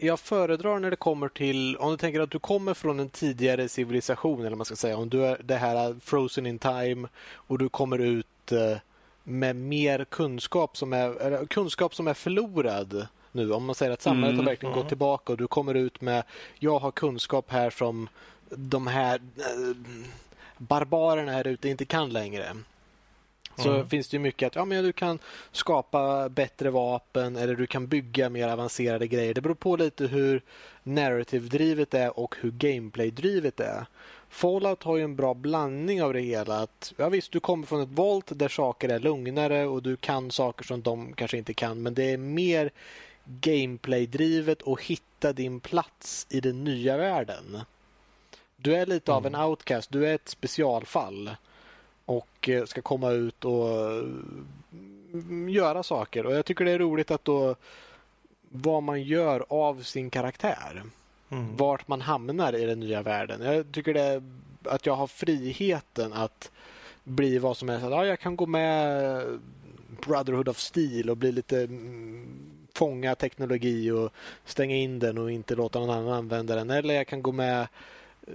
Jag 0.00 0.20
föredrar 0.20 0.78
när 0.78 0.90
det 0.90 0.96
kommer 0.96 1.28
till, 1.28 1.76
om 1.76 1.90
du 1.90 1.96
tänker 1.96 2.20
att 2.20 2.30
du 2.30 2.38
kommer 2.38 2.74
från 2.74 3.00
en 3.00 3.08
tidigare 3.08 3.68
civilisation, 3.68 4.46
eller 4.46 4.56
man 4.56 4.64
ska 4.64 4.76
säga, 4.76 4.96
om 4.96 5.08
du 5.08 5.26
är 5.26 5.40
det 5.44 5.56
här 5.56 5.96
frozen 6.00 6.46
in 6.46 6.58
time 6.58 7.08
och 7.32 7.58
du 7.58 7.68
kommer 7.68 7.98
ut 7.98 8.52
eh, 8.52 8.76
med 9.24 9.56
mer 9.56 10.04
kunskap 10.04 10.76
som 10.76 10.92
är, 10.92 11.46
kunskap 11.46 11.94
som 11.94 12.08
är 12.08 12.14
förlorad 12.14 13.06
nu. 13.32 13.52
Om 13.52 13.64
man 13.64 13.74
säger 13.74 13.92
att 13.92 14.02
samhället 14.02 14.34
mm, 14.34 14.38
har 14.38 14.52
verkligen 14.52 14.74
gått 14.74 14.88
tillbaka 14.88 15.32
och 15.32 15.38
du 15.38 15.46
kommer 15.46 15.74
ut 15.74 16.00
med, 16.00 16.24
jag 16.58 16.78
har 16.78 16.90
kunskap 16.90 17.50
här 17.50 17.70
som 17.70 18.08
de 18.50 18.86
här 18.86 19.20
eh, 19.36 19.76
barbarerna 20.58 21.32
här 21.32 21.46
ute 21.46 21.68
inte 21.68 21.84
kan 21.84 22.12
längre. 22.12 22.56
Så 23.56 23.70
mm. 23.70 23.88
finns 23.88 24.08
det 24.08 24.16
ju 24.16 24.20
mycket 24.20 24.46
att 24.46 24.54
ja, 24.54 24.64
men 24.64 24.84
du 24.84 24.92
kan 24.92 25.18
skapa 25.52 26.28
bättre 26.28 26.70
vapen 26.70 27.36
eller 27.36 27.54
du 27.54 27.66
kan 27.66 27.86
bygga 27.86 28.28
mer 28.30 28.48
avancerade 28.48 29.06
grejer. 29.06 29.34
Det 29.34 29.40
beror 29.40 29.54
på 29.54 29.76
lite 29.76 30.06
hur 30.06 30.42
narrative-drivet 30.82 31.94
är 31.94 32.18
och 32.18 32.36
hur 32.40 32.50
gameplay-drivet 32.50 33.60
är. 33.60 33.86
Fallout 34.28 34.82
har 34.82 34.96
ju 34.96 35.04
en 35.04 35.16
bra 35.16 35.34
blandning 35.34 36.02
av 36.02 36.12
det 36.12 36.20
hela. 36.20 36.58
Att, 36.58 36.92
ja 36.96 37.08
visst, 37.08 37.32
du 37.32 37.40
kommer 37.40 37.66
från 37.66 37.80
ett 37.82 37.88
volt 37.88 38.38
där 38.38 38.48
saker 38.48 38.88
är 38.88 38.98
lugnare 38.98 39.66
och 39.66 39.82
du 39.82 39.96
kan 39.96 40.30
saker 40.30 40.64
som 40.64 40.82
de 40.82 41.12
kanske 41.12 41.38
inte 41.38 41.54
kan. 41.54 41.82
Men 41.82 41.94
det 41.94 42.12
är 42.12 42.16
mer 42.16 42.70
gameplay-drivet 43.24 44.62
och 44.62 44.82
hitta 44.82 45.32
din 45.32 45.60
plats 45.60 46.26
i 46.30 46.40
den 46.40 46.64
nya 46.64 46.96
världen. 46.96 47.60
Du 48.64 48.74
är 48.74 48.86
lite 48.86 49.12
mm. 49.12 49.16
av 49.16 49.26
en 49.26 49.34
mm. 49.34 49.48
outcast. 49.48 49.92
Du 49.92 50.06
är 50.06 50.14
ett 50.14 50.28
specialfall 50.28 51.30
och 52.04 52.48
eh, 52.48 52.64
ska 52.64 52.82
komma 52.82 53.10
ut 53.10 53.44
och 53.44 53.68
mm, 55.12 55.48
göra 55.48 55.82
saker. 55.82 56.26
Och 56.26 56.34
Jag 56.34 56.44
tycker 56.44 56.64
det 56.64 56.70
är 56.70 56.78
roligt 56.78 57.10
att 57.10 57.24
då 57.24 57.54
vad 58.48 58.82
man 58.82 59.02
gör 59.02 59.44
av 59.48 59.82
sin 59.82 60.10
karaktär. 60.10 60.82
Mm. 61.28 61.56
Vart 61.56 61.88
man 61.88 62.00
hamnar 62.00 62.52
i 62.52 62.64
den 62.64 62.80
nya 62.80 63.02
världen. 63.02 63.42
Jag 63.42 63.72
tycker 63.72 63.94
det 63.94 64.22
att 64.64 64.86
jag 64.86 64.94
har 64.94 65.06
friheten 65.06 66.12
att 66.12 66.50
bli 67.04 67.38
vad 67.38 67.56
som 67.56 67.68
helst. 67.68 67.86
Ja, 67.90 68.06
jag 68.06 68.20
kan 68.20 68.36
gå 68.36 68.46
med 68.46 69.22
Brotherhood 70.06 70.48
of 70.48 70.58
Steel 70.58 71.10
och 71.10 71.16
bli 71.16 71.32
lite 71.32 71.62
mm, 71.62 72.28
fånga 72.74 73.14
teknologi 73.14 73.90
och 73.90 74.12
stänga 74.44 74.76
in 74.76 74.98
den 74.98 75.18
och 75.18 75.30
inte 75.30 75.54
låta 75.54 75.78
någon 75.78 75.90
annan 75.90 76.12
använda 76.12 76.54
den. 76.54 76.70
Eller 76.70 76.94
jag 76.94 77.06
kan 77.06 77.22
gå 77.22 77.32
med 77.32 77.66
Eh, 78.26 78.32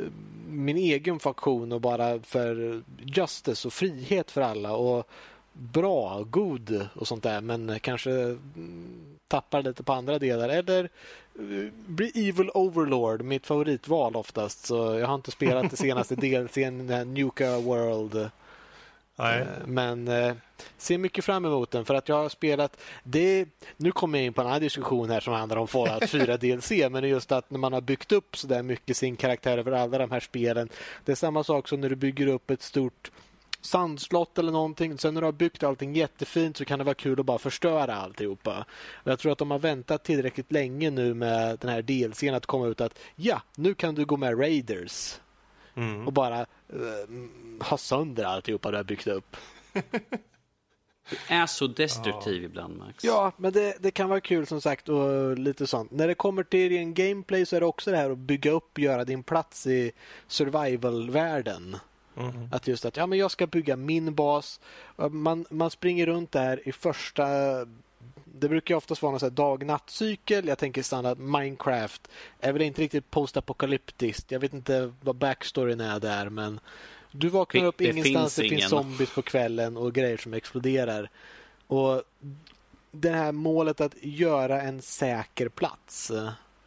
min 0.48 0.78
egen 0.78 1.20
faktion 1.20 1.72
och 1.72 1.82
bara 1.82 2.20
för 2.20 2.84
justice 3.06 3.68
och 3.68 3.74
frihet 3.74 4.32
för 4.32 4.42
alla 4.42 4.76
och 4.76 5.08
bra, 5.54 6.24
god 6.24 6.88
och 6.94 7.08
sånt 7.08 7.24
där 7.24 7.42
men 7.42 7.80
kanske 7.80 8.12
mm, 8.12 9.18
tappar 9.28 9.62
lite 9.62 9.84
på 9.84 9.94
andra 9.94 10.20
delar 10.20 10.50
eller 10.50 10.84
eh, 11.40 11.72
bli 11.88 12.30
Evil 12.30 12.50
Overlord, 12.54 13.22
mitt 13.22 13.48
favoritval 13.48 14.16
oftast. 14.16 14.66
Så 14.66 14.76
jag 14.76 15.08
har 15.08 15.16
inte 15.16 15.32
spelat 15.32 15.72
det 15.72 15.78
senaste 15.78 16.16
DLCn, 16.16 16.90
eh, 16.90 17.06
Nuka 17.06 17.60
World 17.60 18.30
Nej. 19.20 19.40
Eh, 19.42 19.48
men 19.68 20.08
eh, 20.08 20.34
ser 20.78 20.98
mycket 20.98 21.26
fram 21.26 21.46
emot 21.46 21.72
den 21.72 21.86
för 21.86 21.96
att 21.96 22.10
jag 22.10 22.16
har 22.16 22.30
spelat... 22.30 22.78
Det, 23.04 23.46
nu 23.78 23.92
kommer 23.92 24.18
jag 24.18 24.26
in 24.26 24.34
på 24.34 24.42
en 24.42 24.48
annan 24.48 24.62
diskussion 24.62 25.10
här 25.10 25.20
som 25.20 25.34
handlar 25.34 25.58
om 25.58 25.68
Fallout 25.68 26.10
4 26.10 26.38
DLC 26.38 26.72
men 26.72 26.94
det 26.94 27.00
är 27.00 27.10
just 27.10 27.32
att 27.32 27.52
när 27.52 27.60
man 27.60 27.74
har 27.74 27.82
byggt 27.82 28.12
upp 28.12 28.38
så 28.38 28.48
där 28.48 28.64
mycket 28.64 28.98
sin 28.98 29.16
karaktär 29.16 29.58
över 29.58 29.72
alla 29.72 29.98
de 29.98 30.12
här 30.12 30.20
spelen. 30.20 30.70
Det 31.06 31.12
är 31.12 31.16
samma 31.16 31.44
sak 31.44 31.68
som 31.68 31.82
när 31.82 31.90
du 31.90 31.96
bygger 31.96 32.28
upp 32.28 32.52
ett 32.52 32.62
stort 32.62 33.12
sandslott 33.62 34.38
eller 34.38 34.52
någonting. 34.52 34.98
Sen 34.98 35.14
när 35.14 35.22
du 35.22 35.28
har 35.28 35.32
byggt 35.32 35.64
allting 35.64 35.96
jättefint 35.96 36.58
så 36.58 36.66
kan 36.66 36.80
det 36.80 36.86
vara 36.86 36.96
kul 36.96 37.20
att 37.20 37.26
bara 37.26 37.38
förstöra 37.38 37.96
alltihopa. 37.96 38.66
Och 38.94 39.12
jag 39.12 39.20
tror 39.20 39.32
att 39.32 39.38
de 39.38 39.52
har 39.52 39.60
väntat 39.60 40.04
tillräckligt 40.04 40.52
länge 40.52 40.90
nu 40.90 41.14
med 41.14 41.60
den 41.60 41.70
här 41.70 41.82
DLCn 41.82 42.34
att 42.34 42.46
komma 42.46 42.68
ut 42.68 42.82
att 42.82 43.00
ja, 43.16 43.42
nu 43.56 43.74
kan 43.74 43.96
du 43.96 44.06
gå 44.06 44.18
med 44.18 44.40
Raiders. 44.40 45.20
Mm. 45.80 46.08
Och 46.08 46.14
bara 46.14 46.40
uh, 46.74 47.20
ha 47.60 47.78
sönder 47.78 48.24
alltihopa 48.24 48.72
du 48.72 48.78
har 48.78 48.84
byggt 48.84 49.08
upp. 49.08 49.38
Du 51.10 51.18
är 51.28 51.46
så 51.46 51.68
destruktiv 51.68 52.42
ja. 52.42 52.46
ibland, 52.46 52.78
Max. 52.78 53.04
Ja, 53.04 53.32
men 53.38 53.54
det, 53.54 53.76
det, 53.80 53.92
kan 53.92 54.10
vara 54.10 54.22
kul 54.22 54.46
som 54.46 54.62
sagt 54.62 54.90
och 54.90 55.38
lite 55.38 55.68
sånt. 55.68 55.92
När 55.92 56.08
det 56.08 56.16
kommer 56.16 56.44
till 56.44 56.78
en 56.78 56.94
gameplay 56.94 57.46
så 57.46 57.56
är 57.56 57.60
det 57.60 57.66
också 57.66 57.92
det 57.92 57.98
här 57.98 58.10
att 58.10 58.18
bygga 58.18 58.52
upp, 58.52 58.80
göra 58.80 59.06
din 59.06 59.24
plats 59.24 59.68
i 59.68 59.92
survival-världen. 60.28 61.78
Mm. 62.18 62.50
Att 62.52 62.68
just 62.68 62.86
att 62.86 62.98
ja, 62.98 63.06
men 63.06 63.20
jag 63.20 63.32
ska 63.32 63.48
bygga 63.48 63.76
min 63.76 64.16
bas. 64.16 64.60
Man, 65.12 65.46
man 65.50 65.72
springer 65.72 66.06
runt 66.06 66.32
där 66.32 66.68
i 66.68 66.72
första 66.72 67.26
det 68.34 68.50
brukar 68.50 68.76
oftast 68.76 69.02
vara 69.02 69.28
en 69.28 69.36
dag-natt-cykel. 69.36 70.48
Jag 70.48 70.58
tänker 70.58 70.84
standard 70.84 71.18
Minecraft 71.18 72.08
är 72.40 72.54
väl 72.54 72.62
inte 72.62 72.82
riktigt 72.82 73.12
postapokalyptiskt. 73.12 74.32
Jag 74.32 74.40
vet 74.40 74.54
inte 74.54 74.94
vad 75.02 75.16
backstoryn 75.16 75.82
är 75.82 76.00
där 76.00 76.30
men 76.30 76.60
du 77.12 77.30
vaknar 77.30 77.66
upp 77.66 77.78
det 77.78 77.86
ingenstans, 77.86 78.36
det 78.36 78.50
finns 78.50 78.70
zombies 78.70 79.16
på 79.16 79.22
kvällen 79.22 79.78
och 79.78 79.94
grejer 79.94 80.18
som 80.18 80.34
exploderar. 80.34 81.10
Och 81.68 82.04
det 82.92 83.10
här 83.10 83.32
målet 83.32 83.82
att 83.82 83.96
göra 84.02 84.62
en 84.62 84.82
säker 84.82 85.50
plats. 85.50 86.12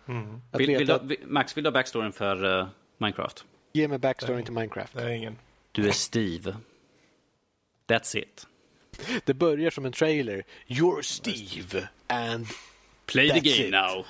Mm. 0.06 0.40
Vill, 0.52 0.76
vill 0.76 0.86
du. 0.86 1.16
Max, 1.26 1.56
vill 1.56 1.64
du 1.64 1.70
ha 1.70 1.72
backstoryn 1.72 2.12
för 2.12 2.44
uh, 2.44 2.66
Minecraft? 2.98 3.44
Ge 3.72 3.88
mig 3.88 3.98
backstoryn 3.98 4.44
till 4.44 4.52
Minecraft. 4.52 4.94
Det 4.94 5.02
är 5.02 5.08
ingen. 5.08 5.38
Du 5.72 5.88
är 5.88 5.92
Steve. 5.92 6.56
That's 7.86 8.16
it. 8.16 8.46
Det 9.24 9.34
börjar 9.34 9.70
som 9.70 9.86
en 9.86 9.92
trailer. 9.92 10.44
You're 10.66 11.02
Steve 11.02 11.88
and 12.06 12.46
Play 13.06 13.30
the 13.30 13.40
game 13.40 13.68
it. 13.68 13.72
now. 13.72 14.04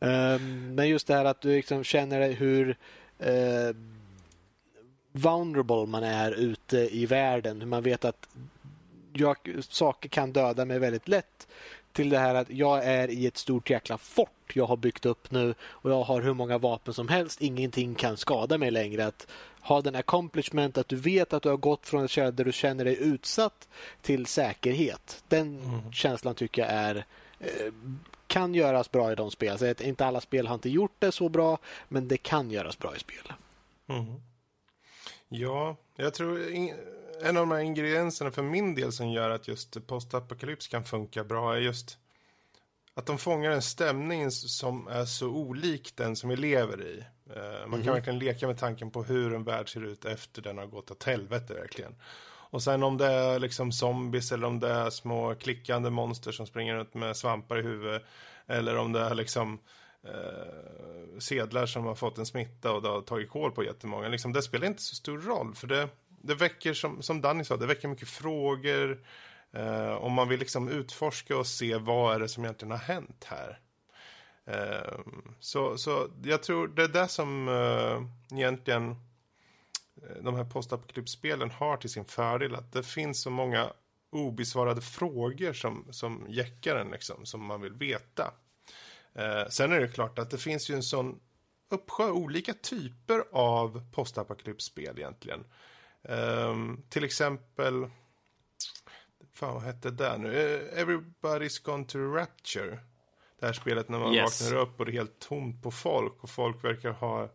Um, 0.00 0.74
men 0.74 0.88
just 0.88 1.06
det 1.06 1.14
här 1.14 1.24
att 1.24 1.40
du 1.40 1.56
liksom 1.56 1.84
känner 1.84 2.32
hur 2.32 2.76
uh, 3.26 3.76
vulnerable 5.12 5.86
man 5.86 6.04
är 6.04 6.32
ute 6.32 6.78
i 6.78 7.06
världen. 7.06 7.60
Hur 7.60 7.68
man 7.68 7.82
vet 7.82 8.04
att 8.04 8.28
jag, 9.12 9.36
saker 9.68 10.08
kan 10.08 10.32
döda 10.32 10.64
mig 10.64 10.78
väldigt 10.78 11.08
lätt 11.08 11.48
till 11.98 12.08
det 12.08 12.18
här 12.18 12.34
att 12.34 12.50
jag 12.50 12.84
är 12.84 13.10
i 13.10 13.26
ett 13.26 13.36
stort 13.36 13.70
jäkla 13.70 13.98
fort 13.98 14.52
jag 14.52 14.66
har 14.66 14.76
byggt 14.76 15.06
upp 15.06 15.30
nu 15.30 15.54
och 15.60 15.90
jag 15.90 16.02
har 16.02 16.20
hur 16.20 16.34
många 16.34 16.58
vapen 16.58 16.94
som 16.94 17.08
helst. 17.08 17.42
Ingenting 17.42 17.94
kan 17.94 18.16
skada 18.16 18.58
mig 18.58 18.70
längre. 18.70 19.06
Att 19.06 19.26
ha 19.60 19.80
den 19.80 19.94
accomplishment 19.94 20.78
att 20.78 20.88
du 20.88 20.96
vet 20.96 21.32
att 21.32 21.42
du 21.42 21.48
har 21.48 21.56
gått 21.56 21.86
från 21.86 22.04
ett 22.04 22.10
källa 22.10 22.30
där 22.30 22.44
du 22.44 22.52
känner 22.52 22.84
dig 22.84 22.96
utsatt 23.00 23.68
till 24.02 24.26
säkerhet. 24.26 25.24
Den 25.28 25.60
mm. 25.60 25.92
känslan 25.92 26.34
tycker 26.34 26.62
jag 26.62 26.70
är 26.70 27.04
eh, 27.40 27.72
kan 28.26 28.54
göras 28.54 28.90
bra 28.90 29.12
i 29.12 29.14
de 29.14 29.30
spel. 29.30 29.58
Så 29.58 29.74
inte 29.80 30.06
alla 30.06 30.20
spel 30.20 30.46
har 30.46 30.54
inte 30.54 30.70
gjort 30.70 30.94
det 30.98 31.12
så 31.12 31.28
bra, 31.28 31.58
men 31.88 32.08
det 32.08 32.16
kan 32.16 32.50
göras 32.50 32.78
bra 32.78 32.96
i 32.96 32.98
spel. 32.98 33.32
Mm. 33.88 34.14
Ja, 35.28 35.76
jag 35.96 36.14
tror 36.14 36.38
en 37.22 37.36
av 37.36 37.46
de 37.46 37.50
här 37.50 37.60
ingredienserna 37.60 38.30
för 38.30 38.42
min 38.42 38.74
del 38.74 38.92
som 38.92 39.10
gör 39.10 39.30
att 39.30 39.48
just 39.48 39.86
postapokalyps 39.86 40.68
kan 40.68 40.84
funka 40.84 41.24
bra 41.24 41.54
är 41.54 41.60
just 41.60 41.98
att 42.94 43.06
de 43.06 43.18
fångar 43.18 43.50
en 43.50 43.62
stämning 43.62 44.30
som 44.30 44.88
är 44.88 45.04
så 45.04 45.28
olik 45.28 45.96
den 45.96 46.16
som 46.16 46.30
vi 46.30 46.36
lever 46.36 46.82
i. 46.82 47.04
Eh, 47.36 47.60
man 47.60 47.70
kan 47.70 47.82
mm. 47.82 47.94
verkligen 47.94 48.18
leka 48.18 48.46
med 48.46 48.58
tanken 48.58 48.90
på 48.90 49.02
hur 49.02 49.34
en 49.34 49.44
värld 49.44 49.72
ser 49.72 49.84
ut 49.84 50.04
efter 50.04 50.42
den 50.42 50.58
har 50.58 50.66
gått 50.66 50.90
åt 50.90 51.04
helvete 51.04 51.54
verkligen. 51.54 51.94
Och 52.50 52.62
sen 52.62 52.82
om 52.82 52.96
det 52.96 53.06
är 53.06 53.38
liksom 53.38 53.72
zombies 53.72 54.32
eller 54.32 54.46
om 54.46 54.60
det 54.60 54.68
är 54.68 54.90
små 54.90 55.34
klickande 55.34 55.90
monster 55.90 56.32
som 56.32 56.46
springer 56.46 56.74
runt 56.74 56.94
med 56.94 57.16
svampar 57.16 57.58
i 57.58 57.62
huvudet. 57.62 58.02
Eller 58.46 58.76
om 58.76 58.92
det 58.92 59.00
är 59.00 59.14
liksom 59.14 59.58
eh, 60.04 61.18
sedlar 61.18 61.66
som 61.66 61.84
har 61.84 61.94
fått 61.94 62.18
en 62.18 62.26
smitta 62.26 62.72
och 62.72 62.82
det 62.82 62.88
har 62.88 63.00
tagit 63.00 63.30
kål 63.30 63.52
på 63.52 63.64
jättemånga. 63.64 64.08
Liksom, 64.08 64.32
det 64.32 64.42
spelar 64.42 64.66
inte 64.66 64.82
så 64.82 64.94
stor 64.94 65.18
roll 65.18 65.54
för 65.54 65.66
det, 65.66 65.88
det 66.22 66.34
väcker, 66.34 66.74
som, 66.74 67.02
som 67.02 67.20
Danny 67.20 67.44
sa, 67.44 67.56
det 67.56 67.66
väcker 67.66 67.88
mycket 67.88 68.08
frågor. 68.08 69.04
Eh, 69.52 69.92
om 69.92 70.12
man 70.12 70.28
vill 70.28 70.40
liksom 70.40 70.68
utforska 70.68 71.36
och 71.36 71.46
se 71.46 71.76
vad 71.76 72.14
är 72.14 72.20
det 72.20 72.28
som 72.28 72.44
egentligen 72.44 72.70
har 72.70 72.78
hänt 72.78 73.24
här. 73.24 73.60
Eh, 74.46 74.98
så, 75.40 75.78
så 75.78 76.08
jag 76.22 76.42
tror 76.42 76.68
det 76.68 76.82
är 76.82 76.88
det 76.88 77.08
som 77.08 77.48
eh, 77.48 78.36
egentligen 78.38 78.90
eh, 78.90 80.22
de 80.22 80.34
här 80.34 80.44
postapokalypsspelen 80.44 81.50
har 81.50 81.76
till 81.76 81.90
sin 81.90 82.04
fördel. 82.04 82.54
Att 82.54 82.72
det 82.72 82.82
finns 82.82 83.22
så 83.22 83.30
många 83.30 83.72
obesvarade 84.10 84.80
frågor 84.80 85.52
som, 85.52 85.86
som 85.90 86.26
jäckar 86.28 86.76
en 86.76 86.90
liksom, 86.90 87.26
som 87.26 87.44
man 87.44 87.60
vill 87.60 87.72
veta. 87.72 88.34
Eh, 89.14 89.48
sen 89.48 89.72
är 89.72 89.80
det 89.80 89.88
klart 89.88 90.18
att 90.18 90.30
det 90.30 90.38
finns 90.38 90.70
ju 90.70 90.74
en 90.74 90.82
sån 90.82 91.20
uppsjö 91.70 92.10
olika 92.10 92.54
typer 92.54 93.24
av 93.32 93.92
postapokalypsspel 93.92 94.98
egentligen. 94.98 95.44
Um, 96.08 96.84
till 96.88 97.04
exempel, 97.04 97.90
fan 99.32 99.54
vad 99.54 99.62
hette 99.62 99.90
det 99.90 100.18
nu? 100.18 100.28
Uh, 100.28 100.82
Everybody's 100.82 101.64
Gone 101.64 101.84
to 101.84 101.98
Rapture. 101.98 102.78
Det 103.40 103.46
här 103.46 103.52
spelet 103.52 103.88
när 103.88 103.98
man 103.98 104.14
yes. 104.14 104.40
vaknar 104.42 104.60
upp 104.60 104.80
och 104.80 104.86
det 104.86 104.90
är 104.92 104.94
helt 104.94 105.18
tomt 105.18 105.62
på 105.62 105.70
folk 105.70 106.24
och 106.24 106.30
folk 106.30 106.64
verkar 106.64 106.90
ha 106.90 107.28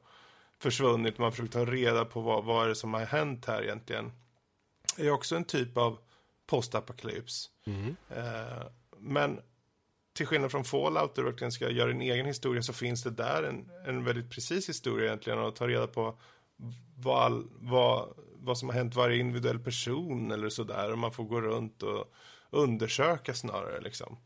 försvunnit. 0.60 1.18
Man 1.18 1.32
försöker 1.32 1.52
ta 1.52 1.66
reda 1.66 2.06
på 2.06 2.22
vad, 2.22 2.44
vad 2.44 2.66
är 2.66 2.70
det 2.70 2.76
som 2.76 2.94
har 2.94 3.06
hänt 3.06 3.46
här 3.46 3.64
egentligen. 3.64 4.12
Det 4.98 5.08
är 5.08 5.12
också 5.12 5.36
en 5.36 5.46
typ 5.46 5.78
av 5.78 5.98
postapokalyps. 6.48 7.50
Mm. 7.66 7.96
Uh, 8.12 8.68
men 8.98 9.42
till 10.14 10.26
skillnad 10.28 10.52
från 10.52 10.64
Fallout 10.64 11.16
där 11.16 11.24
du 11.24 11.30
verkligen 11.30 11.52
ska 11.52 11.70
göra 11.70 11.88
din 11.88 12.02
egen 12.02 12.26
historia 12.26 12.64
så 12.64 12.74
finns 12.74 13.04
det 13.04 13.10
där 13.10 13.44
en, 13.44 13.72
en 13.86 14.04
väldigt 14.04 14.30
precis 14.30 14.70
historia 14.70 15.06
egentligen 15.06 15.40
och 15.40 15.56
ta 15.56 15.68
reda 15.68 15.88
på 15.88 16.18
vad, 16.98 17.48
vad, 17.60 18.14
vad 18.44 18.58
som 18.58 18.70
har 18.70 18.76
hänt 18.76 18.96
varje 18.96 19.18
individuell 19.18 19.60
person 19.60 20.32
eller 20.32 20.50
sådär. 20.50 20.92
Och 20.92 20.98
man 20.98 21.12
får 21.12 21.24
gå 21.24 21.42
runt 21.42 21.84
och 21.84 22.14
undersöka 22.50 23.34
snarare 23.34 23.82
liksom. 23.82 24.18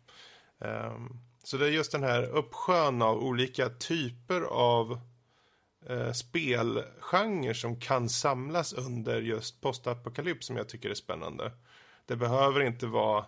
Um, 0.60 1.20
så 1.44 1.58
det 1.58 1.66
är 1.66 1.70
just 1.70 1.92
den 1.92 2.04
här 2.04 2.24
uppsjön 2.24 3.02
av 3.02 3.24
olika 3.24 3.70
typer 3.70 4.42
av 4.42 5.00
uh, 5.90 6.12
spelgenrer 6.12 7.54
som 7.54 7.80
kan 7.80 8.10
samlas 8.10 8.74
under 8.74 9.22
just 9.22 9.62
postapokalyps 9.62 10.48
som 10.48 10.58
jag 10.58 10.70
tycker 10.70 10.90
är 10.90 10.94
spännande. 10.94 11.52
Det 12.06 12.16
behöver 12.16 12.62
inte 12.62 12.88
vara 12.88 13.26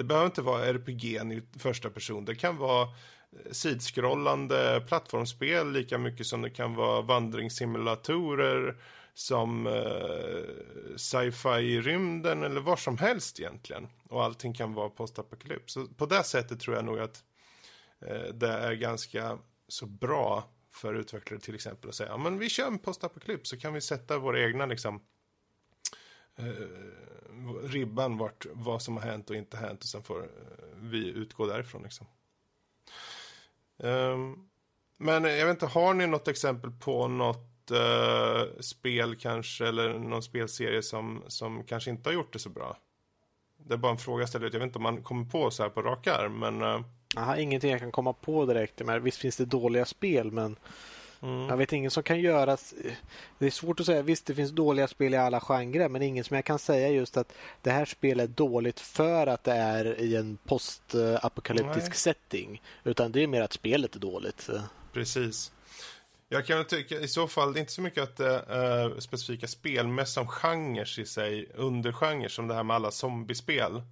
det 0.00 0.04
behöver 0.04 0.26
inte 0.26 0.42
vara 0.42 0.64
RPG 0.64 1.04
i 1.04 1.42
första 1.58 1.90
person. 1.90 2.24
Det 2.24 2.34
kan 2.34 2.56
vara 2.56 2.82
eh, 2.82 3.52
sidskrollande 3.52 4.84
plattformsspel 4.88 5.72
lika 5.72 5.98
mycket 5.98 6.26
som 6.26 6.42
det 6.42 6.50
kan 6.50 6.74
vara 6.74 7.02
vandringssimulatorer 7.02 8.76
som 9.14 9.66
eh, 9.66 10.96
sci-fi 10.96 11.48
i 11.48 11.80
rymden 11.80 12.42
eller 12.42 12.60
var 12.60 12.76
som 12.76 12.98
helst 12.98 13.40
egentligen. 13.40 13.88
Och 14.08 14.24
allting 14.24 14.54
kan 14.54 14.74
vara 14.74 14.88
postapokalyps. 14.88 15.72
Så 15.72 15.86
på 15.86 16.06
det 16.06 16.22
sättet 16.24 16.60
tror 16.60 16.76
jag 16.76 16.84
nog 16.84 16.98
att 16.98 17.24
eh, 18.00 18.34
det 18.34 18.52
är 18.52 18.72
ganska 18.72 19.38
så 19.68 19.86
bra 19.86 20.44
för 20.70 20.94
utvecklare 20.94 21.40
till 21.40 21.54
exempel 21.54 21.88
att 21.88 21.94
säga 21.94 22.08
ja 22.08 22.16
men 22.16 22.38
vi 22.38 22.48
kör 22.48 22.66
en 22.66 22.78
postapokalyps 22.78 23.50
så 23.50 23.56
kan 23.58 23.72
vi 23.72 23.80
sätta 23.80 24.18
våra 24.18 24.40
egna 24.40 24.66
liksom 24.66 25.00
eh, 26.36 26.54
ribban 27.62 28.18
vart 28.18 28.46
vad 28.52 28.82
som 28.82 28.96
har 28.96 29.04
hänt 29.04 29.30
och 29.30 29.36
inte 29.36 29.56
hänt 29.56 29.82
och 29.82 29.88
sen 29.88 30.02
får 30.02 30.18
eh, 30.18 30.26
vi 30.76 31.08
utgå 31.08 31.46
därifrån 31.46 31.82
liksom. 31.82 32.06
Um, 33.76 34.50
men 34.96 35.24
jag 35.24 35.46
vet 35.46 35.54
inte, 35.54 35.66
har 35.66 35.94
ni 35.94 36.06
något 36.06 36.28
exempel 36.28 36.70
på 36.70 37.08
något 37.08 37.49
uh, 37.70 38.60
spel 38.60 39.16
kanske 39.16 39.66
eller 39.66 39.98
någon 39.98 40.22
spelserie 40.22 40.82
som, 40.82 41.22
som 41.26 41.64
kanske 41.64 41.90
inte 41.90 42.08
har 42.08 42.14
gjort 42.14 42.32
det 42.32 42.38
så 42.38 42.48
bra? 42.48 42.76
Det 43.66 43.74
är 43.74 43.78
bara 43.78 43.92
en 43.92 43.98
fråga 43.98 44.22
jag 44.22 44.28
ställer 44.28 44.46
ut. 44.46 44.52
Jag 44.52 44.60
vet 44.60 44.66
inte 44.66 44.78
om 44.78 44.82
man 44.82 45.02
kommer 45.02 45.24
på 45.24 45.50
så 45.50 45.62
här 45.62 45.70
på 45.70 45.82
rak 45.82 46.06
arm, 46.06 46.38
men... 46.38 46.62
Uh... 46.62 46.80
Aha, 47.16 47.36
ingenting 47.36 47.70
jag 47.70 47.80
kan 47.80 47.92
komma 47.92 48.12
på 48.12 48.46
direkt. 48.46 48.84
Men 48.84 49.02
visst 49.02 49.18
finns 49.18 49.36
det 49.36 49.44
dåliga 49.44 49.84
spel, 49.84 50.32
men 50.32 50.56
Mm. 51.22 51.48
Jag 51.48 51.56
vet 51.56 51.72
ingen 51.72 51.90
som 51.90 52.02
kan 52.02 52.20
göra... 52.20 52.56
Det 53.38 53.46
är 53.46 53.50
svårt 53.50 53.80
att 53.80 53.86
säga. 53.86 54.02
Visst, 54.02 54.26
det 54.26 54.34
finns 54.34 54.50
dåliga 54.50 54.88
spel 54.88 55.14
i 55.14 55.16
alla 55.16 55.40
genrer 55.40 55.88
men 55.88 56.02
ingen 56.02 56.24
som 56.24 56.34
jag 56.34 56.44
kan 56.44 56.58
säga 56.58 56.88
just 56.88 57.16
att 57.16 57.32
det 57.62 57.70
här 57.70 57.84
spelet 57.84 58.30
är 58.30 58.34
dåligt 58.34 58.80
för 58.80 59.26
att 59.26 59.44
det 59.44 59.52
är 59.52 60.00
i 60.00 60.16
en 60.16 60.38
postapokalyptisk 60.44 61.94
setting. 61.94 62.62
Utan 62.84 63.12
det 63.12 63.22
är 63.22 63.26
mer 63.26 63.42
att 63.42 63.52
spelet 63.52 63.96
är 63.96 64.00
dåligt. 64.00 64.48
Precis. 64.92 65.52
Jag 66.32 66.46
kan 66.46 66.64
tycka 66.64 67.00
i 67.00 67.08
så 67.08 67.28
fall, 67.28 67.52
det 67.52 67.58
är 67.58 67.60
inte 67.60 67.72
så 67.72 67.82
mycket 67.82 68.02
att 68.02 68.16
det 68.16 68.44
är 68.48 69.00
specifika 69.00 69.46
spel, 69.46 69.88
mest 69.88 70.12
som 70.12 70.26
genrer 70.28 71.00
i 71.00 71.06
sig, 71.06 71.52
undergenrer 71.54 72.28
som 72.28 72.48
det 72.48 72.54
här 72.54 72.62
med 72.62 72.76
alla 72.76 72.90
zombiespel. 72.90 73.82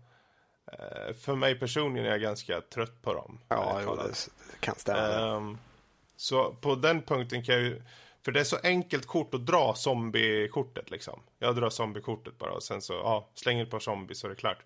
Eh, 0.73 1.15
för 1.15 1.35
mig 1.35 1.59
personligen 1.59 2.07
är 2.07 2.11
jag 2.11 2.21
ganska 2.21 2.61
trött 2.61 3.03
på 3.03 3.15
dem. 3.15 3.41
Ja, 3.49 3.81
jo, 3.85 3.97
det 3.97 4.61
kan 4.61 4.75
stämma. 4.75 5.37
Um, 5.37 5.59
så 6.17 6.53
på 6.53 6.75
den 6.75 7.03
punkten 7.03 7.45
kan 7.45 7.55
jag 7.55 7.65
ju... 7.65 7.83
För 8.25 8.33
det 8.33 8.41
är 8.41 8.45
så 8.45 8.59
enkelt 8.63 9.07
kort 9.07 9.35
att 9.35 9.47
dra 9.47 9.75
zombiekortet 9.75 10.91
liksom. 10.91 11.21
Jag 11.39 11.57
drar 11.57 11.71
zombiekortet 11.71 12.39
bara 12.39 12.51
och 12.51 12.63
sen 12.63 12.83
så, 12.83 12.93
ja, 12.93 13.29
slänger 13.35 13.63
ett 13.63 13.71
par 13.71 13.81
zombies 13.81 14.19
så 14.19 14.27
är 14.27 14.31
det 14.31 14.37
klart. 14.37 14.59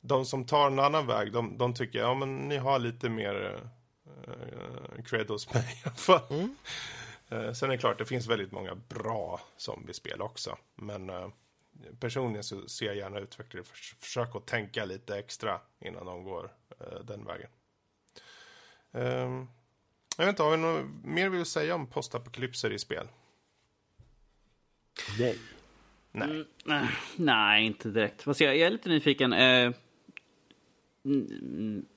De 0.00 0.24
som 0.24 0.46
tar 0.46 0.66
en 0.66 0.78
annan 0.78 1.06
väg, 1.06 1.32
de, 1.32 1.58
de 1.58 1.74
tycker, 1.74 1.98
ja 1.98 2.14
men 2.14 2.36
ni 2.36 2.56
har 2.56 2.78
lite 2.78 3.08
mer 3.08 3.60
uh, 4.28 5.02
cred 5.04 5.28
hos 5.28 5.54
mig 5.54 5.80
i 5.84 5.88
alla 5.88 5.94
fall. 5.94 6.22
Mm. 6.30 6.56
Uh, 7.34 7.52
sen 7.52 7.68
är 7.68 7.72
det 7.72 7.78
klart, 7.78 7.98
det 7.98 8.04
finns 8.04 8.26
väldigt 8.26 8.52
många 8.52 8.74
bra 8.74 9.40
zombiespel 9.56 10.22
också. 10.22 10.58
Men 10.74 11.10
uh, 11.10 11.28
personligen 12.00 12.44
så 12.44 12.68
ser 12.68 12.86
jag 12.86 12.96
gärna 12.96 13.18
utvecklare 13.18 13.64
för, 13.64 13.76
försöka 14.00 14.38
att 14.38 14.46
tänka 14.46 14.84
lite 14.84 15.18
extra 15.18 15.60
innan 15.80 16.06
de 16.06 16.24
går 16.24 16.44
uh, 16.44 17.04
den 17.04 17.24
vägen. 17.24 17.50
Um, 18.92 19.48
jag 20.16 20.24
vet 20.24 20.32
inte, 20.32 20.42
har 20.42 20.50
vi 20.50 20.56
något 20.56 21.04
mer 21.04 21.28
vill 21.28 21.44
säga 21.44 21.74
om 21.74 21.86
postapokalypser 21.86 22.70
i 22.70 22.78
spel? 22.78 23.08
Nej. 25.18 25.38
Nej. 26.12 26.30
Mm, 26.30 26.46
nej, 26.64 26.88
nej, 27.16 27.66
inte 27.66 27.88
direkt. 27.88 28.22
Fast 28.22 28.40
jag 28.40 28.56
är 28.56 28.70
lite 28.70 28.88
nyfiken. 28.88 29.32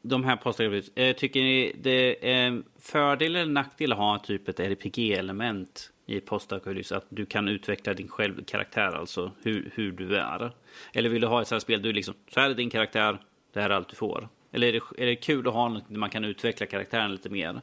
De 0.01 0.23
här 0.23 0.35
postapokalyptiska, 0.35 1.01
eh, 1.01 1.15
tycker 1.15 1.41
ni 1.41 1.75
det 1.81 2.31
är 2.31 2.63
fördel 2.79 3.35
eller 3.35 3.51
nackdel 3.51 3.91
att 3.91 3.97
ha 3.97 4.19
typ 4.19 4.47
ett 4.47 4.59
RPG-element 4.59 5.91
i 6.05 6.19
postapokalyps? 6.19 6.91
Att 6.91 7.05
du 7.09 7.25
kan 7.25 7.47
utveckla 7.47 7.93
din 7.93 8.07
självkaraktär, 8.07 8.91
alltså 8.95 9.31
hur, 9.43 9.71
hur 9.75 9.91
du 9.91 10.17
är. 10.17 10.51
Eller 10.93 11.09
vill 11.09 11.21
du 11.21 11.27
ha 11.27 11.41
ett 11.41 11.47
sånt 11.47 11.55
här 11.55 11.59
spel, 11.59 11.81
du 11.81 11.93
liksom, 11.93 12.13
så 12.33 12.39
här 12.39 12.49
är 12.49 12.53
din 12.53 12.69
karaktär, 12.69 13.19
det 13.53 13.61
här 13.61 13.69
är 13.69 13.73
allt 13.73 13.89
du 13.89 13.95
får. 13.95 14.29
Eller 14.51 14.67
är 14.67 14.73
det, 14.73 15.03
är 15.03 15.05
det 15.05 15.15
kul 15.15 15.47
att 15.47 15.53
ha 15.53 15.69
något 15.69 15.89
där 15.89 15.97
man 15.97 16.09
kan 16.09 16.25
utveckla 16.25 16.65
karaktären 16.65 17.11
lite 17.11 17.29
mer? 17.29 17.61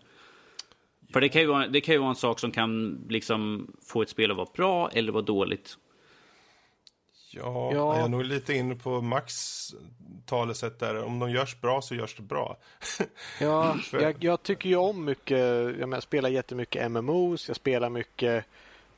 För 1.12 1.20
det 1.20 1.28
kan, 1.28 1.42
ju 1.42 1.46
vara, 1.46 1.68
det 1.68 1.80
kan 1.80 1.94
ju 1.94 1.98
vara 1.98 2.10
en 2.10 2.16
sak 2.16 2.40
som 2.40 2.50
kan 2.50 3.00
liksom 3.08 3.70
få 3.82 4.02
ett 4.02 4.08
spel 4.08 4.30
att 4.30 4.36
vara 4.36 4.48
bra 4.56 4.90
eller 4.92 5.12
vara 5.12 5.22
dåligt. 5.22 5.78
Ja, 7.36 7.72
Ja. 7.74 7.96
jag 7.96 8.04
är 8.04 8.08
nog 8.08 8.24
lite 8.24 8.54
inne 8.54 8.74
på 8.74 9.00
Max 9.00 9.34
talesätt 10.26 10.78
där. 10.78 11.04
Om 11.04 11.18
de 11.18 11.30
görs 11.30 11.60
bra 11.60 11.82
så 11.82 11.94
görs 11.94 12.16
det 12.16 12.22
bra. 12.22 12.56
Ja, 13.40 13.76
jag, 13.92 14.24
jag 14.24 14.42
tycker 14.42 14.68
ju 14.68 14.76
om 14.76 15.04
mycket. 15.04 15.38
Jag, 15.38 15.78
menar, 15.78 15.96
jag 15.96 16.02
spelar 16.02 16.28
jättemycket 16.28 16.90
MMOs. 16.90 17.48
Jag 17.48 17.56
spelar 17.56 17.90
mycket, 17.90 18.44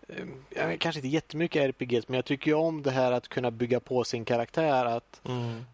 eh, 0.09 0.25
jag 0.49 0.81
kanske 0.81 0.99
inte 0.99 1.09
jättemycket 1.09 1.63
RPGs, 1.63 2.09
men 2.09 2.15
jag 2.17 2.25
tycker 2.25 2.55
om 2.55 2.83
det 2.83 2.91
här 2.91 3.13
att 3.13 3.29
kunna 3.29 3.51
bygga 3.51 3.81
på 3.81 4.05
sin 4.05 4.25
karaktär. 4.25 4.85
Att 4.87 5.21
Mm. 5.25 5.65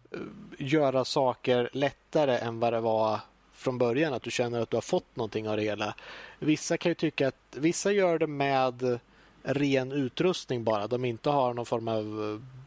göra 0.57 1.05
saker 1.05 1.69
lättare 1.73 2.37
än 2.37 2.59
vad 2.59 2.73
det 2.73 2.79
var 2.79 3.19
från 3.53 3.77
början. 3.77 4.13
Att 4.13 4.23
du 4.23 4.31
känner 4.31 4.61
att 4.61 4.69
du 4.69 4.77
har 4.77 4.81
fått 4.81 5.15
någonting 5.15 5.49
av 5.49 5.57
det 5.57 5.63
hela. 5.63 5.95
Vissa 6.39 6.77
kan 6.77 6.89
ju 6.89 6.93
tycka 6.95 7.27
att 7.27 7.35
vissa 7.55 7.91
gör 7.91 8.19
det 8.19 8.27
med 8.27 8.99
ren 9.43 9.91
utrustning 9.91 10.63
bara. 10.63 10.87
De 10.87 11.05
inte 11.05 11.29
har 11.29 11.53
någon 11.53 11.65
form 11.65 11.87
av 11.87 12.23
eh, 12.23 12.63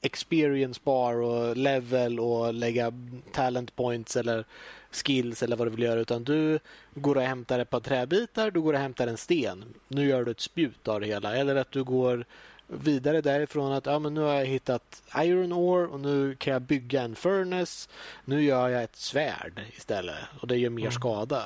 experience 0.00 0.80
bar 0.84 1.14
och 1.14 1.56
level 1.56 2.20
och 2.20 2.54
lägga 2.54 2.92
talent 3.32 3.76
points 3.76 4.16
eller 4.16 4.44
skills 4.90 5.42
eller 5.42 5.56
vad 5.56 5.66
du 5.66 5.70
vill 5.70 5.84
göra. 5.84 6.00
Utan 6.00 6.24
du 6.24 6.58
går 6.94 7.16
och 7.16 7.22
hämtar 7.22 7.58
ett 7.58 7.70
par 7.70 7.80
träbitar, 7.80 8.50
du 8.50 8.60
går 8.60 8.72
och 8.72 8.78
hämtar 8.78 9.06
en 9.06 9.16
sten. 9.16 9.64
Nu 9.88 10.06
gör 10.06 10.24
du 10.24 10.30
ett 10.30 10.40
spjut 10.40 10.88
av 10.88 11.00
det 11.00 11.06
hela. 11.06 11.36
Eller 11.36 11.56
att 11.56 11.72
du 11.72 11.84
går 11.84 12.24
vidare 12.66 13.20
därifrån 13.20 13.72
att 13.72 13.86
ja, 13.86 13.98
men 13.98 14.14
nu 14.14 14.20
har 14.20 14.34
jag 14.34 14.46
hittat 14.46 15.02
iron 15.16 15.52
ore 15.52 15.86
och 15.86 16.00
nu 16.00 16.34
kan 16.34 16.52
jag 16.52 16.62
bygga 16.62 17.02
en 17.02 17.14
furnace. 17.14 17.88
Nu 18.24 18.42
gör 18.42 18.68
jag 18.68 18.82
ett 18.82 18.96
svärd 18.96 19.62
istället 19.76 20.16
och 20.40 20.46
det 20.46 20.56
gör 20.56 20.70
mer 20.70 20.90
skada. 20.90 21.44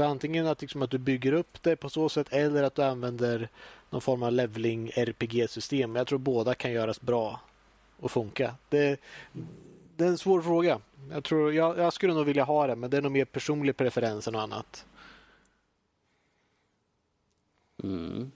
Så 0.00 0.04
antingen 0.04 0.46
att, 0.46 0.60
liksom 0.60 0.82
att 0.82 0.90
du 0.90 0.98
bygger 0.98 1.32
upp 1.32 1.62
det 1.62 1.76
på 1.76 1.88
så 1.88 2.08
sätt 2.08 2.32
eller 2.32 2.62
att 2.62 2.74
du 2.74 2.82
använder 2.82 3.48
någon 3.90 4.00
form 4.00 4.22
av 4.22 4.32
leveling 4.32 4.90
RPG-system. 4.94 5.96
Jag 5.96 6.06
tror 6.06 6.18
båda 6.18 6.54
kan 6.54 6.72
göras 6.72 7.00
bra 7.00 7.40
och 7.96 8.10
funka. 8.10 8.54
Det, 8.68 9.00
det 9.96 10.04
är 10.04 10.08
en 10.08 10.18
svår 10.18 10.42
fråga. 10.42 10.80
Jag, 11.10 11.24
tror, 11.24 11.52
jag, 11.52 11.78
jag 11.78 11.92
skulle 11.92 12.14
nog 12.14 12.26
vilja 12.26 12.44
ha 12.44 12.66
det, 12.66 12.76
men 12.76 12.90
det 12.90 12.96
är 12.96 13.02
nog 13.02 13.12
mer 13.12 13.24
personlig 13.24 13.76
preferens 13.76 14.26
än 14.26 14.32
något 14.32 14.42
annat. 14.42 14.86
Mm. 17.82 18.30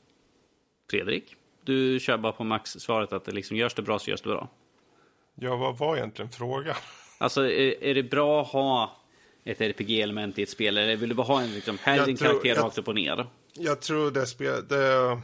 Fredrik, 0.91 1.36
du 1.62 2.01
kör 2.01 2.16
bara 2.16 2.32
på 2.32 2.45
max-svaret 2.45 3.12
att 3.12 3.24
det 3.24 3.32
liksom 3.32 3.57
görs 3.57 3.74
det 3.74 3.82
bra 3.82 3.99
så 3.99 4.11
görs 4.11 4.23
det 4.23 4.28
bra. 4.28 4.49
Ja, 5.35 5.57
vad 5.57 5.78
var 5.78 5.97
egentligen 5.97 6.31
frågan? 6.31 6.77
Alltså, 7.19 7.41
är, 7.47 7.85
är 7.85 7.95
det 7.95 8.03
bra 8.03 8.43
att 8.43 8.49
ha 8.49 9.03
ett 9.45 9.61
RPG-element 9.61 10.39
i 10.39 10.43
ett 10.43 10.51
spel? 10.51 10.79
Eller 10.79 10.97
vill 10.97 11.09
du 11.09 11.15
bara 11.15 11.27
ha 11.27 11.43
en 11.43 11.55
liksom, 11.55 11.79
här 11.83 11.99
är 12.01 12.07
din 12.07 12.16
tror- 12.16 12.29
karaktär 12.29 12.55
rakt 12.62 12.79
upp 12.79 12.89
och 12.89 12.95
ner? 12.95 13.27
Jag 13.53 13.81
tror 13.81 14.11
det 14.11 14.27
spel... 14.27 14.69
Det, 14.69 15.21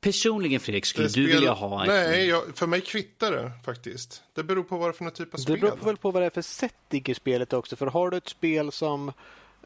Personligen 0.00 0.60
Fredrik, 0.60 0.86
skulle 0.86 1.06
det 1.08 1.14
du 1.14 1.24
spel, 1.26 1.36
vilja 1.36 1.52
ha 1.52 1.82
ett... 1.82 1.88
Nej, 1.88 2.26
jag, 2.28 2.42
för 2.58 2.66
mig 2.66 2.80
kvittar 2.80 3.32
det 3.32 3.52
faktiskt. 3.64 4.22
Det 4.34 4.42
beror 4.44 4.62
på 4.64 4.76
vad 4.76 4.88
det 4.88 4.90
är 4.90 4.92
för 4.92 5.04
någon 5.04 5.12
typ 5.12 5.34
av 5.34 5.38
Det 5.38 5.42
spel. 5.42 5.60
beror 5.60 5.76
väl 5.76 5.96
på 5.96 6.10
vad 6.10 6.22
det 6.22 6.26
är 6.26 6.30
för 6.30 6.42
setting 6.42 7.02
i 7.06 7.14
spelet 7.14 7.52
också. 7.52 7.76
För 7.76 7.86
har 7.86 8.10
du 8.10 8.16
ett 8.16 8.28
spel 8.28 8.72
som, 8.72 9.12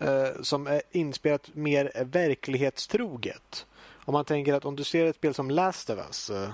eh, 0.00 0.08
som 0.42 0.66
är 0.66 0.82
inspelat 0.90 1.50
mer 1.54 1.92
verklighetstroget. 2.04 3.66
Om 4.04 4.12
man 4.12 4.24
tänker 4.24 4.54
att 4.54 4.64
om 4.64 4.76
du 4.76 4.84
ser 4.84 5.06
ett 5.06 5.16
spel 5.16 5.34
som 5.34 5.50
Last 5.50 5.90
of 5.90 5.98
Us. 5.98 6.30
Eh, 6.30 6.50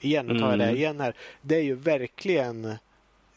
igen, 0.00 0.26
nu 0.26 0.38
tar 0.38 0.50
jag 0.50 0.58
det 0.58 0.64
Mm. 0.64 0.76
igen 0.76 1.00
här. 1.00 1.14
Det 1.42 1.56
är 1.56 1.62
ju 1.62 1.74
verkligen 1.74 2.74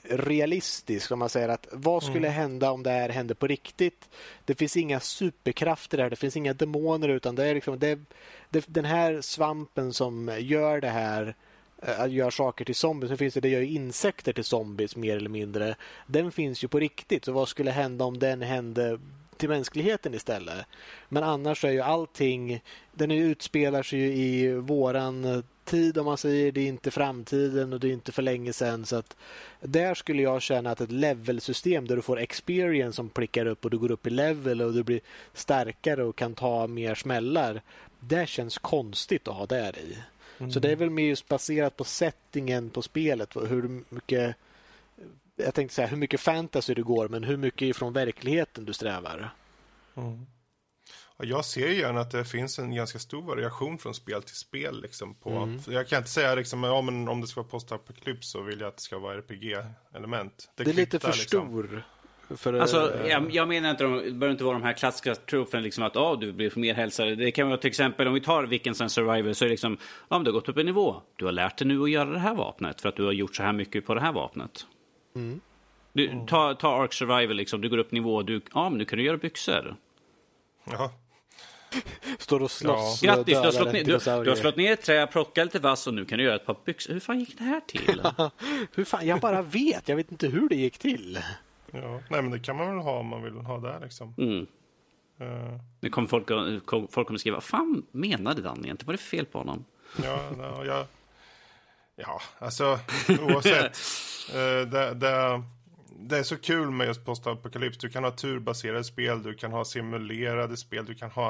realistiskt. 0.04 1.12
Om 1.12 1.20
man 1.20 1.30
säger 1.30 1.50
att 1.50 1.68
vad 1.72 2.04
skulle 2.04 2.28
hända 2.28 2.72
om 2.72 2.84
det 2.84 2.90
här 2.90 3.10
hände 3.10 3.36
på 3.36 3.48
riktigt? 3.48 4.10
Det 4.46 4.56
finns 4.56 4.78
inga 4.78 5.00
superkrafter 5.00 5.98
där. 5.98 6.10
Det 6.10 6.16
finns 6.16 6.38
inga 6.38 6.54
demoner 6.54 7.10
utan 7.10 7.36
det 7.36 7.46
är 7.46 7.56
liksom 7.56 7.80
det, 7.80 8.00
det, 8.50 8.66
den 8.68 8.86
här 8.86 9.22
svampen 9.22 9.94
som 9.94 10.38
gör 10.40 10.82
det 10.82 10.90
här 10.90 11.36
eh, 11.82 12.08
gör 12.08 12.30
saker 12.30 12.66
till 12.66 12.76
zombies. 12.76 13.10
Sen 13.10 13.18
finns 13.18 13.34
det, 13.34 13.40
det 13.40 13.50
gör 13.50 13.62
ju 13.62 13.70
insekter 13.70 14.34
till 14.34 14.44
zombies 14.44 14.96
mer 14.96 15.18
eller 15.18 15.30
mindre. 15.30 15.76
Den 16.08 16.32
finns 16.32 16.64
ju 16.64 16.68
på 16.68 16.80
riktigt. 16.80 17.26
Så 17.26 17.32
vad 17.32 17.48
skulle 17.48 17.72
hända 17.72 18.06
om 18.06 18.20
den 18.20 18.42
hände 18.42 19.00
till 19.38 19.50
mänskligheten 19.50 20.14
istället? 20.14 20.66
Men 21.10 21.24
annars 21.24 21.66
är 21.66 21.72
ju 21.72 21.82
allting, 21.82 22.64
den 22.92 23.12
utspelar 23.12 23.84
sig 23.84 24.00
ju 24.00 24.14
i 24.14 24.54
våran 24.54 25.44
tid 25.72 25.98
om 25.98 26.06
man 26.06 26.18
säger. 26.18 26.52
Det 26.52 26.62
är 26.62 26.68
inte 26.68 26.92
framtiden 26.92 27.74
och 27.74 27.80
det 27.80 27.88
är 27.88 27.94
inte 27.94 28.12
för 28.12 28.22
länge 28.22 28.54
sedan. 28.54 28.86
Så 28.86 28.96
att 28.96 29.16
där 29.60 29.94
skulle 29.94 30.22
jag 30.22 30.42
känna 30.42 30.72
att 30.72 30.82
ett 30.82 30.92
levelsystem 30.92 31.88
där 31.88 31.96
du 31.96 32.02
får 32.02 32.20
experience 32.20 32.96
som 32.96 33.10
prickar 33.10 33.46
upp 33.46 33.66
och 33.66 33.72
du 33.72 33.78
går 33.78 33.92
upp 33.92 34.08
i 34.08 34.10
level 34.10 34.62
och 34.62 34.74
du 34.74 34.84
blir 34.84 35.00
starkare 35.34 36.04
och 36.04 36.16
kan 36.16 36.34
ta 36.34 36.68
mer 36.68 36.96
smällar. 36.96 37.62
Det 38.00 38.30
känns 38.30 38.58
konstigt 38.58 39.28
att 39.28 39.36
ha 39.36 39.46
där 39.46 39.80
i. 39.80 39.98
Så 40.52 40.60
det 40.60 40.72
är 40.72 40.76
väl 40.76 40.90
mer 40.90 41.08
just 41.08 41.28
baserat 41.28 41.78
på 41.78 41.84
settingen 41.84 42.70
på 42.70 42.82
spelet. 42.82 43.36
Hur 43.36 43.84
mycket 43.90 44.36
jag 45.36 45.54
tänkte 45.54 45.76
säga 45.76 45.88
hur 45.88 45.98
mycket 45.98 46.20
fantasy 46.20 46.74
det 46.74 46.82
går 46.82 47.08
men 47.08 47.24
hur 47.24 47.38
mycket 47.38 47.62
ifrån 47.62 47.94
verkligheten 47.94 48.66
du 48.66 48.74
strävar. 48.74 49.34
Mm. 49.96 50.26
Jag 51.24 51.46
ser 51.46 51.68
ju 51.68 51.80
gärna 51.80 52.02
att 52.02 52.12
det 52.12 52.26
finns 52.26 52.60
en 52.60 52.76
ganska 52.76 53.00
stor 53.00 53.22
variation 53.22 53.78
från 53.78 53.94
spel 53.94 54.24
till 54.24 54.36
spel. 54.36 54.82
Liksom, 54.82 55.16
på, 55.16 55.30
Mm. 55.30 55.60
Jag 55.68 55.88
kan 55.88 55.98
inte 55.98 56.10
säga 56.10 56.36
liksom, 56.36 56.64
ja, 56.64 56.82
men 56.82 57.08
om 57.08 57.22
det 57.22 57.28
ska 57.28 57.42
vara 57.42 57.50
postapokalyps 57.50 58.32
så 58.32 58.42
vill 58.42 58.60
jag 58.60 58.68
att 58.68 58.76
det 58.76 58.82
ska 58.82 59.00
vara 59.00 59.18
RPG-element. 59.18 60.50
Det 60.56 60.64
är 60.64 60.74
lite 60.74 61.00
för 61.00 61.08
liksom. 61.08 61.28
stor. 61.28 61.84
För, 62.38 62.54
Alltså, 62.54 62.94
eh, 62.96 63.08
jag, 63.08 63.32
jag 63.32 63.48
menar 63.48 63.72
inte, 63.72 63.84
de, 63.84 63.94
det 63.94 64.02
behöver 64.02 64.32
inte 64.32 64.44
vara 64.44 64.54
de 64.54 64.64
här 64.64 64.74
klassiska 64.74 65.16
trofen, 65.16 65.64
liksom 65.64 65.84
att 65.84 65.98
ah, 65.98 66.16
du 66.16 66.32
blir 66.32 66.52
mer 66.56 66.74
hälsa. 66.74 67.06
Det 67.06 67.32
kan 67.32 67.48
vara 67.48 67.58
till 67.58 67.68
exempel, 67.68 68.08
om 68.08 68.14
vi 68.14 68.22
tar 68.22 68.44
vilken 68.44 68.76
som 68.76 68.90
survivor, 68.90 69.34
så 69.34 69.46
är 69.46 69.48
det 69.48 69.54
liksom, 69.54 69.78
ja, 70.10 70.18
men 70.18 70.24
du 70.24 70.32
har 70.32 70.34
gått 70.34 70.50
upp 70.50 70.58
en 70.58 70.66
nivå. 70.66 71.02
Du 71.16 71.26
har 71.26 71.32
lärt 71.32 71.58
dig 71.58 71.68
nu 71.68 71.84
att 71.84 71.90
göra 71.90 72.10
det 72.10 72.20
här 72.20 72.36
vapnet, 72.36 72.82
för 72.82 72.90
att 72.90 72.96
du 72.96 73.06
har 73.06 73.12
gjort 73.12 73.36
så 73.36 73.44
här 73.44 73.54
mycket 73.54 73.86
på 73.86 73.94
det 73.94 74.02
här 74.02 74.14
vapnet. 74.14 74.66
Du, 75.94 76.26
ta, 76.28 76.54
ta 76.54 76.84
Ark 76.84 76.94
Survival, 76.94 77.36
liksom, 77.36 77.62
du 77.62 77.70
går 77.70 77.78
upp 77.78 77.92
nivå, 77.92 78.22
du, 78.22 78.42
ja, 78.54 78.70
men 78.70 78.78
nu 78.78 78.86
kan 78.86 79.00
du 79.00 79.06
göra 79.06 79.18
byxor. 79.18 79.76
Ja. 80.64 80.92
Står 82.20 82.42
och 82.42 82.52
slåss 82.52 83.04
Ja. 83.04 83.16
Grattis, 83.16 83.26
du 83.38 83.46
har, 83.46 83.52
slått 83.52 83.74
ner, 83.74 83.84
du, 83.84 84.24
du 84.24 84.30
har 84.30 84.36
slått 84.36 84.58
ner 84.58 84.72
ett 84.74 84.82
trä, 84.82 85.08
plockat 85.08 85.46
lite 85.46 85.60
vass 85.60 85.88
och 85.88 85.94
nu 85.94 86.06
kan 86.06 86.18
du 86.18 86.24
göra 86.24 86.36
ett 86.36 86.46
par 86.46 86.58
byxor. 86.66 86.94
Hur 86.94 87.00
fan 87.00 87.20
gick 87.20 87.38
det 87.38 87.44
här 87.44 87.62
till? 87.68 88.02
Hur 88.76 88.84
fan, 88.86 89.08
jag 89.08 89.20
bara 89.20 89.42
vet. 89.42 89.90
Jag 89.90 89.96
vet 89.96 90.12
inte 90.12 90.28
hur 90.28 90.50
det 90.50 90.56
gick 90.56 90.78
till. 90.78 91.20
ja. 91.72 92.00
Nej, 92.10 92.22
men 92.22 92.32
det 92.32 92.40
kan 92.40 92.56
man 92.56 92.68
väl 92.76 92.86
ha 92.86 93.00
om 93.00 93.08
man 93.08 93.24
vill 93.24 93.34
ha 93.34 93.58
det 93.60 93.80
liksom. 93.84 94.16
Mm. 94.18 94.48
Eh, 95.20 95.60
Nu 95.82 95.90
kommer 95.90 96.08
folk, 96.08 96.32
att- 96.32 96.66
kom- 96.66 96.88
folk 96.92 97.08
kommer 97.08 97.18
skriva, 97.20 97.36
vad 97.36 97.44
fan 97.44 97.84
menade 97.92 98.42
Dan 98.42 98.66
egentligen? 98.66 98.88
Var 98.88 98.94
det 98.94 98.98
fel 98.98 99.26
på 99.26 99.38
honom? 99.38 99.66
Ja, 100.04 100.20
ja, 100.40 100.66
ja, 100.66 100.88
ja, 101.96 102.22
alltså 102.40 102.80
oavsett. 103.20 103.78
eh, 104.34 104.70
det, 104.72 104.94
det, 104.94 105.44
det 106.02 106.18
är 106.18 106.24
så 106.24 106.38
kul 106.38 106.72
med 106.72 106.88
just 106.88 107.06
postapokalyps. 107.06 107.78
Du 107.78 107.90
kan 107.90 108.04
ha 108.04 108.12
turbaserade 108.12 108.84
spel, 108.84 109.24
du 109.24 109.34
kan 109.34 109.52
ha 109.52 109.66
simulerade 109.66 110.58
spel, 110.58 110.86
du 110.86 110.96
kan 110.96 111.12
ha 111.12 111.28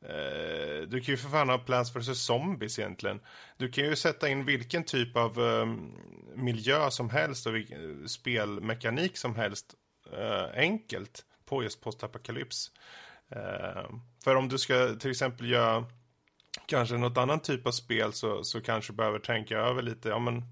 eh, 0.00 0.88
du 0.88 1.00
kan 1.00 1.12
ju 1.12 1.16
för 1.16 1.28
fan 1.28 1.48
ha 1.48 1.58
Plants 1.58 1.96
vs 1.96 2.22
Zombies 2.22 2.78
egentligen. 2.78 3.20
Du 3.56 3.68
kan 3.68 3.84
ju 3.84 3.96
sätta 3.96 4.28
in 4.28 4.44
vilken 4.44 4.84
typ 4.84 5.16
av 5.16 5.40
eh, 5.40 5.66
miljö 6.34 6.90
som 6.90 7.10
helst 7.10 7.46
och 7.46 7.54
vilken 7.54 8.02
eh, 8.02 8.06
spelmekanik 8.06 9.16
som 9.16 9.36
helst 9.36 9.74
eh, 10.12 10.60
enkelt 10.60 11.24
på 11.44 11.62
just 11.62 11.80
postapokalyps. 11.80 12.70
Eh, 13.30 13.90
för 14.24 14.36
om 14.36 14.48
du 14.48 14.58
ska 14.58 14.94
till 14.94 15.10
exempel 15.10 15.50
göra 15.50 15.84
kanske 16.66 16.96
något 16.96 17.18
annan 17.18 17.40
typ 17.40 17.66
av 17.66 17.70
spel 17.70 18.12
så, 18.12 18.44
så 18.44 18.60
kanske 18.60 18.92
du 18.92 18.96
behöver 18.96 19.18
tänka 19.18 19.58
över 19.58 19.82
lite, 19.82 20.08
ja 20.08 20.18
men 20.18 20.36
eh, 20.36 20.44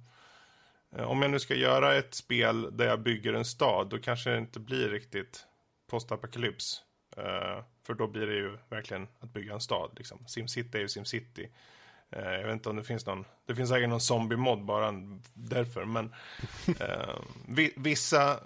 om 0.98 1.22
jag 1.22 1.30
nu 1.30 1.38
ska 1.38 1.54
göra 1.54 1.94
ett 1.94 2.14
spel 2.14 2.76
där 2.76 2.86
jag 2.86 3.00
bygger 3.00 3.32
en 3.32 3.44
stad, 3.44 3.88
då 3.88 3.98
kanske 3.98 4.30
det 4.30 4.38
inte 4.38 4.60
blir 4.60 4.88
riktigt 4.88 5.46
postapokalyps. 5.90 6.82
Eh, 7.16 7.64
för 7.86 7.94
då 7.94 8.06
blir 8.06 8.26
det 8.26 8.34
ju 8.34 8.58
verkligen 8.68 9.08
att 9.20 9.32
bygga 9.32 9.54
en 9.54 9.60
stad, 9.60 9.90
liksom. 9.96 10.26
Simcity 10.26 10.78
är 10.78 10.82
ju 10.82 10.88
Simcity. 10.88 11.48
Eh, 12.10 12.32
jag 12.32 12.46
vet 12.46 12.52
inte 12.52 12.68
om 12.68 12.76
det 12.76 12.84
finns 12.84 13.06
någon, 13.06 13.24
det 13.46 13.54
finns 13.54 13.70
säkert 13.70 13.88
någon 13.88 14.00
zombie-mod 14.00 14.64
bara 14.64 14.94
därför, 15.34 15.84
men 15.84 16.14
eh, 16.80 17.18
vi, 17.48 17.72
vissa, 17.76 18.40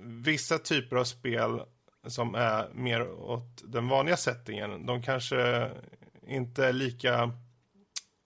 vissa 0.00 0.58
typer 0.58 0.96
av 0.96 1.04
spel 1.04 1.62
som 2.06 2.34
är 2.34 2.68
mer 2.72 3.10
åt 3.10 3.62
den 3.64 3.88
vanliga 3.88 4.16
settingen, 4.16 4.86
de 4.86 5.02
kanske 5.02 5.70
inte 6.26 6.72
lika... 6.72 7.32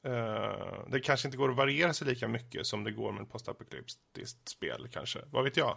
Uh, 0.07 0.91
det 0.91 1.01
kanske 1.01 1.29
inte 1.29 1.39
går 1.39 1.51
att 1.51 1.57
variera 1.57 1.95
sig 1.95 2.07
lika 2.07 2.29
mycket 2.29 2.67
som 2.67 2.85
det 2.85 2.91
går 2.91 3.13
med 3.13 3.23
ett 3.23 3.33
postapokalyptiskt 3.33 4.49
spel 4.49 4.89
kanske. 4.93 5.19
Vad 5.31 5.45
vet 5.45 5.57
jag? 5.57 5.77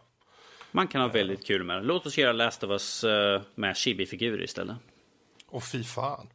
Man 0.72 0.88
kan 0.88 1.02
ha 1.02 1.08
väldigt 1.08 1.46
kul 1.46 1.64
med 1.64 1.78
det. 1.78 1.84
Låt 1.84 2.06
oss 2.06 2.18
göra 2.18 2.32
Last 2.34 2.64
of 2.64 2.70
Us 2.70 3.04
uh, 3.04 3.42
med 3.56 3.78
chibi-figurer 3.78 4.44
istället. 4.44 4.78
Och 5.48 5.64
fy 5.64 5.84
fan. 5.84 6.28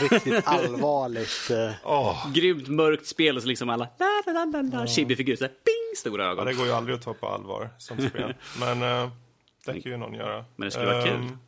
Riktigt 0.00 0.46
allvarligt. 0.46 1.50
Oh. 1.84 2.32
Grymt 2.32 2.68
mörkt 2.68 3.06
spel 3.06 3.36
och 3.36 3.42
så 3.42 3.48
liksom 3.48 3.70
alla 3.70 3.88
la, 3.98 4.32
la, 4.32 4.44
la, 4.44 4.62
la, 4.62 4.86
chibi-figurer. 4.86 5.36
Så 5.36 5.48
ping, 5.48 5.96
stora 5.96 6.24
ögon. 6.24 6.46
Ja, 6.46 6.52
det 6.52 6.58
går 6.58 6.66
ju 6.66 6.72
aldrig 6.72 6.96
att 6.96 7.02
ta 7.02 7.14
på 7.14 7.28
allvar 7.28 7.70
som 7.78 8.08
spel. 8.08 8.34
Men 8.60 8.82
uh, 8.82 9.10
det 9.64 9.80
kan 9.80 9.92
ju 9.92 9.96
någon 9.96 10.14
göra. 10.14 10.44
Men 10.56 10.64
det 10.66 10.70
skulle 10.70 10.86
vara 10.86 11.04
kul. 11.04 11.14
Um, 11.14 11.38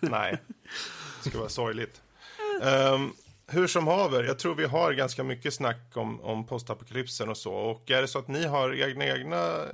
nej, 0.00 0.38
det 1.16 1.28
skulle 1.28 1.38
vara 1.38 1.48
sorgligt. 1.48 2.02
Um, 2.62 3.14
hur 3.52 3.66
som 3.66 3.86
haver, 3.86 4.24
jag 4.24 4.38
tror 4.38 4.54
vi 4.54 4.64
har 4.64 4.92
ganska 4.92 5.24
mycket 5.24 5.54
snack 5.54 5.96
om, 5.96 6.20
om 6.20 6.46
postapokalypsen 6.46 7.28
och 7.28 7.36
så. 7.36 7.54
Och 7.54 7.90
är 7.90 8.00
det 8.00 8.08
så 8.08 8.18
att 8.18 8.28
ni 8.28 8.46
har 8.46 8.74
egna, 8.74 9.04
egna 9.04 9.56
eh, 9.56 9.70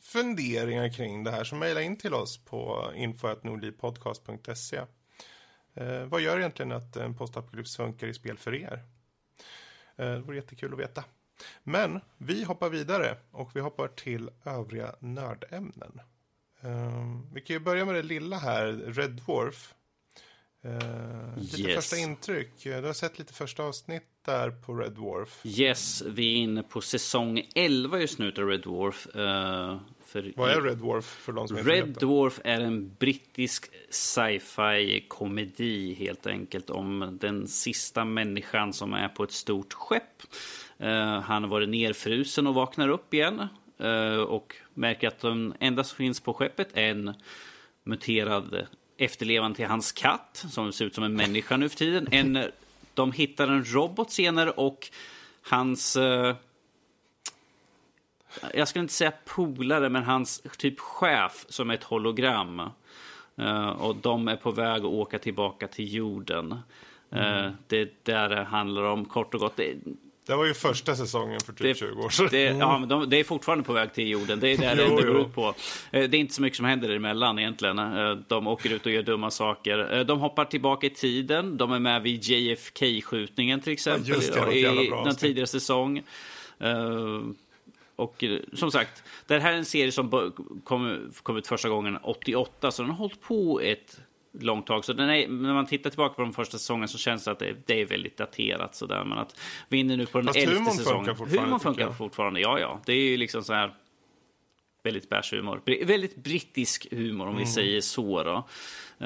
funderingar 0.00 0.92
kring 0.92 1.24
det 1.24 1.30
här 1.30 1.44
så 1.44 1.54
mejla 1.54 1.82
in 1.82 1.96
till 1.96 2.14
oss 2.14 2.44
på 2.44 2.92
info.nordlivpodcast.se. 2.94 4.76
Eh, 5.74 6.04
vad 6.04 6.20
gör 6.20 6.38
egentligen 6.38 6.72
att 6.72 6.96
en 6.96 7.16
postapokalyps 7.16 7.76
funkar 7.76 8.06
i 8.06 8.14
spel 8.14 8.38
för 8.38 8.54
er? 8.54 8.84
Eh, 9.96 10.12
det 10.12 10.20
vore 10.20 10.36
jättekul 10.36 10.72
att 10.72 10.80
veta. 10.80 11.04
Men 11.62 12.00
vi 12.18 12.44
hoppar 12.44 12.68
vidare 12.68 13.16
och 13.30 13.56
vi 13.56 13.60
hoppar 13.60 13.88
till 13.88 14.30
övriga 14.44 14.94
nördämnen. 14.98 16.00
Eh, 16.60 17.20
vi 17.32 17.40
kan 17.40 17.54
ju 17.54 17.60
börja 17.60 17.84
med 17.84 17.94
det 17.94 18.02
lilla 18.02 18.36
här, 18.36 18.66
Red 18.72 19.10
Dwarf. 19.10 19.74
Uh, 20.66 21.38
lite 21.38 21.62
Yes. 21.62 21.74
första 21.74 21.96
intryck. 21.96 22.48
Du 22.62 22.72
har 22.82 22.92
sett 22.92 23.18
lite 23.18 23.32
första 23.34 23.62
avsnitt 23.62 24.02
där 24.24 24.50
på 24.50 24.74
Red 24.74 24.92
Dwarf. 24.92 25.40
Yes, 25.44 26.02
vi 26.06 26.32
är 26.32 26.36
inne 26.36 26.62
på 26.62 26.80
säsong 26.80 27.42
11 27.54 28.00
just 28.00 28.18
nu 28.18 28.32
av 28.38 28.44
Red 28.48 28.60
Dwarf. 28.60 29.06
eh, 29.06 29.78
för 30.06 30.32
Vad 30.36 30.50
är 30.50 30.60
Red 30.60 30.76
Dwarf 30.78 31.04
för 31.04 31.32
de 31.32 31.48
som 31.48 31.58
inte 31.58 31.70
Red 31.70 31.86
vet 31.86 31.94
det? 32.00 32.06
Dwarf 32.06 32.40
är 32.44 32.60
en 32.60 32.94
brittisk 32.98 33.70
sci-fi 33.90 35.04
komedi 35.08 35.94
helt 35.94 36.26
enkelt 36.26 36.70
om 36.70 37.18
den 37.20 37.48
sista 37.48 38.04
människan 38.04 38.72
som 38.72 38.92
är 38.92 39.08
på 39.08 39.24
ett 39.24 39.32
stort 39.32 39.72
skepp. 39.72 40.22
Eh, 40.78 41.20
han 41.20 41.42
har 41.42 41.50
varit 41.50 41.68
nerfrusen 41.68 42.46
och 42.46 42.54
vaknar 42.54 42.88
upp 42.88 43.14
igen 43.14 43.48
och 44.28 44.56
märker 44.74 45.08
att 45.08 45.18
den 45.18 45.54
enda 45.60 45.84
som 45.84 45.96
finns 45.96 46.20
på 46.20 46.34
skeppet 46.34 46.68
är 46.74 46.90
en 46.90 47.14
muterad 47.84 48.66
efterlevande 49.04 49.56
till 49.56 49.66
hans 49.66 49.92
katt 49.92 50.44
som 50.50 50.72
ser 50.72 50.84
ut 50.84 50.94
som 50.94 51.04
en 51.04 51.14
människa 51.14 51.56
nu 51.56 51.68
för 51.68 51.76
tiden. 51.76 52.08
En, 52.10 52.44
de 52.94 53.12
hittar 53.12 53.48
en 53.48 53.64
robot 53.64 54.10
senare 54.10 54.50
och 54.50 54.90
hans 55.42 55.96
eh, 55.96 56.36
jag 58.54 58.68
skulle 58.68 58.82
inte 58.82 58.94
säga 58.94 59.12
polare, 59.24 59.88
men 59.88 60.02
hans 60.02 60.42
typ 60.58 60.80
chef 60.80 61.46
som 61.48 61.70
är 61.70 61.74
ett 61.74 61.84
hologram. 61.84 62.62
Eh, 63.36 63.68
och 63.68 63.96
de 63.96 64.28
är 64.28 64.36
på 64.36 64.50
väg 64.50 64.76
att 64.76 64.84
åka 64.84 65.18
tillbaka 65.18 65.68
till 65.68 65.94
jorden. 65.94 66.52
Eh, 67.10 67.50
det 67.66 67.80
är 67.80 67.90
där 68.02 68.28
det 68.28 68.44
handlar 68.44 68.82
om, 68.82 69.04
kort 69.04 69.34
och 69.34 69.40
gott. 69.40 69.60
Det, 70.26 70.32
Det 70.32 70.36
var 70.36 70.44
ju 70.44 70.54
första 70.54 70.96
säsongen 70.96 71.40
för 71.40 71.52
typ 71.52 71.58
det, 71.62 71.74
20 71.74 72.02
år 72.02 72.08
sedan. 72.10 72.28
det, 72.30 72.42
ja, 72.42 72.78
men 72.78 72.88
de, 72.88 73.10
det 73.10 73.16
är 73.16 73.24
fortfarande 73.24 73.64
på 73.64 73.72
väg 73.72 73.92
till 73.92 74.08
jorden. 74.08 74.40
Det 74.40 74.48
är 74.48 74.56
där 74.58 74.76
det, 74.76 74.82
Jo, 74.88 74.96
det 74.96 75.06
jo. 75.06 75.18
ut 75.20 75.34
på. 75.34 75.48
Eh, 75.90 76.08
Det 76.10 76.16
är 76.16 76.20
inte 76.20 76.34
så 76.34 76.42
mycket 76.42 76.56
som 76.56 76.66
händer 76.66 76.88
emellan 76.90 77.38
egentligen. 77.38 77.78
Eh, 77.78 78.10
De 78.28 78.46
åker 78.46 78.72
ut 78.72 78.86
och 78.86 78.92
gör 78.92 79.02
dumma 79.02 79.30
saker. 79.30 79.94
Eh, 79.98 80.00
De 80.04 80.20
hoppar 80.20 80.44
tillbaka 80.44 80.86
i 80.86 80.90
tiden. 80.90 81.56
De 81.56 81.72
är 81.72 81.78
med 81.78 82.02
vid 82.02 82.22
JFK-skjutningen 82.22 83.60
till 83.60 83.72
exempel. 83.72 84.08
Ja, 84.08 84.14
just 84.14 84.32
det, 84.34 84.44
det 84.46 84.58
I 84.58 84.90
någon 84.90 85.14
tidigare 85.16 85.46
säsong. 85.46 86.02
Och 87.96 88.24
som 88.52 88.70
sagt, 88.70 89.02
det 89.26 89.40
här 89.40 89.52
är 89.52 89.56
en 89.56 89.64
serie 89.64 89.92
som 89.92 90.32
kom, 90.64 91.10
kom 91.22 91.36
ut 91.36 91.46
första 91.46 91.68
gången 91.68 91.98
88, 92.02 92.70
så 92.70 92.82
den 92.82 92.90
har 92.90 92.98
hållit 92.98 93.20
på 93.20 93.60
ett 93.60 94.00
långt 94.40 94.66
tag. 94.66 94.84
Så 94.84 94.92
är, 94.92 95.28
när 95.28 95.54
man 95.54 95.66
tittar 95.66 95.90
tillbaka 95.90 96.14
på 96.14 96.22
de 96.22 96.32
första 96.32 96.58
säsongen 96.58 96.88
så 96.88 96.98
känns 96.98 97.24
det 97.24 97.30
att 97.30 97.38
det, 97.38 97.56
det 97.66 97.80
är 97.80 97.86
väldigt 97.86 98.16
daterat. 98.16 98.74
Sådär. 98.74 99.04
Men 99.04 99.18
att 99.18 99.40
vi 99.68 99.76
är 99.76 99.80
inne 99.80 99.96
nu 99.96 100.06
på 100.06 100.18
den 100.18 100.26
Fast 100.26 100.38
elfte 100.38 100.64
säsongen. 100.70 100.86
funkar 100.98 101.14
fortfarande, 101.14 101.44
Humorn 101.46 101.60
funkar 101.60 101.82
jag. 101.82 101.98
fortfarande, 101.98 102.40
ja 102.40 102.58
ja. 102.60 102.80
Det 102.86 102.92
är 102.92 103.10
ju 103.10 103.16
liksom 103.16 103.44
så 103.44 103.52
här 103.52 103.74
väldigt 104.84 105.08
bärshumor. 105.08 105.60
Br- 105.66 105.86
Väldigt 105.86 106.16
brittisk 106.16 106.86
humor 106.90 107.26
om 107.26 107.34
vi 107.36 107.42
Mm. 107.42 107.52
säger 107.52 107.80
så 107.80 108.22
då. 108.22 108.48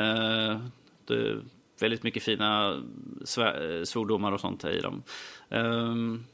Eh, 0.01 0.61
det 1.07 1.43
väldigt 1.81 2.03
mycket 2.03 2.23
fina 2.23 2.83
svär- 3.25 3.85
svordomar 3.85 4.33
och 4.33 4.41
sånt 4.41 4.65
i 4.65 4.81
dem. 4.81 5.03
Ehm, 5.51 6.25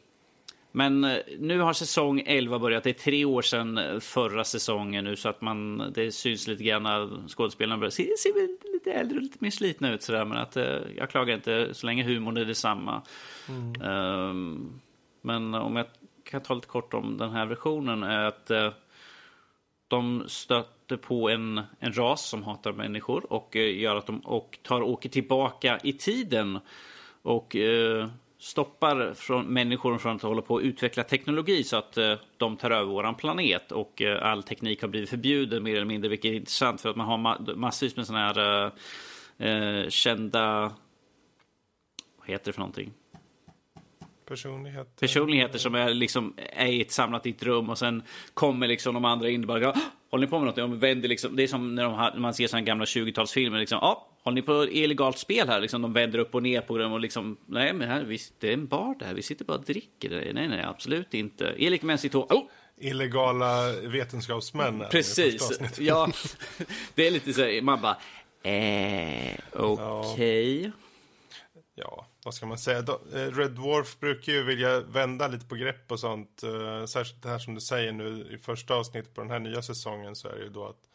men 0.73 1.05
eh, 1.05 1.19
nu 1.39 1.61
har 1.61 1.73
säsong 1.73 2.23
11 2.27 2.59
börjat. 2.59 2.85
Det 2.85 2.91
är 2.91 2.95
tre 2.95 3.25
år 3.25 3.43
sedan 3.43 3.79
eh, 3.79 4.01
förra 4.01 4.45
säsongen 4.45 5.05
nu 5.05 5.17
så 5.17 5.29
att 5.29 5.41
man, 5.41 5.93
det 5.95 6.13
syns 6.13 6.47
lite 6.47 6.65
grann 6.65 6.87
att 6.87 7.31
skådespelarna 7.31 7.79
börjar 7.79 7.91
se, 7.91 8.17
ser 8.19 8.35
väl 8.35 8.57
lite 8.73 8.93
äldre 8.93 9.17
och 9.17 9.23
lite 9.23 9.39
mer 9.41 9.51
slitna 9.51 9.93
ut 9.93 10.03
sådär. 10.03 10.25
Men 10.25 10.39
att 10.39 10.57
eh, 10.57 10.79
jag 10.97 11.11
klagar 11.11 11.35
inte 11.35 11.75
så 11.75 11.87
länge 11.87 12.05
humorn 12.05 12.37
är 12.37 12.45
detsamma. 12.45 13.03
Ehm, 13.85 14.81
men 15.23 15.55
om 15.55 15.77
jag 15.77 15.87
kan 16.25 16.41
ta 16.41 16.55
lite 16.55 16.67
kort 16.67 16.95
om 16.95 17.19
den 17.19 17.31
här 17.31 17.47
versionen 17.47 18.03
är 18.03 18.25
att 18.25 18.51
eh, 18.51 18.71
de 19.89 20.25
stöter 20.27 20.97
på 20.97 21.31
en, 21.31 21.61
en 21.79 21.93
ras 21.93 22.29
som 22.29 22.43
hatar 22.43 22.73
människor 22.73 23.33
och 23.33 23.57
eh, 23.57 23.81
gör 23.81 23.97
att 23.97 24.07
de 24.07 24.19
och 24.19 24.59
tar 24.63 24.83
åker 24.83 25.09
tillbaka 25.09 25.79
i 25.83 25.93
tiden 25.93 26.59
och 27.23 27.57
eh, 27.57 28.09
stoppar 28.43 29.15
från 29.15 29.47
människor 29.47 29.99
från 29.99 30.17
att 30.17 30.23
hålla 30.23 30.43
på 30.43 30.57
att 30.57 30.63
utveckla 30.63 31.05
teknologi 31.05 31.65
så 31.65 31.77
att 31.77 31.99
eh, 31.99 32.15
de 32.37 32.57
tar 32.57 32.71
över 32.71 32.93
vår 32.93 33.13
planet 33.13 33.73
och 33.73 34.03
eh, 34.03 34.23
all 34.23 34.43
teknik 34.43 34.81
har 34.81 34.89
blivit 34.89 35.11
förbjuden 35.11 35.63
mer 35.63 35.77
eller 35.77 35.85
mindre, 35.85 36.09
vilket 36.09 36.31
är 36.31 36.35
intressant 36.35 36.81
för 36.81 36.91
att 36.91 36.97
man 36.97 37.07
har 37.07 37.19
ma- 37.19 37.57
massvis 37.57 37.97
med 37.97 38.07
sådana 38.07 38.27
här 38.27 38.73
eh, 39.39 39.49
eh, 39.49 39.89
kända 39.89 40.73
vad 42.19 42.29
heter 42.29 42.45
det 42.47 42.53
för 42.53 42.61
någonting? 42.61 42.93
Personlighet. 44.27 45.01
personligheter 45.01 45.59
som 45.59 45.75
är, 45.75 45.95
liksom, 45.95 46.35
är 46.53 46.67
i 46.67 46.81
ett 46.81 46.93
samlat 46.93 47.27
i 47.27 47.31
ett 47.31 47.43
rum 47.43 47.71
och 47.71 47.79
sen 47.79 48.03
kommer 48.35 48.69
liksom 48.69 48.95
de 48.95 49.05
andra 49.05 49.29
in 49.29 49.41
och 49.41 49.47
bara 49.49 49.61
"Ja, 49.61 49.75
Håller 50.11 50.27
ni 50.27 50.31
på 50.31 50.39
med 50.39 50.47
något? 50.47 50.57
De 50.57 50.79
vänder 50.79 51.09
liksom, 51.09 51.37
det 51.37 51.43
är 51.43 51.47
som 51.47 51.75
när 51.75 51.85
har, 51.85 52.11
när 52.13 52.21
man 52.21 52.35
ser 52.35 52.47
såna 52.47 52.63
gamla 52.63 52.85
20-talsfilmer. 52.85 53.59
Liksom, 53.59 53.79
ja, 53.83 54.09
håller 54.23 54.35
ni 54.35 54.43
på 54.43 54.69
illegalt 54.69 55.19
spel 55.19 55.49
här? 55.49 55.61
Liksom, 55.61 55.83
de 55.83 55.93
vänder 55.93 56.19
upp 56.19 56.35
och 56.35 56.43
ner 56.43 56.61
på 56.61 56.79
dem 56.79 56.93
och 56.93 57.01
liksom, 57.01 57.37
nej 57.47 57.73
men 57.73 57.89
här, 57.89 58.03
vi, 58.05 58.19
det 58.39 58.49
är 58.49 58.53
en 58.53 58.67
bar 58.67 58.95
där, 58.99 59.15
vi 59.15 59.23
sitter 59.23 59.45
bara 59.45 59.59
och 59.59 59.65
dricker. 59.65 60.33
Nej, 60.35 60.49
nej, 60.49 60.63
absolut 60.63 61.15
inte. 61.15 61.47
Elik 61.47 61.83
Mensito, 61.83 62.19
oh, 62.31 62.43
Illegala 62.81 63.73
vetenskapsmän. 63.83 64.85
precis. 64.91 65.61
Ja, 65.79 66.09
det 66.95 67.07
är 67.07 67.11
lite 67.11 67.33
så, 67.33 67.43
här, 67.43 67.63
man 67.63 67.81
bara, 67.81 67.97
eh, 68.53 69.39
okej. 69.53 70.73
Ja, 71.75 72.07
vad 72.25 72.35
ska 72.35 72.47
man 72.47 72.59
säga? 72.59 72.79
Eh, 72.79 72.85
Red 73.15 73.51
Dwarf 73.51 73.99
brukar 74.01 74.33
ju 74.33 74.43
vilja 74.43 74.81
vända 74.81 75.29
lite 75.29 75.47
på 75.47 75.55
grepp 75.55 75.93
och 75.93 76.01
sånt. 76.01 76.43
eh, 76.43 76.85
Särskilt 76.87 77.23
det 77.23 77.29
här 77.29 77.39
som 77.39 77.55
du 77.55 77.61
säger 77.61 77.93
nu 77.93 78.27
i 78.31 78.39
första 78.39 78.75
avsnittet 78.75 79.15
på 79.15 79.21
den 79.21 79.31
här 79.31 79.39
nya 79.39 79.63
säsongen 79.63 80.17
så 80.17 80.29
är 80.29 80.37
det 80.37 80.43
ju 80.43 80.49
då 80.51 80.67
att 80.67 80.89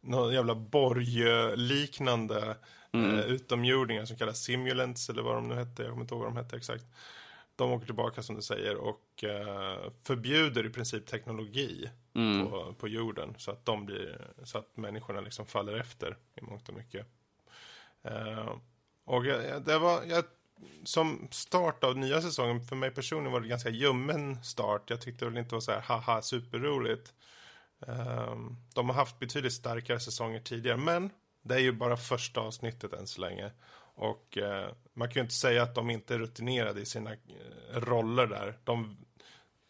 någon 0.00 0.34
jävla 0.34 0.54
borgliknande 0.54 2.56
mm. 2.92 3.18
utomjordingar 3.18 4.04
som 4.04 4.16
kallas 4.16 4.42
simulants 4.42 5.10
eller 5.10 5.22
vad 5.22 5.34
de 5.34 5.48
nu 5.48 5.54
hette. 5.54 5.82
Jag 5.82 5.90
kommer 5.90 6.02
inte 6.04 6.14
ihåg 6.14 6.22
vad 6.24 6.32
de 6.34 6.36
hette 6.36 6.56
exakt. 6.56 6.84
De 7.56 7.72
åker 7.72 7.86
tillbaka 7.86 8.22
som 8.22 8.36
du 8.36 8.42
säger 8.42 8.76
och 8.76 9.24
eh, 9.24 9.78
förbjuder 10.04 10.66
i 10.66 10.70
princip 10.70 11.06
teknologi 11.06 11.90
på, 12.50 12.74
på 12.78 12.88
jorden 12.88 13.34
så 13.38 13.50
att 13.50 13.64
de 13.64 13.86
blir 13.86 14.30
så 14.44 14.58
att 14.58 14.76
människorna 14.76 15.20
liksom 15.20 15.46
faller 15.46 15.74
efter 15.74 16.16
i 16.34 16.40
mångt 16.40 16.68
och 16.68 16.74
mycket. 16.74 17.06
Eh, 18.02 18.54
och 19.04 19.26
jag, 19.26 19.44
jag- 19.44 19.64
det 19.64 19.78
var, 19.78 20.02
jag, 20.04 20.24
som 20.84 21.28
start 21.30 21.84
av 21.84 21.96
nya 21.96 22.22
säsongen, 22.22 22.60
för 22.60 22.76
mig 22.76 22.90
personligen 22.90 23.32
var 23.32 23.40
det 23.40 23.48
ganska 23.48 23.70
ljummen 23.70 24.44
start. 24.44 24.90
Jag 24.90 25.00
tyckte 25.00 25.24
väl 25.24 25.36
inte 25.36 25.48
det 25.48 25.56
var 25.56 25.60
så 25.60 25.72
här 25.72 25.80
haha 25.80 26.22
superroligt. 26.22 27.14
Um, 27.86 28.56
de 28.74 28.88
har 28.88 28.96
haft 28.96 29.18
betydligt 29.18 29.52
starkare 29.52 30.00
säsonger 30.00 30.40
tidigare, 30.40 30.76
men 30.76 31.10
det 31.42 31.54
är 31.54 31.58
ju 31.58 31.72
bara 31.72 31.96
första 31.96 32.40
avsnittet 32.40 32.92
än 32.92 33.06
så 33.06 33.20
länge. 33.20 33.50
Och 33.94 34.38
eh, 34.38 34.68
man 34.94 35.08
kan 35.08 35.14
ju 35.14 35.20
inte 35.20 35.34
säga 35.34 35.62
att 35.62 35.74
de 35.74 35.90
inte 35.90 36.14
är 36.14 36.18
rutinerade 36.18 36.80
i 36.80 36.86
sina 36.86 37.12
eh, 37.12 37.80
roller 37.80 38.26
där. 38.26 38.58
De, 38.64 38.96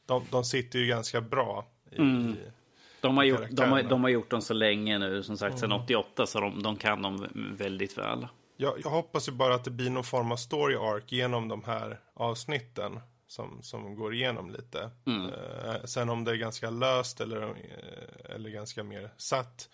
de, 0.06 0.24
de 0.30 0.44
sitter 0.44 0.78
ju 0.78 0.86
ganska 0.86 1.20
bra 1.20 1.66
i, 1.90 2.02
i 2.02 2.36
De 3.00 3.16
har, 3.16 3.24
gjort, 3.24 3.50
de, 3.50 3.70
har, 3.70 3.82
de 3.82 4.02
har 4.02 4.10
gjort 4.10 4.30
dem 4.30 4.42
så 4.42 4.54
länge 4.54 4.98
nu, 4.98 5.22
som 5.22 5.36
sagt, 5.36 5.58
sedan 5.58 5.72
88, 5.72 6.26
så 6.26 6.40
de, 6.40 6.62
de 6.62 6.76
kan 6.76 7.02
dem 7.02 7.26
väldigt 7.58 7.98
väl. 7.98 8.26
Jag, 8.64 8.74
jag 8.84 8.90
hoppas 8.90 9.28
ju 9.28 9.32
bara 9.32 9.54
att 9.54 9.64
det 9.64 9.70
blir 9.70 9.90
någon 9.90 10.04
form 10.04 10.32
av 10.32 10.36
story 10.36 10.76
arc 10.76 11.04
genom 11.12 11.48
de 11.48 11.64
här 11.64 12.00
avsnitten 12.14 13.00
som, 13.26 13.62
som 13.62 13.94
går 13.94 14.14
igenom 14.14 14.50
lite. 14.50 14.90
Eh, 15.06 15.84
sen 15.84 16.08
om 16.08 16.24
det 16.24 16.30
är 16.30 16.36
ganska 16.36 16.70
löst 16.70 17.20
eller, 17.20 17.42
eh, 17.42 18.34
eller 18.34 18.50
ganska 18.50 18.84
mer 18.84 19.10
satt, 19.16 19.68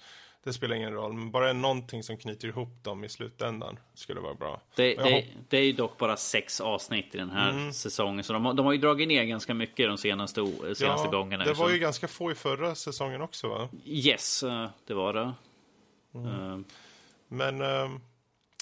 det 0.45 0.53
spelar 0.53 0.77
ingen 0.77 0.93
roll. 0.93 1.13
Men 1.13 1.31
bara 1.31 1.53
någonting 1.53 2.03
som 2.03 2.17
knyter 2.17 2.49
ihop 2.49 2.69
dem 2.85 3.05
i 3.05 3.09
slutändan 3.09 3.79
skulle 3.95 4.21
vara 4.21 4.35
bra. 4.35 4.61
Det, 4.77 4.95
det, 4.95 5.27
det 5.49 5.59
är 5.59 5.63
ju 5.65 5.73
dock 5.73 5.99
bara 5.99 6.17
sex 6.17 6.61
avsnitt 6.61 7.15
i 7.15 7.19
den 7.19 7.31
här 7.31 7.73
säsongen. 7.73 8.25
Så 8.25 8.33
de, 8.33 8.45
har- 8.45 8.55
de 8.55 8.67
har 8.67 8.73
ju 8.73 8.79
dragit 8.79 9.09
ner 9.09 9.25
ganska 9.25 9.55
mycket 9.55 9.89
de 9.89 9.99
senaste, 9.99 10.47
senaste 10.61 10.85
ja, 10.85 11.11
gångerna. 11.11 11.45
Det 11.45 11.53
var 11.53 11.67
Så- 11.69 11.73
ju 11.73 11.79
ganska 11.79 12.09
få 12.09 12.31
i 12.33 12.35
förra 12.35 12.75
säsongen 12.75 13.21
också 13.23 13.49
va? 13.49 13.69
Yes, 13.85 14.43
eh, 14.43 14.69
det 14.87 14.95
var 14.95 15.13
det. 15.15 15.33
Mm. 16.15 16.27
Eh, 16.53 16.59
Men 17.29 17.61
ehm, 17.61 18.01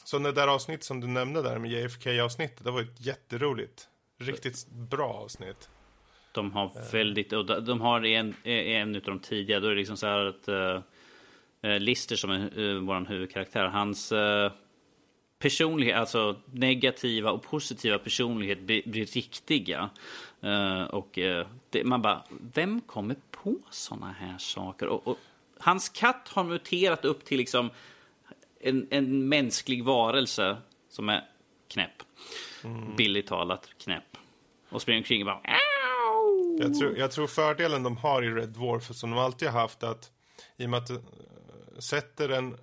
så 0.09 0.19
det 0.19 0.33
där 0.33 0.49
avsnitt 0.49 0.85
som 0.85 1.01
du 1.01 1.07
nämnde 1.07 1.43
där 1.43 1.59
med 1.59 1.71
JFK-avsnittet, 1.71 2.65
det 2.65 2.71
var 2.71 2.81
ett 2.81 3.07
jätteroligt. 3.07 3.89
Riktigt 4.19 4.67
bra 4.71 5.13
avsnitt. 5.13 5.69
De 6.33 6.53
har 6.53 6.93
väldigt 6.93 7.33
udda. 7.33 7.61
De 7.61 7.81
har 7.81 8.05
en, 8.05 8.35
en 8.45 8.97
utav 8.97 9.15
de 9.15 9.21
tidiga. 9.21 9.61
Då 9.61 9.67
är 9.67 9.71
det 9.71 9.77
liksom 9.77 9.97
så 9.97 10.07
här 10.07 10.25
att 10.27 10.49
uh, 10.49 11.79
Lister 11.79 12.17
som 12.17 12.31
är 12.31 12.59
uh, 12.59 12.81
vår 12.81 13.09
huvudkaraktär. 13.09 13.65
Hans 13.65 14.13
uh, 14.13 14.53
personlighet, 15.39 15.97
alltså 15.97 16.37
negativa 16.53 17.31
och 17.31 17.43
positiva 17.43 17.99
personlighet 17.99 18.61
blir, 18.61 18.83
blir 18.87 19.07
riktiga. 19.07 19.91
Eh, 20.41 20.83
och 20.83 21.19
eh, 21.19 21.47
det, 21.71 21.85
man 21.85 22.03
bara, 22.03 22.25
vem 22.55 22.81
kommer 22.81 23.17
på 23.31 23.57
såna 23.71 24.13
här 24.13 24.39
saker? 24.39 24.87
Och, 24.87 25.09
och, 25.09 25.19
hans 25.61 25.89
katt 25.89 26.29
har 26.29 26.45
muterat 26.45 27.05
upp 27.05 27.25
till 27.25 27.39
liksom 27.39 27.71
en, 28.61 28.89
en 28.91 29.29
mänsklig 29.29 29.85
varelse 29.85 30.57
som 30.89 31.09
är 31.09 31.29
knäpp. 31.69 32.03
Billigt 32.97 33.27
talat 33.27 33.69
knäpp. 33.79 34.17
Och 34.69 34.83
springer 34.83 35.01
omkring 35.01 35.23
och 35.23 35.27
bara! 35.27 35.41
Jag 36.59 36.79
tror, 36.79 36.99
jag 36.99 37.11
tror 37.11 37.27
fördelen 37.27 37.83
de 37.83 37.97
har 37.97 38.23
i 38.23 38.31
Red 38.31 38.49
Dwarf, 38.49 38.95
som 38.95 39.11
de 39.11 39.19
alltid 39.19 39.49
har 39.49 39.61
haft, 39.61 39.83
att 39.83 40.13
i 40.57 40.67
och 40.67 40.71
med 40.71 40.79
att 40.79 40.91
eh, 40.91 40.99
sätter 41.79 42.29
en... 42.29 42.59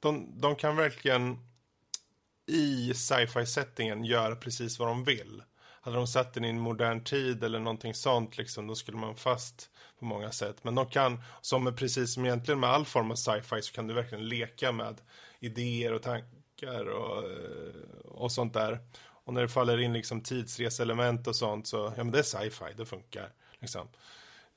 De, 0.00 0.40
de 0.40 0.56
kan 0.56 0.76
verkligen 0.76 1.38
i 2.46 2.94
sci-fi-settingen 2.94 4.04
göra 4.04 4.36
precis 4.36 4.78
vad 4.78 4.88
de 4.88 5.04
vill. 5.04 5.42
Hade 5.88 5.96
de 5.98 6.06
satt 6.06 6.34
den 6.34 6.44
i 6.44 6.48
en 6.48 6.60
modern 6.60 7.04
tid 7.04 7.44
eller 7.44 7.58
någonting 7.58 7.94
sånt, 7.94 8.38
liksom, 8.38 8.66
då 8.66 8.74
skulle 8.74 8.96
man 8.98 9.16
fast 9.16 9.70
på 9.98 10.04
många 10.04 10.32
sätt. 10.32 10.56
Men 10.64 10.74
de 10.74 10.86
kan, 10.86 11.22
som 11.40 11.66
är 11.66 11.72
precis 11.72 12.14
som 12.14 12.24
egentligen 12.24 12.60
med 12.60 12.70
all 12.70 12.84
form 12.84 13.10
av 13.10 13.14
sci-fi, 13.14 13.62
så 13.62 13.72
kan 13.72 13.86
du 13.86 13.94
verkligen 13.94 14.28
leka 14.28 14.72
med 14.72 15.00
idéer 15.40 15.92
och 15.92 16.02
tankar 16.02 16.84
och, 16.88 17.24
eh, 17.30 18.04
och 18.04 18.32
sånt 18.32 18.54
där. 18.54 18.78
Och 19.24 19.34
när 19.34 19.42
det 19.42 19.48
faller 19.48 19.78
in 19.80 19.92
liksom 19.92 20.20
tidsreseelement 20.20 21.26
och 21.26 21.36
sånt 21.36 21.66
så, 21.66 21.76
ja 21.96 22.04
men 22.04 22.10
det 22.10 22.18
är 22.18 22.22
sci-fi, 22.22 22.64
det 22.76 22.86
funkar. 22.86 23.32
Liksom. 23.60 23.88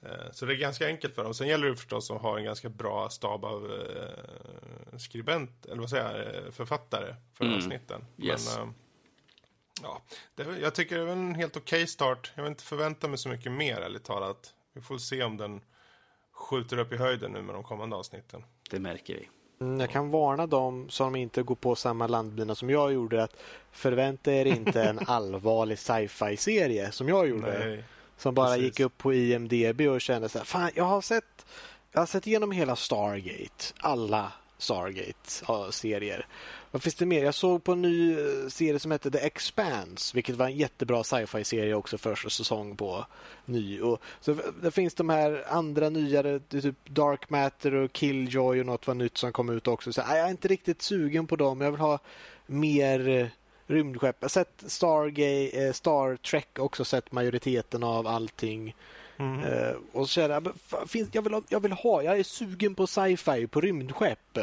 Eh, 0.06 0.32
Så 0.32 0.46
det 0.46 0.54
är 0.54 0.58
ganska 0.58 0.88
enkelt 0.88 1.16
för 1.16 1.24
dem. 1.24 1.34
Sen 1.34 1.48
gäller 1.48 1.68
det 1.70 1.76
förstås 1.76 2.12
att 2.12 2.22
ha 2.22 2.38
en 2.38 2.44
ganska 2.44 2.70
bra 2.70 3.10
stab 3.10 3.46
av 3.46 3.72
eh, 3.72 4.98
skribent, 4.98 5.66
eller 5.66 5.80
vad 5.82 5.90
säger 5.90 6.42
jag, 6.46 6.54
författare 6.54 7.16
för 7.34 7.46
Mm. 7.46 7.58
avsnitten. 7.58 8.06
Yes. 8.18 8.58
Men, 8.58 8.74
ja, 9.84 10.02
det, 10.36 10.60
jag 10.62 10.76
tycker 10.76 10.98
det 10.98 11.04
är 11.04 11.08
en 11.08 11.36
helt 11.36 11.58
okej 11.58 11.88
start. 11.88 12.32
Jag 12.36 12.44
vill 12.44 12.52
inte 12.52 12.64
förvänta 12.64 13.08
mig 13.08 13.18
så 13.18 13.30
mycket 13.30 13.52
mer, 13.52 13.82
ärligt 13.82 14.04
talat. 14.04 14.54
Vi 14.74 14.82
får 14.82 14.98
se 14.98 15.24
om 15.24 15.38
den 15.38 15.62
skjuter 16.34 16.78
upp 16.78 16.94
i 16.94 16.98
höjden 16.98 17.32
nu 17.32 17.42
med 17.42 17.56
de 17.56 17.64
kommande 17.64 17.96
avsnitten. 17.96 18.44
Det 18.70 18.80
märker 18.80 19.14
vi. 19.14 19.28
Mm, 19.62 19.80
Jag 19.80 19.90
kan 19.90 20.10
varna 20.10 20.48
dem 20.48 20.90
som 20.90 21.16
inte 21.16 21.44
går 21.44 21.56
på 21.56 21.76
samma 21.76 22.08
landmina 22.08 22.56
som 22.56 22.70
jag 22.70 22.94
gjorde 22.94 23.24
att 23.24 23.36
förvänta 23.72 24.34
er 24.34 24.46
inte 24.46 24.84
en 24.84 25.00
allvarlig 25.08 25.80
sci-fi-serie 25.80 26.92
som 26.92 27.10
jag 27.10 27.28
gjorde. 27.30 27.68
Nej. 27.68 27.84
Som 28.18 28.36
bara 28.36 28.48
precis. 28.48 28.64
gick 28.64 28.80
upp 28.80 28.98
på 28.98 29.14
IMDB 29.14 29.82
och 29.82 30.02
kände 30.02 30.30
så 30.30 30.38
här, 30.38 30.46
fan 30.46 30.72
jag 30.76 30.84
har 30.84 31.02
sett 31.02 31.46
jag 31.92 32.02
har 32.02 32.06
sett 32.06 32.28
igenom 32.28 32.52
hela 32.52 32.76
Stargate, 32.76 33.66
alla 33.80 34.32
Stargate-serier. 34.62 36.26
Vad 36.72 36.84
finns 36.84 36.96
det 36.96 37.06
mer? 37.06 37.24
Jag 37.24 37.36
såg 37.36 37.64
på 37.64 37.72
en 37.72 37.82
ny 37.82 38.12
eh, 38.12 38.48
serie 38.48 38.80
som 38.80 38.92
hette 38.92 39.12
The 39.12 39.18
Expanse, 39.18 40.16
vilket 40.16 40.36
var 40.36 40.46
en 40.46 40.56
jättebra 40.56 41.04
sci-fi-serie 41.04 41.74
också 41.74 41.98
första 41.98 42.30
säsong 42.30 42.76
på 42.76 43.06
ny. 43.46 43.82
Och, 43.82 44.02
så 44.20 44.36
det 44.62 44.72
finns 44.72 44.94
de 44.94 45.10
här 45.10 45.46
andra 45.50 45.90
nyare, 45.90 46.40
typ 46.40 46.76
Dark 46.86 47.30
Matter 47.30 47.74
och 47.74 47.94
Killjoy 47.94 48.60
och 48.60 48.66
något 48.66 48.88
var 48.88 48.96
nytt 48.96 49.18
som 49.18 49.32
kom 49.32 49.50
ut 49.50 49.68
också. 49.68 49.94
Så, 49.94 50.02
jag 50.02 50.20
är 50.20 50.30
inte 50.30 50.48
riktigt 50.48 50.82
sugen 50.82 51.28
på 51.28 51.36
dem. 51.36 51.62
Jag 51.62 51.72
vill 51.72 51.82
ha 51.82 52.00
mer 52.46 53.10
eh, 53.10 53.28
rymdskepp. 53.68 54.16
Jag 54.20 54.26
har 54.26 54.30
sett 54.30 54.64
Stargate, 54.68 55.66
eh, 55.66 55.74
Star 55.74 56.16
Trek 56.16 56.60
också 56.60 56.86
sett 56.86 57.12
majoriteten 57.12 57.84
av 57.84 58.08
allting. 58.08 58.76
Mm. 59.22 59.44
Eh, 59.44 59.76
och 59.92 60.10
så 60.10 60.14
känner 60.14 60.42
jag, 60.70 60.90
finns, 60.90 61.10
jag, 61.12 61.22
vill 61.22 61.34
ha, 61.34 61.42
jag 61.50 61.60
vill 61.60 61.72
ha, 61.72 62.04
jag 62.04 62.20
är 62.20 62.24
sugen 62.24 62.76
på 62.76 62.88
sci-fi, 62.88 63.48
på 63.48 63.62
rymdskepp. 63.62 64.38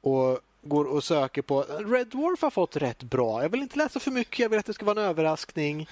Och 0.00 0.40
går 0.62 0.84
och 0.84 1.04
söker 1.04 1.42
på, 1.42 1.62
Red 1.62 2.06
Dwarf 2.06 2.42
har 2.42 2.50
fått 2.50 2.76
rätt 2.76 3.02
bra. 3.02 3.42
Jag 3.42 3.48
vill 3.48 3.62
inte 3.62 3.78
läsa 3.78 4.00
för 4.00 4.10
mycket, 4.10 4.38
jag 4.38 4.48
vill 4.48 4.58
att 4.58 4.66
det 4.66 4.74
ska 4.74 4.84
vara 4.84 5.00
en 5.00 5.06
överraskning. 5.06 5.88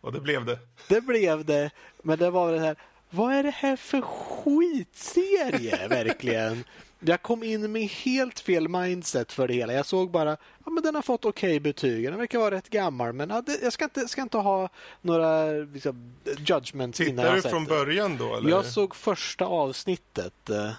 Och 0.00 0.12
det 0.12 0.20
blev 0.20 0.44
det. 0.44 0.58
Det 0.88 1.00
blev 1.00 1.44
det, 1.44 1.70
men 2.02 2.18
det 2.18 2.30
var 2.30 2.52
det 2.52 2.60
här, 2.60 2.76
vad 3.10 3.34
är 3.34 3.42
det 3.42 3.50
här 3.50 3.76
för 3.76 4.00
skitserie 4.00 5.88
verkligen? 5.88 6.64
Jag 7.00 7.22
kom 7.22 7.42
in 7.42 7.72
med 7.72 7.82
helt 7.82 8.40
fel 8.40 8.68
mindset 8.68 9.32
för 9.32 9.48
det 9.48 9.54
hela. 9.54 9.72
Jag 9.72 9.86
såg 9.86 10.10
bara, 10.10 10.30
ja 10.64 10.70
men 10.70 10.82
den 10.82 10.94
har 10.94 11.02
fått 11.02 11.24
okej 11.24 11.60
betyg. 11.60 12.04
Den 12.04 12.18
verkar 12.18 12.38
vara 12.38 12.54
rätt 12.54 12.68
gammal 12.68 13.12
men 13.12 13.30
ja, 13.30 13.42
det, 13.46 13.58
jag 13.62 13.72
ska 13.72 13.84
inte, 13.84 14.08
ska 14.08 14.22
inte 14.22 14.38
ha 14.38 14.68
några 15.00 15.50
liksom, 15.50 16.12
judgments 16.38 17.00
innan 17.00 17.24
jag 17.24 17.34
Tittar 17.34 17.34
du 17.36 17.42
sett 17.42 17.50
från 17.50 17.64
det. 17.64 17.68
början 17.70 18.16
då? 18.16 18.36
Eller? 18.36 18.50
Jag 18.50 18.66
såg 18.66 18.94
första 18.96 19.44
avsnittet 19.46 20.50
eh, 20.50 20.70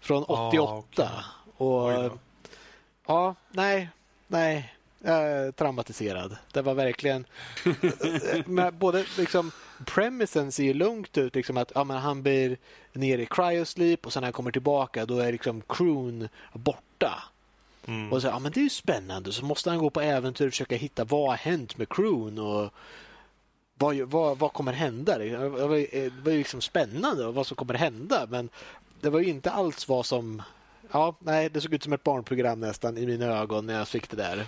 från 0.00 0.24
Ah, 0.28 0.48
88. 0.48 0.78
okej. 0.86 1.08
Och 1.56 1.84
Oj 1.88 1.94
då. 1.94 2.18
ja, 3.06 3.34
nej, 3.50 3.88
nej. 4.26 4.74
Är 5.04 5.52
traumatiserad. 5.52 6.36
Det 6.52 6.62
var 6.62 6.74
verkligen... 6.74 7.24
med 8.46 8.74
både 8.74 9.04
liksom... 9.18 9.50
Premisen 9.86 10.52
ser 10.52 10.64
ju 10.64 10.74
lugnt 10.74 11.18
ut. 11.18 11.34
Liksom 11.34 11.56
att 11.56 11.72
ja, 11.74 11.84
men 11.84 11.96
han 11.96 12.22
blir 12.22 12.56
nere 12.92 13.22
i 13.22 13.26
cryosleep 13.26 14.06
och 14.06 14.12
sen 14.12 14.20
när 14.20 14.26
han 14.26 14.32
kommer 14.32 14.50
tillbaka 14.50 15.06
då 15.06 15.18
är 15.18 15.32
liksom 15.32 15.62
crewn 15.68 16.28
borta. 16.52 17.22
Mm. 17.86 18.12
Och 18.12 18.22
så, 18.22 18.28
ja, 18.28 18.38
men 18.38 18.52
det 18.52 18.60
är 18.60 18.64
ju 18.64 18.70
spännande. 18.70 19.32
Så 19.32 19.44
måste 19.44 19.70
han 19.70 19.78
gå 19.78 19.90
på 19.90 20.00
äventyr 20.00 20.46
och 20.46 20.52
försöka 20.52 20.76
hitta 20.76 21.04
vad 21.04 21.28
har 21.28 21.36
hänt 21.36 21.78
med 21.78 21.88
crewn 21.88 22.38
och 22.38 22.72
vad, 23.74 23.96
vad, 23.96 24.38
vad 24.38 24.52
kommer 24.52 24.72
hända? 24.72 25.18
Det 25.18 25.36
var, 25.36 25.68
det 25.68 26.22
var 26.24 26.32
ju 26.32 26.38
liksom 26.38 26.60
spännande 26.60 27.30
vad 27.30 27.46
som 27.46 27.56
kommer 27.56 27.74
hända 27.74 28.26
men 28.30 28.48
det 29.00 29.10
var 29.10 29.20
ju 29.20 29.26
inte 29.26 29.50
alls 29.50 29.88
vad 29.88 30.06
som... 30.06 30.42
Ja, 30.92 31.14
nej, 31.18 31.50
det 31.50 31.60
såg 31.60 31.74
ut 31.74 31.82
som 31.82 31.92
ett 31.92 32.02
barnprogram 32.02 32.60
nästan 32.60 32.98
i 32.98 33.06
mina 33.06 33.26
ögon 33.26 33.66
när 33.66 33.74
jag 33.74 33.88
fick 33.88 34.10
det 34.10 34.16
där. 34.16 34.46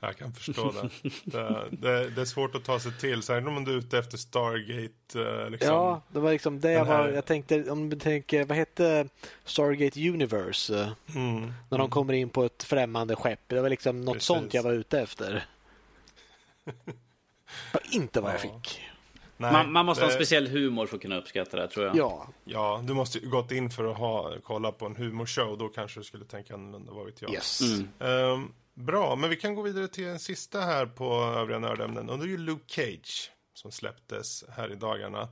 Jag 0.00 0.16
kan 0.16 0.32
förstå 0.32 0.72
det. 0.72 0.90
det, 1.24 1.64
det. 1.70 2.10
Det 2.10 2.20
är 2.20 2.24
svårt 2.24 2.54
att 2.54 2.64
ta 2.64 2.80
sig 2.80 2.92
till, 2.92 3.22
särskilt 3.22 3.48
om 3.48 3.64
du 3.64 3.72
är 3.72 3.76
ute 3.78 3.98
efter 3.98 4.18
Stargate. 4.18 5.20
eh, 5.44 5.50
Liksom. 5.50 5.68
Ja, 5.74 6.00
det 6.12 6.20
var 6.20 6.32
liksom 6.32 6.60
det 6.60 6.72
jag 6.72 6.84
här- 6.84 6.98
var... 7.02 7.08
Jag 7.08 7.24
tänkte, 7.26 7.70
om 7.70 7.90
du 7.90 7.96
tänker, 7.98 8.44
vad 8.44 8.56
hette 8.56 9.08
Stargate 9.44 10.08
Universe? 10.10 10.92
Mm. 11.14 11.52
När 11.70 11.78
de 11.78 11.90
kommer 11.90 12.12
in 12.12 12.28
på 12.28 12.44
ett 12.44 12.62
främmande 12.62 13.16
skepp. 13.16 13.40
Det 13.46 13.60
var 13.60 13.68
liksom 13.70 14.00
något 14.00 14.14
Precis. 14.14 14.26
sånt 14.26 14.54
jag 14.54 14.62
var 14.62 14.72
ute 14.72 15.00
efter. 15.00 15.46
Det 16.64 16.72
var 17.72 17.82
inte 17.94 18.20
vad 18.20 18.30
jag 18.34 18.38
Ja. 18.44 18.60
fick. 18.60 18.80
Nej, 19.38 19.52
Man, 19.52 19.72
man 19.72 19.86
måste 19.86 20.04
ha 20.04 20.10
en 20.10 20.18
det- 20.18 20.24
speciell 20.24 20.46
humor 20.48 20.86
för 20.86 20.96
att 20.96 21.02
kunna 21.02 21.16
uppskatta 21.16 21.56
det, 21.56 21.68
tror 21.68 21.86
jag. 21.86 21.96
Ja, 21.96 22.26
Ja, 22.44 22.80
du 22.84 22.94
måste 22.94 23.18
ju 23.18 23.28
gått 23.30 23.52
in 23.52 23.70
för 23.70 23.90
att 23.90 23.96
ha, 23.96 24.32
kolla 24.42 24.72
på 24.72 24.86
en 24.86 24.96
humorshow. 24.96 25.58
Då 25.58 25.68
kanske 25.68 26.00
du 26.00 26.04
skulle 26.04 26.24
tänka 26.24 26.54
annorlunda, 26.54 26.92
vad 26.92 27.06
vet 27.06 27.22
jag. 27.22 27.32
yes. 27.32 27.60
Mm. 27.60 27.88
Ehm, 28.00 28.52
bra, 28.76 29.16
men 29.16 29.30
vi 29.30 29.36
kan 29.36 29.54
gå 29.54 29.62
vidare 29.62 29.88
till 29.88 30.06
en 30.06 30.18
sista 30.18 30.60
här 30.60 30.86
på 30.86 31.14
övriga 31.14 31.58
nördämnen. 31.58 32.10
Och 32.10 32.18
det 32.18 32.24
är 32.24 32.28
ju 32.28 32.38
Luke 32.38 32.64
Cage 32.66 33.30
som 33.54 33.72
släpptes 33.72 34.44
här 34.48 34.72
i 34.72 34.74
dagarna. 34.74 35.28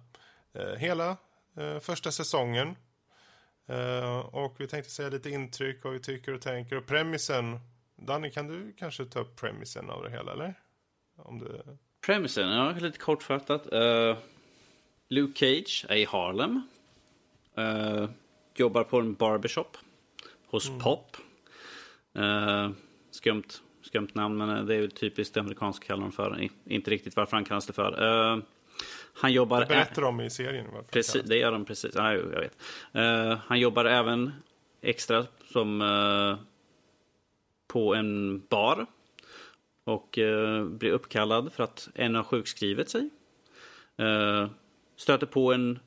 Eh, 0.53 0.75
hela 0.79 1.17
eh, 1.57 1.79
första 1.79 2.11
säsongen. 2.11 2.77
Eh, 3.67 4.19
och 4.19 4.57
vi 4.59 4.67
tänkte 4.67 4.91
säga 4.91 5.09
lite 5.09 5.31
intryck, 5.31 5.85
vad 5.85 5.93
vi 5.93 6.01
tycker 6.01 6.35
och 6.35 6.41
tänker. 6.41 6.77
Och 6.77 6.87
premissen, 6.87 7.61
Danny, 7.97 8.31
kan 8.31 8.47
du 8.47 8.73
kanske 8.79 9.05
ta 9.05 9.21
upp 9.21 9.37
premissen 9.37 9.91
av 9.91 10.03
det 10.03 10.11
hela, 10.11 10.33
eller? 10.33 10.55
Om 11.17 11.39
du... 11.39 11.63
Premisen, 12.07 12.49
ja, 12.49 12.71
lite 12.71 12.99
kortfattat. 12.99 13.73
Uh, 13.73 14.17
Luke 15.09 15.39
Cage 15.39 15.87
är 15.89 15.97
i 15.97 16.05
Harlem. 16.05 16.63
Uh, 17.59 18.09
jobbar 18.55 18.85
på 18.85 19.01
en 19.01 19.15
barbershop 19.15 19.77
hos 20.47 20.71
Pop. 20.83 21.17
Uh, 22.19 22.71
skumt, 23.15 23.63
skumt 23.83 24.09
namn, 24.13 24.37
men 24.37 24.67
det 24.67 24.75
är 24.75 24.79
ju 24.79 24.89
typiskt 24.89 25.37
amerikanskt 25.37 25.85
kallar 25.85 26.03
de 26.03 26.13
för. 26.13 26.49
Inte 26.65 26.91
riktigt 26.91 27.17
varför 27.17 27.37
han 27.37 27.45
kallas 27.45 27.67
det 27.67 27.73
för. 27.73 28.03
Uh, 28.03 28.43
han 29.15 29.33
jobbar... 29.33 29.61
Det 29.61 29.67
berättar 29.67 30.03
de 30.03 30.21
i 30.21 30.31
serien 30.31 30.67
varför 30.73 30.93
Precis, 30.93 31.23
det 31.23 31.37
gör 31.37 31.53
de 31.53 31.65
precis. 31.65 31.95
Ja, 31.95 32.15
jo, 32.15 32.33
jag 32.33 32.41
vet. 32.41 32.59
Eh, 32.93 33.39
han 33.47 33.61
jobbar 33.61 33.85
även 33.85 34.33
extra 34.83 35.27
som 35.53 35.83
eh, 35.83 36.45
på 37.69 37.95
en 37.95 38.43
bar. 38.49 38.87
Och 39.85 40.19
eh, 40.19 40.65
blir 40.65 40.91
uppkallad 40.91 41.53
för 41.53 41.65
att 41.65 41.89
en 41.95 42.15
har 42.15 42.23
sjukskrivit 42.23 42.89
sig. 42.89 43.11
Uh, 44.01 44.51
stöter 44.97 45.27
på 45.27 45.53
en, 45.53 45.79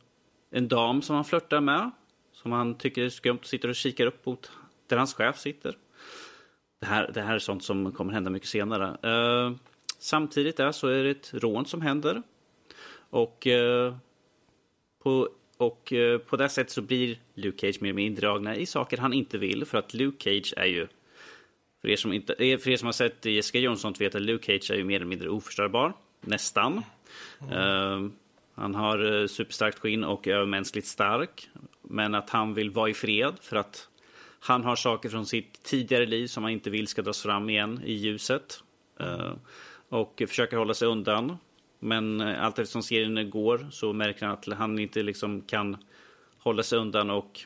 en 0.51 0.67
dam 0.67 1.01
som 1.01 1.15
han 1.15 1.25
flörtar 1.25 1.61
med. 1.61 1.91
Som 2.31 2.47
som 2.47 2.51
han 2.51 2.75
tycker 2.75 3.03
är 3.03 3.09
skumt 3.09 3.39
och 3.39 3.45
sitter 3.45 3.69
och 3.69 3.75
kikar 3.75 4.05
upp 4.05 4.25
mot 4.25 4.51
där 4.87 4.97
hans 4.97 5.13
chef 5.13 5.39
sitter. 5.39 5.77
Det 6.79 6.85
här, 6.85 7.11
det 7.13 7.21
här 7.21 7.35
är 7.35 7.39
sånt 7.39 7.63
som 7.63 7.91
kommer 7.91 8.13
hända 8.13 8.29
mycket 8.29 8.49
senare. 8.49 8.97
Uh, 9.11 9.55
samtidigt 9.99 10.57
där 10.57 10.71
så 10.71 10.87
är 10.87 11.03
det 11.03 11.09
ett 11.09 11.33
rån 11.33 11.65
som 11.65 11.81
händer. 11.81 12.21
Och, 13.09 13.47
uh, 13.47 13.95
på, 15.03 15.29
och 15.57 15.91
uh, 15.91 16.17
på 16.17 16.37
det 16.37 16.49
sättet 16.49 16.71
så 16.71 16.81
blir 16.81 17.17
Luke 17.33 17.57
Cage 17.57 17.81
mer 17.81 17.89
och 17.89 17.95
mer 17.95 18.05
indragna 18.05 18.55
i 18.55 18.65
saker 18.65 18.97
han 18.97 19.13
inte 19.13 19.37
vill. 19.37 19.65
För 19.65 19.77
att 19.77 19.93
Luke 19.93 20.23
Cage 20.23 20.53
är 20.57 20.65
ju, 20.65 20.87
för 21.81 21.89
er 21.89 21.95
som, 21.95 22.13
inte, 22.13 22.35
för 22.35 22.69
er 22.69 22.77
som 22.77 22.85
har 22.85 22.93
sett 22.93 23.25
Jessica 23.25 23.59
Johnson 23.59 23.93
vet 23.99 24.15
att 24.15 24.21
Luke 24.21 24.45
Cage 24.45 24.71
är 24.71 24.77
ju 24.77 24.83
mer 24.83 24.95
eller 24.95 25.05
mindre 25.05 25.29
oförstörbar. 25.29 25.93
Nästan. 26.21 26.83
Mm. 27.51 28.11
han 28.53 28.75
har 28.75 29.27
superstarkt 29.27 29.79
skinn 29.79 30.03
och 30.03 30.27
är 30.27 30.35
övermänskligt 30.35 30.87
stark. 30.87 31.49
Men 31.81 32.15
att 32.15 32.29
han 32.29 32.53
vill 32.53 32.71
vara 32.71 32.89
i 32.89 32.93
fred 32.93 33.33
för 33.41 33.55
att 33.55 33.89
han 34.39 34.63
har 34.63 34.75
saker 34.75 35.09
från 35.09 35.25
sitt 35.25 35.63
tidigare 35.63 36.05
liv 36.05 36.27
som 36.27 36.43
han 36.43 36.51
inte 36.51 36.69
vill 36.69 36.87
ska 36.87 37.01
dras 37.01 37.21
fram 37.21 37.49
igen 37.49 37.81
i 37.85 37.93
ljuset. 37.93 38.63
Mm. 38.99 39.39
och 39.89 40.23
försöker 40.27 40.57
hålla 40.57 40.73
sig 40.73 40.87
undan. 40.87 41.37
Men 41.79 42.21
uh, 42.21 42.43
allt 42.43 42.59
eftersom 42.59 42.83
serien 42.83 43.29
går 43.29 43.67
så 43.71 43.93
märker 43.93 44.25
han 44.25 44.33
att 44.33 44.57
han 44.57 44.79
inte 44.79 45.03
liksom 45.03 45.41
kan 45.41 45.77
hålla 46.37 46.63
sig 46.63 46.79
undan 46.79 47.09
och 47.09 47.41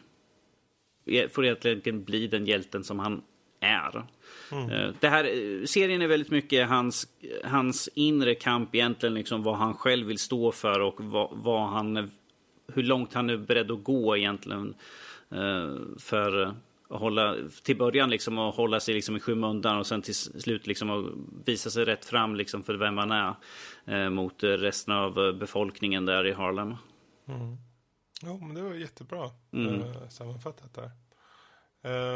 får 1.31 1.45
egentligen 1.45 2.03
bli 2.03 2.27
den 2.27 2.45
hjälten 2.45 2.83
som 2.83 2.99
han 2.99 3.21
är. 3.59 4.03
Mm. 4.51 4.69
Eh, 4.69 4.93
det 4.99 5.09
här, 5.09 5.25
serien 5.65 6.01
är 6.01 6.07
väldigt 6.07 6.31
mycket 6.31 6.69
hans, 6.69 7.07
hans 7.43 7.89
inre 7.95 8.35
kamp 8.35 8.75
egentligen, 8.75 9.13
liksom 9.13 9.43
vad 9.43 9.55
han 9.55 9.73
själv 9.73 10.07
vill 10.07 10.19
stå 10.19 10.51
för 10.51 10.79
och 10.79 10.95
vad, 11.03 11.29
vad 11.31 11.69
han, 11.69 12.11
hur 12.73 12.83
långt 12.83 13.13
han 13.13 13.29
är 13.29 13.37
beredd 13.37 13.71
att 13.71 13.83
gå 13.83 14.17
egentligen. 14.17 14.73
För 15.99 16.55
hålla, 16.91 17.35
till 17.63 17.77
början 17.77 18.09
liksom 18.09 18.37
att 18.37 18.55
hålla 18.55 18.79
sig 18.79 18.93
liksom 18.93 19.15
i 19.15 19.19
skymundan 19.19 19.77
och 19.77 19.87
sen 19.87 20.01
till 20.01 20.15
slut 20.15 20.67
liksom 20.67 20.89
att 20.89 21.05
visa 21.45 21.69
sig 21.69 21.85
rätt 21.85 22.05
fram 22.05 22.35
liksom 22.35 22.63
för 22.63 22.73
vem 22.73 22.95
man 22.95 23.11
är 23.11 23.35
eh, 23.85 24.09
mot 24.09 24.43
resten 24.43 24.93
av 24.93 25.37
befolkningen 25.39 26.05
där 26.05 26.27
i 26.27 26.33
Harlem. 26.33 26.75
Mm. 27.27 27.57
Jo, 28.23 28.39
men 28.39 28.55
det 28.55 28.61
var 28.61 28.73
jättebra 28.73 29.29
mm. 29.53 29.81
eh, 29.81 30.09
sammanfattat 30.09 30.73
där. 30.73 30.91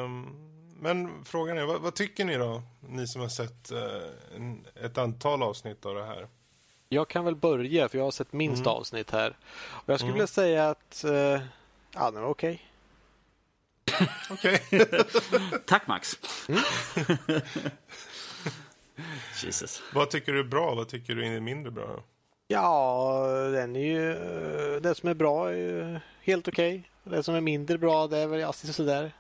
Um, 0.04 0.52
men 0.80 1.26
frågan 1.26 1.58
är, 1.58 1.66
vad, 1.66 1.82
vad, 1.82 1.96
tycker 1.96 2.26
ni 2.26 2.38
då? 2.38 2.62
Ni 2.80 3.08
som 3.08 3.22
har 3.22 3.30
sett 3.30 3.72
eh, 3.72 4.36
en, 4.36 4.66
ett 4.76 4.98
antal 4.98 5.44
avsnitt 5.44 5.86
av 5.86 5.96
det 5.96 6.06
här. 6.06 6.28
Jag 6.90 7.08
kan 7.08 7.26
väl 7.26 7.36
börja, 7.36 7.90
för 7.90 7.98
jag 7.98 8.06
har 8.06 8.12
sett 8.12 8.34
minst 8.34 8.66
mm. 8.66 8.74
avsnitt 8.74 9.12
här. 9.12 9.38
Och 9.56 9.90
jag 9.90 10.00
skulle 10.00 10.10
mm. 10.10 10.14
vilja 10.14 10.28
säga 10.28 10.70
att, 10.70 11.04
eh, 11.04 11.42
ja, 11.94 12.12
det 12.12 12.20
var 12.20 12.28
okej. 12.28 12.54
Okay. 12.54 12.60
Okej. 14.30 14.62
Tack 15.66 15.88
Max. 15.88 16.20
Mm. 16.50 16.62
Jesus. 19.44 19.82
Vad 19.94 20.10
tycker 20.10 20.34
du 20.34 20.40
är 20.40 20.44
bra? 20.44 20.76
Vad 20.76 20.88
tycker 20.88 21.16
du 21.16 21.26
är 21.26 21.40
mindre 21.40 21.72
bra? 21.72 22.04
Ja, 22.48 23.28
den 23.52 23.76
är 23.76 23.80
ju... 23.80 24.14
Det 24.80 24.96
som 24.96 25.10
är 25.10 25.14
bra 25.14 25.50
är 25.50 25.56
ju 25.56 26.00
helt 26.22 26.48
okej. 26.48 26.90
Okay. 27.06 27.18
Det 27.18 27.24
som 27.24 27.36
är 27.36 27.42
mindre 27.42 27.78
bra, 27.78 28.08
det 28.08 28.18
är 28.18 28.28
väl 28.28 28.44
alltid 28.44 28.76
sådär. 28.76 29.12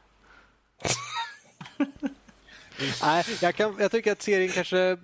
Nej, 3.01 3.25
jag, 3.41 3.55
kan, 3.55 3.75
jag 3.79 3.91
tycker 3.91 4.11
att 4.11 4.21
serien 4.21 4.51
kanske... 4.51 4.97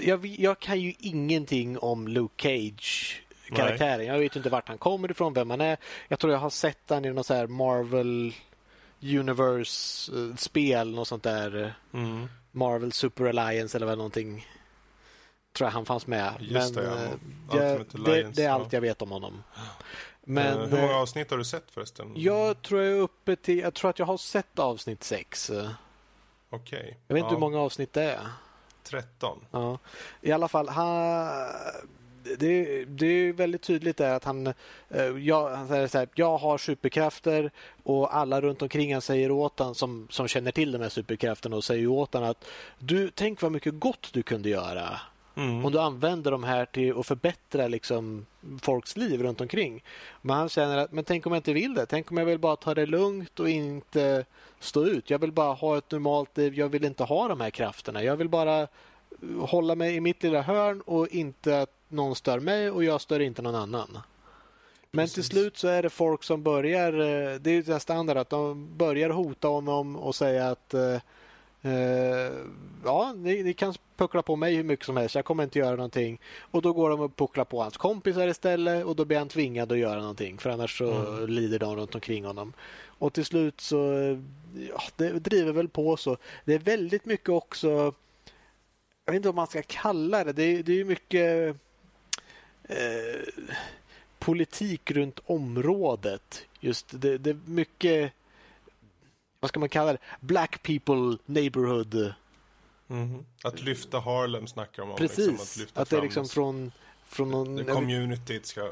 Jag, 0.00 0.26
jag 0.26 0.58
kan 0.58 0.80
ju 0.80 0.94
ingenting 0.98 1.78
om 1.78 2.08
Luke 2.08 2.42
Cage 2.42 3.22
karaktären. 3.54 4.06
Jag 4.06 4.18
vet 4.18 4.36
inte 4.36 4.50
vart 4.50 4.68
han 4.68 4.78
kommer 4.78 5.10
ifrån, 5.10 5.34
vem 5.34 5.50
han 5.50 5.60
är. 5.60 5.76
Jag 6.08 6.18
tror 6.18 6.32
jag 6.32 6.40
har 6.40 6.50
sett 6.50 6.78
han 6.88 7.04
i 7.04 7.12
någon 7.12 7.24
så 7.24 7.34
här 7.34 7.46
Marvel 7.46 8.34
Universe-spel, 9.02 10.94
något 10.94 11.08
sånt 11.08 11.22
där. 11.22 11.74
Mm. 11.92 12.28
Marvel 12.50 12.92
Super 12.92 13.24
Alliance 13.24 13.78
eller 13.78 13.86
vad 13.86 13.98
någonting. 13.98 14.46
Tror 15.52 15.66
jag 15.66 15.72
han 15.72 15.84
fanns 15.84 16.06
med. 16.06 16.34
Just 16.40 16.74
Men 16.74 16.84
det, 16.84 17.18
ja. 17.50 17.62
jag, 17.62 17.86
det, 18.04 18.22
det, 18.22 18.44
är 18.44 18.50
allt 18.50 18.72
jag 18.72 18.80
vet 18.80 19.02
om 19.02 19.10
honom. 19.10 19.42
Men, 20.24 20.58
uh, 20.58 20.66
hur 20.66 20.80
många 20.80 20.92
eh, 20.92 20.98
avsnitt 20.98 21.30
har 21.30 21.38
du 21.38 21.44
sett 21.44 21.70
förresten? 21.70 22.12
Jag 22.16 22.62
tror 22.62 22.82
jag 22.82 22.92
är 22.92 23.00
uppe 23.00 23.36
till, 23.36 23.58
jag 23.58 23.74
tror 23.74 23.90
att 23.90 23.98
jag 23.98 24.06
har 24.06 24.16
sett 24.16 24.58
avsnitt 24.58 25.04
sex. 25.04 25.50
Okej. 25.50 25.68
Okay. 26.50 26.94
Jag 27.06 27.14
vet 27.14 27.20
inte 27.20 27.26
ja. 27.26 27.30
hur 27.30 27.38
många 27.38 27.58
avsnitt 27.58 27.92
det 27.92 28.02
är. 28.02 28.28
13. 28.82 29.44
Ja. 29.50 29.78
I 30.20 30.32
alla 30.32 30.48
fall, 30.48 30.68
han, 30.68 31.38
det, 32.38 32.84
det 32.84 33.06
är 33.06 33.32
väldigt 33.32 33.62
tydligt 33.62 33.96
där 33.96 34.14
att 34.14 34.24
han, 34.24 34.46
eh, 34.88 35.04
jag, 35.18 35.50
han 35.50 35.68
säger 35.68 35.86
så 35.86 35.98
här, 35.98 36.08
jag 36.14 36.38
har 36.38 36.58
superkrafter 36.58 37.50
och 37.82 38.16
alla 38.16 38.40
runt 38.40 38.62
omkring 38.62 38.92
han 38.92 39.02
säger 39.02 39.30
åt 39.30 39.58
han 39.58 39.74
som, 39.74 40.06
som 40.10 40.28
känner 40.28 40.52
till 40.52 40.72
de 40.72 40.80
här 40.80 40.88
superkrafterna 40.88 41.56
och 41.56 41.64
säger 41.64 41.86
åt 41.86 42.14
han 42.14 42.24
att 42.24 42.44
du, 42.78 43.10
tänk 43.14 43.42
vad 43.42 43.52
mycket 43.52 43.80
gott 43.80 44.08
du 44.12 44.22
kunde 44.22 44.48
göra. 44.48 45.00
Mm. 45.34 45.64
Om 45.64 45.72
du 45.72 45.80
använder 45.80 46.30
de 46.30 46.44
här 46.44 46.64
till 46.64 46.98
att 46.98 47.06
förbättra 47.06 47.68
liksom, 47.68 48.26
folks 48.62 48.96
liv 48.96 49.22
runt 49.22 49.40
omkring. 49.40 49.84
Men 50.22 50.36
han 50.36 50.48
känner 50.48 50.76
att, 50.76 50.92
men 50.92 51.04
tänk 51.04 51.26
om 51.26 51.32
jag 51.32 51.38
inte 51.38 51.52
vill 51.52 51.74
det? 51.74 51.86
Tänk 51.86 52.10
om 52.10 52.16
jag 52.16 52.24
vill 52.24 52.38
bara 52.38 52.56
ta 52.56 52.74
det 52.74 52.86
lugnt 52.86 53.40
och 53.40 53.48
inte 53.48 54.24
stå 54.60 54.84
ut? 54.84 55.10
Jag 55.10 55.18
vill 55.18 55.32
bara 55.32 55.54
ha 55.54 55.78
ett 55.78 55.90
normalt 55.90 56.36
liv. 56.36 56.54
Jag 56.54 56.68
vill 56.68 56.84
inte 56.84 57.04
ha 57.04 57.28
de 57.28 57.40
här 57.40 57.50
krafterna. 57.50 58.02
Jag 58.02 58.16
vill 58.16 58.28
bara 58.28 58.68
hålla 59.40 59.74
mig 59.74 59.94
i 59.94 60.00
mitt 60.00 60.22
lilla 60.22 60.42
hörn 60.42 60.80
och 60.80 61.08
inte 61.08 61.60
att 61.60 61.70
någon 61.92 62.16
stör 62.16 62.40
mig 62.40 62.70
och 62.70 62.84
jag 62.84 63.00
stör 63.00 63.20
inte 63.20 63.42
någon 63.42 63.54
annan. 63.54 63.98
Men 64.90 65.02
Precis. 65.02 65.14
till 65.14 65.24
slut 65.24 65.56
så 65.56 65.68
är 65.68 65.82
det 65.82 65.90
folk 65.90 66.24
som 66.24 66.42
börjar, 66.42 66.92
eh, 66.92 67.38
det 67.40 67.50
är 67.50 67.70
ju 67.70 67.80
standard 67.80 68.16
att 68.16 68.30
de 68.30 68.68
börjar 68.76 69.10
hota 69.10 69.48
honom 69.48 69.96
och 69.96 70.14
säga 70.14 70.50
att 70.50 70.74
uh, 70.74 70.98
ja, 72.84 73.12
ni, 73.16 73.42
ni, 73.42 73.54
kan 73.54 73.74
puckla 73.96 74.22
på 74.22 74.36
mig 74.36 74.54
hur 74.54 74.64
mycket 74.64 74.86
som 74.86 74.96
helst, 74.96 75.14
jag 75.14 75.24
kommer 75.24 75.44
inte 75.44 75.58
göra 75.58 75.76
någonting. 75.76 76.20
Och 76.38 76.62
då 76.62 76.72
går 76.72 76.90
de 76.90 77.00
och 77.00 77.16
pucklar 77.16 77.44
på 77.44 77.62
hans 77.62 77.76
kompisar 77.76 78.28
istället 78.28 78.84
och 78.84 78.96
då 78.96 79.04
blir 79.04 79.18
han 79.18 79.28
tvingad 79.28 79.72
att 79.72 79.78
göra 79.78 80.00
någonting 80.00 80.38
för 80.38 80.50
annars 80.50 80.78
så 80.78 80.92
mm. 80.92 81.26
lider 81.26 81.58
de 81.58 81.76
runt 81.76 81.94
omkring 81.94 82.24
honom. 82.24 82.52
Och 82.84 83.12
till 83.12 83.24
slut 83.24 83.60
så, 83.60 83.76
ja, 84.68 84.82
det 84.96 85.10
driver 85.10 85.52
väl 85.52 85.68
på 85.68 85.96
så. 85.96 86.16
Det 86.44 86.54
är 86.54 86.58
väldigt 86.58 87.04
mycket 87.04 87.28
också, 87.28 87.94
jag 89.04 89.12
vet 89.12 89.16
inte 89.16 89.28
om 89.28 89.36
man 89.36 89.46
ska 89.46 89.62
kalla 89.66 90.24
det, 90.24 90.32
det 90.32 90.42
är, 90.42 90.62
det 90.62 90.80
är 90.80 90.84
mycket 90.84 91.56
Eh, 92.64 93.44
politik 94.18 94.90
runt 94.90 95.20
området. 95.26 96.46
Just 96.60 96.86
det, 96.90 97.18
det 97.18 97.30
är 97.30 97.38
mycket, 97.44 98.12
vad 99.40 99.48
ska 99.48 99.60
man 99.60 99.68
kalla 99.68 99.92
det, 99.92 99.98
black 100.20 100.62
people 100.62 101.18
neighborhood. 101.26 102.14
Mm. 102.88 103.24
Att 103.44 103.62
lyfta 103.62 104.00
Harlem 104.00 104.46
snackar 104.46 104.82
de 104.82 104.90
om. 104.90 104.96
Liksom, 105.00 105.16
Precis, 105.16 105.56
liksom, 105.56 105.74
att, 105.74 105.82
att 105.82 105.90
det 105.90 105.96
är 105.96 106.02
liksom 106.02 106.26
från, 106.28 106.72
från 107.04 107.30
någon... 107.30 107.56
Det, 107.56 107.64
communityt 107.64 108.46
ska 108.46 108.60
eh, 108.60 108.68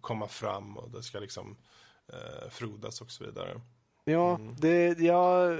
komma 0.00 0.28
fram 0.28 0.76
och 0.78 0.90
det 0.90 1.02
ska 1.02 1.18
liksom 1.18 1.56
eh, 2.12 2.50
frodas 2.50 3.00
och 3.00 3.10
så 3.10 3.24
vidare. 3.24 3.60
Ja, 4.04 4.34
mm. 4.34 4.56
det, 4.58 4.98
ja 4.98 5.56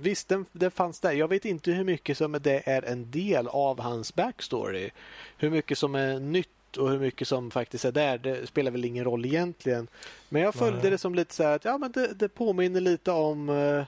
visst 0.00 0.28
det, 0.28 0.44
det 0.52 0.70
fanns 0.70 1.00
där. 1.00 1.12
Jag 1.12 1.28
vet 1.28 1.44
inte 1.44 1.72
hur 1.72 1.84
mycket 1.84 2.18
som 2.18 2.32
det 2.32 2.62
är 2.68 2.82
en 2.82 3.10
del 3.10 3.48
av 3.48 3.80
hans 3.80 4.14
backstory. 4.14 4.90
Hur 5.36 5.50
mycket 5.50 5.78
som 5.78 5.94
är 5.94 6.20
nytt 6.20 6.48
och 6.76 6.90
hur 6.90 6.98
mycket 6.98 7.28
som 7.28 7.50
faktiskt 7.50 7.84
är 7.84 7.92
där, 7.92 8.18
det 8.18 8.46
spelar 8.46 8.70
väl 8.70 8.84
ingen 8.84 9.04
roll 9.04 9.24
egentligen. 9.24 9.88
Men 10.28 10.42
jag 10.42 10.54
följde 10.54 10.82
Nej. 10.82 10.90
det 10.90 10.98
som 10.98 11.14
lite 11.14 11.34
så 11.34 11.42
här 11.42 11.56
att 11.56 11.64
ja, 11.64 11.78
men 11.78 11.92
det, 11.92 12.12
det 12.14 12.28
påminner 12.28 12.80
lite 12.80 13.10
om 13.10 13.48
uh, 13.48 13.84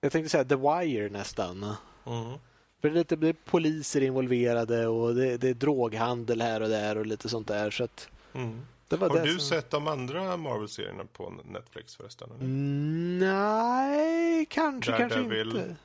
jag 0.00 0.12
tänkte 0.12 0.30
säga 0.30 0.44
The 0.44 0.56
Wire 0.56 1.08
nästan. 1.08 1.64
Mm. 2.06 2.38
För 2.80 2.88
det 2.88 2.94
är 2.94 2.98
lite 2.98 3.16
det 3.16 3.28
är 3.28 3.32
poliser 3.32 4.00
involverade 4.00 4.86
och 4.86 5.14
det, 5.14 5.36
det, 5.36 5.48
är 5.48 5.54
droghandel 5.54 6.40
här 6.40 6.60
och 6.60 6.68
där 6.68 6.98
och 6.98 7.06
lite 7.06 7.28
sånt 7.28 7.48
där. 7.48 7.70
Så 7.70 7.84
att, 7.84 8.08
mm. 8.32 8.60
Har 8.90 9.24
du 9.24 9.38
som... 9.38 9.40
sett 9.40 9.70
de 9.70 9.88
andra 9.88 10.36
Marvel-serierna 10.36 11.04
på 11.12 11.34
Netflix 11.44 11.96
förresten? 11.96 12.30
Mm, 12.30 13.18
nej, 13.18 14.46
kanske, 14.46 14.90
Daredevil. 14.92 15.52
kanske 15.52 15.68
inte. 15.68 15.76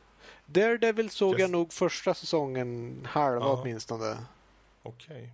Daredevil 0.45 1.09
såg 1.09 1.31
Just... 1.31 1.39
jag 1.39 1.49
nog 1.49 1.73
första 1.73 2.13
säsongen, 2.13 2.99
halva 3.11 3.45
ja. 3.45 3.61
åtminstone. 3.61 4.17
Okej. 4.85 5.15
Okay. 5.15 5.29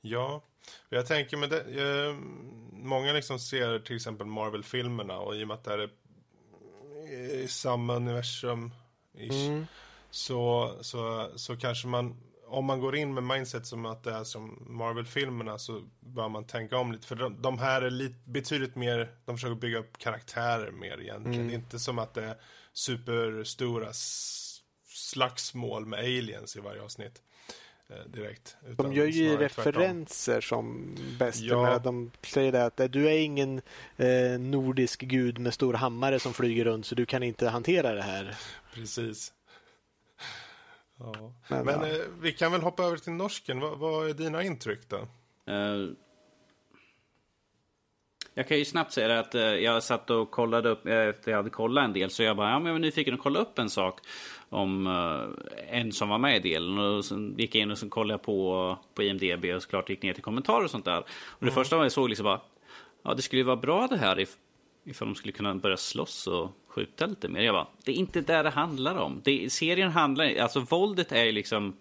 Ja, 0.00 0.42
jag 0.88 1.06
tänker 1.06 1.36
med 1.36 1.50
det, 1.50 1.60
eh, 1.60 2.14
många 2.72 3.12
liksom 3.12 3.38
ser 3.38 3.78
till 3.78 3.96
exempel 3.96 4.26
Marvel-filmerna 4.26 5.18
och 5.18 5.36
i 5.36 5.44
och 5.44 5.48
med 5.48 5.54
att 5.54 5.64
det 5.64 5.72
är 5.72 5.90
i 7.42 7.48
samma 7.48 7.96
universum 7.96 8.70
mm. 9.18 9.66
så, 10.10 10.72
så, 10.80 11.30
så 11.36 11.56
kanske 11.56 11.88
man 11.88 12.16
om 12.52 12.64
man 12.64 12.80
går 12.80 12.96
in 12.96 13.14
med 13.14 13.22
mindset 13.22 13.66
som 13.66 13.86
att 13.86 14.04
det 14.04 14.12
är 14.12 14.24
som 14.24 14.66
Marvel-filmerna 14.66 15.58
så 15.58 15.82
bör 16.00 16.28
man 16.28 16.46
tänka 16.46 16.76
om 16.76 16.92
lite. 16.92 17.06
För 17.06 17.16
de, 17.16 17.42
de 17.42 17.58
här 17.58 17.82
är 17.82 17.90
lite, 17.90 18.18
betydligt 18.24 18.76
mer, 18.76 19.14
de 19.24 19.36
försöker 19.36 19.54
bygga 19.54 19.78
upp 19.78 19.98
karaktärer 19.98 20.70
mer 20.70 21.00
egentligen. 21.00 21.34
Mm. 21.34 21.46
Det 21.46 21.52
är 21.52 21.58
inte 21.58 21.78
som 21.78 21.98
att 21.98 22.14
det 22.14 22.24
är 22.24 22.36
superstora 22.72 23.88
slagsmål 24.86 25.86
med 25.86 25.98
aliens 25.98 26.56
i 26.56 26.60
varje 26.60 26.82
avsnitt. 26.82 27.22
Eh, 27.92 28.04
direkt. 28.06 28.56
De 28.76 28.92
gör 28.92 29.06
ju 29.06 29.36
referenser 29.36 30.32
tvärtom. 30.32 30.42
som 30.42 30.96
bäst. 31.18 31.40
Ja. 31.40 31.78
De 31.78 32.10
säger 32.22 32.52
att 32.52 32.80
eh, 32.80 32.86
du 32.86 33.08
är 33.08 33.18
ingen 33.18 33.60
eh, 33.96 34.38
nordisk 34.38 35.00
gud 35.00 35.38
med 35.38 35.54
stor 35.54 35.74
hammare 35.74 36.18
som 36.18 36.34
flyger 36.34 36.64
runt 36.64 36.86
så 36.86 36.94
du 36.94 37.06
kan 37.06 37.22
inte 37.22 37.48
hantera 37.48 37.94
det 37.94 38.02
här. 38.02 38.36
Precis. 38.74 39.32
Ja. 40.98 41.34
Men, 41.48 41.66
Men 41.66 41.80
ja. 41.80 41.86
Eh, 41.86 42.04
vi 42.20 42.32
kan 42.32 42.52
väl 42.52 42.60
hoppa 42.60 42.82
över 42.84 42.96
till 42.96 43.12
norsken. 43.12 43.60
Vad, 43.60 43.78
vad 43.78 44.08
är 44.10 44.14
dina 44.14 44.42
intryck 44.42 44.80
då? 44.88 44.96
Uh, 45.52 45.90
jag 48.34 48.48
kan 48.48 48.58
ju 48.58 48.64
snabbt 48.64 48.92
säga 48.92 49.20
att 49.20 49.34
uh, 49.34 49.40
jag 49.40 49.82
satt 49.82 50.10
och 50.10 50.30
kollade 50.30 50.68
upp, 50.68 50.86
efter 50.86 51.30
jag 51.30 51.38
hade 51.38 51.50
kollat 51.50 51.84
en 51.84 51.92
del, 51.92 52.10
så 52.10 52.22
jag 52.22 52.36
bara, 52.36 52.50
ja 52.50 52.58
men 52.58 52.66
jag 52.66 52.72
var 52.72 52.80
nyfiken 52.80 53.14
att 53.14 53.20
kolla 53.20 53.38
upp 53.38 53.58
en 53.58 53.70
sak 53.70 54.00
om 54.48 54.86
uh, 54.86 55.28
en 55.68 55.92
som 55.92 56.08
var 56.08 56.18
med 56.18 56.36
i 56.36 56.52
delen. 56.52 56.78
Och 56.78 57.04
sen 57.04 57.34
gick 57.38 57.54
jag 57.54 57.62
in 57.62 57.70
och 57.70 57.78
så 57.78 57.88
kollade 57.88 58.12
jag 58.12 58.22
på, 58.22 58.78
på 58.94 59.02
IMDB 59.02 59.44
och 59.44 59.62
såklart 59.62 59.90
gick 59.90 60.02
ner 60.02 60.12
till 60.12 60.22
kommentarer 60.22 60.64
och 60.64 60.70
sånt 60.70 60.84
där. 60.84 60.98
Och 60.98 61.06
det 61.38 61.44
mm. 61.44 61.54
första 61.54 61.76
jag 61.76 61.92
såg 61.92 62.08
liksom 62.08 62.24
bara, 62.24 62.40
ja 63.02 63.14
det 63.14 63.22
skulle 63.22 63.40
ju 63.40 63.46
vara 63.46 63.56
bra 63.56 63.86
det 63.90 63.96
här 63.96 64.20
if, 64.20 64.36
ifall 64.84 65.08
de 65.08 65.14
skulle 65.14 65.32
kunna 65.32 65.54
börja 65.54 65.76
slåss 65.76 66.26
och 66.26 66.50
skjuta 66.68 67.06
lite 67.06 67.28
mer. 67.28 67.40
Jag 67.40 67.54
bara, 67.54 67.66
det 67.84 67.92
är 67.92 67.96
inte 67.96 68.20
det 68.20 68.42
det 68.42 68.50
handlar 68.50 68.96
om. 68.96 69.20
Det, 69.24 69.52
serien 69.52 69.90
handlar, 69.90 70.36
alltså 70.36 70.60
våldet 70.60 71.12
är 71.12 71.24
ju 71.24 71.32
liksom 71.32 71.76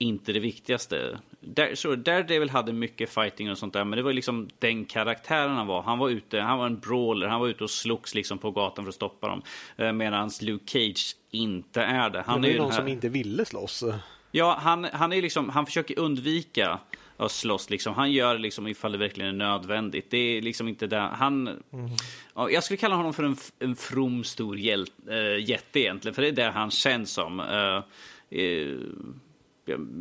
inte 0.00 0.32
det 0.32 0.40
viktigaste. 0.40 1.18
Där, 1.40 1.74
så 1.74 1.96
Daredevil 1.96 2.50
hade 2.50 2.72
mycket 2.72 3.10
fighting 3.10 3.50
och 3.50 3.58
sånt 3.58 3.72
där, 3.72 3.84
men 3.84 3.96
det 3.96 4.02
var 4.02 4.12
liksom 4.12 4.48
den 4.58 4.84
karaktären 4.84 5.56
han 5.56 5.66
var. 5.66 5.82
Han 5.82 5.98
var 5.98 6.08
ute, 6.08 6.40
han 6.40 6.58
var 6.58 6.66
en 6.66 6.78
brawler, 6.78 7.26
han 7.26 7.40
var 7.40 7.48
ute 7.48 7.64
och 7.64 7.70
slogs 7.70 8.14
liksom 8.14 8.38
på 8.38 8.50
gatan 8.50 8.84
för 8.84 8.88
att 8.88 8.94
stoppa 8.94 9.28
dem. 9.28 9.42
Eh, 9.76 9.92
Medan 9.92 10.30
Luke 10.40 10.64
Cage 10.66 11.16
inte 11.30 11.82
är 11.82 12.10
det. 12.10 12.22
Han 12.26 12.42
det 12.42 12.48
är 12.48 12.52
ju 12.52 12.58
någon 12.58 12.70
här... 12.70 12.78
som 12.78 12.88
inte 12.88 13.08
ville 13.08 13.44
slåss. 13.44 13.84
Ja, 14.30 14.58
han, 14.60 14.84
han, 14.84 15.12
är 15.12 15.22
liksom, 15.22 15.48
han 15.48 15.66
försöker 15.66 15.98
undvika 15.98 16.78
att 17.16 17.32
slåss. 17.32 17.70
Liksom. 17.70 17.94
Han 17.94 18.12
gör 18.12 18.34
det 18.34 18.40
liksom 18.40 18.66
ifall 18.66 18.92
det 18.92 18.98
verkligen 18.98 19.30
är 19.30 19.38
nödvändigt. 19.46 20.10
Det 20.10 20.18
är 20.18 20.42
liksom 20.42 20.68
inte 20.68 20.86
det. 20.86 21.00
Han, 21.00 21.48
mm. 21.48 21.90
ja, 22.34 22.50
jag 22.50 22.64
skulle 22.64 22.76
kalla 22.76 22.96
honom 22.96 23.12
för 23.12 23.22
en, 23.22 23.36
en 23.58 23.76
from 23.76 24.24
stor 24.24 24.58
hjäl, 24.58 24.86
äh, 25.10 25.48
jätte 25.48 25.80
egentligen, 25.80 26.14
för 26.14 26.22
det 26.22 26.28
är 26.28 26.32
det 26.32 26.50
han 26.50 26.70
känns 26.70 27.12
som. 27.12 27.40
Äh, 27.40 27.82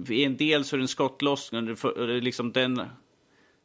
i 0.10 0.24
en 0.24 0.38
del 0.38 0.64
så 0.64 0.76
är 0.76 0.78
det 0.78 0.84
en 0.84 0.88
skottlossning, 0.88 1.76
liksom 2.22 2.52
den 2.52 2.82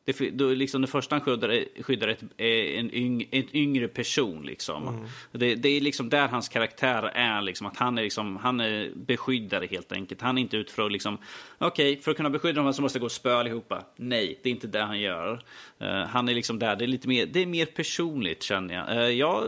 det, 0.05 0.31
då 0.31 0.49
liksom 0.49 0.83
det 0.83 0.89
första 0.89 1.15
han 1.15 1.21
skyddar, 1.21 1.83
skyddar 1.83 2.09
ett, 2.09 2.23
en, 2.37 2.95
yng, 2.95 3.29
en 3.31 3.57
yngre 3.57 3.89
person. 3.89 4.43
Liksom. 4.47 4.89
Mm. 4.89 5.07
Det, 5.33 5.55
det, 5.55 5.69
är 5.69 5.81
liksom 5.81 6.09
där 6.09 6.29
hans 6.29 6.49
karaktär 6.49 7.03
är. 7.03 7.43
Liksom, 7.43 7.67
att 7.67 7.77
han 7.77 7.99
är, 7.99 8.03
liksom, 8.03 8.37
han 8.37 8.61
är 8.61 8.91
beskyddare 8.95 9.67
helt 9.67 9.93
enkelt. 9.93 10.21
Han 10.21 10.39
är 10.39 10.43
inte 10.43 10.57
ut 10.57 10.71
för 10.71 10.87
att 10.87 10.93
liksom, 10.93 11.19
okej, 11.59 11.93
okay, 11.93 12.03
för 12.03 12.11
att 12.11 12.17
kunna 12.17 12.31
beskydda 12.31 12.63
dem 12.63 12.75
så 12.75 12.83
måste 12.83 12.97
jag 12.97 13.01
gå 13.01 13.07
och 13.07 13.13
spöa 13.13 13.39
allihopa. 13.39 13.85
Nej, 13.97 14.41
det 14.43 14.49
är 14.49 14.51
inte 14.51 14.67
det 14.67 14.83
han 14.83 15.01
gör. 15.01 15.33
Uh, 15.83 15.89
han 15.89 16.29
är 16.29 16.35
liksom 16.35 16.59
där, 16.59 16.77
det 16.77 16.85
är 16.85 16.87
lite 16.87 17.09
mer, 17.09 17.27
det 17.27 17.41
är 17.41 17.47
mer 17.47 17.67
personligt 17.67 18.43
känner 18.43 18.75
jag. 18.75 18.97
Uh, 18.97 19.11
jag. 19.11 19.45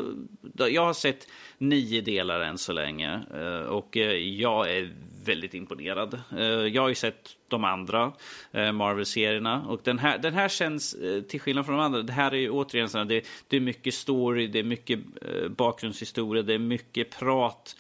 Jag 0.71 0.85
har 0.85 0.95
sett 0.95 1.29
nio 1.59 2.01
delar 2.01 2.41
än 2.41 2.59
så 2.59 2.73
länge 2.73 3.21
uh, 3.35 3.67
och 3.67 3.97
jag 3.97 4.77
är 4.77 4.91
väldigt 5.27 5.55
imponerad. 5.55 6.21
Eh, 6.39 6.45
jag 6.45 6.83
har 6.83 6.89
ju 6.89 6.95
sett 6.95 7.37
de 7.49 7.65
andra 7.65 8.13
eh, 8.53 8.73
Marvel-serierna. 8.73 9.63
Och 9.69 9.81
den 9.85 9.99
här, 9.99 10.19
den 10.19 10.35
här 10.35 10.49
känns, 10.49 10.95
eh, 10.95 11.23
till 11.23 11.41
skillnad 11.41 11.67
från 11.67 11.77
de 11.77 11.85
andra, 11.85 12.03
det 12.03 12.13
här 12.13 12.35
är 12.35 12.39
ju 12.39 12.51
återigen 12.51 12.89
så 12.89 13.05
det, 13.05 13.25
det 13.49 13.57
är 13.57 13.61
mycket 13.61 13.95
story, 13.95 14.47
det 14.47 14.59
är 14.59 14.63
mycket 14.63 14.99
bakgrundshistoria, 15.57 16.43
det 16.43 16.55
är 16.55 16.59
mycket 16.59 17.19
prat. 17.19 17.77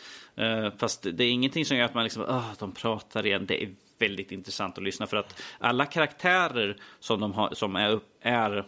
Fast 0.78 1.02
det 1.02 1.24
är 1.24 1.30
ingenting 1.30 1.64
som 1.64 1.76
gör 1.76 1.84
att 1.84 1.94
man 1.94 2.04
liksom, 2.04 2.22
oh, 2.22 2.52
de 2.58 2.72
pratar 2.72 3.26
igen. 3.26 3.46
Det 3.46 3.62
är 3.62 3.74
väldigt 3.98 4.32
intressant 4.32 4.78
att 4.78 4.84
lyssna 4.84 5.06
för 5.06 5.16
att 5.16 5.42
alla 5.58 5.86
karaktärer 5.86 6.76
som 7.00 7.20
de 7.20 7.32
har, 7.32 7.54
som 7.54 7.76
är, 7.76 8.00
är 8.20 8.64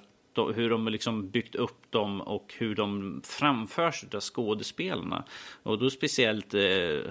hur 0.47 0.71
de 0.71 0.89
liksom 0.89 1.31
byggt 1.31 1.55
upp 1.55 1.91
dem 1.91 2.21
och 2.21 2.55
hur 2.59 2.75
de 2.75 3.21
framförs 3.25 4.05
av 4.15 4.21
skådespelarna. 4.21 5.25
Och 5.63 5.79
då 5.79 5.91
speciellt 5.91 6.55
eh, 6.55 6.61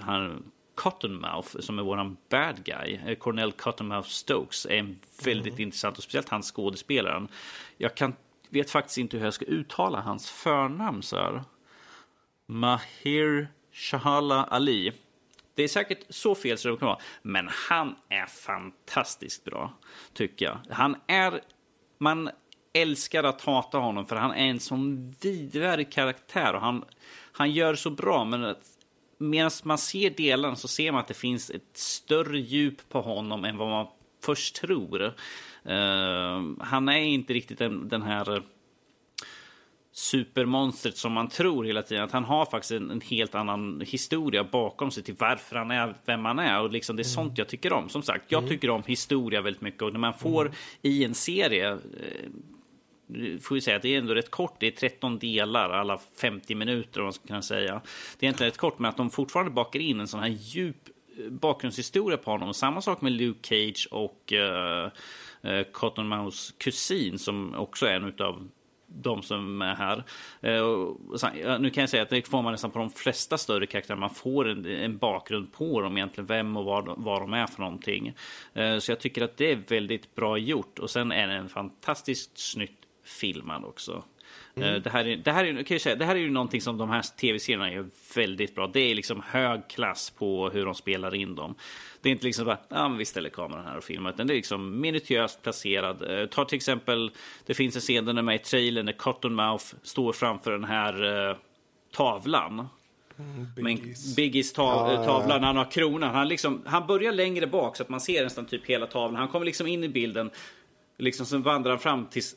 han 0.00 0.52
Cottonmouth 0.78 1.60
som 1.60 1.78
är 1.78 1.82
våran 1.82 2.16
bad 2.28 2.64
guy, 2.64 3.00
eh, 3.06 3.14
Cornell 3.14 3.52
Cottonmouth 3.52 4.08
Stokes, 4.08 4.66
är 4.66 4.96
väldigt 5.24 5.52
mm. 5.52 5.62
intressant 5.62 5.98
och 5.98 6.02
speciellt 6.02 6.28
hans 6.28 6.52
skådespelaren. 6.52 7.28
Jag 7.76 7.94
kan, 7.94 8.14
vet 8.48 8.70
faktiskt 8.70 8.98
inte 8.98 9.16
hur 9.16 9.24
jag 9.24 9.34
ska 9.34 9.44
uttala 9.44 10.00
hans 10.00 10.30
förnamn 10.30 11.02
så 11.02 11.16
här. 11.16 11.42
Mahir 12.46 13.48
Shahala 13.72 14.44
Ali. 14.44 14.92
Det 15.54 15.62
är 15.62 15.68
säkert 15.68 16.00
så 16.08 16.34
fel 16.34 16.58
som 16.58 16.70
det 16.70 16.78
kan 16.78 16.88
vara, 16.88 17.00
men 17.22 17.48
han 17.68 17.96
är 18.08 18.26
fantastiskt 18.26 19.44
bra, 19.44 19.72
tycker 20.12 20.46
jag. 20.46 20.58
Han 20.70 20.96
är... 21.06 21.40
Man 21.98 22.30
älskar 22.72 23.24
att 23.24 23.42
hata 23.42 23.78
honom, 23.78 24.06
för 24.06 24.16
han 24.16 24.30
är 24.30 24.50
en 24.50 24.60
sån 24.60 25.14
vidvärdig 25.20 25.92
karaktär 25.92 26.54
och 26.54 26.60
han, 26.60 26.84
han 27.32 27.50
gör 27.50 27.74
så 27.74 27.90
bra, 27.90 28.24
men 28.24 28.56
medan 29.18 29.50
man 29.62 29.78
ser 29.78 30.10
delarna 30.10 30.56
så 30.56 30.68
ser 30.68 30.92
man 30.92 31.00
att 31.00 31.08
det 31.08 31.14
finns 31.14 31.50
ett 31.50 31.76
större 31.76 32.38
djup 32.38 32.88
på 32.88 33.00
honom 33.00 33.44
än 33.44 33.56
vad 33.56 33.68
man 33.68 33.86
först 34.24 34.56
tror. 34.56 35.02
Uh, 35.02 36.56
han 36.60 36.88
är 36.88 36.98
inte 36.98 37.32
riktigt 37.32 37.58
den, 37.58 37.88
den 37.88 38.02
här 38.02 38.42
supermonstret 39.92 40.96
som 40.96 41.12
man 41.12 41.28
tror 41.28 41.64
hela 41.64 41.82
tiden. 41.82 42.04
Att 42.04 42.12
han 42.12 42.24
har 42.24 42.46
faktiskt 42.46 42.72
en, 42.72 42.90
en, 42.90 43.00
helt 43.00 43.34
annan 43.34 43.80
historia 43.86 44.44
bakom 44.44 44.90
sig 44.90 45.02
till 45.02 45.14
varför 45.18 45.56
han 45.56 45.70
är 45.70 45.94
vem 46.04 46.24
han 46.24 46.38
är. 46.38 46.62
Och 46.62 46.70
liksom 46.70 46.96
det 46.96 47.02
är 47.02 47.04
mm. 47.04 47.14
sånt 47.14 47.38
jag 47.38 47.48
tycker 47.48 47.72
om. 47.72 47.88
Som 47.88 48.02
sagt, 48.02 48.32
jag 48.32 48.38
mm. 48.38 48.48
tycker 48.48 48.70
om 48.70 48.82
historia 48.86 49.40
väldigt 49.40 49.62
mycket. 49.62 49.82
Och 49.82 49.92
när 49.92 50.00
man 50.00 50.14
får 50.14 50.40
mm. 50.46 50.56
i 50.82 51.04
en 51.04 51.14
serie 51.14 51.72
eh, 51.72 51.78
får 53.42 53.54
vi 53.54 53.60
säga 53.60 53.76
att 53.76 53.82
det 53.82 53.94
är 53.94 53.98
ändå 53.98 54.14
rätt 54.14 54.30
kort. 54.30 54.56
Det 54.60 54.66
är 54.66 54.70
13 54.70 55.18
delar, 55.18 55.70
alla 55.70 55.98
50 56.20 56.54
minuter 56.54 57.00
om 57.00 57.06
man 57.06 57.12
ska 57.12 57.26
kunna 57.26 57.42
säga. 57.42 57.80
Det 58.18 58.26
är 58.26 58.28
egentligen 58.28 58.50
rätt 58.50 58.58
kort, 58.58 58.78
men 58.78 58.88
att 58.88 58.96
de 58.96 59.10
fortfarande 59.10 59.52
bakar 59.52 59.80
in 59.80 60.00
en 60.00 60.08
sån 60.08 60.20
här 60.20 60.36
djup 60.40 60.76
eh, 61.18 61.30
bakgrundshistoria 61.30 62.16
på 62.16 62.30
honom. 62.30 62.54
Samma 62.54 62.82
sak 62.82 63.00
med 63.00 63.12
Luke 63.12 63.48
Cage 63.48 63.88
och 63.90 64.32
eh, 64.32 64.90
eh, 65.42 65.50
uh, 65.50 65.58
uh, 65.58 65.62
Cottonmouths 65.62 66.54
kusin 66.58 67.18
som 67.18 67.54
också 67.54 67.86
är 67.86 67.94
en 67.94 68.14
av 68.18 68.48
de 68.86 69.22
som 69.22 69.62
är 69.62 69.74
här. 69.74 70.04
Uh, 70.60 70.94
sen, 71.16 71.62
nu 71.62 71.70
kan 71.70 71.80
jag 71.80 71.90
säga 71.90 72.02
att 72.02 72.10
det 72.10 72.28
får 72.28 72.42
man 72.42 72.52
nästan 72.52 72.70
på 72.70 72.78
de 72.78 72.90
flesta 72.90 73.38
större 73.38 73.66
karaktärer. 73.66 73.98
Man 73.98 74.10
får 74.10 74.48
en, 74.48 74.66
en 74.66 74.98
bakgrund 74.98 75.52
på 75.52 75.80
dem 75.80 75.96
egentligen, 75.96 76.26
vem 76.26 76.56
och 76.56 76.64
vad, 76.64 76.94
vad 76.96 77.22
de 77.22 77.32
är 77.32 77.46
för 77.46 77.60
någonting. 77.60 78.14
så 78.80 78.92
jag 78.92 79.00
tycker 79.00 79.22
att 79.22 79.36
det 79.36 79.52
är 79.52 79.62
väldigt 79.68 80.14
bra 80.14 80.38
gjort. 80.38 80.78
Och 80.78 80.90
sen 80.90 81.12
är 81.12 81.28
det 81.28 81.34
en 81.34 81.48
fantastiskt 81.48 82.38
snyggt 82.38 82.87
filmad 83.08 83.64
också. 83.64 84.04
Mm. 84.54 84.74
Eh, 84.74 84.82
det, 84.82 84.90
här 84.90 85.06
är, 85.06 85.16
det, 85.16 85.32
här 85.32 85.44
är, 85.44 85.62
kan 85.62 85.74
jag 85.74 85.80
säga, 85.80 85.96
det 85.96 86.04
här 86.04 86.14
är 86.14 86.20
ju 86.20 86.30
någonting 86.30 86.60
som 86.60 86.78
de 86.78 86.90
här 86.90 87.02
tv-serierna 87.02 87.72
gör 87.72 87.86
väldigt 88.14 88.54
bra. 88.54 88.66
Det 88.66 88.80
är 88.80 88.94
liksom 88.94 89.22
hög 89.26 89.68
klass 89.68 90.10
på 90.10 90.50
hur 90.50 90.64
de 90.64 90.74
spelar 90.74 91.14
in 91.14 91.34
dem. 91.34 91.54
Det 92.02 92.08
är 92.08 92.12
inte 92.12 92.26
liksom 92.26 92.44
bara, 92.44 92.58
ja 92.68 92.88
men 92.88 92.98
vi 92.98 93.04
ställer 93.04 93.30
kameran 93.30 93.64
här 93.64 93.76
och 93.76 93.84
filmar. 93.84 94.10
Utan 94.10 94.26
det 94.26 94.32
är 94.32 94.36
liksom 94.36 94.80
minutiöst 94.80 95.42
placerad. 95.42 96.20
Eh, 96.20 96.26
ta 96.26 96.44
till 96.44 96.56
exempel, 96.56 97.10
det 97.46 97.54
finns 97.54 97.74
en 97.74 97.80
scen 97.80 98.04
där 98.04 98.22
med 98.22 98.34
i 98.34 98.38
trailern 98.38 98.86
när 98.86 98.92
Cottonmouth 98.92 99.64
står 99.82 100.12
framför 100.12 100.52
den 100.52 100.64
här 100.64 101.04
uh, 101.04 101.36
tavlan. 101.92 102.68
Mm, 103.18 103.46
Biggies. 103.56 104.16
Biggies 104.16 104.52
tav 104.52 104.92
ja, 104.92 105.04
tavla 105.04 105.38
när 105.38 105.46
han 105.46 105.56
har 105.56 105.70
kronan. 105.70 106.14
Han, 106.14 106.28
liksom, 106.28 106.62
han 106.66 106.86
börjar 106.86 107.12
längre 107.12 107.46
bak 107.46 107.76
så 107.76 107.82
att 107.82 107.88
man 107.88 108.00
ser 108.00 108.24
nästan 108.24 108.46
typ 108.46 108.66
hela 108.66 108.86
tavlan. 108.86 109.20
Han 109.20 109.28
kommer 109.28 109.46
liksom 109.46 109.66
in 109.66 109.84
i 109.84 109.88
bilden. 109.88 110.30
Liksom, 110.98 111.26
sen 111.26 111.42
vandrar 111.42 111.70
han 111.70 111.80
fram 111.80 112.06
tills 112.06 112.36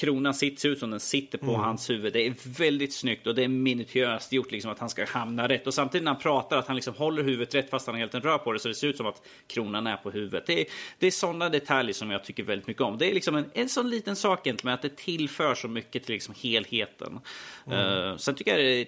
kronan 0.00 0.34
sitter 0.34 0.68
ut 0.68 0.78
som 0.78 0.90
den 0.90 1.00
sitter 1.00 1.38
på 1.38 1.50
mm. 1.50 1.60
hans 1.60 1.90
huvud. 1.90 2.12
Det 2.12 2.26
är 2.26 2.34
väldigt 2.58 2.92
snyggt 2.92 3.26
och 3.26 3.34
det 3.34 3.44
är 3.44 3.48
minutiöst 3.48 4.32
gjort 4.32 4.52
liksom 4.52 4.70
att 4.70 4.78
han 4.78 4.90
ska 4.90 5.04
hamna 5.04 5.48
rätt. 5.48 5.66
Och 5.66 5.74
samtidigt 5.74 6.04
när 6.04 6.12
han 6.12 6.20
pratar 6.20 6.58
att 6.58 6.66
han 6.66 6.76
liksom 6.76 6.94
håller 6.94 7.22
huvudet 7.22 7.54
rätt 7.54 7.70
fast 7.70 7.86
han 7.86 7.96
helt 7.96 8.14
rör 8.14 8.38
på 8.38 8.52
det 8.52 8.58
så 8.58 8.68
det 8.68 8.74
ser 8.74 8.88
ut 8.88 8.96
som 8.96 9.06
att 9.06 9.22
kronan 9.46 9.86
är 9.86 9.96
på 9.96 10.10
huvudet. 10.10 10.46
Det 10.46 10.60
är, 10.60 10.66
det 10.98 11.06
är 11.06 11.10
sådana 11.10 11.48
detaljer 11.48 11.92
som 11.92 12.10
jag 12.10 12.24
tycker 12.24 12.42
väldigt 12.42 12.66
mycket 12.66 12.82
om. 12.82 12.98
Det 12.98 13.10
är 13.10 13.14
liksom 13.14 13.34
en, 13.34 13.44
en 13.54 13.68
sån 13.68 13.90
liten 13.90 14.16
sak 14.16 14.46
egentligen 14.46 14.74
att 14.74 14.82
det 14.82 14.96
tillför 14.96 15.54
så 15.54 15.68
mycket 15.68 16.04
till 16.04 16.14
liksom 16.14 16.34
helheten. 16.42 17.20
Mm. 17.66 17.78
Uh, 17.78 18.16
sen 18.16 18.34
tycker 18.34 18.50
jag 18.50 18.60
det 18.60 18.80
är, 18.80 18.86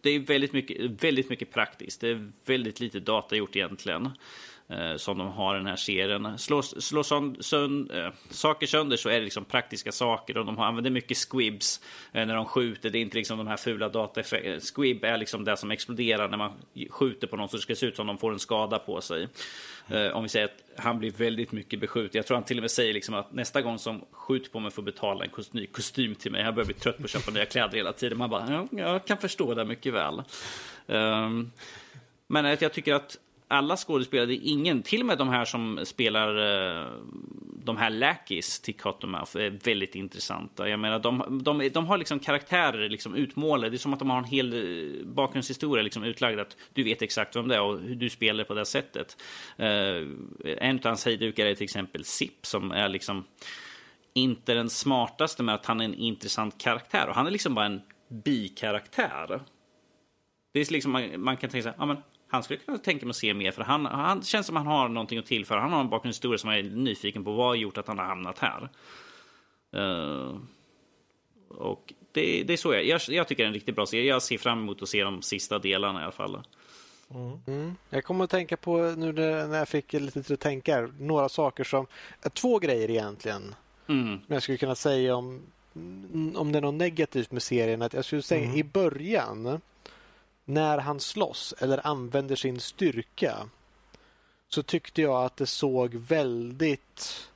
det 0.00 0.10
är 0.10 0.18
väldigt, 0.18 0.52
mycket, 0.52 1.02
väldigt 1.02 1.30
mycket 1.30 1.52
praktiskt. 1.52 2.00
Det 2.00 2.08
är 2.08 2.30
väldigt 2.44 2.80
lite 2.80 3.00
data 3.00 3.36
gjort 3.36 3.56
egentligen 3.56 4.10
Eh, 4.68 4.96
som 4.96 5.18
de 5.18 5.28
har 5.28 5.54
i 5.54 5.58
den 5.58 5.66
här 5.66 5.76
serien. 5.76 6.38
Slår, 6.38 6.62
slår 6.62 7.02
sönd, 7.02 7.44
sönd, 7.44 7.90
äh, 7.90 8.08
saker 8.30 8.66
sönder 8.66 8.96
så 8.96 9.08
är 9.08 9.18
det 9.18 9.24
liksom 9.24 9.44
praktiska 9.44 9.92
saker 9.92 10.36
och 10.36 10.46
de 10.46 10.58
har, 10.58 10.66
använder 10.66 10.90
mycket 10.90 11.16
squibs 11.16 11.80
äh, 12.12 12.26
när 12.26 12.34
de 12.34 12.44
skjuter. 12.44 12.90
Det 12.90 12.98
är 12.98 13.00
inte 13.00 13.16
liksom 13.16 13.38
de 13.38 13.46
här 13.46 13.56
fula 13.56 13.88
dataeffekterna. 13.88 14.60
Squib 14.60 15.04
är 15.04 15.18
liksom 15.18 15.44
det 15.44 15.56
som 15.56 15.70
exploderar 15.70 16.28
när 16.28 16.36
man 16.36 16.52
skjuter 16.90 17.26
på 17.26 17.36
någon 17.36 17.48
så 17.48 17.56
det 17.56 17.62
ska 17.62 17.74
se 17.74 17.86
ut 17.86 17.96
som 17.96 18.06
de 18.06 18.18
får 18.18 18.32
en 18.32 18.38
skada 18.38 18.78
på 18.78 19.00
sig. 19.00 19.28
Äh, 19.88 20.06
om 20.06 20.22
vi 20.22 20.28
säger 20.28 20.46
att 20.46 20.82
han 20.84 20.98
blir 20.98 21.10
väldigt 21.10 21.52
mycket 21.52 21.80
beskjuten. 21.80 22.18
Jag 22.18 22.26
tror 22.26 22.36
han 22.36 22.44
till 22.44 22.58
och 22.58 22.62
med 22.62 22.70
säger 22.70 22.94
liksom 22.94 23.14
att 23.14 23.32
nästa 23.32 23.62
gång 23.62 23.78
som 23.78 24.04
skjuter 24.10 24.50
på 24.50 24.60
mig 24.60 24.70
får 24.70 24.82
betala 24.82 25.24
en 25.24 25.30
kost 25.30 25.52
ny 25.52 25.66
kostym 25.66 26.14
till 26.14 26.32
mig. 26.32 26.42
Jag 26.42 26.54
börjar 26.54 26.66
bli 26.66 26.74
trött 26.74 26.98
på 26.98 27.04
att 27.04 27.10
köpa 27.10 27.30
nya 27.30 27.44
kläder 27.44 27.76
hela 27.76 27.92
tiden. 27.92 28.18
Man 28.18 28.30
bara, 28.30 28.66
ja, 28.70 28.78
jag 28.80 29.04
kan 29.04 29.18
förstå 29.18 29.54
det 29.54 29.64
mycket 29.64 29.92
väl. 29.92 30.22
Um, 30.86 31.52
men 32.26 32.44
jag 32.60 32.72
tycker 32.72 32.94
att 32.94 33.16
alla 33.48 33.76
skådespelare, 33.76 34.26
det 34.26 34.34
är 34.34 34.50
ingen, 34.50 34.82
till 34.82 35.00
och 35.00 35.06
med 35.06 35.18
de 35.18 35.28
här 35.28 35.44
som 35.44 35.80
spelar 35.84 36.36
eh, 36.36 36.90
de 37.64 37.76
här 37.76 37.90
lackeys 37.90 38.60
till 38.60 38.76
Cottonmouth 38.76 39.36
är 39.36 39.50
väldigt 39.64 39.94
intressanta. 39.94 40.68
Jag 40.68 40.80
menar, 40.80 40.98
de, 40.98 41.40
de, 41.42 41.68
de 41.68 41.86
har 41.86 41.98
liksom 41.98 42.18
karaktärer 42.18 42.88
liksom 42.88 43.14
utmålade. 43.14 43.70
Det 43.70 43.76
är 43.76 43.78
som 43.78 43.92
att 43.92 43.98
de 43.98 44.10
har 44.10 44.18
en 44.18 44.24
hel 44.24 44.52
eh, 44.52 45.06
bakgrundshistoria 45.06 45.82
liksom 45.82 46.04
utlagd. 46.04 46.40
Att 46.40 46.56
du 46.72 46.84
vet 46.84 47.02
exakt 47.02 47.36
vem 47.36 47.48
det 47.48 47.54
är 47.54 47.62
och 47.62 47.80
hur 47.80 47.96
du 47.96 48.10
spelar 48.10 48.44
på 48.44 48.54
det 48.54 48.64
sättet. 48.64 49.16
Eh, 49.56 49.68
en 50.58 50.76
av 50.76 50.84
hans 50.84 51.04
hejdukar 51.04 51.46
är 51.46 51.54
till 51.54 51.64
exempel 51.64 52.04
Sip 52.04 52.46
som 52.46 52.70
är 52.70 52.88
liksom 52.88 53.24
inte 54.12 54.54
den 54.54 54.70
smartaste 54.70 55.42
med 55.42 55.54
att 55.54 55.66
han 55.66 55.80
är 55.80 55.84
en 55.84 55.94
intressant 55.94 56.58
karaktär. 56.58 57.08
Och 57.08 57.14
han 57.14 57.26
är 57.26 57.30
liksom 57.30 57.54
bara 57.54 57.66
en 57.66 57.80
bikaraktär. 58.08 59.40
Det 60.52 60.60
är 60.60 60.72
liksom, 60.72 60.92
man, 60.92 61.20
man 61.20 61.36
kan 61.36 61.50
tänka 61.50 61.62
sig, 61.62 61.72
ja 61.78 61.86
men 61.86 61.96
han 62.28 62.42
skulle 62.42 62.58
kunna 62.58 62.78
tänka 62.78 63.06
mig 63.06 63.10
att 63.10 63.16
se 63.16 63.34
mer 63.34 63.50
för 63.50 63.62
han, 63.62 63.86
han 63.86 64.22
känns 64.22 64.46
som 64.46 64.56
han 64.56 64.66
har 64.66 64.88
någonting 64.88 65.18
att 65.18 65.26
tillföra. 65.26 65.60
Han 65.60 65.72
har 65.72 65.80
en 65.80 65.90
bakgrundshistoria 65.90 66.38
som 66.38 66.50
jag 66.50 66.58
är 66.58 66.62
nyfiken 66.62 67.24
på. 67.24 67.32
Vad 67.32 67.46
har 67.46 67.54
gjort 67.54 67.78
att 67.78 67.88
han 67.88 67.98
har 67.98 68.06
hamnat 68.06 68.38
här? 68.38 68.68
Uh, 69.76 70.36
och 71.48 71.92
det, 72.12 72.42
det 72.42 72.52
är 72.52 72.56
så 72.56 72.72
jag, 72.72 72.84
jag, 72.84 73.00
jag, 73.08 73.28
tycker 73.28 73.42
det 73.42 73.46
är 73.46 73.48
en 73.48 73.54
riktigt 73.54 73.76
bra 73.76 73.86
serie. 73.86 74.04
Jag 74.04 74.22
ser 74.22 74.38
fram 74.38 74.58
emot 74.58 74.82
att 74.82 74.88
se 74.88 75.04
de 75.04 75.22
sista 75.22 75.58
delarna 75.58 76.00
i 76.00 76.02
alla 76.02 76.12
fall. 76.12 76.42
Mm. 77.10 77.38
Mm. 77.46 77.76
Jag 77.90 78.04
kommer 78.04 78.24
att 78.24 78.30
tänka 78.30 78.56
på 78.56 78.78
nu 78.78 79.12
när 79.12 79.58
jag 79.58 79.68
fick 79.68 79.92
lite 79.92 80.22
tid 80.22 80.34
att 80.34 80.40
tänka. 80.40 80.88
Några 80.98 81.28
saker 81.28 81.64
som, 81.64 81.86
två 82.32 82.58
grejer 82.58 82.90
egentligen. 82.90 83.54
Mm. 83.88 84.08
Men 84.08 84.34
jag 84.34 84.42
skulle 84.42 84.58
kunna 84.58 84.74
säga 84.74 85.16
om, 85.16 85.42
om 86.34 86.52
det 86.52 86.58
är 86.58 86.62
något 86.62 86.74
negativt 86.74 87.32
med 87.32 87.42
serien. 87.42 87.82
Att 87.82 87.92
jag 87.92 88.04
skulle 88.04 88.22
säga 88.22 88.44
mm. 88.44 88.56
i 88.56 88.64
början 88.64 89.60
när 90.48 90.78
han 90.78 91.00
slåss 91.00 91.54
eller 91.58 91.86
använder 91.86 92.36
sin 92.36 92.60
styrka 92.60 93.48
så 94.48 94.62
tyckte 94.62 95.02
jag 95.02 95.24
att 95.24 95.36
det 95.36 95.46
såg 95.46 95.94
väldigt 95.94 97.28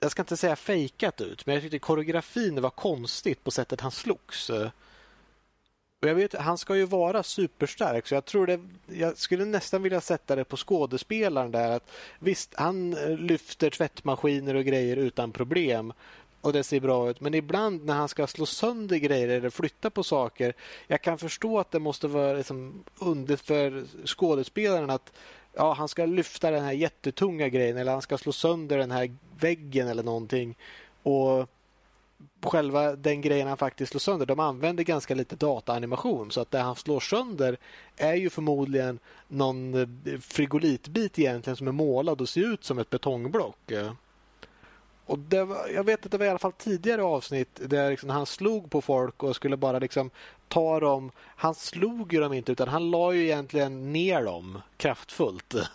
jag 0.00 0.10
ska 0.10 0.22
inte 0.22 0.36
säga 0.36 0.56
fejkat 0.56 1.20
ut, 1.20 1.46
men 1.46 1.54
jag 1.54 1.62
tyckte 1.62 1.78
koreografin 1.78 2.62
var 2.62 2.70
konstigt 2.70 3.44
på 3.44 3.50
sättet 3.50 3.80
han 3.80 3.90
slogs. 3.90 4.50
Och 4.50 6.08
jag 6.08 6.14
vet, 6.14 6.34
han 6.34 6.58
ska 6.58 6.76
ju 6.76 6.84
vara 6.84 7.22
superstark, 7.22 8.06
så 8.06 8.14
jag 8.14 8.24
tror 8.24 8.46
det, 8.46 8.60
jag 8.86 9.18
skulle 9.18 9.44
nästan 9.44 9.82
vilja 9.82 10.00
sätta 10.00 10.36
det 10.36 10.44
på 10.44 10.56
skådespelaren 10.56 11.50
där. 11.50 11.70
Att 11.70 11.90
visst, 12.18 12.54
han 12.56 12.90
lyfter 13.18 13.70
tvättmaskiner 13.70 14.54
och 14.54 14.64
grejer 14.64 14.96
utan 14.96 15.32
problem 15.32 15.92
och 16.40 16.52
det 16.52 16.64
ser 16.64 16.80
bra 16.80 17.10
ut. 17.10 17.20
Men 17.20 17.34
ibland 17.34 17.84
när 17.84 17.94
han 17.94 18.08
ska 18.08 18.26
slå 18.26 18.46
sönder 18.46 18.96
grejer 18.96 19.28
eller 19.28 19.50
flytta 19.50 19.90
på 19.90 20.02
saker. 20.02 20.52
Jag 20.86 21.02
kan 21.02 21.18
förstå 21.18 21.58
att 21.58 21.70
det 21.70 21.78
måste 21.78 22.08
vara 22.08 22.32
liksom 22.32 22.84
underligt 22.98 23.40
för 23.40 23.84
skådespelaren 24.06 24.90
att 24.90 25.12
ja, 25.52 25.72
han 25.72 25.88
ska 25.88 26.06
lyfta 26.06 26.50
den 26.50 26.64
här 26.64 26.72
jättetunga 26.72 27.48
grejen 27.48 27.76
eller 27.76 27.92
han 27.92 28.02
ska 28.02 28.18
slå 28.18 28.32
sönder 28.32 28.78
den 28.78 28.90
här 28.90 29.16
väggen 29.40 29.88
eller 29.88 30.02
någonting. 30.02 30.56
Och 31.02 31.48
själva 32.42 32.96
den 32.96 33.20
grejen 33.20 33.48
han 33.48 33.56
faktiskt 33.56 33.90
slår 33.90 33.98
sönder, 33.98 34.26
de 34.26 34.40
använder 34.40 34.84
ganska 34.84 35.14
lite 35.14 35.36
dataanimation 35.36 36.30
så 36.30 36.40
att 36.40 36.50
det 36.50 36.58
han 36.58 36.76
slår 36.76 37.00
sönder 37.00 37.56
är 37.96 38.14
ju 38.14 38.30
förmodligen 38.30 38.98
någon 39.28 39.74
eh, 39.74 40.18
frigolitbit 40.20 41.18
egentligen 41.18 41.56
som 41.56 41.68
är 41.68 41.72
målad 41.72 42.20
och 42.20 42.28
ser 42.28 42.52
ut 42.52 42.64
som 42.64 42.78
ett 42.78 42.90
betongblock. 42.90 43.72
Och 45.10 45.18
det 45.18 45.44
var, 45.44 45.68
jag 45.68 45.84
vet 45.84 46.06
att 46.06 46.12
det 46.12 46.18
var 46.18 46.26
i 46.26 46.28
alla 46.28 46.38
fall 46.38 46.52
tidigare 46.52 47.02
avsnitt 47.02 47.60
där 47.66 47.90
liksom 47.90 48.10
han 48.10 48.26
slog 48.26 48.70
på 48.70 48.80
folk 48.80 49.22
och 49.22 49.36
skulle 49.36 49.56
bara 49.56 49.78
liksom 49.78 50.10
ta 50.48 50.80
dem. 50.80 51.10
Han 51.18 51.54
slog 51.54 52.12
ju 52.12 52.20
dem 52.20 52.32
inte 52.32 52.52
utan 52.52 52.68
han 52.68 52.90
la 52.90 53.12
ju 53.12 53.24
egentligen 53.24 53.92
ner 53.92 54.24
dem 54.24 54.62
kraftfullt. 54.76 55.54
Mm. 55.54 55.66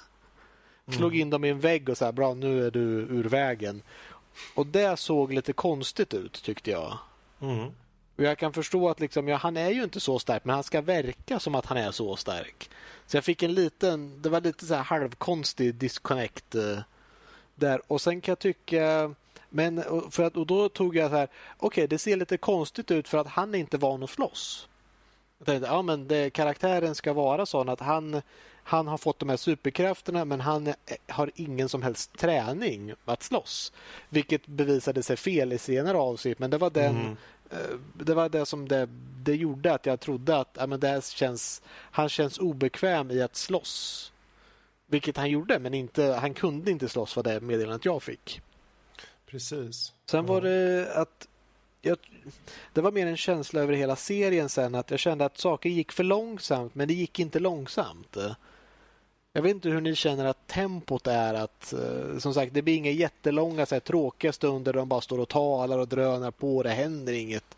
Slog 0.98 1.16
in 1.16 1.30
dem 1.30 1.46
i 1.46 1.50
en 1.50 1.60
vägg 1.60 1.90
och 1.90 1.98
sa 1.98 2.12
bra 2.12 2.34
nu 2.34 2.66
är 2.66 2.72
du 2.72 2.80
ur 2.90 3.24
vägen. 3.24 3.82
Och 4.54 4.68
det 4.68 5.00
såg 5.00 5.34
lite 5.34 5.54
konstigt 5.54 6.14
ut 6.14 6.44
tyckte 6.44 6.72
jag. 6.72 6.98
Mm. 7.42 7.68
Och 8.16 8.24
jag 8.24 8.38
kan 8.38 8.54
förstå 8.54 8.90
att 8.90 9.00
liksom, 9.00 9.28
ja, 9.28 9.38
han 9.38 9.58
är 9.58 9.70
ju 9.70 9.84
inte 9.84 10.00
så 10.00 10.20
stark 10.20 10.46
men 10.46 10.54
han 10.54 10.64
ska 10.64 10.82
verka 10.82 11.40
som 11.40 11.56
att 11.56 11.66
han 11.66 11.78
är 11.78 11.92
så 11.92 12.16
stark. 12.16 12.70
Så 13.06 13.18
jag 13.18 13.24
fick 13.24 13.44
en 13.44 13.54
liten, 13.54 14.22
det 14.22 14.30
var 14.30 14.42
lite 14.42 14.66
så 14.66 14.74
här 14.74 14.84
halvkonstig 14.84 15.76
disconnect 15.76 16.56
eh, 16.56 16.80
där. 17.56 17.82
Och 17.88 18.02
sen 18.02 18.22
kan 18.22 18.32
jag 18.32 18.40
tycka 18.40 19.16
men 19.56 19.84
för 20.12 20.24
att, 20.24 20.38
och 20.38 20.48
då 20.48 20.70
tog 20.70 20.96
jag 20.96 21.10
så 21.10 21.16
här, 21.16 21.28
okej 21.58 21.68
okay, 21.68 21.88
det 21.88 21.98
ser 21.98 22.18
lite 22.18 22.38
konstigt 22.38 22.92
ut 22.92 23.08
för 23.08 23.18
att 23.18 23.28
han 23.28 23.56
är 23.56 23.60
inte 23.60 23.78
van 23.78 24.04
att 24.04 24.10
slåss. 24.10 24.68
Jag 25.38 25.46
tänkte, 25.46 25.68
ja 25.68 25.82
men 25.82 26.08
det, 26.08 26.30
karaktären 26.30 26.96
ska 26.96 27.14
vara 27.14 27.46
sån 27.46 27.70
att 27.70 27.80
han, 27.80 28.22
han 28.64 28.88
har 28.88 28.98
fått 28.98 29.20
de 29.20 29.30
här 29.30 29.38
superkrafterna 29.38 30.26
men 30.26 30.42
han 30.42 30.74
har 31.08 31.32
ingen 31.36 31.70
som 31.70 31.82
helst 31.82 32.18
träning 32.18 32.94
att 33.06 33.24
slåss. 33.24 33.74
Vilket 34.10 34.48
bevisade 34.48 35.04
sig 35.04 35.18
fel 35.18 35.54
i 35.54 35.58
senare 35.58 35.98
avsnitt 35.98 36.40
men 36.40 36.50
det 36.50 36.58
var 36.58 36.70
den 36.70 36.96
mm. 36.96 37.16
Eh, 37.50 37.78
det 37.94 38.14
var 38.14 38.30
det 38.30 38.46
som 38.46 38.68
det, 38.68 38.90
det 39.24 39.36
gjorde 39.36 39.74
att 39.74 39.86
jag 39.86 40.00
trodde 40.00 40.38
att 40.38 40.58
ja, 40.60 40.68
men 40.68 40.80
det 40.80 41.06
känns, 41.06 41.62
han 41.68 42.10
känns 42.10 42.38
obekväm 42.38 43.12
i 43.12 43.22
att 43.22 43.36
slåss. 43.36 44.12
Vilket 44.88 45.18
han 45.18 45.30
gjorde 45.30 45.60
men 45.60 45.74
inte, 45.74 46.04
han 46.04 46.34
kunde 46.34 46.72
inte 46.72 46.90
slåss 46.90 47.16
var 47.16 47.24
det 47.24 47.42
meddelandet 47.42 47.86
jag 47.86 48.04
fick. 48.04 48.42
Precis. 49.36 49.94
Sen 50.06 50.26
var 50.26 50.42
det 50.42 50.94
att 50.94 51.28
jag, 51.82 51.98
det 52.74 52.82
var 52.82 52.92
mer 52.92 53.08
en 53.08 53.18
känsla 53.18 53.62
över 53.62 53.74
hela 53.74 53.96
serien 53.96 54.50
sen 54.50 54.76
att 54.76 54.92
jag 54.92 55.00
kände 55.00 55.26
att 55.26 55.38
saker 55.38 55.70
gick 55.70 55.92
för 55.92 56.04
långsamt 56.04 56.76
men 56.76 56.88
det 56.88 56.94
gick 56.94 57.20
inte 57.20 57.40
långsamt. 57.40 58.18
Jag 59.34 59.42
vet 59.42 59.52
inte 59.52 59.70
hur 59.70 59.82
ni 59.82 59.96
känner 59.96 60.26
att 60.26 60.48
tempot 60.48 61.08
är. 61.08 61.34
att 61.34 61.74
eh, 61.74 62.18
Som 62.18 62.34
sagt, 62.34 62.54
det 62.54 62.62
blir 62.62 62.76
inga 62.76 62.92
jättelånga 62.92 63.66
så 63.66 63.76
här, 63.76 63.80
tråkiga 63.80 64.34
stunder 64.34 64.74
där 64.74 64.80
de 64.80 64.90
bara 64.90 65.02
står 65.02 65.20
och 65.20 65.30
talar 65.30 65.80
och 65.80 65.88
drönar 65.88 66.32
på 66.32 66.58
och 66.58 66.64
det 66.64 66.70
händer 66.70 67.14
inget. 67.14 67.58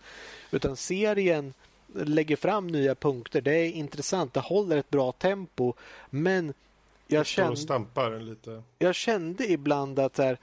Utan 0.52 0.76
serien 0.76 1.54
lägger 1.94 2.36
fram 2.36 2.68
nya 2.68 2.96
punkter. 2.96 3.42
Det 3.42 3.56
är 3.56 3.72
intressant. 3.72 4.34
Det 4.34 4.40
håller 4.40 4.78
ett 4.78 4.90
bra 4.90 5.12
tempo. 5.12 5.74
Men 6.10 6.54
jag 7.08 7.26
kände, 7.26 7.86
jag 8.80 8.96
kände 8.96 9.52
ibland 9.52 10.00
att 10.00 10.18
här, 10.18 10.38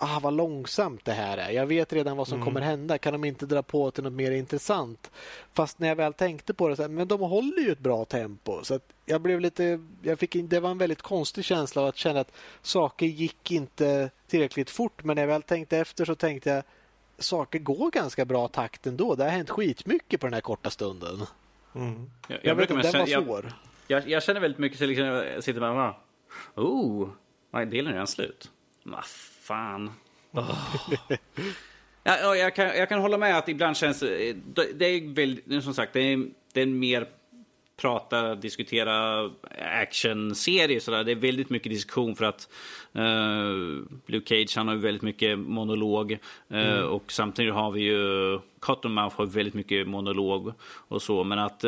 ah, 0.00 0.20
vad 0.22 0.32
långsamt 0.32 1.04
det 1.04 1.12
här 1.12 1.38
är. 1.38 1.50
Jag 1.50 1.66
vet 1.66 1.92
redan 1.92 2.16
vad 2.16 2.28
som 2.28 2.34
mm. 2.34 2.44
kommer 2.44 2.60
hända. 2.60 2.98
Kan 2.98 3.12
de 3.12 3.24
inte 3.24 3.46
dra 3.46 3.62
på 3.62 3.90
till 3.90 4.04
något 4.04 4.12
mer 4.12 4.30
intressant? 4.30 5.10
Fast 5.52 5.78
när 5.78 5.88
jag 5.88 5.96
väl 5.96 6.12
tänkte 6.12 6.54
på 6.54 6.68
det, 6.68 6.76
så 6.76 6.82
här, 6.82 6.88
men 6.88 7.08
de 7.08 7.20
håller 7.20 7.62
ju 7.62 7.72
ett 7.72 7.78
bra 7.78 8.04
tempo. 8.04 8.64
Så 8.64 8.80
jag 9.06 9.20
blev 9.20 9.40
lite, 9.40 9.80
jag 10.02 10.18
fick, 10.18 10.34
det 10.34 10.60
var 10.60 10.70
en 10.70 10.78
väldigt 10.78 11.02
konstig 11.02 11.44
känsla 11.44 11.82
av 11.82 11.88
att 11.88 11.96
känna 11.96 12.20
att 12.20 12.32
saker 12.62 13.06
gick 13.06 13.50
inte 13.50 14.10
tillräckligt 14.26 14.70
fort. 14.70 15.04
Men 15.04 15.14
när 15.14 15.22
jag 15.22 15.28
väl 15.28 15.42
tänkte 15.42 15.78
efter 15.78 16.04
så 16.04 16.14
tänkte 16.14 16.50
jag 16.50 16.64
saker 17.18 17.58
går 17.58 17.90
ganska 17.90 18.24
bra 18.24 18.48
takt 18.48 18.86
ändå. 18.86 19.14
Det 19.14 19.24
har 19.24 19.30
hänt 19.30 19.50
skitmycket 19.50 20.20
på 20.20 20.26
den 20.26 20.34
här 20.34 20.40
korta 20.40 20.70
stunden. 20.70 21.26
Mm. 21.74 22.10
Jag, 22.28 22.38
jag, 22.38 22.44
jag 22.44 22.54
vet 22.54 22.70
inte, 22.70 22.92
den 22.92 23.00
var 23.00 23.22
svår. 23.24 23.52
Jag, 23.86 24.08
jag, 24.08 24.22
känner 24.22 24.40
väldigt 24.40 24.58
mycket 24.58 24.78
så 24.78 24.86
liksom, 24.86 25.06
jag 25.06 25.44
sitter 25.44 25.60
med 25.60 25.94
och 26.54 26.64
oh, 26.64 27.08
delen 27.52 27.86
är 27.86 27.92
redan 27.92 28.06
slut. 28.06 28.50
Maff 28.82 29.39
fan. 29.40 29.92
Oh. 32.04 32.16
ja, 32.22 32.36
jag, 32.36 32.54
kan, 32.54 32.66
jag 32.66 32.88
kan 32.88 33.00
hålla 33.00 33.18
med 33.18 33.38
att 33.38 33.48
ibland 33.48 33.76
känns 33.76 34.00
det... 34.00 34.36
Det 34.74 34.86
är 34.86 35.14
väldigt, 35.14 35.64
som 35.64 35.74
sagt, 35.74 35.92
det 35.92 36.00
är, 36.00 36.28
det 36.52 36.60
är 36.60 36.62
en 36.62 36.78
mer 36.78 37.06
prata, 37.80 38.34
diskutera 38.34 39.24
actionserie. 39.82 40.80
Sådär. 40.80 41.04
Det 41.04 41.12
är 41.12 41.16
väldigt 41.16 41.50
mycket 41.50 41.72
diskussion 41.72 42.16
för 42.16 42.24
att 42.24 42.48
uh, 42.96 43.84
Luke 44.06 44.28
Cage 44.28 44.56
han 44.56 44.68
har 44.68 44.74
väldigt 44.74 45.02
mycket 45.02 45.38
monolog. 45.38 46.12
Uh, 46.12 46.18
mm. 46.58 46.88
Och 46.88 47.12
samtidigt 47.12 47.54
har 47.54 47.70
vi 47.70 47.82
ju 47.82 48.38
Cottonmouth 48.60 49.16
har 49.16 49.26
väldigt 49.26 49.54
mycket 49.54 49.88
monolog 49.88 50.52
och 50.62 51.02
så. 51.02 51.24
Men 51.24 51.38
att 51.38 51.64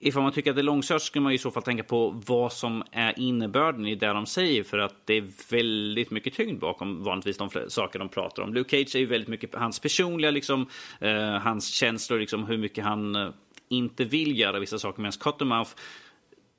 ifall 0.00 0.22
man 0.22 0.32
tycker 0.32 0.50
att 0.50 0.56
det 0.56 0.60
är 0.60 0.64
långsökt 0.64 1.02
ska 1.02 1.20
man 1.20 1.32
i 1.32 1.38
så 1.38 1.50
fall 1.50 1.62
tänka 1.62 1.84
på 1.84 2.20
vad 2.26 2.52
som 2.52 2.82
är 2.92 3.18
innebörden 3.18 3.86
i 3.86 3.94
det 3.94 4.06
de 4.06 4.26
säger 4.26 4.62
för 4.62 4.78
att 4.78 5.06
det 5.06 5.14
är 5.14 5.50
väldigt 5.50 6.10
mycket 6.10 6.34
tyngd 6.34 6.60
bakom 6.60 7.02
vanligtvis 7.02 7.38
de 7.38 7.50
saker 7.68 7.98
de 7.98 8.08
pratar 8.08 8.42
om. 8.42 8.54
Luke 8.54 8.70
Cage 8.70 8.94
är 8.94 8.98
ju 8.98 9.06
väldigt 9.06 9.28
mycket 9.28 9.54
hans 9.54 9.80
personliga, 9.80 10.30
liksom, 10.30 10.66
eh, 11.00 11.30
hans 11.30 11.68
känslor, 11.68 12.18
liksom, 12.18 12.44
hur 12.44 12.58
mycket 12.58 12.84
han 12.84 13.16
eh, 13.16 13.30
inte 13.68 14.04
vill 14.04 14.38
göra 14.38 14.58
vissa 14.58 14.78
saker. 14.78 15.02
Medan 15.02 15.12
Cottonmouth, 15.12 15.70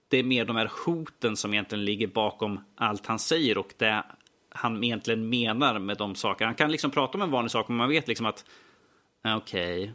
det 0.07 0.17
är 0.17 0.23
mer 0.23 0.45
de 0.45 0.55
här 0.55 0.71
hoten 0.85 1.37
som 1.37 1.53
egentligen 1.53 1.85
ligger 1.85 2.07
bakom 2.07 2.59
allt 2.75 3.05
han 3.05 3.19
säger 3.19 3.57
och 3.57 3.73
det 3.77 4.03
han 4.49 4.83
egentligen 4.83 5.29
menar 5.29 5.79
med 5.79 5.97
de 5.97 6.15
sakerna. 6.15 6.47
Han 6.47 6.55
kan 6.55 6.71
liksom 6.71 6.91
prata 6.91 7.17
om 7.17 7.21
en 7.21 7.31
vanlig 7.31 7.51
sak, 7.51 7.67
men 7.67 7.77
man 7.77 7.89
vet 7.89 8.07
liksom 8.07 8.25
att 8.25 8.45
eh, 9.25 9.37
okej, 9.37 9.83
okay, 9.83 9.93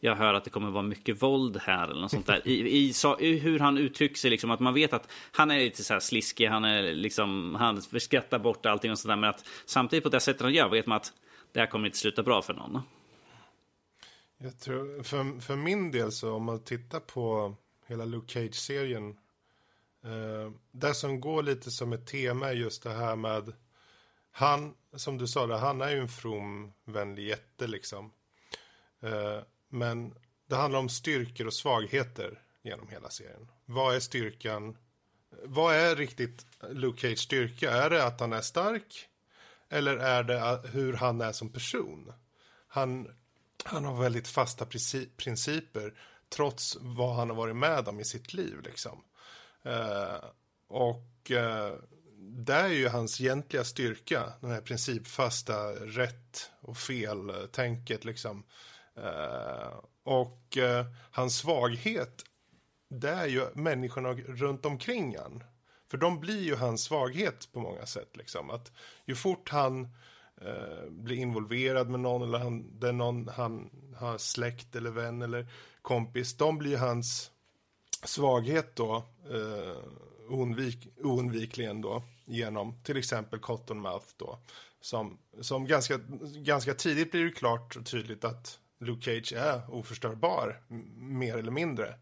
jag 0.00 0.16
hör 0.16 0.34
att 0.34 0.44
det 0.44 0.50
kommer 0.50 0.70
vara 0.70 0.82
mycket 0.82 1.22
våld 1.22 1.56
här 1.56 1.88
eller 1.88 2.00
något 2.00 2.10
sånt 2.10 2.26
där. 2.26 2.48
I, 2.48 2.78
i, 2.78 2.92
så, 2.92 3.20
i 3.20 3.38
hur 3.38 3.58
han 3.58 3.78
uttrycker 3.78 4.16
sig, 4.16 4.30
liksom, 4.30 4.50
att 4.50 4.60
man 4.60 4.74
vet 4.74 4.92
att 4.92 5.08
han 5.32 5.50
är 5.50 5.58
lite 5.58 5.84
så 5.84 5.92
här 5.92 6.00
sliskig, 6.00 6.46
han 6.46 6.64
är 6.64 6.94
liksom, 6.94 7.54
han 7.54 7.82
skrattar 7.82 8.38
bort 8.38 8.66
allting 8.66 8.90
och 8.90 8.98
sådär. 8.98 9.16
Men 9.16 9.30
att 9.30 9.44
samtidigt 9.66 10.04
på 10.04 10.10
det 10.10 10.20
sättet 10.20 10.42
han 10.42 10.52
gör 10.54 10.68
vet 10.68 10.86
man 10.86 10.96
att 10.96 11.12
det 11.52 11.60
här 11.60 11.66
kommer 11.66 11.86
inte 11.86 11.98
sluta 11.98 12.22
bra 12.22 12.42
för 12.42 12.54
någon. 12.54 12.80
Jag 14.38 14.60
tror, 14.60 15.02
för, 15.02 15.40
för 15.40 15.56
min 15.56 15.90
del 15.90 16.12
så 16.12 16.34
om 16.34 16.44
man 16.44 16.64
tittar 16.64 17.00
på 17.00 17.54
hela 17.86 18.04
Luke 18.04 18.32
Cage-serien 18.32 19.16
Eh, 20.06 20.50
det 20.72 20.94
som 20.94 21.20
går 21.20 21.42
lite 21.42 21.70
som 21.70 21.92
ett 21.92 22.06
tema 22.06 22.48
är 22.48 22.52
just 22.52 22.82
det 22.82 22.92
här 22.92 23.16
med 23.16 23.52
han, 24.30 24.74
som 24.96 25.18
du 25.18 25.26
sa, 25.26 25.46
det, 25.46 25.56
han 25.56 25.80
är 25.80 25.90
ju 25.90 26.00
en 26.00 26.08
from, 26.08 26.72
vänlig 26.84 27.28
jätte 27.28 27.66
liksom. 27.66 28.12
Eh, 29.00 29.40
men 29.68 30.14
det 30.46 30.56
handlar 30.56 30.80
om 30.80 30.88
styrkor 30.88 31.46
och 31.46 31.54
svagheter 31.54 32.42
genom 32.62 32.88
hela 32.88 33.10
serien. 33.10 33.48
Vad 33.64 33.96
är 33.96 34.00
styrkan? 34.00 34.76
Vad 35.44 35.74
är 35.74 35.96
riktigt 35.96 36.46
Luke 36.70 37.00
Cage 37.00 37.18
styrka? 37.18 37.70
Är 37.70 37.90
det 37.90 38.04
att 38.04 38.20
han 38.20 38.32
är 38.32 38.40
stark? 38.40 39.08
Eller 39.68 39.96
är 39.96 40.22
det 40.22 40.68
hur 40.68 40.92
han 40.92 41.20
är 41.20 41.32
som 41.32 41.48
person? 41.48 42.12
Han, 42.68 43.14
han 43.64 43.84
har 43.84 44.02
väldigt 44.02 44.28
fasta 44.28 44.66
principer 45.16 45.94
trots 46.28 46.76
vad 46.80 47.16
han 47.16 47.30
har 47.30 47.36
varit 47.36 47.56
med 47.56 47.88
om 47.88 48.00
i 48.00 48.04
sitt 48.04 48.34
liv. 48.34 48.60
Liksom. 48.64 49.04
Eh, 49.62 50.24
och 50.68 51.30
eh, 51.30 51.74
det 52.18 52.54
är 52.54 52.68
ju 52.68 52.88
hans 52.88 53.20
egentliga 53.20 53.64
styrka, 53.64 54.32
den 54.40 54.50
här 54.50 54.60
principfasta 54.60 55.72
rätt 55.72 56.50
och 56.60 56.76
fel-tänket. 56.76 58.04
Liksom. 58.04 58.44
Eh, 58.96 59.78
och 60.02 60.56
eh, 60.56 60.86
hans 61.10 61.36
svaghet, 61.36 62.24
det 62.88 63.10
är 63.10 63.26
ju 63.26 63.46
människorna 63.54 64.12
runt 64.12 64.66
omkring 64.66 65.16
han. 65.18 65.44
För 65.90 65.98
de 65.98 66.20
blir 66.20 66.42
ju 66.42 66.56
hans 66.56 66.84
svaghet 66.84 67.48
på 67.52 67.60
många 67.60 67.86
sätt. 67.86 68.16
Liksom. 68.16 68.50
Att 68.50 68.72
ju 69.04 69.14
fort 69.14 69.48
han 69.48 69.88
eh, 70.40 70.90
blir 70.90 71.16
involverad 71.16 71.88
med 71.88 72.00
någon 72.00 72.22
eller 72.22 72.38
han, 72.38 72.80
det 72.80 72.88
är 72.88 72.92
någon 72.92 73.28
han 73.28 73.70
har 73.96 74.18
släkt 74.18 74.76
eller 74.76 74.90
vän 74.90 75.22
eller 75.22 75.46
kompis, 75.82 76.36
de 76.36 76.58
blir 76.58 76.76
hans 76.76 77.30
svaghet 78.04 78.76
då 78.76 78.96
eh, 79.30 79.76
oundvik, 80.28 80.88
oundvikligen 80.96 81.80
då 81.80 82.02
genom 82.24 82.82
till 82.82 82.96
exempel 82.96 83.38
Cottonmouth 83.38 84.06
då 84.16 84.38
som, 84.80 85.18
som 85.40 85.66
ganska, 85.66 85.98
ganska 86.36 86.74
tidigt 86.74 87.10
blir 87.10 87.24
det 87.24 87.30
klart 87.30 87.76
och 87.76 87.86
tydligt 87.86 88.24
att 88.24 88.58
Luke 88.78 89.04
Cage 89.04 89.32
är 89.32 89.74
oförstörbar 89.74 90.60
mer 90.96 91.36
eller 91.36 91.50
mindre. 91.50 91.94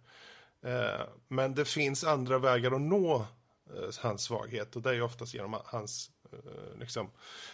Eh, 0.64 1.06
men 1.28 1.54
det 1.54 1.64
finns 1.64 2.04
andra 2.04 2.38
vägar 2.38 2.72
att 2.72 2.80
nå 2.80 3.26
eh, 3.74 3.94
hans 4.00 4.22
svaghet 4.22 4.76
och 4.76 4.82
det 4.82 4.90
är 4.90 5.02
oftast 5.02 5.34
genom 5.34 5.56
hans, 5.64 6.10
eh, 6.32 6.78
liksom, 6.80 7.10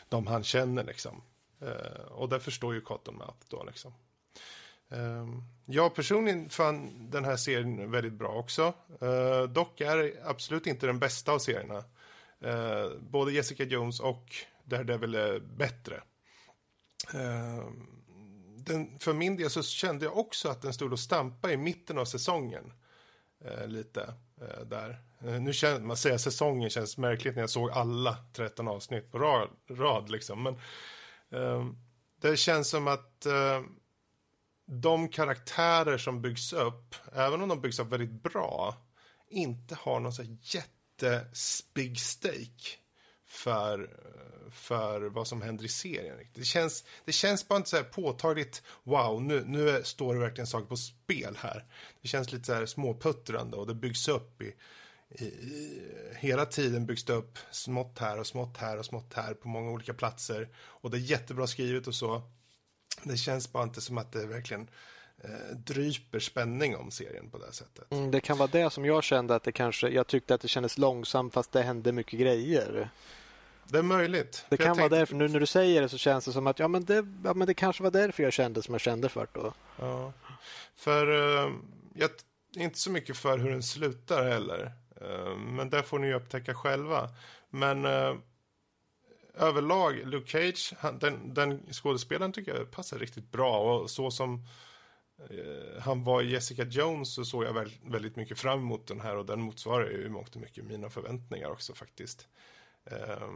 de 0.09 0.26
han 0.26 0.44
känner 0.44 0.84
liksom. 0.84 1.22
Och 2.09 2.28
det 2.28 2.40
förstår 2.40 2.74
ju 2.74 2.80
Cottonmouth 2.80 3.47
då 3.48 3.64
liksom. 3.64 3.92
Ehm, 4.88 5.42
jag 5.66 5.94
personligen 5.94 6.51
fann 6.51 7.10
den 7.10 7.24
här 7.24 7.36
serien 7.36 7.90
väldigt 7.90 8.12
bra 8.12 8.28
också. 8.28 8.74
Dock 9.48 9.80
är 9.80 10.20
absolut 10.24 10.66
inte 10.66 10.86
den 10.86 10.98
bästa 10.98 11.32
av 11.32 11.38
serierna. 11.38 11.84
Både 13.01 13.32
Jessica 13.32 13.64
Jones 13.64 14.01
och 14.01 14.34
Daredevil 14.64 15.14
är 15.14 15.38
bättre. 15.40 16.02
Ehm, 17.14 17.99
den, 18.70 18.98
för 18.98 19.12
min 19.12 19.36
del 19.36 19.51
så 19.51 19.62
kände 19.62 20.05
jag 20.05 20.18
också 20.18 20.48
att 20.48 20.62
den 20.62 20.72
stod 20.72 20.92
och 20.92 21.01
stampade 21.01 21.55
i 21.55 21.56
mitten 21.56 21.98
av 21.98 22.05
säsongen. 22.05 22.72
Eh, 23.44 23.66
lite 23.66 24.14
eh, 24.40 24.64
där. 24.66 24.98
Eh, 25.20 25.40
nu 25.40 25.52
känner 25.52 25.80
man 25.80 25.97
säger 25.97 26.18
säsongen 26.18 26.70
känns 26.70 26.98
märkligt 26.98 27.34
när 27.34 27.42
jag 27.42 27.51
såg 27.51 27.70
alla 27.70 28.16
13 28.32 28.68
avsnitt 28.68 29.12
på 29.12 29.18
rad. 29.18 29.48
rad 29.70 30.10
liksom. 30.10 30.42
Men 30.42 30.59
ehm, 31.30 31.76
det 32.20 32.36
känns 32.36 32.70
som 32.70 32.88
att 32.88 33.26
eh, 33.26 33.60
de 34.66 35.09
karaktärer 35.09 35.98
som 35.98 36.22
byggs 36.22 36.52
upp, 36.52 36.94
även 37.12 37.42
om 37.42 37.48
de 37.48 37.60
byggs 37.60 37.78
upp 37.78 37.92
väldigt 37.92 38.22
bra, 38.22 38.76
inte 39.28 39.74
har 39.74 40.01
någon 40.01 40.12
så 40.12 40.22
jätte 40.40 41.26
big 41.74 42.01
stake 42.01 42.78
för, 43.26 43.90
för 44.52 45.01
vad 45.01 45.27
som 45.27 45.43
händer 45.43 45.64
i 45.64 45.68
serien. 45.68 46.16
Det 46.35 46.44
känns, 46.44 46.85
det 47.05 47.12
känns 47.12 47.48
bara 47.48 47.56
inte 47.56 47.70
så 47.70 47.77
här 47.77 47.85
påtagligt, 47.85 48.62
wow, 48.82 49.22
nu, 49.22 49.44
nu 49.47 49.81
står 49.85 50.14
det 50.14 50.20
verkligen 50.20 50.47
saker 50.47 50.66
på 50.66 50.77
spel 50.77 51.36
här. 51.39 51.64
Det 52.02 52.09
känns 52.09 52.32
lite 52.32 52.44
så 52.44 52.52
här 52.52 52.66
småputtrande 52.66 53.56
och 53.56 53.66
det 53.66 53.74
byggs 53.74 54.09
upp 54.09 54.43
i, 54.43 54.55
i, 55.10 55.24
i, 55.24 55.82
hela 56.16 56.47
tiden 56.47 56.86
byggs 56.86 57.05
det 57.05 57.12
upp 57.12 57.39
smått 57.51 57.98
här 57.98 58.18
och 58.18 58.27
smått 58.27 58.56
här 58.56 58.78
och 58.78 58.86
smått 58.86 59.14
här 59.14 59.35
på 59.35 59.48
många 59.48 59.70
olika 59.70 59.94
platser. 59.94 60.48
Och 60.56 60.90
det 60.90 60.97
är 60.97 61.01
jättebra 61.01 61.47
skrivet 61.47 61.86
och 61.86 61.94
så. 61.94 62.22
Det 63.02 63.16
känns 63.16 63.52
bara 63.52 63.62
inte 63.62 63.81
som 63.81 63.98
att 63.98 64.12
det 64.12 64.27
verkligen 64.27 64.68
eh, 65.24 65.56
dryper 65.56 66.18
spänning 66.18 66.77
om 66.77 66.90
serien 66.90 67.31
på 67.31 67.39
det 67.39 67.52
sättet. 67.52 67.93
Mm, 67.93 68.10
det 68.10 68.20
kan 68.20 68.39
vara 68.39 68.51
det 68.52 68.70
som 68.70 68.85
jag 68.85 69.05
kände 69.05 69.35
att 69.35 69.43
det 69.43 69.52
kanske, 69.52 69.89
jag 69.89 70.06
tyckte 70.06 70.35
att 70.35 70.40
det 70.40 70.48
kändes 70.48 70.78
långsamt 70.78 71.35
fast 71.35 71.52
det 71.52 71.62
hände 71.62 71.93
mycket 71.93 72.20
grejer. 72.20 72.90
Det 73.72 73.78
är 73.78 73.82
möjligt. 73.82 74.44
Det 74.48 74.56
kan 74.56 74.66
tänkte... 74.66 74.80
vara 74.80 74.98
därför, 74.98 75.14
nu 75.14 75.28
när 75.28 75.40
du 75.40 75.47
säger 75.47 75.82
det 75.82 75.88
så 75.88 75.98
känns 75.98 76.24
det 76.24 76.32
som 76.32 76.47
att 76.47 76.59
ja 76.59 76.68
men, 76.68 76.84
det, 76.84 77.06
ja, 77.24 77.34
men 77.34 77.47
det 77.47 77.55
kanske 77.55 77.82
var 77.82 77.90
därför 77.90 78.22
jag 78.22 78.32
kände 78.32 78.62
som 78.62 78.74
jag 78.74 78.80
kände 78.80 79.09
för 79.09 79.28
då. 79.32 79.55
Ja. 79.78 80.12
För 80.76 81.10
uh, 81.10 81.52
jag 81.94 82.10
är 82.56 82.62
inte 82.62 82.78
så 82.78 82.90
mycket 82.90 83.16
för 83.16 83.38
hur 83.38 83.51
den 83.51 83.62
slutar 83.62 84.30
heller. 84.30 84.72
Uh, 85.02 85.36
men 85.36 85.70
det 85.70 85.82
får 85.82 85.98
ni 85.98 86.14
upptäcka 86.14 86.55
själva. 86.55 87.09
Men 87.51 87.84
uh, 87.84 88.16
överlag, 89.34 90.06
Luke 90.06 90.30
Cage, 90.30 90.74
han, 90.78 90.98
den, 90.98 91.34
den 91.34 91.72
skådespelaren 91.72 92.32
tycker 92.32 92.55
jag 92.55 92.70
passar 92.70 92.98
riktigt 92.98 93.32
bra. 93.32 93.80
Och 93.80 93.90
så 93.90 94.10
som 94.10 94.47
han 95.80 96.05
var 96.05 96.22
i 96.22 96.30
Jessica 96.30 96.64
Jones 96.64 97.14
så 97.14 97.24
såg 97.24 97.44
jag 97.44 97.52
väl, 97.52 97.72
väldigt 97.84 98.16
mycket 98.16 98.38
fram 98.38 98.59
emot 98.59 98.86
den 98.86 99.01
här 99.01 99.16
och 99.16 99.26
den 99.26 99.40
motsvarar 99.40 99.90
ju 99.90 100.09
mångt 100.09 100.34
och 100.34 100.40
mycket 100.40 100.64
mina 100.64 100.90
förväntningar 100.90 101.51
också 101.51 101.74
faktiskt. 101.74 102.28
Eh, 102.85 103.28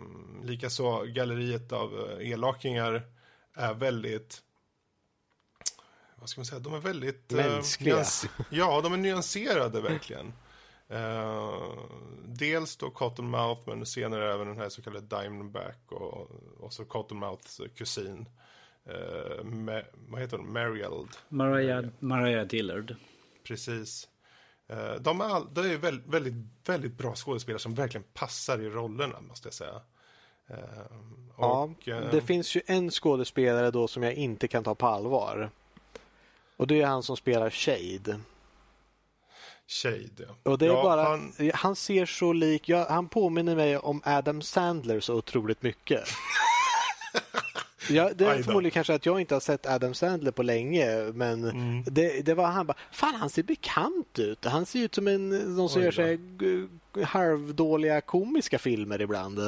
Likaså 0.43 1.05
galleriet 1.05 1.73
av 1.73 2.11
eh, 2.21 2.31
elakingar 2.31 3.03
är 3.55 3.75
väldigt 3.75 4.43
vad 6.25 6.29
ska 6.29 6.41
man 6.41 6.47
säga, 6.47 6.61
de 6.61 6.75
är 6.75 6.79
väldigt... 6.79 7.33
Eh, 7.33 7.37
Mänskliga. 7.37 7.99
Eh, 7.99 8.05
ja, 8.51 8.81
de 8.81 8.93
är 8.93 8.97
nyanserade 8.97 9.81
verkligen. 9.81 10.33
Uh, 10.91 11.79
dels 12.25 12.77
då 12.77 12.91
Cottonmouth 12.91 13.63
men 13.67 13.87
senare 13.87 14.35
även 14.35 14.47
den 14.47 14.59
här 14.59 14.69
så 14.69 14.83
kallade 14.83 15.07
Diamondback 15.07 15.79
och, 15.93 16.31
och 16.61 16.73
så 16.73 16.85
Cottonmouths 16.85 17.61
kusin. 17.77 18.29
Uh, 18.91 19.45
Ma 19.45 19.81
vad 19.95 20.21
heter 20.21 20.37
hon? 20.37 20.53
Marield. 20.53 21.09
Mariah, 21.29 21.85
Mariah 21.99 22.47
Dillard. 22.47 22.97
Precis. 23.47 24.09
Uh, 24.73 24.95
de 25.01 25.21
är, 25.21 25.25
all, 25.25 25.55
de 25.55 25.61
är 25.61 25.77
väldigt, 25.77 26.07
väldigt, 26.07 26.35
väldigt 26.67 26.99
bra 26.99 27.15
skådespelare 27.15 27.59
som 27.59 27.75
verkligen 27.75 28.05
passar 28.15 28.59
i 28.59 28.69
rollerna 28.69 29.21
måste 29.21 29.47
jag 29.47 29.55
säga. 29.55 29.81
ja, 31.39 31.71
det 31.87 32.21
finns 32.21 32.57
ju 32.57 32.61
en 32.67 32.91
skådespelare 32.91 33.71
då 33.71 33.89
som 33.89 34.03
jag 34.03 34.13
inte 34.13 34.49
kan 34.49 34.65
ta 34.65 34.75
på 34.75 34.87
allvar. 34.87 35.51
Och 36.57 36.67
det 36.67 36.83
är 36.83 36.87
han 36.87 37.03
som 37.03 37.17
spelar 37.17 37.51
Shade. 37.51 38.21
Shade. 39.67 40.29
Och 40.43 40.59
det 40.59 40.67
är 40.67 40.71
ja, 40.71 40.83
bara, 40.83 41.03
han... 41.03 41.33
han 41.55 41.77
ser 41.77 42.07
så 42.07 42.33
lik, 42.33 42.69
ja, 42.69 42.87
han 42.89 43.09
påminner 43.09 43.57
mig 43.57 43.79
om 43.79 44.03
Adam 44.05 44.43
Sandler 44.43 45.01
så 45.01 45.15
otroligt 45.15 45.63
mycket. 45.63 46.05
Ja, 47.91 48.11
det 48.15 48.25
är 48.25 48.43
förmodligen 48.43 48.71
kanske 48.71 48.95
att 48.95 49.07
jag 49.07 49.21
inte 49.21 49.35
har 49.35 49.41
sett 49.41 49.67
Adam 49.67 49.95
Sandler 49.95 50.31
på 50.31 50.43
länge 50.43 51.13
men 51.15 51.45
mm. 51.45 51.85
det, 51.87 52.27
det, 52.27 52.35
var 52.35 52.47
han 52.47 52.67
bara, 52.67 52.77
fan 52.93 53.15
han 53.15 53.31
ser 53.31 53.43
bekant 53.43 54.19
ut. 54.19 54.45
Han 54.45 54.67
ser 54.67 54.79
ut 54.79 54.95
som 54.95 55.09
en, 55.09 55.29
någon 55.29 55.69
som 55.69 55.83
gör 55.83 55.91
sig 55.91 56.19
halvdåliga 57.05 58.01
komiska 58.01 58.59
filmer 58.59 59.01
ibland. 59.01 59.41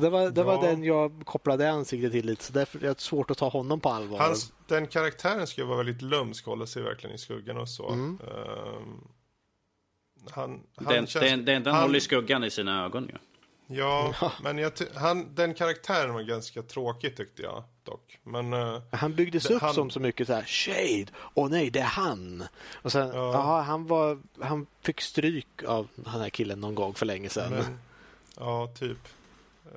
Det 0.00 0.10
var, 0.10 0.30
det 0.30 0.40
ja. 0.40 0.44
var 0.44 0.62
den 0.62 0.84
jag 0.84 1.22
kopplade 1.24 1.70
ansiktet 1.70 2.12
till 2.12 2.26
lite, 2.26 2.44
så 2.44 2.52
därför 2.52 2.78
är 2.78 2.88
det 2.88 3.00
svårt 3.00 3.30
att 3.30 3.38
ta 3.38 3.48
honom 3.48 3.80
på 3.80 3.88
allvar. 3.88 4.18
Hans, 4.18 4.52
den 4.66 4.86
karaktären 4.86 5.46
ska 5.46 5.64
vara 5.64 5.76
väldigt 5.76 6.02
lömsk, 6.02 6.46
hålla 6.46 6.66
sig 6.66 6.82
verkligen 6.82 7.16
i 7.16 7.18
skuggan 7.18 7.56
och 7.56 7.68
så. 7.68 7.88
Mm. 7.88 8.18
Uh, 8.20 8.28
han, 10.30 10.60
han 10.76 10.94
den, 10.94 11.06
känns, 11.06 11.24
den, 11.24 11.44
den, 11.44 11.62
den 11.62 11.74
han, 11.74 11.82
håller 11.82 12.00
skuggan 12.00 12.44
i 12.44 12.50
sina 12.50 12.84
ögon 12.84 13.04
ju. 13.04 13.12
Ja, 13.12 13.18
ja, 13.66 14.14
men 14.42 14.58
jag 14.58 14.72
han, 14.94 15.34
den 15.34 15.54
karaktären 15.54 16.14
var 16.14 16.22
ganska 16.22 16.62
tråkig 16.62 17.16
tyckte 17.16 17.42
jag 17.42 17.64
dock. 17.84 18.18
Men, 18.22 18.52
uh, 18.52 18.82
han 18.90 19.14
byggdes 19.14 19.44
det, 19.44 19.54
upp 19.54 19.62
han... 19.62 19.74
som 19.74 19.90
så 19.90 20.00
mycket 20.00 20.26
så 20.26 20.32
här, 20.32 20.44
Shade, 20.44 21.06
åh 21.34 21.46
oh, 21.46 21.50
nej, 21.50 21.70
det 21.70 21.78
är 21.78 21.84
han. 21.84 22.44
Och 22.74 22.92
sen, 22.92 23.08
ja. 23.08 23.34
aha, 23.34 23.60
han, 23.60 23.86
var, 23.86 24.18
han 24.40 24.66
fick 24.82 25.00
stryk 25.00 25.62
av 25.66 25.88
den 25.94 26.06
här 26.06 26.30
killen 26.30 26.60
någon 26.60 26.74
gång 26.74 26.94
för 26.94 27.06
länge 27.06 27.28
sedan. 27.28 27.52
Men, 27.52 27.78
ja, 28.36 28.74
typ. 28.78 28.98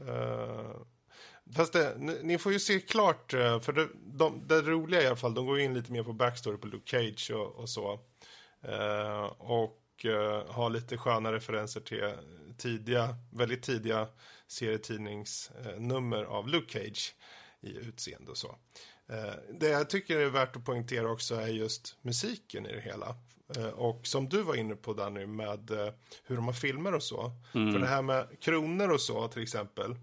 Uh, 0.07 0.71
fast 1.55 1.73
det, 1.73 1.93
ni, 1.97 2.17
ni, 2.23 2.37
får 2.37 2.53
ju 2.53 2.59
se 2.59 2.79
klart, 2.79 3.33
uh, 3.33 3.59
för 3.59 3.73
det, 3.73 3.87
de, 3.93 4.41
det 4.47 4.61
roliga 4.61 5.03
i 5.03 5.07
alla 5.07 5.15
fall, 5.15 5.33
de 5.33 5.45
går 5.45 5.59
in 5.59 5.73
lite 5.73 5.91
mer 5.91 6.03
på 6.03 6.13
backstory 6.13 6.57
på 6.57 6.67
Luke 6.67 6.89
Cage 6.91 7.31
och, 7.31 7.55
och 7.55 7.69
så. 7.69 7.99
Uh, 8.69 9.31
och 9.37 9.73
har 10.47 10.69
lite 10.69 10.97
sköna 10.97 11.31
referenser 11.31 11.81
till 11.81 12.13
tidiga, 12.57 13.15
väldigt 13.31 13.63
tidiga 13.63 14.07
serietidningsnummer 14.47 16.23
av 16.23 16.47
Luke 16.47 16.79
Cage 16.79 17.15
i 17.61 17.77
utseende 17.77 18.31
och 18.31 18.37
så. 18.37 18.55
Eh, 19.09 19.33
det 19.59 19.67
jag 19.67 19.89
tycker 19.89 20.19
är 20.19 20.29
värt 20.29 20.55
att 20.55 20.65
poängtera 20.65 21.11
också 21.11 21.35
är 21.35 21.47
just 21.47 21.97
musiken 22.01 22.65
i 22.65 22.73
det 22.73 22.81
hela. 22.81 23.15
Eh, 23.55 23.69
och 23.69 24.07
som 24.07 24.29
du 24.29 24.41
var 24.41 24.55
inne 24.55 24.75
på 24.75 24.93
Danny 24.93 25.25
med 25.25 25.71
eh, 25.71 25.93
hur 26.23 26.35
de 26.35 26.45
har 26.45 26.53
filmer 26.53 26.93
och 26.93 27.03
så. 27.03 27.31
Mm. 27.53 27.73
För 27.73 27.79
det 27.79 27.87
här 27.87 28.01
med 28.01 28.39
kronor 28.39 28.89
och 28.89 29.01
så 29.01 29.27
till 29.27 29.43
exempel. 29.43 29.95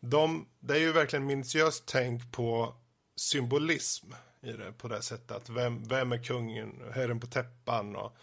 De, 0.00 0.48
det 0.60 0.74
är 0.74 0.78
ju 0.78 0.92
verkligen 0.92 1.26
minutiöst 1.26 1.84
tänk 1.86 2.32
på 2.32 2.74
symbolism 3.16 4.12
i 4.42 4.52
det 4.52 4.72
på 4.72 4.88
det 4.88 5.02
sättet. 5.02 5.30
Att 5.30 5.50
vem, 5.50 5.84
vem 5.84 6.12
är 6.12 6.24
kungen, 6.24 6.82
herren 6.94 7.20
på 7.20 7.26
täppan 7.26 7.96
och, 7.96 8.16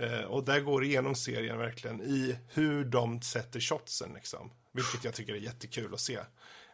eh, 0.00 0.24
och 0.24 0.44
där 0.44 0.60
går 0.60 0.84
igenom 0.84 1.14
serien 1.14 1.58
verkligen 1.58 2.00
i 2.00 2.36
hur 2.48 2.84
de 2.84 3.22
sätter 3.22 3.60
shotsen 3.60 4.12
liksom. 4.14 4.50
Vilket 4.72 5.04
jag 5.04 5.14
tycker 5.14 5.34
är 5.34 5.38
jättekul 5.38 5.94
att 5.94 6.00
se. 6.00 6.18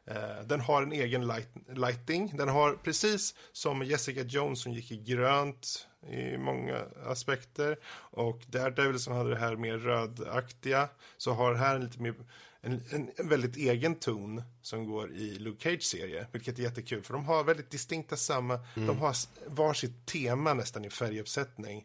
Eh, 0.07 0.43
den 0.47 0.61
har 0.61 0.82
en 0.82 0.93
egen 0.93 1.27
light, 1.27 1.48
lighting. 1.69 2.36
Den 2.36 2.48
har 2.48 2.74
precis 2.74 3.35
som 3.53 3.82
Jessica 3.82 4.23
Jones 4.23 4.61
som 4.61 4.73
gick 4.73 4.90
i 4.90 4.97
grönt 4.97 5.89
i 6.11 6.39
många 6.39 6.82
aspekter 7.07 7.78
och 7.97 8.43
Daredevil 8.47 8.98
som 8.98 9.15
hade 9.15 9.31
det 9.31 9.36
här 9.36 9.57
mer 9.57 9.78
rödaktiga 9.78 10.89
så 11.16 11.32
har 11.32 11.55
här 11.55 11.74
en 11.74 11.85
lite 11.85 12.03
mer 12.03 12.15
en, 12.61 12.82
en, 13.16 13.28
väldigt 13.28 13.57
egen 13.57 13.94
ton 13.94 14.43
som 14.62 14.86
går 14.86 15.12
i 15.12 15.39
Luke 15.39 15.62
Cage-serie, 15.62 16.27
vilket 16.32 16.59
är 16.59 16.62
jättekul 16.62 17.03
för 17.03 17.15
de 17.15 17.24
har 17.24 17.44
väldigt 17.44 17.70
distinkta 17.70 18.16
samma, 18.16 18.55
mm. 18.55 18.86
de 18.86 18.98
har 18.98 19.16
varsitt 19.47 20.07
tema 20.07 20.55
nästan 20.55 20.85
i 20.85 20.90
färguppsättning 20.90 21.85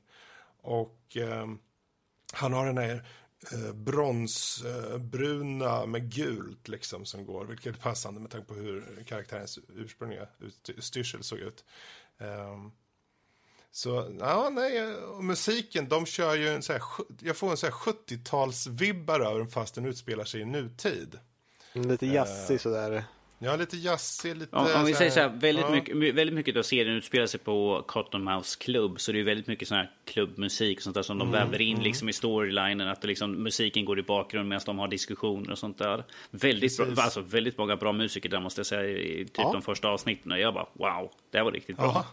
och 0.62 1.18
eh, 1.18 1.48
han 2.34 2.54
har 2.54 2.66
den 2.66 2.78
här 2.78 3.08
eh, 3.52 3.74
bronsbruna 3.74 5.82
eh, 5.82 5.86
med 5.86 6.12
gult 6.12 6.68
liksom 6.68 7.06
som 7.06 7.26
går, 7.26 7.46
vilket 7.46 7.76
är 7.76 7.80
passande 7.80 8.22
med 8.22 8.32
tanke 8.32 8.48
på 8.48 8.54
hur 8.54 9.04
karaktärens 9.08 9.60
ursprungliga 9.68 10.28
utstyrsel 10.40 11.24
såg 11.24 11.40
ut. 11.40 11.66
Um, 12.18 12.72
så, 13.72 14.18
ja, 14.20 14.50
nej, 14.50 14.96
och 14.96 15.24
musiken, 15.24 15.90
de 15.90 16.06
kör 16.06 16.36
ju 16.36 16.50
en 16.50 16.62
så 16.62 16.74
här, 16.74 16.82
jag 17.20 17.38
får 17.38 17.52
en 17.52 17.58
så 17.58 17.66
här 17.66 17.74
70-talsvibbar 17.74 19.20
över 19.20 19.40
den 19.40 19.48
fast 19.48 19.76
den 19.76 19.86
utspelar 19.86 20.26
sig 20.26 20.42
i 20.42 20.46
nutid. 20.46 21.20
Lite 21.74 22.06
jazzig 22.06 22.56
uh, 22.56 22.60
sådär. 22.60 23.04
Ja, 23.44 23.56
lite 23.56 23.78
jazzig, 23.78 24.38
lite... 24.38 24.56
Om, 24.56 24.68
om 24.76 24.86
vi 24.86 24.94
säger 24.94 25.12
så 25.12 25.20
här, 25.20 25.30
väldigt, 25.30 25.66
ja. 25.66 25.72
mycket, 25.72 26.16
väldigt 26.16 26.34
mycket 26.36 26.56
av 26.56 26.64
serien 26.64 26.96
utspelar 26.96 27.26
sig 27.26 27.40
på 27.40 27.84
Cottonmouths 27.88 28.56
klubb. 28.56 29.02
Så 29.02 29.12
det 29.12 29.20
är 29.20 29.24
väldigt 29.24 29.48
mycket 29.48 29.68
sån 29.68 29.78
här 29.78 29.92
klubbmusik 30.06 30.78
och 30.78 30.84
sånt 30.84 30.94
där 30.94 31.02
som 31.02 31.18
de 31.18 31.28
mm, 31.28 31.40
väver 31.40 31.62
in 31.62 31.74
mm. 31.74 31.84
liksom 31.84 32.10
i 32.10 32.14
storylinen. 32.14 32.88
Att 32.88 33.04
liksom, 33.04 33.32
musiken 33.32 33.86
går 33.86 34.00
i 34.00 34.04
bakgrunden 34.04 34.48
medan 34.48 34.62
de 34.66 34.80
har 34.80 34.88
diskussioner 34.88 35.52
och 35.52 35.58
sånt 35.58 35.78
där. 35.78 36.04
Väldigt, 36.32 36.78
bra, 36.78 37.04
alltså, 37.04 37.22
väldigt 37.22 37.58
många 37.58 37.76
bra 37.76 37.92
musiker 37.92 38.30
där 38.30 38.40
måste 38.40 38.60
jag 38.60 38.66
säga 38.66 38.90
i 38.90 39.26
typ 39.26 39.32
ja. 39.38 39.54
de 39.54 39.62
första 39.62 39.88
avsnitten. 39.88 40.32
Och 40.32 40.40
jag 40.40 40.54
bara 40.54 40.68
wow, 40.74 41.12
det 41.32 41.38
här 41.38 41.46
var 41.46 41.52
riktigt 41.52 41.78
bra. 41.78 41.86
Aha. 41.86 42.06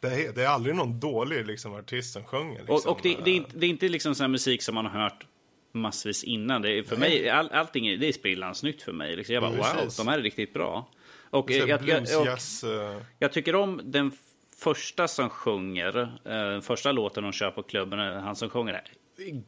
Det 0.00 0.08
är, 0.08 0.32
det 0.32 0.42
är 0.42 0.48
aldrig 0.48 0.74
någon 0.76 1.00
dålig 1.00 1.46
liksom, 1.46 1.74
artist 1.74 2.12
som 2.12 2.24
sjunger. 2.24 2.58
Liksom. 2.58 2.74
Och, 2.74 2.86
och 2.86 3.00
det, 3.02 3.16
det, 3.24 3.30
är 3.30 3.34
inte, 3.34 3.50
det 3.54 3.66
är 3.66 3.70
inte 3.70 3.88
liksom 3.88 4.14
sån 4.14 4.30
musik 4.30 4.62
som 4.62 4.74
man 4.74 4.86
har 4.86 5.00
hört 5.00 5.26
massvis 5.74 6.24
innan. 6.24 6.62
Det 6.62 6.70
är, 6.70 6.82
för 6.82 6.96
Nej. 6.96 7.20
mig, 7.20 7.28
all, 7.28 7.50
allting 7.50 8.00
det 8.00 8.08
är 8.08 8.12
sprillans 8.12 8.62
nytt 8.62 8.82
för 8.82 8.92
mig. 8.92 9.16
Liksom 9.16 9.34
jag 9.34 9.42
bara, 9.42 9.56
wow, 9.56 9.64
precis. 9.64 9.96
de 9.96 10.08
här 10.08 10.18
är 10.18 10.22
riktigt 10.22 10.52
bra. 10.52 10.88
Och, 11.30 11.50
jag, 11.50 11.68
jag, 11.68 11.88
jag, 11.88 12.02
eh. 12.08 13.02
jag, 13.18 13.32
tycker 13.32 13.54
om 13.54 13.80
den 13.84 14.12
första 14.56 15.08
som 15.08 15.30
sjunger, 15.30 15.96
uh, 16.28 16.60
första 16.60 16.92
låten 16.92 17.22
de 17.22 17.32
kör 17.32 17.50
på 17.50 17.62
klubben, 17.62 17.98
han 17.98 18.36
som 18.36 18.50
sjunger 18.50 18.72
är 18.74 18.84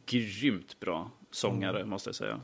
grymt 0.05 0.79
bra 0.79 1.11
sångare, 1.31 1.77
mm. 1.77 1.89
måste 1.89 2.09
jag 2.09 2.15
säga. 2.15 2.41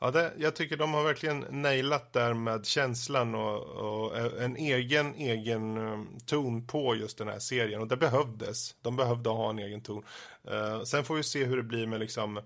Ja, 0.00 0.10
det, 0.10 0.32
jag 0.38 0.56
tycker 0.56 0.76
de 0.76 0.94
har 0.94 1.04
verkligen 1.04 1.44
nailat 1.50 2.12
där 2.12 2.34
med 2.34 2.66
känslan 2.66 3.34
och, 3.34 3.62
och 3.62 4.18
en 4.42 4.56
egen, 4.56 5.14
egen 5.14 6.06
ton 6.26 6.66
på 6.66 6.96
just 6.96 7.18
den 7.18 7.28
här 7.28 7.38
serien. 7.38 7.80
Och 7.80 7.88
det 7.88 7.96
behövdes. 7.96 8.76
De 8.82 8.96
behövde 8.96 9.30
ha 9.30 9.50
en 9.50 9.58
egen 9.58 9.80
ton. 9.80 10.04
Uh, 10.50 10.82
sen 10.82 11.04
får 11.04 11.14
vi 11.14 11.22
se 11.22 11.44
hur 11.44 11.56
det 11.56 11.62
blir 11.62 11.86
med 11.86 12.00
liksom 12.00 12.40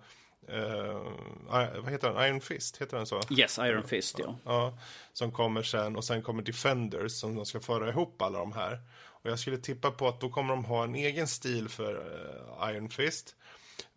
uh, 0.53 1.83
vad 1.83 1.91
heter 1.91 2.13
den? 2.13 2.27
Iron 2.27 2.41
Fist, 2.41 2.77
heter 2.77 2.97
den 2.97 3.07
så? 3.07 3.21
Yes, 3.31 3.59
Iron 3.59 3.83
Fist, 3.83 4.19
ja. 4.19 4.37
ja. 4.45 4.79
Som 5.13 5.33
kommer 5.33 5.63
sen 5.63 5.97
och 5.97 6.05
sen 6.05 6.23
kommer 6.23 6.43
Defenders 6.43 7.13
som 7.13 7.35
de 7.35 7.47
ska 7.47 7.61
föra 7.61 7.89
ihop 7.89 8.23
alla 8.23 8.39
de 8.39 8.53
här. 8.53 8.81
Och 8.97 9.31
jag 9.31 9.39
skulle 9.39 9.59
tippa 9.59 9.91
på 9.91 10.09
att 10.09 10.21
då 10.21 10.29
kommer 10.29 10.55
de 10.55 10.65
ha 10.65 10.85
en 10.85 10.95
egen 10.95 11.29
stil 11.29 11.69
för 11.69 11.95
uh, 11.95 12.71
Iron 12.71 12.89
Fist. 12.89 13.35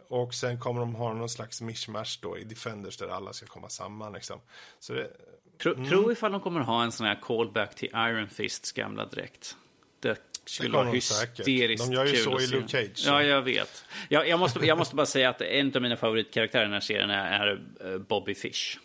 Och 0.10 0.34
sen 0.34 0.60
kommer 0.60 0.80
de 0.80 0.95
ha 0.95 1.14
någon 1.14 1.30
slags 1.30 1.61
mishmash 1.61 2.19
då 2.22 2.38
i 2.38 2.44
Defenders 2.44 2.98
där 2.98 3.07
alla 3.07 3.34
ska 3.34 3.45
komma 3.45 3.69
samman 3.69 4.14
liksom. 4.14 4.40
Så 4.80 4.94
det, 4.94 5.11
Tro, 5.57 5.74
mm. 5.74 5.90
Tro 5.90 6.11
ifall 6.11 6.32
de 6.32 6.41
kommer 6.41 6.61
ha 6.61 6.84
en 6.84 6.91
sån 6.91 7.07
här 7.07 7.19
callback 7.22 7.76
till 7.76 7.90
Iron 7.94 8.28
Fists 8.30 8.72
gamla 8.72 9.06
dräkt. 9.06 9.57
Det 9.99 10.36
skulle 10.49 10.69
vara 10.69 10.90
hysteriskt 10.90 11.86
De 11.86 11.94
gör 11.94 12.06
ju 12.06 12.15
så 12.15 12.40
i 12.40 12.48
Luke 12.48 12.68
Cage. 12.68 12.98
Så. 12.98 13.10
Ja, 13.10 13.24
jag 13.24 13.41
vet. 13.41 13.86
Jag, 14.10 14.28
jag, 14.28 14.40
måste, 14.40 14.65
jag 14.65 14.78
måste 14.78 14.95
bara 14.95 15.06
säga 15.06 15.30
att 15.30 15.41
en 15.41 15.76
av 15.76 15.82
mina 15.82 15.98
favoritkaraktärer 15.98 16.64
i 16.64 16.65
den 16.65 16.74
här 16.74 16.80
serien 16.80 17.10
är, 17.10 17.61
eh, 17.86 17.98
Bobby 17.98 18.36
Fish. 18.36 18.78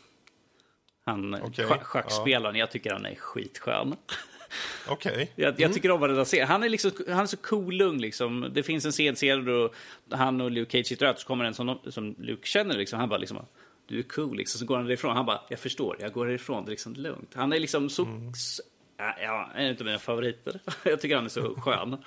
Han 1.05 1.35
okay. 1.35 1.67
schackspelaren, 1.67 2.55
ja. 2.55 2.61
jag 2.61 2.71
tycker 2.71 2.93
han 2.93 3.07
är 3.07 3.15
skitskön. 3.15 3.97
Okej. 4.89 5.13
Okay. 5.13 5.27
Jag, 5.35 5.53
jag 5.53 5.61
mm. 5.61 5.73
tycker 5.73 5.91
om 5.91 6.01
vad 6.01 6.11
det 6.11 6.25
ser. 6.25 6.45
Han 6.45 6.63
är, 6.63 6.69
liksom, 6.69 6.91
han 7.09 7.21
är 7.21 7.27
så 7.27 7.37
cool 7.37 7.97
liksom. 8.01 8.51
Det 8.55 8.63
finns 8.63 8.85
en 8.85 9.15
scen 9.15 9.45
då 9.45 9.73
han 10.11 10.41
och 10.41 10.51
Luke 10.51 10.71
Cage 10.73 10.87
sitter 10.87 11.11
och 11.11 11.19
så 11.19 11.27
kommer 11.27 11.45
en 11.45 11.55
som, 11.55 11.79
som 11.87 12.15
Luke 12.19 12.47
känner 12.49 12.79
liksom. 12.79 12.99
Han 12.99 13.09
bara 13.09 13.19
liksom, 13.19 13.47
du 13.87 13.99
är 13.99 14.03
cool 14.03 14.37
liksom. 14.37 14.59
Så 14.59 14.65
går 14.65 14.77
han 14.77 14.87
därifrån. 14.87 15.17
Han 15.17 15.27
bara, 15.27 15.41
jag 15.49 15.59
förstår, 15.59 15.97
jag 16.01 16.13
går 16.13 16.27
därifrån. 16.27 16.65
Det 16.65 16.69
är 16.69 16.71
liksom 16.71 16.95
lugnt. 16.95 17.35
Han 17.35 17.53
är 17.53 17.61
liksom 17.61 17.91
så, 17.91 18.05
mm. 18.05 18.33
Ja, 19.23 19.51
en 19.55 19.77
av 19.77 19.85
mina 19.85 19.99
favoriter. 19.99 20.61
jag 20.85 21.01
tycker 21.01 21.17
han 21.17 21.25
är 21.25 21.29
så 21.29 21.55
skön. 21.61 22.05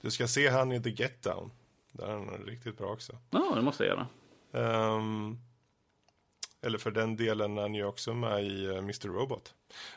du 0.00 0.10
ska 0.10 0.28
se 0.28 0.48
han 0.48 0.72
i 0.72 0.82
The 0.82 0.90
Get 0.90 1.22
Down. 1.22 1.50
Där 1.92 2.06
är 2.06 2.12
han 2.12 2.46
riktigt 2.46 2.78
bra 2.78 2.86
också. 2.86 3.18
Ja, 3.30 3.52
det 3.54 3.62
måste 3.62 3.84
jag 3.84 3.96
göra. 3.96 4.06
Um, 4.96 5.38
eller 6.62 6.78
för 6.78 6.90
den 6.90 7.16
delen 7.16 7.58
är 7.58 7.62
han 7.62 7.74
ju 7.74 7.84
också 7.84 8.14
med 8.14 8.44
i 8.44 8.66
uh, 8.66 8.78
Mr. 8.78 9.08
Robot. 9.08 9.54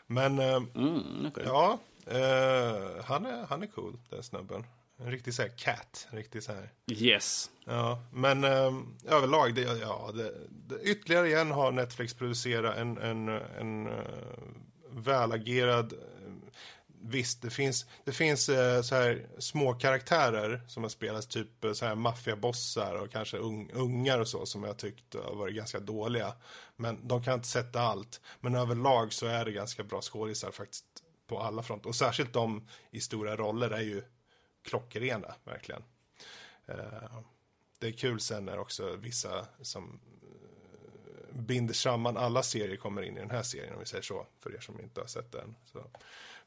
Men 0.08 0.40
uh, 0.40 0.64
mm, 0.76 1.26
okay. 1.26 1.44
ja, 1.46 1.80
uh, 2.08 3.04
han, 3.04 3.26
är, 3.26 3.46
han 3.50 3.64
är 3.64 3.68
cool, 3.68 3.98
den 4.10 4.24
snubben. 4.24 4.66
En 4.98 5.12
riktig 5.12 5.34
så 5.34 5.42
här 5.42 5.50
cat. 5.50 6.08
Riktig 6.12 6.44
så 6.44 6.52
här. 6.52 6.70
Yes. 6.92 7.52
Ja, 7.66 8.04
men 8.12 8.44
um, 8.44 8.98
överlag, 9.08 9.56
det, 9.56 9.62
ja, 9.62 10.12
det, 10.14 10.34
det, 10.50 10.82
ytterligare 10.84 11.28
igen 11.28 11.52
har 11.52 11.72
Netflix 11.72 12.14
producerat 12.14 12.78
en, 12.78 12.98
en, 12.98 13.30
en 13.30 13.88
uh, 13.88 13.94
välagerad 14.90 15.94
Visst, 17.02 17.42
det 17.42 17.50
finns, 17.50 17.86
det 18.04 18.12
finns 18.12 18.50
eh, 18.50 18.82
så 18.82 18.96
här 18.96 19.28
små 19.38 19.74
karaktärer 19.74 20.62
som 20.68 20.84
har 20.84 20.90
spelats, 20.90 21.28
typ 21.28 21.64
eh, 21.64 21.74
så 21.74 21.86
här 21.86 21.96
maffiabossar 21.96 22.96
och 22.96 23.12
kanske 23.12 23.38
un, 23.38 23.72
ungar 23.72 24.20
och 24.20 24.28
så 24.28 24.46
som 24.46 24.64
jag 24.64 24.78
tyckt 24.78 25.14
har 25.14 25.36
varit 25.36 25.56
ganska 25.56 25.80
dåliga. 25.80 26.34
Men 26.76 27.08
de 27.08 27.24
kan 27.24 27.34
inte 27.34 27.48
sätta 27.48 27.82
allt. 27.82 28.22
Men 28.40 28.56
överlag 28.56 29.14
så 29.14 29.26
är 29.26 29.46
det 29.46 29.52
ganska 29.52 29.84
bra 29.84 30.02
skådisar 30.02 30.52
faktiskt 30.52 30.86
på 31.28 31.40
alla 31.40 31.64
fronter. 31.64 31.90
Och 31.90 31.96
särskilt 31.96 32.34
de 32.34 32.68
i 32.92 33.02
stora 33.02 33.36
roller 33.36 33.70
är 33.70 33.82
ju 33.82 34.04
klockrena, 34.64 35.36
verkligen. 35.44 35.84
Eh, 36.66 37.20
det 37.80 37.88
är 37.88 37.92
kul 37.92 38.20
sen 38.20 38.46
när 38.46 38.60
också 38.60 38.96
vissa 38.96 39.46
som 39.62 40.00
eh, 40.24 41.36
binder 41.36 41.74
samman 41.74 42.18
alla 42.18 42.44
serier 42.44 42.78
kommer 42.78 43.02
in 43.02 43.18
i 43.18 43.20
den 43.20 43.32
här 43.32 43.44
serien, 43.44 43.74
om 43.74 43.80
vi 43.80 43.86
säger 43.86 44.04
så, 44.04 44.28
för 44.40 44.56
er 44.56 44.60
som 44.60 44.82
inte 44.82 45.02
har 45.02 45.08
sett 45.08 45.32
den. 45.32 45.56
Så. 45.66 45.80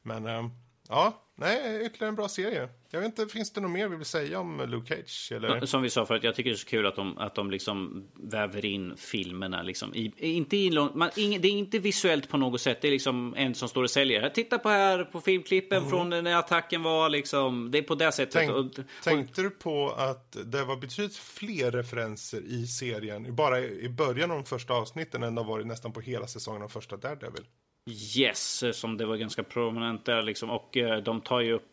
Men 0.03 0.25
eh, 0.25 0.49
ja, 0.89 1.23
nej, 1.35 1.85
ytterligare 1.85 2.09
en 2.09 2.15
bra 2.15 2.27
serie. 2.27 2.69
Jag 2.89 2.99
vet 2.99 3.19
inte, 3.19 3.33
finns 3.33 3.53
det 3.53 3.61
något 3.61 3.71
mer 3.71 3.87
vi 3.87 3.95
vill 3.95 4.05
säga 4.05 4.39
om 4.39 4.61
Luke 4.67 4.95
Cage? 4.95 5.31
Eller? 5.31 5.65
Som 5.65 5.81
vi 5.81 5.89
sa 5.89 6.05
förut, 6.05 6.23
jag 6.23 6.35
tycker 6.35 6.49
det 6.49 6.55
är 6.55 6.57
så 6.57 6.67
kul 6.67 6.85
att 6.85 6.95
de, 6.95 7.17
att 7.17 7.35
de 7.35 7.51
liksom 7.51 8.07
väver 8.13 8.65
in 8.65 8.97
filmerna. 8.97 9.61
Liksom. 9.61 9.95
I, 9.95 10.13
inte 10.17 10.57
in, 10.57 10.89
man, 10.93 11.09
ing, 11.15 11.41
det 11.41 11.47
är 11.47 11.51
inte 11.51 11.79
visuellt 11.79 12.29
på 12.29 12.37
något 12.37 12.61
sätt. 12.61 12.81
Det 12.81 12.87
är 12.87 12.91
liksom 12.91 13.33
en 13.37 13.55
som 13.55 13.69
står 13.69 13.83
och 13.83 13.89
säljer. 13.89 14.29
Titta 14.29 14.59
på 14.59 14.69
här 14.69 15.03
på 15.03 15.21
filmklippen 15.21 15.77
mm. 15.77 15.89
från 15.89 16.09
när 16.09 16.35
attacken 16.35 16.83
var. 16.83 17.09
Liksom. 17.09 17.71
Det 17.71 17.77
är 17.77 17.83
på 17.83 17.95
det 17.95 18.11
sättet. 18.11 18.33
Tänk, 18.33 18.51
och, 18.51 18.85
tänkte 19.03 19.41
du 19.41 19.49
på 19.49 19.89
att 19.89 20.37
det 20.45 20.63
var 20.63 20.77
betydligt 20.77 21.17
fler 21.17 21.71
referenser 21.71 22.41
i 22.41 22.67
serien, 22.67 23.35
bara 23.35 23.59
i 23.59 23.89
början 23.89 24.31
av 24.31 24.37
de 24.37 24.45
första 24.45 24.73
avsnitten, 24.73 25.23
än 25.23 25.35
det 25.35 25.41
har 25.41 25.47
varit 25.49 25.67
nästan 25.67 25.93
på 25.93 26.01
hela 26.01 26.27
säsongen 26.27 26.61
av 26.61 26.69
första 26.69 26.97
Daredevil? 26.97 27.45
Yes, 27.85 28.63
som 28.73 28.97
det 28.97 29.05
var 29.05 29.15
ganska 29.15 29.43
prominent 29.43 30.05
där 30.05 30.21
liksom. 30.21 30.49
Och 30.49 30.77
eh, 30.77 31.03
de 31.03 31.21
tar 31.21 31.39
ju 31.39 31.53
upp 31.53 31.69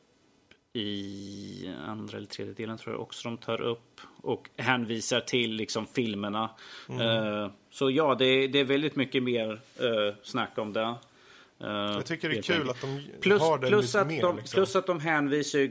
i 0.72 1.74
andra 1.86 2.16
eller 2.16 2.26
tredje 2.26 2.54
delen 2.54 2.78
tror 2.78 2.94
jag 2.94 3.02
också 3.02 3.28
de 3.28 3.38
tar 3.38 3.60
upp 3.60 4.00
och 4.22 4.50
hänvisar 4.56 5.20
till 5.20 5.52
liksom 5.52 5.86
filmerna. 5.86 6.50
Mm. 6.88 7.00
Uh, 7.00 7.50
så 7.70 7.90
ja, 7.90 8.14
det, 8.14 8.46
det, 8.46 8.58
är 8.58 8.64
väldigt 8.64 8.96
mycket 8.96 9.22
mer 9.22 9.52
uh, 9.82 10.14
snack 10.22 10.58
om 10.58 10.72
det. 10.72 10.80
Uh, 10.80 10.94
jag 11.70 12.06
tycker 12.06 12.28
det 12.28 12.38
är 12.38 12.42
kul 12.42 12.70
att 12.70 12.80
de 12.80 13.02
plus, 13.20 13.40
har 13.40 13.58
det 13.58 13.68
plus 13.68 13.86
lite 13.86 14.00
att 14.00 14.06
mer. 14.06 14.22
De, 14.22 14.36
liksom. 14.36 14.56
Plus 14.56 14.76
att 14.76 14.86
de 14.86 15.00
hänvisar 15.00 15.70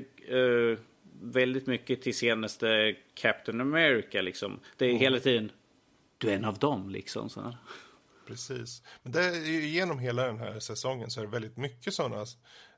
väldigt 1.21 1.67
mycket 1.67 2.01
till 2.01 2.17
senaste 2.17 2.95
Captain 3.13 3.61
America. 3.61 4.21
Liksom. 4.21 4.59
Det 4.77 4.85
är 4.85 4.89
mm. 4.89 5.01
hela 5.01 5.19
tiden, 5.19 5.51
du 6.17 6.29
är 6.29 6.35
en 6.35 6.45
av 6.45 6.57
dem 6.57 6.89
liksom. 6.89 7.29
Så 7.29 7.41
här. 7.41 7.57
Precis. 8.29 8.83
Men 9.03 9.11
det 9.11 9.37
genom 9.47 9.99
hela 9.99 10.25
den 10.25 10.39
här 10.39 10.59
säsongen 10.59 11.11
så 11.11 11.19
är 11.19 11.25
det 11.25 11.31
väldigt 11.31 11.57
mycket 11.57 11.93
sådana 11.93 12.25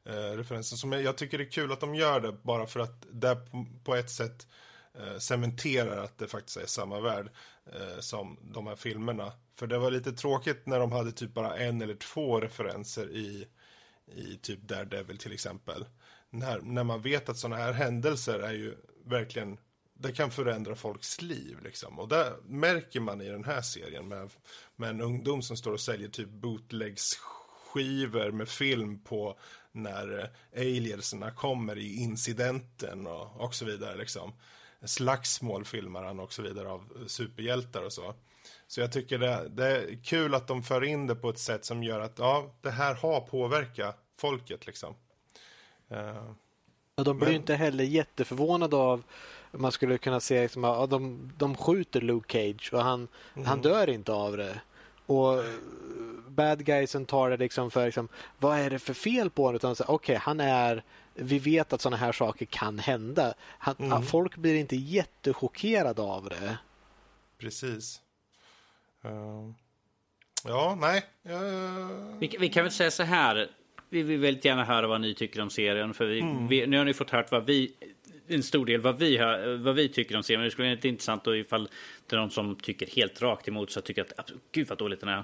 eh, 0.06 0.38
referenser 0.38 0.78
som 0.78 0.92
jag, 0.92 1.02
jag, 1.02 1.18
tycker 1.18 1.38
det 1.38 1.44
är 1.44 1.52
kul 1.52 1.72
att 1.72 1.80
de 1.80 1.96
gör 1.96 2.20
det 2.20 2.32
bara 2.32 2.68
för 2.68 2.80
att 2.80 3.06
det 3.12 3.36
på, 3.36 3.66
på 3.84 3.96
ett 3.96 4.10
sätt 4.10 4.48
eh, 5.00 5.18
cementerar 5.18 6.04
att 6.04 6.18
det 6.18 6.28
faktiskt 6.28 6.58
är 6.58 6.66
samma 6.66 7.00
värld 7.00 7.30
eh, 7.66 8.00
som 8.00 8.40
de 8.42 8.68
här 8.68 8.76
filmerna. 8.76 9.34
För 9.56 9.68
det 9.68 9.78
var 9.78 9.92
lite 9.92 10.12
tråkigt 10.12 10.66
när 10.66 10.80
de 10.80 10.92
hade 10.92 11.12
typ 11.12 11.34
bara 11.34 11.58
en 11.58 11.82
eller 11.82 11.96
två 11.96 12.40
referenser 12.40 13.10
i, 13.10 13.48
i 14.16 14.38
typ 14.38 14.62
Daredevil 14.62 15.18
till 15.18 15.34
exempel. 15.34 15.86
När, 16.30 16.60
när 16.62 16.84
man 16.84 17.02
vet 17.02 17.30
att 17.30 17.38
sådana 17.38 17.64
här 17.64 17.74
händelser 17.74 18.40
är 18.40 18.54
ju 18.54 18.76
verkligen 19.06 19.58
det 20.02 20.12
kan 20.12 20.32
förändra 20.32 20.76
folks 20.76 21.22
liv. 21.22 21.58
Liksom. 21.64 22.00
Och 22.00 22.08
det 22.08 22.34
märker 22.44 23.00
man 23.00 23.22
i 23.22 23.30
den 23.30 23.44
här 23.44 23.62
serien 23.62 24.08
med, 24.08 24.30
med 24.82 24.90
en 24.90 25.02
ungdom 25.02 25.42
som 25.42 25.58
står 25.58 25.72
och 25.72 25.80
säljer 25.80 26.10
typ 26.10 26.30
bootlegs-skivor 26.30 28.32
med 28.32 28.50
film 28.50 29.00
på 29.00 29.38
när 29.72 30.20
eh, 30.20 30.26
aliensarna 30.62 31.32
kommer 31.32 31.78
i 31.78 31.96
incidenten 31.96 33.08
och, 33.08 33.42
och 33.42 33.56
så 33.56 33.66
vidare. 33.66 33.98
Liksom. 33.98 34.34
Slagsmål 34.86 35.66
filmar 35.66 36.04
han 36.04 36.20
och 36.20 36.34
så 36.34 36.42
vidare 36.42 36.70
av 36.70 37.08
superhjältar 37.08 37.86
och 37.86 37.94
så. 37.94 38.14
Så 38.68 38.82
jag 38.82 38.92
tycker 38.92 39.20
det, 39.20 39.50
det, 39.50 39.66
är 39.66 40.04
kul 40.04 40.36
att 40.36 40.48
de 40.48 40.64
för 40.64 40.84
in 40.84 41.08
det 41.08 41.16
på 41.16 41.30
ett 41.30 41.40
sätt 41.40 41.66
som 41.66 41.84
gör 41.84 42.00
att 42.00 42.20
ja, 42.20 42.56
det 42.62 42.72
här 42.72 42.96
har 42.96 43.22
påverkat 43.22 43.98
folket 44.18 44.66
liksom. 44.66 44.96
Uh, 45.92 46.32
och 46.96 47.04
de 47.04 47.18
blir 47.18 47.28
men... 47.28 47.36
inte 47.36 47.56
heller 47.56 47.84
jätteförvånade 47.84 48.76
av 48.76 49.04
man 49.52 49.72
skulle 49.72 49.98
kunna 49.98 50.20
se 50.20 50.42
liksom, 50.42 50.64
att 50.64 50.90
de, 50.90 51.32
de 51.38 51.56
skjuter 51.56 52.02
Luke 52.02 52.34
Cage 52.34 52.74
och 52.74 52.84
han, 52.84 53.08
mm. 53.34 53.48
han 53.48 53.62
dör 53.62 53.90
inte 53.90 54.14
av 54.14 54.38
det. 54.38 54.62
Och 55.12 55.44
bad 56.28 56.66
guysen 56.66 57.06
tar 57.06 57.30
det 57.30 57.38
liksom 57.38 57.72
för 57.72 57.86
liksom, 57.86 58.08
vad 58.40 58.60
är 58.60 58.70
det 58.70 58.80
för 58.80 58.94
fel 58.94 59.30
på 59.30 59.44
honom? 59.44 59.56
Utan 59.56 59.72
okej, 59.72 59.94
okay, 59.94 60.16
han 60.16 60.40
är 60.40 60.84
vi 61.14 61.40
vet 61.40 61.74
att 61.74 61.82
sådana 61.82 61.98
här 61.98 62.12
saker 62.12 62.46
kan 62.46 62.80
hända. 62.80 63.34
Han, 63.40 63.76
mm. 63.80 64.04
Folk 64.04 64.38
blir 64.38 64.56
inte 64.56 64.76
jättechockerade 64.76 66.02
av 66.02 66.30
det. 66.30 66.58
Precis. 67.38 68.02
Uh, 69.06 69.52
ja, 70.44 70.78
nej. 70.82 71.04
Uh... 71.30 72.18
Vi, 72.20 72.38
vi, 72.40 72.50
kan 72.50 72.64
väl 72.64 72.72
säga 72.72 72.92
så 72.92 73.04
här. 73.04 73.52
Vi 73.90 74.04
vill 74.04 74.20
väldigt 74.20 74.46
gärna 74.46 74.66
höra 74.66 74.88
vad 74.88 75.02
ni 75.02 75.16
tycker 75.16 75.42
om 75.42 75.50
serien. 75.50 75.94
För 75.94 76.06
vi, 76.06 76.20
mm. 76.20 76.48
vi, 76.48 76.68
nu 76.68 76.78
har 76.78 76.86
ni 76.86 76.94
fått 76.94 77.10
hört 77.10 77.32
vad 77.32 77.46
vi 77.46 77.74
en 78.32 78.44
stor 78.44 78.66
del 78.66 78.82
vad 78.82 79.00
vi, 79.00 79.18
har, 79.18 79.58
vad 79.58 79.76
vi 79.76 79.90
tycker 79.90 80.18
om 80.18 80.24
serien. 80.24 80.40
Men 80.40 80.46
det 80.46 80.52
skulle 80.52 80.76
vara 80.76 80.88
intressant 80.88 81.28
och 81.28 81.38
ifall 81.38 81.70
det 82.08 82.16
är 82.16 82.20
någon 82.20 82.32
som 82.32 82.56
tycker 82.56 82.88
helt 82.88 83.22
rakt 83.22 83.48
emot 83.48 83.72
så 83.72 83.82
tycker 83.82 84.06
att 84.18 84.32
gud 84.52 84.68
vad 84.68 84.78
dåligt 84.78 85.00
den 85.00 85.10
är. 85.10 85.24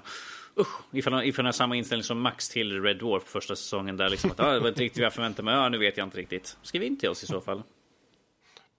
Usch, 0.56 0.80
ifall, 0.92 1.24
ifall 1.24 1.42
den 1.42 1.46
har 1.46 1.52
samma 1.52 1.76
inställning 1.76 2.04
som 2.04 2.20
Max 2.20 2.48
till 2.48 2.82
Red 2.82 2.98
Dwarf 2.98 3.22
första 3.24 3.56
säsongen 3.56 3.96
där 3.96 4.08
liksom 4.08 4.30
att 4.30 4.40
ah, 4.40 4.52
det 4.52 4.60
var 4.60 4.68
inte 4.68 4.82
riktigt 4.82 4.98
vad 4.98 5.06
jag 5.06 5.12
förväntade 5.12 5.42
mig. 5.42 5.54
Ja, 5.54 5.68
nu 5.68 5.78
vet 5.78 5.96
jag 5.96 6.06
inte 6.06 6.18
riktigt. 6.18 6.56
Skriv 6.62 6.82
in 6.82 6.98
till 6.98 7.08
oss 7.08 7.22
i 7.24 7.26
så 7.26 7.40
fall. 7.40 7.62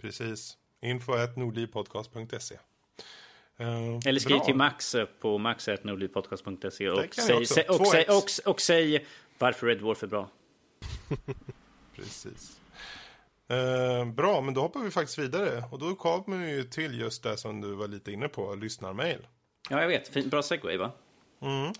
Precis. 0.01 0.57
Info 0.81 1.13
nordlivpodcast.se 1.35 2.55
Uh, 3.61 3.99
Eller 4.05 4.19
skriv 4.19 4.37
bra. 4.37 4.45
till 4.45 4.55
Max 4.55 4.95
på 5.19 5.37
max.nordlivpodcast.se 5.37 6.89
och, 6.89 7.05
säg, 7.13 7.35
och, 7.35 7.47
säg, 7.87 8.03
och, 8.03 8.15
och, 8.17 8.23
och 8.45 8.61
säg 8.61 9.05
varför 9.37 9.67
Red 9.67 9.77
Dwarf 9.77 10.03
är 10.03 10.07
bra. 10.07 10.29
Precis. 11.95 12.58
Eh, 13.49 14.05
bra, 14.05 14.41
men 14.41 14.53
då 14.53 14.61
hoppar 14.61 14.79
vi 14.79 14.91
faktiskt 14.91 15.19
vidare. 15.19 15.63
Och 15.71 15.79
då 15.79 15.95
kommer 15.95 16.37
vi 16.37 16.51
ju 16.51 16.63
till 16.63 16.99
just 16.99 17.23
det 17.23 17.37
som 17.37 17.61
du 17.61 17.75
var 17.75 17.87
lite 17.87 18.11
inne 18.11 18.27
på, 18.27 18.55
lyssnarmail. 18.55 19.27
Ja, 19.69 19.81
jag 19.81 19.87
vet. 19.87 20.07
Fint, 20.07 20.31
bra 20.31 20.41
segway, 20.41 20.77
va? 20.77 20.91
Mm. 21.41 21.73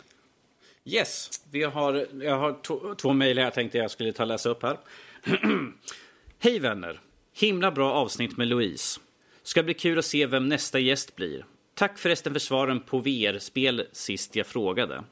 Yes, 0.85 1.43
vi 1.51 1.63
har, 1.63 2.07
jag 2.21 2.37
har 2.37 2.95
två 2.95 3.13
mejl 3.13 3.37
här 3.37 3.45
jag 3.45 3.53
tänkte 3.53 3.77
jag 3.77 3.91
skulle 3.91 4.13
ta 4.13 4.23
och 4.23 4.27
läsa 4.27 4.49
upp 4.49 4.63
här. 4.63 4.77
Hej 6.39 6.59
vänner! 6.59 7.01
Himla 7.33 7.71
bra 7.71 7.93
avsnitt 7.93 8.37
med 8.37 8.47
Louise. 8.47 8.99
Ska 9.43 9.63
bli 9.63 9.73
kul 9.73 9.99
att 9.99 10.05
se 10.05 10.25
vem 10.25 10.49
nästa 10.49 10.79
gäst 10.79 11.15
blir. 11.15 11.45
Tack 11.73 11.97
förresten 11.97 12.33
för 12.33 12.39
svaren 12.39 12.79
på 12.79 12.99
VR-spel 12.99 13.87
sist 13.91 14.35
jag 14.35 14.47
frågade. 14.47 15.03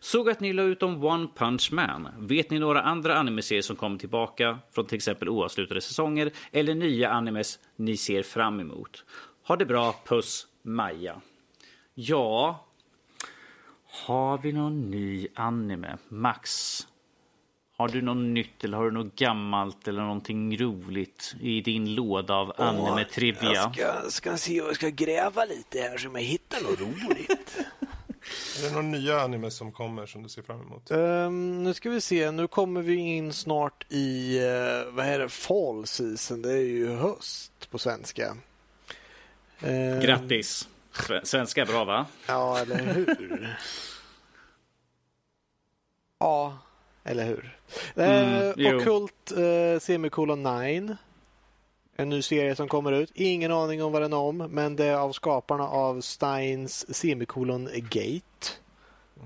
Såg 0.00 0.30
att 0.30 0.40
ni 0.40 0.52
la 0.52 0.62
ut 0.62 0.82
om 0.82 1.04
One 1.04 1.28
Punch 1.36 1.72
Man. 1.72 2.08
Vet 2.18 2.50
ni 2.50 2.58
några 2.58 2.82
andra 2.82 3.18
animeserier 3.18 3.62
som 3.62 3.76
kommer 3.76 3.98
tillbaka 3.98 4.58
från 4.74 4.86
till 4.86 4.96
exempel 4.96 5.28
oavslutade 5.28 5.80
säsonger 5.80 6.30
eller 6.52 6.74
nya 6.74 7.10
animes 7.10 7.58
ni 7.76 7.96
ser 7.96 8.22
fram 8.22 8.60
emot? 8.60 9.04
Ha 9.46 9.56
det 9.56 9.66
bra, 9.66 9.94
puss, 10.06 10.46
Maja. 10.62 11.20
Ja, 11.94 12.66
har 14.06 14.38
vi 14.38 14.52
någon 14.52 14.90
ny 14.90 15.28
anime? 15.34 15.98
Max, 16.08 16.50
har 17.76 17.88
du 17.88 18.02
något 18.02 18.16
nytt 18.16 18.64
eller 18.64 18.76
har 18.76 18.84
du 18.84 18.90
något 18.90 19.16
gammalt 19.16 19.88
eller 19.88 20.02
någonting 20.02 20.58
roligt 20.58 21.34
i 21.40 21.60
din 21.60 21.94
låda 21.94 22.34
av 22.34 22.52
anime-trivia? 22.58 23.52
Jag 23.52 23.74
ska, 23.74 24.10
ska 24.10 24.36
se, 24.36 24.56
jag 24.56 24.76
ska 24.76 24.88
gräva 24.88 25.44
lite 25.44 25.78
här 25.80 25.98
så 25.98 26.10
jag 26.14 26.20
hittar 26.20 26.60
något 26.60 26.80
roligt. 26.80 27.58
Är 28.58 28.62
det 28.62 28.70
några 28.70 28.86
nya 28.86 29.20
anime 29.20 29.50
som 29.50 29.72
kommer 29.72 30.06
som 30.06 30.22
du 30.22 30.28
ser 30.28 30.42
fram 30.42 30.60
emot? 30.60 30.90
Um, 30.90 31.64
nu 31.64 31.74
ska 31.74 31.90
vi 31.90 32.00
se. 32.00 32.30
Nu 32.30 32.46
kommer 32.46 32.82
vi 32.82 32.94
in 32.94 33.32
snart 33.32 33.86
i 33.88 34.38
uh, 34.38 34.94
vad 34.94 35.06
är 35.06 35.18
det? 35.18 35.28
Fall 35.28 35.86
season. 35.86 36.42
Det 36.42 36.52
är 36.52 36.62
ju 36.62 36.96
höst 36.96 37.70
på 37.70 37.78
svenska. 37.78 38.36
Um, 39.62 40.00
Grattis! 40.00 40.68
Svenska 41.22 41.62
är 41.62 41.66
bra 41.66 41.84
va? 41.84 42.06
Ja, 42.26 42.58
eller 42.58 42.76
hur? 42.76 43.56
ja, 46.18 46.58
eller 47.04 47.24
hur? 47.24 47.58
Mm, 47.94 48.60
uh, 48.60 48.76
Okult 48.76 49.32
uh, 49.36 49.78
semikolon 49.78 50.42
9 50.42 50.96
en 52.00 52.08
ny 52.08 52.22
serie 52.22 52.56
som 52.56 52.68
kommer 52.68 52.92
ut. 52.92 53.10
Ingen 53.14 53.52
aning 53.52 53.82
om 53.82 53.92
vad 53.92 54.02
den 54.02 54.12
är 54.12 54.16
om, 54.16 54.36
men 54.36 54.76
det 54.76 54.84
är 54.84 54.96
av 54.96 55.12
skaparna 55.12 55.68
av 55.68 56.00
Steins 56.00 56.96
semikolon 56.96 57.68
Gate. 57.74 58.48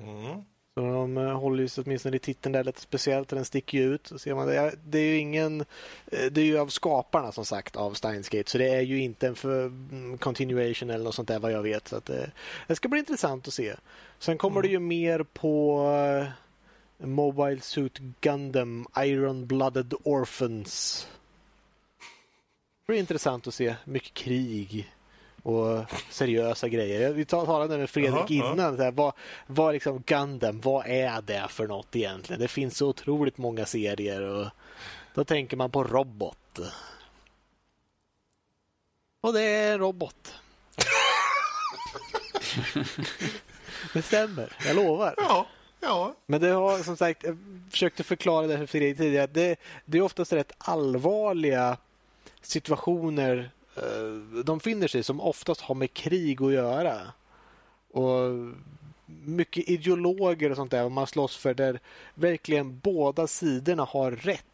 Mm. 0.02 0.42
Så 0.74 0.80
de 0.80 1.16
eh, 1.16 1.40
håller 1.40 1.62
ju 1.62 1.82
åtminstone 1.82 2.16
i 2.16 2.18
titeln 2.18 2.52
där 2.52 2.64
lite 2.64 2.80
speciellt, 2.80 3.28
den 3.28 3.44
sticker 3.44 3.78
ju 3.78 3.94
ut. 3.94 4.06
Så 4.06 4.18
ser 4.18 4.34
man 4.34 4.46
det. 4.46 4.74
det 4.84 4.98
är 4.98 5.02
ju 5.02 5.18
ingen... 5.18 5.60
Eh, 6.06 6.26
det 6.30 6.40
är 6.40 6.44
ju 6.44 6.58
av 6.58 6.68
skaparna 6.68 7.32
som 7.32 7.44
sagt 7.44 7.76
av 7.76 7.92
Steins 7.92 8.28
Gate, 8.28 8.50
så 8.50 8.58
det 8.58 8.68
är 8.68 8.80
ju 8.80 9.00
inte 9.00 9.26
en 9.26 9.34
för 9.34 9.66
mm, 9.66 10.18
continuation 10.18 10.90
eller 10.90 11.04
något 11.04 11.14
sånt 11.14 11.28
där 11.28 11.38
vad 11.38 11.52
jag 11.52 11.62
vet. 11.62 11.88
Så 11.88 12.00
det, 12.04 12.22
eh, 12.22 12.28
det 12.66 12.76
ska 12.76 12.88
bli 12.88 12.98
intressant 12.98 13.48
att 13.48 13.54
se. 13.54 13.74
Sen 14.18 14.38
kommer 14.38 14.60
mm. 14.60 14.62
det 14.62 14.72
ju 14.72 14.78
mer 14.78 15.22
på 15.22 15.88
Mobile 16.98 17.60
Suit 17.60 17.98
Gundam 18.20 18.86
Iron 18.96 19.46
Blooded 19.46 19.94
Orphans 20.02 21.06
det 22.86 22.92
blir 22.92 23.00
intressant 23.00 23.46
att 23.46 23.54
se 23.54 23.74
mycket 23.84 24.14
krig 24.14 24.94
och 25.42 25.84
seriösa 26.10 26.68
grejer. 26.68 27.12
Vi 27.12 27.24
talade 27.24 27.78
med 27.78 27.90
Fredrik 27.90 28.30
Jaha, 28.30 28.52
innan. 28.52 28.78
Här, 28.78 28.90
vad, 28.90 29.12
vad 29.46 29.74
liksom 29.74 30.02
Gundam, 30.06 30.60
vad 30.60 30.86
är 30.86 31.22
det 31.22 31.46
för 31.48 31.66
något 31.66 31.96
egentligen? 31.96 32.40
Det 32.40 32.48
finns 32.48 32.76
så 32.76 32.88
otroligt 32.88 33.38
många 33.38 33.66
serier 33.66 34.20
och 34.20 34.48
då 35.14 35.24
tänker 35.24 35.56
man 35.56 35.70
på 35.70 35.84
robot. 35.84 36.60
Och 39.20 39.32
det 39.32 39.42
är 39.42 39.72
en 39.72 39.78
robot. 39.78 40.34
det 43.92 44.02
stämmer, 44.02 44.52
jag 44.66 44.76
lovar. 44.76 45.14
Ja, 45.16 45.46
ja. 45.80 46.14
Men 46.26 46.40
det 46.40 46.48
har 46.48 46.78
som 46.78 46.96
sagt, 46.96 47.24
jag 47.24 47.38
försökte 47.70 48.04
förklara 48.04 48.46
det 48.46 48.58
för 48.58 48.66
Fredrik 48.66 48.96
tidigare. 48.96 49.26
Det, 49.26 49.56
det 49.84 49.98
är 49.98 50.02
oftast 50.02 50.32
rätt 50.32 50.52
allvarliga 50.58 51.76
situationer 52.42 53.50
eh, 53.76 54.42
de 54.44 54.60
finner 54.60 54.88
sig 54.88 55.02
som 55.02 55.20
oftast 55.20 55.60
har 55.60 55.74
med 55.74 55.94
krig 55.94 56.42
att 56.42 56.52
göra. 56.52 57.00
Och 57.90 58.30
mycket 59.06 59.68
ideologer 59.68 60.50
och 60.50 60.56
sånt 60.56 60.70
där 60.70 60.88
man 60.88 61.06
slåss 61.06 61.36
för 61.36 61.54
där 61.54 61.80
verkligen 62.14 62.78
båda 62.78 63.26
sidorna 63.26 63.84
har 63.84 64.10
rätt 64.10 64.44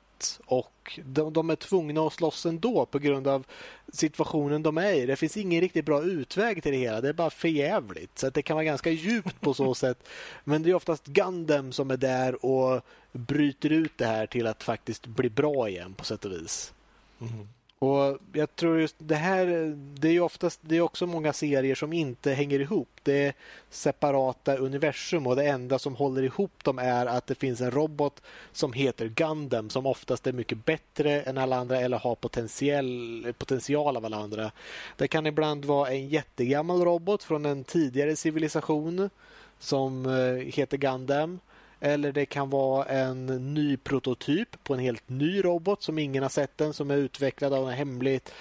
och 0.47 0.99
de, 1.05 1.33
de, 1.33 1.51
är 1.51 1.57
tvungna 1.57 2.07
att 2.07 2.13
slåss 2.13 2.47
ändå 2.47 2.87
på 2.87 2.99
grund 2.99 3.27
av 3.27 3.47
situationen 3.93 4.63
de 4.63 4.79
är 4.79 4.93
i. 4.93 5.07
Det 5.07 5.17
finns 5.17 5.37
ingen 5.37 5.61
riktigt 5.61 5.85
bra 5.85 6.03
utväg 6.03 6.63
till 6.63 6.73
det 6.73 6.79
hela. 6.79 7.01
Det 7.01 7.09
är 7.09 7.13
bara 7.13 7.31
förjävligt. 7.31 8.19
Så 8.19 8.27
att 8.27 8.35
det 8.35 8.43
kan 8.43 8.57
vara 8.57 8.65
ganska 8.65 8.91
djupt 8.91 9.41
på 9.41 9.55
så 9.55 9.75
sätt. 9.75 10.09
Men 10.45 10.63
det 10.63 10.71
är 10.71 10.75
oftast 10.75 11.07
Gundam 11.07 11.73
som 11.73 11.91
är 11.91 11.97
där 11.97 12.45
och 12.47 12.83
bryter 13.13 13.73
ut 13.73 13.93
det 13.97 14.07
här 14.07 14.27
till 14.27 14.47
att 14.47 14.63
faktiskt 14.63 15.07
bli 15.07 15.31
bra 15.31 15.69
igen 15.69 15.95
på 15.95 16.05
sätt 16.05 16.25
och 16.25 16.33
vis. 16.33 16.73
Mm. 17.21 17.49
Och 17.83 18.19
jag 18.33 18.57
tror 18.57 18.81
just 18.81 18.97
det 18.99 19.15
här, 19.15 19.47
det 19.77 20.09
är 20.09 20.13
ju 20.13 20.21
oftast, 20.21 20.61
det 20.63 20.77
är 20.77 20.81
också 20.81 21.07
många 21.07 21.33
serier 21.33 21.75
som 21.75 21.93
inte 21.93 22.33
hänger 22.33 22.61
ihop. 22.61 22.89
Det 23.03 23.27
är 23.27 23.35
separata 23.71 24.57
universum 24.57 25.27
och 25.27 25.37
det 25.37 25.45
enda 25.45 25.79
som 25.79 25.97
håller 25.97 26.23
ihop 26.23 26.65
dem 26.65 26.79
är 26.79 27.07
att 27.07 27.27
det 27.27 27.35
finns 27.35 27.61
en 27.61 27.71
robot 27.71 28.23
som 28.53 28.73
heter 28.73 29.09
Gundam 29.09 29.71
som 29.71 29.87
oftast 29.87 30.27
är 30.27 30.33
mycket 30.33 30.65
bättre 30.65 31.23
än 31.23 31.39
alla 31.39 31.57
andra 31.57 31.81
eller 31.81 31.99
har 31.99 32.15
potentiell, 32.15 33.35
potential 33.39 33.97
av 33.97 34.05
alla 34.05 34.17
andra. 34.17 34.51
Det 34.97 35.09
kan 35.09 35.27
ibland 35.27 35.65
vara 35.65 35.91
en 35.91 36.09
jättegammal 36.09 36.85
robot 36.85 37.25
från 37.25 37.47
en 37.47 37.65
tidigare 37.65 38.17
civilisation 38.17 39.11
som 39.59 40.07
eh, 40.07 40.55
heter 40.55 40.77
Gundam. 40.77 41.39
Eller 41.81 42.13
det 42.13 42.27
kan 42.27 42.51
vara 42.51 42.85
en 42.85 43.27
ny 43.55 43.77
prototyp 43.77 44.65
på 44.65 44.75
en 44.75 44.81
helt 44.81 45.09
ny 45.09 45.43
robot 45.45 45.83
som 45.83 45.99
ingen 45.99 46.23
har 46.23 46.31
sett 46.31 46.61
än 46.61 46.73
som 46.73 46.91
är 46.91 46.97
utvecklad 46.97 47.53
av 47.53 47.69
en 47.69 47.75
hemligt 47.75 48.33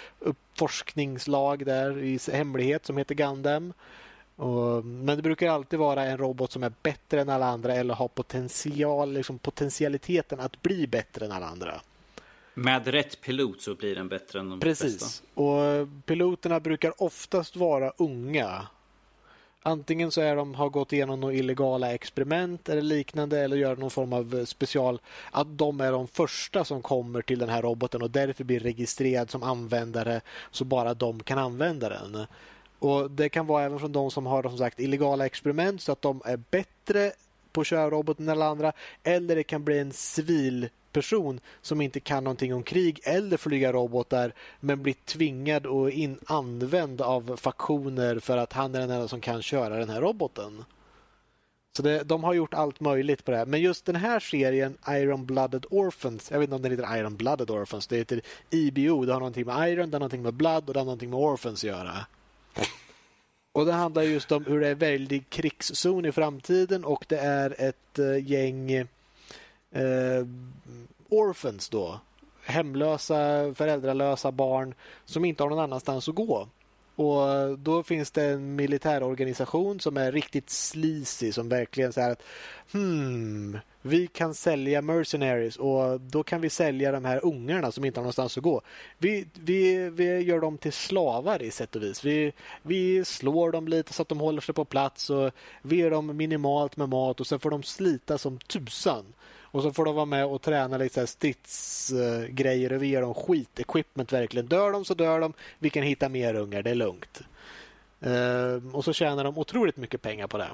forskningslag 0.56 1.66
där 1.66 1.98
i 1.98 2.20
hemlighet 2.32 2.86
som 2.86 2.98
heter 2.98 3.16
Gundam. 3.16 3.74
Och, 4.36 4.86
men 4.86 5.16
det 5.18 5.22
brukar 5.22 5.48
alltid 5.48 5.80
vara 5.80 6.03
en 6.03 6.18
robot 6.18 6.52
som 6.52 6.64
är 6.64 6.72
bättre 6.84 7.22
än 7.22 7.30
alla 7.30 7.45
andra 7.45 7.74
eller 7.74 7.94
har 7.94 8.07
potential, 8.07 9.14
liksom 9.14 9.40
potentialiteten 9.40 10.40
att 10.40 10.61
bli 10.61 10.88
bättre 10.88 11.26
än 11.26 11.32
alla 11.32 11.45
andra. 11.45 11.82
Med 12.53 12.88
rätt 12.88 13.22
pilot 13.22 13.61
så 13.61 13.76
blir 13.76 13.95
den 13.95 14.07
bättre 14.07 14.40
än 14.40 14.49
de 14.49 14.60
Precis. 14.60 14.99
bästa. 14.99 15.41
Och 15.41 15.88
piloterna 16.06 16.60
brukar 16.60 17.03
oftast 17.03 17.56
vara 17.56 17.94
unga. 17.98 18.68
Antingen 19.64 20.11
så 20.11 20.22
är 20.22 20.36
de, 20.36 20.56
har 20.56 20.69
gått 20.69 20.94
igenom 20.94 21.19
några 21.19 21.34
illegala 21.34 21.94
experiment 21.94 22.69
eller 22.69 22.81
liknande 22.81 23.40
eller 23.40 23.57
gör 23.57 23.76
någon 23.76 23.90
form 23.90 24.14
av 24.14 24.36
eh, 24.36 24.45
special. 24.45 25.02
Att 25.31 25.57
de 25.57 25.81
är 25.81 25.91
de 25.91 26.07
första 26.07 26.65
som 26.65 26.81
kommer 26.81 27.22
till 27.22 27.40
den 27.40 27.49
här 27.49 27.61
roboten 27.61 28.02
och 28.02 28.11
därför 28.11 28.44
blir 28.44 28.60
registrerad 28.60 29.30
som 29.30 29.44
användare 29.44 30.22
så 30.52 30.65
bara 30.65 30.94
de 30.94 31.23
kan 31.23 31.38
använda 31.38 31.90
den. 31.90 32.26
Och 32.80 33.11
Det 33.11 33.30
kan 33.30 33.48
vara 33.48 33.64
även 33.64 33.80
från 33.80 33.91
de 33.91 34.11
som 34.11 34.26
har 34.26 34.44
som 34.44 34.57
sagt 34.57 34.80
illegala 34.80 35.26
experiment 35.26 35.81
så 35.81 35.91
att 35.91 36.02
de 36.02 36.22
är 36.26 36.38
bättre 36.38 37.11
på 37.52 37.61
att 37.61 37.68
köra 37.68 37.90
roboten 37.90 38.30
än 38.30 38.31
alla 38.31 38.45
andra. 38.45 38.73
Eller 39.03 39.36
det 39.36 39.44
kan 39.44 39.64
bli 39.64 39.80
en 39.80 39.91
civil 39.91 40.69
person 40.94 41.40
som 41.61 41.82
inte 41.82 41.99
kan 41.99 42.24
någonting 42.24 42.53
om 42.53 42.64
krig 42.64 42.99
eller 43.03 43.38
flyga 43.38 43.74
robotar 43.74 44.34
men 44.60 44.84
blir 44.84 44.95
tvingad 45.06 45.66
och 45.66 45.91
in, 45.91 46.20
använd 46.26 47.02
av 47.02 47.38
faktioner 47.38 48.20
för 48.20 48.38
att 48.38 48.53
han 48.53 48.76
är 48.76 48.80
den 48.80 48.91
enda 48.91 49.07
som 49.07 49.22
kan 49.22 49.41
köra 49.41 49.78
den 49.78 49.90
här 49.90 50.02
roboten. 50.02 50.66
Så 51.78 51.84
det, 51.84 52.03
de 52.03 52.24
har 52.24 52.34
gjort 52.34 52.53
allt 52.53 52.80
möjligt 52.80 53.26
på 53.26 53.32
det 53.32 53.38
här. 53.38 53.45
Men 53.45 53.61
just 53.61 53.86
den 53.86 53.95
här 53.95 54.20
serien, 54.20 54.78
Iron 54.88 55.26
Blooded 55.26 55.66
Orphans, 55.70 56.32
jag 56.32 56.40
vet 56.40 56.48
inte 56.48 56.56
om 56.56 56.61
den 56.61 56.72
heter 56.72 56.98
Iron 56.98 57.16
Blooded 57.16 57.49
Orphans, 57.49 57.88
det 57.88 57.98
heter 57.98 58.22
IBO. 58.49 59.06
Det 59.06 59.14
har 59.14 59.20
någonting 59.20 59.45
med 59.45 59.70
Iron, 59.70 59.90
det 59.90 59.95
har 59.95 59.99
någonting 59.99 60.22
med 60.22 60.34
Blood 60.34 60.68
och 60.68 60.74
det 60.74 60.80
har 60.80 60.86
någonting 60.86 61.10
med 61.10 61.20
Orphans 61.20 61.64
att 61.64 61.70
göra. 61.70 62.06
Och 63.52 63.66
Det 63.66 63.74
handlar 63.74 64.02
just 64.02 64.32
om 64.32 64.45
hur 64.45 64.60
det 64.60 64.68
är 64.68 64.76
väldig 64.76 65.30
krigszon 65.30 66.06
i 66.06 66.11
framtiden 66.11 66.86
och 66.86 67.06
det 67.07 67.18
är 67.18 67.56
ett 67.57 67.99
eh, 67.99 68.32
gäng 68.32 68.88
eh, 69.72 70.28
orphans 71.10 71.70
då. 71.70 72.00
Hemlösa, 72.46 73.54
föräldralösa 73.56 74.32
barn 74.32 74.74
som 75.06 75.26
inte 75.26 75.44
har 75.44 75.50
någon 75.50 75.60
annanstans 75.60 76.10
att 76.10 76.16
gå. 76.16 76.48
Och 76.96 77.60
Då 77.60 77.84
finns 77.84 78.12
det 78.12 78.24
en 78.24 78.56
militärorganisation 78.56 79.80
som 79.80 79.98
är 79.98 80.12
riktigt 80.12 80.50
sleazy 80.50 81.32
som 81.32 81.50
verkligen 81.50 81.94
säger 81.94 82.12
att 82.12 82.24
hmm, 82.72 83.58
vi 83.82 84.08
kan 84.08 84.34
sälja 84.34 84.82
mercenaries 84.82 85.56
och 85.58 86.02
då 86.02 86.24
kan 86.24 86.41
vi 86.41 86.50
sälja 86.50 86.91
de 86.91 87.06
här 87.06 87.26
ungarna 87.26 87.72
som 87.72 87.86
inte 87.86 88.00
har 88.00 88.04
någonstans 88.04 88.38
att 88.38 88.44
gå. 88.44 88.62
Vi, 88.98 89.28
vi, 89.34 89.90
vi 89.90 90.20
gör 90.20 90.40
dem 90.40 90.58
till 90.58 90.74
slavar 90.74 91.41
i 91.41 91.52
sätt 91.52 91.76
och 91.76 91.84
vis. 91.84 92.06
Vi, 92.06 92.34
vi 92.62 93.06
slår 93.06 93.52
dem 93.52 93.68
lite 93.68 93.94
så 93.94 94.02
att 94.02 94.10
de 94.10 94.20
håller 94.20 94.41
sig 94.41 94.56
på 94.56 94.66
plats 94.66 95.10
och 95.10 95.32
vi 95.62 95.76
ger 95.76 95.91
dem 95.91 96.18
minimalt 96.18 96.78
med 96.78 96.90
mat 96.90 97.20
och 97.20 97.28
sen 97.28 97.40
får 97.40 97.50
de 97.52 97.64
slita 97.64 98.18
som 98.18 98.38
tusan. 98.38 99.06
Och 99.51 99.63
så 99.63 99.73
får 99.73 99.85
de 99.85 99.95
vara 99.95 100.05
med 100.05 100.26
och 100.26 100.41
träna 100.41 100.77
lite 100.77 101.07
stridsgrejer 101.07 102.73
och 102.73 102.84
vi 102.84 102.88
ger 102.88 103.01
dem 103.01 103.13
skitequipment 103.13 104.13
verkligen. 104.13 104.47
Dör 104.47 104.71
de 104.71 104.85
så 104.85 104.93
dör 104.93 105.19
de. 105.19 105.34
Vi 105.59 105.69
kan 105.69 105.84
hitta 105.84 106.09
mer 106.09 106.35
ungar, 106.35 106.63
det 106.63 106.69
är 106.69 106.76
lugnt. 106.76 107.21
Uh, 108.05 108.76
och 108.76 108.85
så 108.85 108.93
tjänar 108.93 109.23
de 109.23 109.38
otroligt 109.38 109.77
mycket 109.77 110.01
pengar 110.01 110.27
på 110.27 110.38
det. 110.38 110.49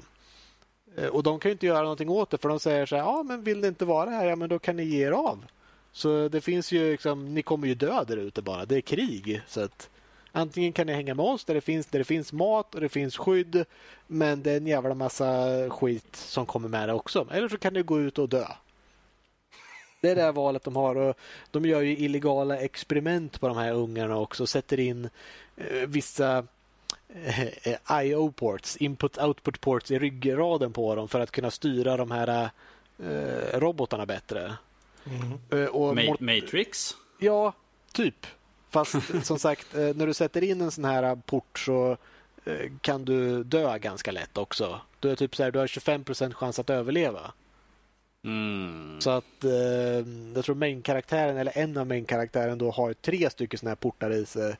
Uh, 0.98 1.08
och 1.08 1.22
de 1.22 1.38
kan 1.38 1.50
inte 1.50 1.66
göra 1.66 1.82
någonting 1.82 2.08
åt 2.08 2.30
det 2.30 2.38
för 2.38 2.48
de 2.48 2.60
säger 2.60 2.86
så 2.86 2.96
här, 2.96 3.02
ja 3.02 3.22
men 3.22 3.42
vill 3.42 3.60
det 3.60 3.68
inte 3.68 3.84
vara 3.84 4.10
här, 4.10 4.26
ja 4.26 4.36
men 4.36 4.48
då 4.48 4.58
kan 4.58 4.76
ni 4.76 4.84
ge 4.84 5.06
er 5.06 5.12
av. 5.12 5.44
Så 5.92 6.28
det 6.28 6.40
finns 6.40 6.72
ju 6.72 6.90
liksom, 6.90 7.34
ni 7.34 7.42
kommer 7.42 7.68
ju 7.68 7.74
dö 7.74 8.04
där 8.04 8.16
ute 8.16 8.42
bara. 8.42 8.64
Det 8.64 8.76
är 8.76 8.80
krig. 8.80 9.42
Så 9.48 9.60
att 9.60 9.90
antingen 10.32 10.72
kan 10.72 10.86
ni 10.86 10.92
hänga 10.92 11.14
med 11.14 11.24
oss 11.24 11.44
där 11.44 11.54
det 11.54 11.60
finns, 11.60 11.86
där 11.86 11.98
det 11.98 12.04
finns 12.04 12.32
mat 12.32 12.74
och 12.74 12.80
det 12.80 12.88
finns 12.88 13.16
skydd. 13.16 13.64
Men 14.06 14.42
det 14.42 14.52
är 14.52 14.56
en 14.56 14.66
jävla 14.66 14.94
massa 14.94 15.46
skit 15.70 16.16
som 16.16 16.46
kommer 16.46 16.68
med 16.68 16.88
det 16.88 16.92
också. 16.92 17.28
Eller 17.32 17.48
så 17.48 17.58
kan 17.58 17.74
ni 17.74 17.82
gå 17.82 18.00
ut 18.00 18.18
och 18.18 18.28
dö. 18.28 18.46
Det 20.00 20.10
är 20.10 20.16
det 20.16 20.32
valet 20.32 20.64
de 20.64 20.76
har. 20.76 20.96
Och 20.96 21.16
de 21.50 21.64
gör 21.64 21.80
ju 21.80 21.96
illegala 21.96 22.56
experiment 22.56 23.40
på 23.40 23.48
de 23.48 23.56
här 23.56 23.72
ungarna 23.72 24.18
också. 24.18 24.46
Sätter 24.46 24.80
in 24.80 25.08
eh, 25.56 25.88
vissa 25.88 26.46
eh, 27.14 28.02
IO-ports, 28.02 28.76
input-output 28.76 29.60
ports 29.60 29.90
i 29.90 29.98
ryggraden 29.98 30.72
på 30.72 30.94
dem 30.94 31.08
för 31.08 31.20
att 31.20 31.30
kunna 31.30 31.50
styra 31.50 31.96
de 31.96 32.10
här 32.10 32.50
eh, 32.98 33.58
robotarna 33.58 34.06
bättre. 34.06 34.56
Mm. 35.06 35.68
Och 35.68 35.94
Ma 35.94 36.16
Matrix? 36.20 36.96
Ja, 37.18 37.52
typ. 37.92 38.26
Fast 38.70 39.24
som 39.26 39.38
sagt, 39.38 39.74
eh, 39.74 39.80
när 39.94 40.06
du 40.06 40.14
sätter 40.14 40.44
in 40.44 40.60
en 40.60 40.70
sån 40.70 40.84
här 40.84 41.16
port 41.26 41.58
så 41.58 41.96
eh, 42.44 42.70
kan 42.80 43.04
du 43.04 43.44
dö 43.44 43.78
ganska 43.78 44.12
lätt 44.12 44.38
också. 44.38 44.80
Du, 45.00 45.10
är 45.10 45.16
typ 45.16 45.36
så 45.36 45.42
här, 45.42 45.50
du 45.50 45.58
har 45.58 45.66
25% 45.66 46.32
chans 46.32 46.58
att 46.58 46.70
överleva. 46.70 47.32
Mm. 48.26 49.00
Så 49.00 49.10
att 49.10 49.44
eh, 49.44 49.52
jag 50.34 50.44
tror 50.44 50.54
main-karaktären, 50.54 51.36
eller 51.36 51.58
en 51.58 51.76
av 51.76 51.86
main-karaktären 51.86 52.58
då 52.58 52.70
har 52.70 52.92
tre 52.92 53.30
stycken 53.30 53.58
sådana 53.58 53.70
här 53.70 53.76
portar 53.76 54.10
i 54.10 54.26
sig. 54.26 54.56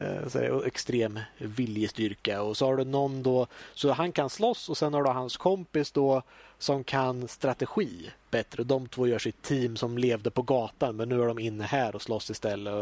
Eh, 0.00 0.28
så 0.28 0.38
är 0.38 0.66
extrem 0.66 1.20
viljestyrka 1.38 2.42
och 2.42 2.56
så 2.56 2.66
har 2.66 2.76
du 2.76 2.84
någon 2.84 3.22
då, 3.22 3.46
så 3.74 3.92
han 3.92 4.12
kan 4.12 4.30
slåss 4.30 4.68
och 4.68 4.76
sen 4.76 4.94
har 4.94 5.02
du 5.02 5.10
hans 5.10 5.36
kompis 5.36 5.92
då 5.92 6.22
som 6.58 6.84
kan 6.84 7.28
strategi 7.28 8.10
bättre. 8.30 8.64
De 8.64 8.88
två 8.88 9.06
gör 9.06 9.18
sitt 9.18 9.42
team 9.42 9.76
som 9.76 9.98
levde 9.98 10.30
på 10.30 10.42
gatan 10.42 10.96
men 10.96 11.08
nu 11.08 11.22
är 11.22 11.26
de 11.26 11.38
inne 11.38 11.64
här 11.64 11.94
och 11.94 12.02
slåss 12.02 12.30
istället. 12.30 12.74
Och, 12.74 12.80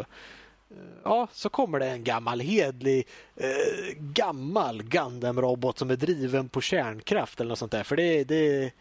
eh, 0.71 0.87
ja, 1.05 1.29
så 1.33 1.49
kommer 1.49 1.79
det 1.79 1.87
en 1.87 2.05
gammal 2.05 2.41
hedlig 2.41 3.07
eh, 3.37 3.95
gammal 3.97 4.83
Gundam-robot 4.83 5.79
som 5.79 5.91
är 5.91 5.97
driven 5.97 6.49
på 6.49 6.61
kärnkraft 6.61 7.41
eller 7.41 7.49
något 7.49 7.59
sånt 7.59 7.73
där. 7.73 7.83
För 7.83 7.97
det, 7.97 8.25
det 8.25 8.73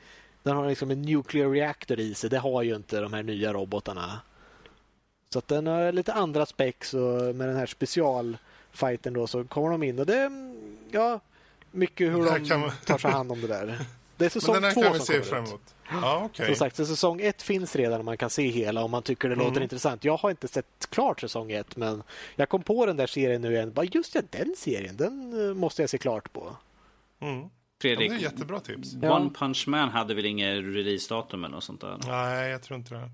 den 0.43 0.55
har 0.55 0.68
liksom 0.68 0.91
en 0.91 1.01
nuclear 1.01 1.49
reactor 1.49 1.99
i 1.99 2.13
sig. 2.13 2.30
Det 2.30 2.38
har 2.38 2.63
ju 2.63 2.76
inte 2.76 2.99
de 2.99 3.13
här 3.13 3.23
nya 3.23 3.53
robotarna. 3.53 4.22
Så 5.30 5.39
att 5.39 5.47
den 5.47 5.68
har 5.68 5.91
lite 5.91 6.13
andra 6.13 6.45
specs 6.45 6.93
och 6.93 7.35
med 7.35 7.47
den 7.47 7.55
här 7.55 7.65
specialfighten 7.65 9.13
då 9.13 9.27
så 9.27 9.43
kommer 9.43 9.69
de 9.69 9.84
in 9.84 9.99
och 9.99 10.05
det 10.05 10.18
är 10.18 10.31
ja, 10.91 11.19
mycket 11.72 12.07
hur 12.07 12.49
de 12.49 12.59
man... 12.59 12.72
tar 12.85 12.97
sig 12.97 13.11
hand 13.11 13.31
om 13.31 13.41
det 13.41 13.47
där. 13.47 13.80
Det 14.18 14.26
är 14.26 14.30
säsong 14.30 14.53
Men 14.53 14.61
den 14.61 14.73
två 14.73 14.81
kan 14.81 14.93
vi 14.93 14.99
som 14.99 15.05
se 15.05 15.19
kommer 15.19 15.55
ut. 15.55 15.76
Ja, 15.91 16.23
okay. 16.26 16.45
Som 16.45 16.55
sagt, 16.55 16.76
säsong 16.76 17.22
ett 17.22 17.41
finns 17.41 17.76
redan 17.76 17.99
och 17.99 18.05
man 18.05 18.18
kan 18.18 18.30
se 18.30 18.47
hela 18.47 18.84
om 18.84 18.91
man 18.91 19.03
tycker 19.03 19.30
det 19.30 19.35
låter 19.35 19.51
Mm. 19.51 19.63
intressant. 19.63 20.03
Jag 20.03 20.18
har 20.18 20.30
inte 20.30 20.47
sett 20.47 20.88
klart 20.89 21.22
säsong 21.22 21.51
ett 21.51 21.76
men 21.76 22.03
jag 22.35 22.49
kom 22.49 22.63
på 22.63 22.85
den 22.85 22.97
där 22.97 23.07
serien 23.07 23.41
nu 23.41 23.53
igen. 23.53 23.73
Bara 23.73 23.85
just 23.85 24.15
ja, 24.15 24.22
den 24.30 24.55
serien, 24.57 24.97
den 24.97 25.47
eh, 25.49 25.53
måste 25.53 25.81
jag 25.81 25.89
se 25.89 25.97
klart 25.97 26.34
på. 26.34 26.55
Mm. 27.19 27.49
Ja, 27.89 27.95
Fredrik, 27.95 28.09
det 28.11 28.15
är 28.17 28.19
jättebra 28.19 28.59
tips. 28.59 28.93
Ja. 29.01 29.15
One 29.15 29.29
Punch 29.29 29.67
Man 29.67 29.89
hade 29.89 30.13
väl 30.13 30.25
inget 30.25 30.55
releasedatum 30.55 31.43
eller 31.43 31.55
något 31.55 31.63
sånt 31.63 31.81
där? 31.81 31.99
Nej, 32.07 32.49
jag 32.49 32.61
tror 32.63 32.79
inte 32.79 32.93
det. 32.95 33.09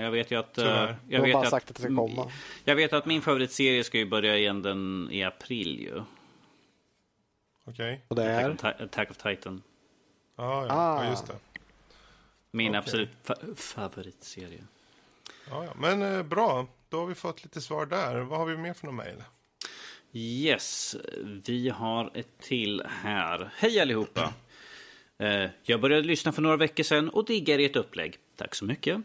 Jag 0.00 0.10
vet 0.10 0.30
ju 0.30 0.38
att... 0.38 0.58
eh, 0.58 0.64
Tyvärr. 0.64 0.96
Jag 1.08 1.22
vet, 1.22 1.32
bara 1.32 1.42
att, 1.42 1.50
sagt 1.50 1.70
att 1.70 1.76
det 1.76 1.82
ska 1.82 1.96
komma. 1.96 2.30
jag 2.64 2.76
vet 2.76 2.92
att 2.92 3.06
min 3.06 3.22
favoritserie 3.22 3.84
ska 3.84 3.98
ju 3.98 4.06
börja 4.06 4.36
igen 4.38 4.62
den 4.62 5.08
i 5.10 5.24
april 5.24 5.80
ju. 5.80 6.02
Okej. 7.64 8.04
Och 8.08 8.16
det 8.16 8.46
Attack 8.46 8.80
är... 8.80 8.84
Attack 8.84 9.10
of 9.10 9.16
Titan. 9.16 9.62
Ja, 10.36 10.66
ja. 10.66 10.74
Ah. 10.74 11.04
ja, 11.04 11.10
just 11.10 11.26
det. 11.26 11.34
Min 12.50 12.68
Okej. 12.68 12.78
absolut 12.78 13.08
fa- 13.24 13.54
favoritserie. 13.56 14.64
Ja, 15.50 15.64
ja. 15.64 15.72
Men 15.78 16.02
eh, 16.02 16.22
bra, 16.22 16.66
då 16.88 16.98
har 17.00 17.06
vi 17.06 17.14
fått 17.14 17.44
lite 17.44 17.60
svar 17.60 17.86
där. 17.86 18.20
Vad 18.20 18.38
har 18.38 18.46
vi 18.46 18.56
mer 18.56 18.74
för 18.74 18.86
någon 18.86 18.96
mejl? 18.96 19.22
Yes, 20.16 20.96
vi 21.46 21.68
har 21.68 22.10
ett 22.14 22.38
till 22.40 22.82
här. 22.88 23.50
Hej 23.56 23.80
allihopa! 23.80 24.32
Eh, 25.18 25.50
jag 25.62 25.80
började 25.80 26.06
lyssna 26.06 26.32
för 26.32 26.42
några 26.42 26.56
veckor 26.56 26.84
sedan 26.84 27.08
och 27.08 27.24
diggar 27.24 27.58
ert 27.58 27.76
upplägg. 27.76 28.16
Tack 28.36 28.54
så 28.54 28.64
mycket. 28.64 29.00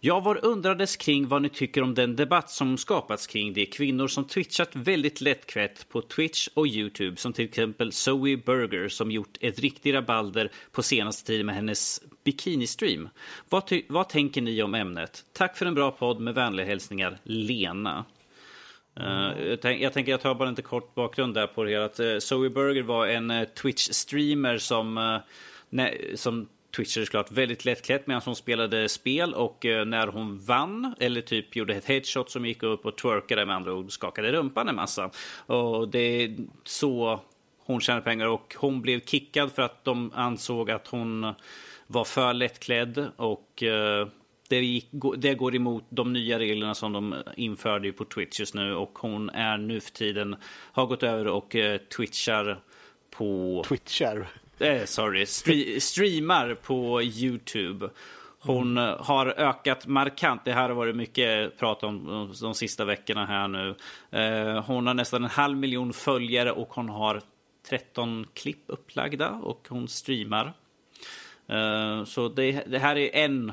Jag 0.00 0.20
var 0.20 0.44
undrades 0.44 0.96
kring 0.96 1.28
vad 1.28 1.42
ni 1.42 1.48
tycker 1.48 1.82
om 1.82 1.94
den 1.94 2.16
debatt 2.16 2.50
som 2.50 2.78
skapats 2.78 3.26
kring 3.26 3.52
de 3.52 3.66
kvinnor 3.66 4.08
som 4.08 4.24
twitchat 4.24 4.70
väldigt 4.72 5.20
lättkvätt 5.20 5.88
på 5.88 6.02
Twitch 6.02 6.48
och 6.54 6.66
Youtube 6.66 7.16
som 7.16 7.32
till 7.32 7.44
exempel 7.44 7.92
Zoe 7.92 8.36
Burger 8.36 8.88
som 8.88 9.10
gjort 9.10 9.38
ett 9.40 9.58
riktigt 9.58 9.94
rabalder 9.94 10.50
på 10.72 10.82
senaste 10.82 11.26
tiden 11.26 11.46
med 11.46 11.54
hennes 11.54 12.02
bikini-stream. 12.24 13.08
Vad, 13.48 13.72
vad 13.88 14.08
tänker 14.08 14.42
ni 14.42 14.62
om 14.62 14.74
ämnet? 14.74 15.24
Tack 15.32 15.56
för 15.56 15.66
en 15.66 15.74
bra 15.74 15.90
podd 15.90 16.20
med 16.20 16.34
vänliga 16.34 16.66
hälsningar, 16.66 17.18
Lena. 17.22 18.04
Eh, 19.00 19.48
jag, 19.48 19.60
tänk, 19.60 19.82
jag 19.82 19.92
tänker 19.92 20.12
jag 20.12 20.20
tar 20.20 20.34
bara 20.34 20.48
en 20.48 20.54
lite 20.54 20.62
kort 20.62 20.94
bakgrund 20.94 21.34
där 21.34 21.46
på 21.46 21.64
det 21.64 21.70
hela. 21.70 21.84
Att, 21.84 22.00
uh, 22.00 22.18
Zoe 22.18 22.50
Burger 22.50 22.82
var 22.82 23.06
en 23.06 23.30
eh, 23.30 23.48
Twitch-streamer 23.62 24.58
som, 24.58 25.20
nej, 25.70 26.12
som 26.14 26.48
twitchade 26.76 27.06
såklart 27.06 27.32
väldigt 27.32 27.64
lättklätt 27.64 28.06
medan 28.06 28.22
hon 28.24 28.36
spelade 28.36 28.88
spel 28.88 29.34
och 29.34 29.64
när 29.86 30.06
hon 30.06 30.38
vann 30.38 30.94
eller 31.00 31.20
typ 31.20 31.56
gjorde 31.56 31.74
ett 31.74 31.84
headshot 31.84 32.30
som 32.30 32.46
gick 32.46 32.62
upp 32.62 32.86
och 32.86 32.98
twerkade 32.98 33.46
med 33.46 33.56
andra 33.56 33.74
ord 33.74 33.92
skakade 33.92 34.32
rumpan 34.32 34.68
en 34.68 34.74
massa. 34.74 35.10
Och 35.46 35.88
det 35.88 35.98
är 35.98 36.36
så 36.64 37.20
hon 37.58 37.80
tjänar 37.80 38.00
pengar 38.00 38.26
och 38.26 38.56
hon 38.58 38.82
blev 38.82 39.00
kickad 39.00 39.52
för 39.52 39.62
att 39.62 39.84
de 39.84 40.12
ansåg 40.14 40.70
att 40.70 40.88
hon 40.88 41.34
var 41.86 42.04
för 42.04 42.34
lättklädd 42.34 43.06
och 43.16 43.62
det, 44.48 44.60
gick, 44.60 44.88
det, 45.16 45.34
går 45.34 45.54
emot 45.54 45.84
de 45.88 46.12
nya 46.12 46.38
reglerna 46.38 46.74
som 46.74 46.92
de 46.92 47.14
införde 47.36 47.92
på 47.92 48.04
Twitch 48.04 48.40
just 48.40 48.54
nu 48.54 48.74
och 48.74 48.98
hon 48.98 49.30
är 49.30 49.58
nu 49.58 49.80
för 49.80 49.90
tiden 49.90 50.36
har 50.72 50.86
gått 50.86 51.02
över 51.02 51.26
och 51.26 51.54
uh, 51.54 51.76
twitchar 51.76 52.60
på... 53.10 53.64
Twitchar? 53.68 54.28
Eh, 54.58 54.84
sorry, 54.84 55.26
stre 55.26 55.80
streamar 55.80 56.54
på 56.54 57.02
Youtube. 57.02 57.88
Hon 58.38 58.78
mm. 58.78 58.98
har 59.00 59.26
ökat 59.26 59.86
markant. 59.86 60.44
Det 60.44 60.52
här 60.52 60.68
har 60.68 60.76
varit 60.76 60.96
mycket 60.96 61.58
prat 61.58 61.82
om 61.82 62.32
de 62.40 62.54
sista 62.54 62.84
veckorna 62.84 63.26
här 63.26 63.48
nu. 63.48 63.74
Eh, 64.10 64.64
hon 64.64 64.86
har 64.86 64.94
nästan 64.94 65.24
en 65.24 65.30
halv 65.30 65.56
miljon 65.56 65.92
följare 65.92 66.52
och 66.52 66.68
hon 66.74 66.88
har 66.88 67.20
13 67.68 68.26
klipp 68.34 68.64
upplagda 68.66 69.30
och 69.30 69.66
hon 69.68 69.88
streamar. 69.88 70.52
Uh, 71.50 72.04
så 72.04 72.28
det, 72.28 72.52
det, 72.66 72.78
här 72.78 72.96
är 72.96 73.24
en, 73.24 73.52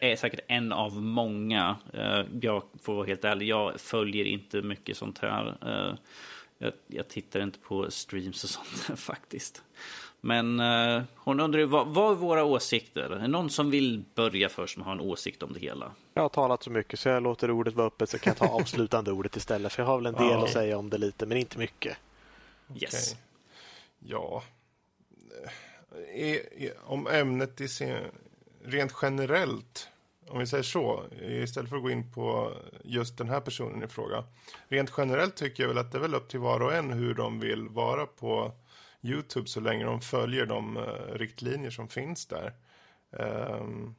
är 0.00 0.16
säkert 0.16 0.40
en 0.48 0.72
av 0.72 1.02
många. 1.02 1.76
Uh, 1.94 2.22
jag 2.40 2.62
får 2.82 2.94
vara 2.94 3.06
helt 3.06 3.24
ärlig, 3.24 3.46
jag 3.46 3.80
följer 3.80 4.24
inte 4.24 4.62
mycket 4.62 4.96
sånt 4.96 5.18
här. 5.18 5.56
Uh, 5.66 5.94
jag, 6.58 6.72
jag, 6.86 7.08
tittar 7.08 7.40
inte 7.40 7.58
på 7.58 7.90
streams 7.90 8.44
och 8.44 8.50
sånt 8.86 9.00
faktiskt. 9.00 9.62
Men 10.20 10.60
uh, 10.60 11.02
hon 11.14 11.40
undrar 11.40 11.64
vad, 11.64 11.86
vad 11.86 12.12
är 12.12 12.16
våra 12.16 12.44
åsikter? 12.44 13.02
Är 13.02 13.18
det 13.18 13.28
någon 13.28 13.50
som 13.50 13.70
vill 13.70 14.04
börja 14.14 14.48
först 14.48 14.76
med 14.76 14.82
att 14.82 14.86
ha 14.86 14.92
en 14.92 15.00
åsikt 15.00 15.42
om 15.42 15.52
det 15.52 15.60
hela? 15.60 15.92
Jag 16.14 16.22
har 16.22 16.28
talat 16.28 16.62
så 16.62 16.70
mycket 16.70 17.00
så 17.00 17.08
jag 17.08 17.22
låter 17.22 17.50
ordet 17.50 17.74
vara 17.74 17.86
öppet 17.86 18.10
så 18.10 18.18
kan 18.18 18.30
jag 18.30 18.36
ta 18.36 18.54
avslutande 18.60 19.12
ordet 19.12 19.36
istället. 19.36 19.72
För 19.72 19.82
jag 19.82 19.86
har 19.86 19.96
väl 19.96 20.06
en 20.06 20.14
del 20.14 20.30
ja. 20.30 20.44
att 20.44 20.50
säga 20.50 20.78
om 20.78 20.90
det 20.90 20.98
lite, 20.98 21.26
men 21.26 21.38
inte 21.38 21.58
mycket. 21.58 21.96
Yes. 22.74 23.12
Okay. 23.12 23.22
Ja. 24.12 24.42
I, 26.14 26.30
i, 26.34 26.72
om 26.84 27.06
ämnet 27.06 27.60
i 27.60 27.68
sin, 27.68 27.96
rent 28.64 28.92
generellt, 29.02 29.88
om 30.28 30.38
vi 30.38 30.46
säger 30.46 30.62
så, 30.62 31.04
istället 31.20 31.70
för 31.70 31.76
att 31.76 31.82
gå 31.82 31.90
in 31.90 32.12
på 32.12 32.52
just 32.84 33.18
den 33.18 33.28
här 33.28 33.40
personen 33.40 33.82
i 33.82 33.88
fråga. 33.88 34.24
Rent 34.68 34.92
generellt 34.96 35.36
tycker 35.36 35.62
jag 35.62 35.68
väl 35.68 35.78
att 35.78 35.92
det 35.92 35.98
är 35.98 36.02
väl 36.02 36.14
upp 36.14 36.28
till 36.28 36.40
var 36.40 36.60
och 36.60 36.74
en 36.74 36.90
hur 36.90 37.14
de 37.14 37.40
vill 37.40 37.68
vara 37.68 38.06
på 38.06 38.52
Youtube 39.02 39.48
så 39.48 39.60
länge 39.60 39.84
de 39.84 40.00
följer 40.00 40.46
de 40.46 40.76
uh, 40.76 40.84
riktlinjer 41.12 41.70
som 41.70 41.88
finns 41.88 42.26
där. 42.26 42.52
Um, 43.10 43.94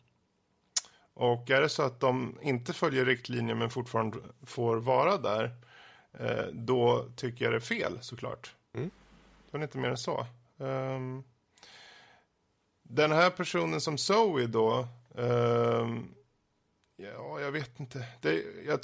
och 1.14 1.50
är 1.50 1.62
det 1.62 1.70
så 1.70 1.84
att 1.84 2.00
de 2.00 2.38
inte 2.42 2.74
följer 2.74 3.06
riktlinjer 3.06 3.56
men 3.56 3.70
fortfarande 3.70 4.18
får 4.46 4.78
vara 4.78 5.18
där, 5.18 5.56
uh, 6.22 6.54
då 6.54 7.06
tycker 7.16 7.46
jag 7.46 7.54
det 7.54 7.58
är 7.58 7.60
fel 7.60 7.98
såklart. 8.02 8.56
Mm. 8.74 8.90
Det 9.52 9.58
var 9.58 9.64
inte 9.64 9.78
mer 9.78 9.90
än 9.90 9.98
så. 9.98 10.26
Um, 10.58 11.24
den 12.92 13.12
här 13.12 13.30
personen 13.30 13.82
som 13.82 13.98
Zoe 13.98 14.48
då, 14.48 14.88
um, 15.16 16.16
ja, 16.96 17.40
jag 17.40 17.52
vet 17.52 17.80
inte. 17.80 18.06
Det, 18.22 18.44
jag, 18.66 18.80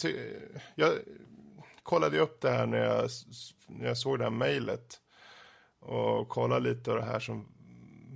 jag 0.76 0.94
kollade 1.84 2.20
upp 2.20 2.42
det 2.42 2.50
här 2.50 2.66
när 2.66 2.78
jag, 2.78 3.10
när 3.68 3.88
jag 3.88 3.98
såg 3.98 4.20
det 4.20 4.24
här 4.24 4.32
mejlet 4.32 5.00
och 5.80 6.30
kollade 6.30 6.70
lite 6.70 6.92
av 6.92 6.98
det 6.98 7.06
här 7.06 7.20
som 7.20 7.48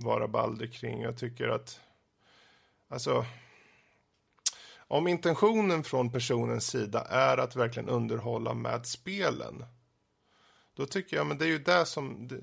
var 0.02 0.20
rabalder 0.20 0.66
kring. 0.66 1.00
Jag 1.00 1.18
tycker 1.18 1.48
att, 1.48 1.80
alltså, 2.88 3.24
om 4.78 5.08
intentionen 5.08 5.84
från 5.84 6.12
personens 6.12 6.66
sida 6.66 7.04
är 7.04 7.38
att 7.38 7.56
verkligen 7.56 7.88
underhålla 7.88 8.54
med 8.54 8.86
spelen, 8.86 9.64
då 10.74 10.86
tycker 10.86 11.16
jag, 11.16 11.26
men 11.26 11.38
det 11.38 11.44
är 11.44 11.48
ju 11.48 11.58
det 11.58 11.86
som, 11.86 12.28
det, 12.28 12.36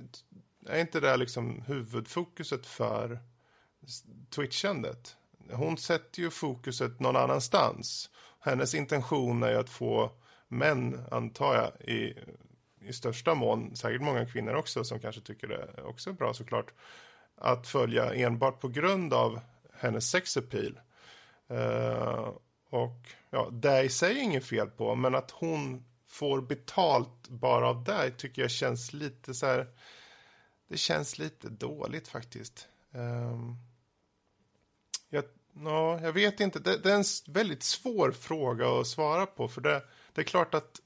är 0.66 0.82
inte 0.82 1.00
det 1.00 1.18
liksom 1.18 1.62
huvudfokuset 1.62 2.66
för 2.66 3.20
twitchandet? 4.30 5.16
Hon 5.52 5.78
sätter 5.78 6.22
ju 6.22 6.30
fokuset 6.30 7.00
någon 7.00 7.16
annanstans. 7.16 8.10
Hennes 8.40 8.76
intention 8.76 9.44
är 9.44 9.52
ju 9.52 9.58
att 9.58 9.70
få 9.70 10.12
män, 10.48 11.06
antar 11.12 11.56
jag, 11.56 11.90
i 11.90 12.14
i 12.88 12.94
största 12.94 13.36
mån, 13.36 13.76
säkert 13.76 14.02
många 14.02 14.26
kvinnor 14.26 14.54
också 14.54 14.84
som 14.84 15.00
kanske 15.00 15.22
tycker 15.22 15.48
det 15.48 15.82
också 15.82 16.10
är 16.10 16.14
bra 16.14 16.34
såklart, 16.34 16.74
att 17.36 17.68
följa 17.68 18.14
enbart 18.14 18.60
på 18.60 18.68
grund 18.68 19.14
av 19.14 19.40
hennes 19.74 20.10
sexappeal. 20.10 20.80
Uh, 21.52 22.32
och 22.70 23.10
ja, 23.30 23.50
det 23.52 23.84
i 23.84 23.90
sig 23.90 24.20
är 24.20 24.24
inget 24.24 24.46
fel 24.46 24.70
på, 24.70 24.96
men 24.96 25.16
att 25.16 25.32
hon 25.32 25.86
får 26.08 26.42
betalt 26.42 27.30
bara 27.30 27.70
av 27.70 27.84
det 27.84 28.12
tycker 28.12 28.42
jag 28.42 28.52
känns 28.52 28.94
lite 28.94 29.34
så 29.34 29.46
här, 29.46 29.68
det 30.70 30.78
känns 30.78 31.20
lite 31.20 31.50
dåligt 31.50 32.08
faktiskt. 32.08 32.68
Um, 32.92 33.58
jag, 35.10 35.24
ja, 35.64 36.00
jag 36.02 36.14
vet 36.14 36.40
inte, 36.40 36.60
det, 36.60 36.78
det, 36.78 36.92
är 36.92 36.96
en 36.96 37.34
väldigt 37.34 37.64
svår 37.64 38.12
fråga 38.12 38.70
att 38.70 38.88
svara 38.88 39.26
på, 39.26 39.48
för 39.48 39.62
det, 39.62 39.84
det 40.14 40.22
är 40.22 40.26
klart 40.26 40.54
att 40.54 40.82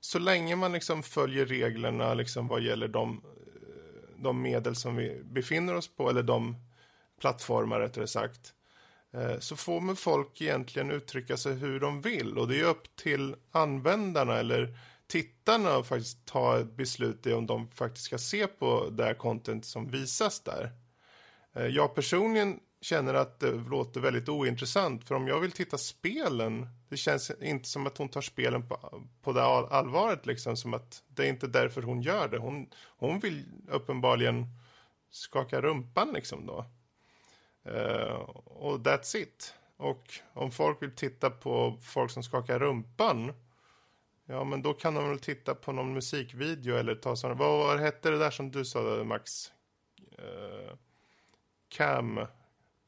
så 0.00 0.18
länge 0.18 0.56
man 0.56 0.72
liksom 0.72 1.02
följer 1.02 1.46
reglerna 1.46 2.14
liksom 2.14 2.48
vad 2.48 2.62
gäller 2.62 2.88
de, 2.88 3.22
eh, 3.24 4.22
de 4.22 4.42
medel 4.42 4.76
som 4.76 4.96
vi 4.96 5.22
befinner 5.24 5.74
oss 5.74 5.88
på, 5.96 6.10
eller 6.10 6.22
de 6.22 6.56
plattformar 7.20 7.80
rättare 7.80 8.06
sagt, 8.06 8.54
eh, 9.12 9.38
så 9.38 9.56
får 9.56 9.80
man 9.80 9.96
folk 9.96 10.40
egentligen 10.40 10.90
uttrycka 10.90 11.36
sig 11.36 11.54
hur 11.54 11.80
de 11.80 12.00
vill. 12.00 12.38
Och 12.38 12.48
det 12.48 12.60
är 12.60 12.64
upp 12.64 12.96
till 12.96 13.36
användarna 13.50 14.36
eller 14.36 14.78
tittarna 15.06 15.70
att 15.70 15.86
faktiskt 15.86 16.26
ta 16.26 16.58
ett 16.58 16.72
beslut 16.76 17.26
i 17.26 17.32
om 17.32 17.46
de 17.46 17.68
faktiskt 17.68 18.06
ska 18.06 18.18
se 18.18 18.46
på 18.46 18.88
det 18.90 19.04
här 19.04 19.14
content 19.14 19.64
som 19.64 19.90
visas 19.90 20.40
där. 20.40 20.70
Eh, 21.52 21.66
jag 21.66 21.94
personligen 21.94 22.60
känner 22.84 23.14
att 23.14 23.40
det 23.40 23.50
låter 23.50 24.00
väldigt 24.00 24.28
ointressant. 24.28 25.08
För 25.08 25.14
om 25.14 25.28
jag 25.28 25.40
vill 25.40 25.52
titta 25.52 25.78
spelen, 25.78 26.68
det 26.88 26.96
känns 26.96 27.30
inte 27.30 27.68
som 27.68 27.86
att 27.86 27.98
hon 27.98 28.08
tar 28.08 28.20
spelen 28.20 28.68
på, 28.68 29.02
på 29.22 29.32
det 29.32 29.42
allvaret 29.42 30.26
liksom. 30.26 30.56
Som 30.56 30.74
att 30.74 31.02
det 31.08 31.24
är 31.24 31.28
inte 31.28 31.46
därför 31.46 31.82
hon 31.82 32.02
gör 32.02 32.28
det. 32.28 32.38
Hon, 32.38 32.70
hon 32.98 33.20
vill 33.20 33.44
uppenbarligen 33.68 34.46
skaka 35.10 35.60
rumpan 35.60 36.12
liksom 36.12 36.46
då. 36.46 36.64
Uh, 37.68 38.14
och 38.44 38.78
that's 38.78 39.16
it. 39.16 39.54
Och 39.76 40.20
om 40.32 40.50
folk 40.50 40.82
vill 40.82 40.94
titta 40.94 41.30
på 41.30 41.78
folk 41.82 42.10
som 42.10 42.22
skakar 42.22 42.58
rumpan, 42.58 43.32
ja 44.24 44.44
men 44.44 44.62
då 44.62 44.72
kan 44.72 44.94
de 44.94 45.08
väl 45.08 45.18
titta 45.18 45.54
på 45.54 45.72
någon 45.72 45.94
musikvideo 45.94 46.76
eller 46.76 46.94
ta 46.94 47.16
sådana, 47.16 47.38
vad, 47.38 47.58
vad 47.58 47.80
hette 47.80 48.10
det 48.10 48.18
där 48.18 48.30
som 48.30 48.50
du 48.50 48.64
sa 48.64 49.04
Max? 49.04 49.52
Uh, 50.18 50.76
cam 51.68 52.20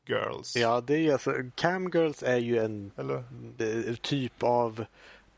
girls. 0.06 0.56
Ja, 0.56 0.80
det 0.80 0.94
är 0.94 0.98
ju 0.98 1.12
alltså, 1.12 1.32
camgirls 1.54 2.22
är 2.22 2.36
ju 2.36 2.58
en 2.58 2.90
Eller? 2.96 3.94
typ 3.94 4.42
av 4.42 4.84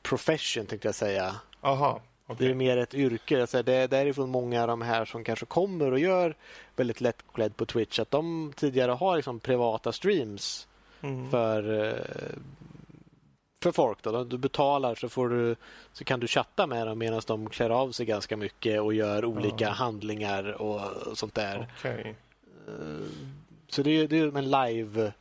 profession 0.03 0.66
tänkte 0.66 0.89
jag 0.89 0.95
säga. 0.95 1.35
Aha. 1.61 2.01
Okay. 2.28 2.47
Det 2.47 2.53
är 2.53 2.55
mer 2.55 2.77
ett 2.77 2.95
yrke. 2.95 3.40
Alltså 3.40 3.62
det 3.62 3.74
är 3.74 3.89
därifrån 3.89 4.31
många 4.31 4.62
av 4.62 4.69
de 4.69 4.82
här 4.82 5.05
som 5.05 5.24
kanske 5.24 5.47
kommer 5.47 5.93
och 5.93 5.99
gör 5.99 6.36
väldigt 6.77 7.01
lättklädd 7.01 7.57
på 7.57 7.66
Twitch. 7.66 7.99
Att 7.99 8.11
de 8.11 8.53
tidigare 8.57 8.93
har 8.93 9.16
liksom 9.16 9.40
privata 9.40 9.93
streams 9.93 10.69
mm. 11.01 11.31
för, 11.31 11.86
eh, 11.86 12.39
för 13.62 13.73
folk. 13.73 14.03
Då. 14.03 14.24
Du 14.24 14.39
betalar 14.39 14.95
så, 14.95 15.09
får 15.09 15.28
du, 15.28 15.57
så 15.93 16.05
kan 16.05 16.20
du 16.20 16.27
chatta 16.27 16.66
med 16.66 16.86
dem 16.86 16.99
medan 16.99 17.20
de 17.27 17.51
klär 17.51 17.70
av 17.70 17.93
sig 17.93 18.07
ganska 18.07 18.36
mycket 18.36 18.81
och 18.81 18.95
gör 18.95 19.24
olika 19.24 19.66
mm. 19.66 19.77
handlingar 19.77 20.62
och, 20.62 20.81
sånt 21.19 21.35
där. 21.35 21.69
Okay. 21.78 22.15
Eh, 23.69 23.74
så 23.74 23.82
det 23.82 23.90
är, 23.90 24.09
det 24.09 24.19
är 24.19 24.39
en 24.39 24.51
live 24.51 25.12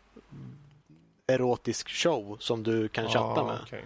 erotisk 1.27 1.89
show 1.89 2.37
som 2.39 2.63
du 2.63 2.87
kan 2.87 3.07
chatta 3.07 3.43
med. 3.43 3.61
Okay. 3.61 3.81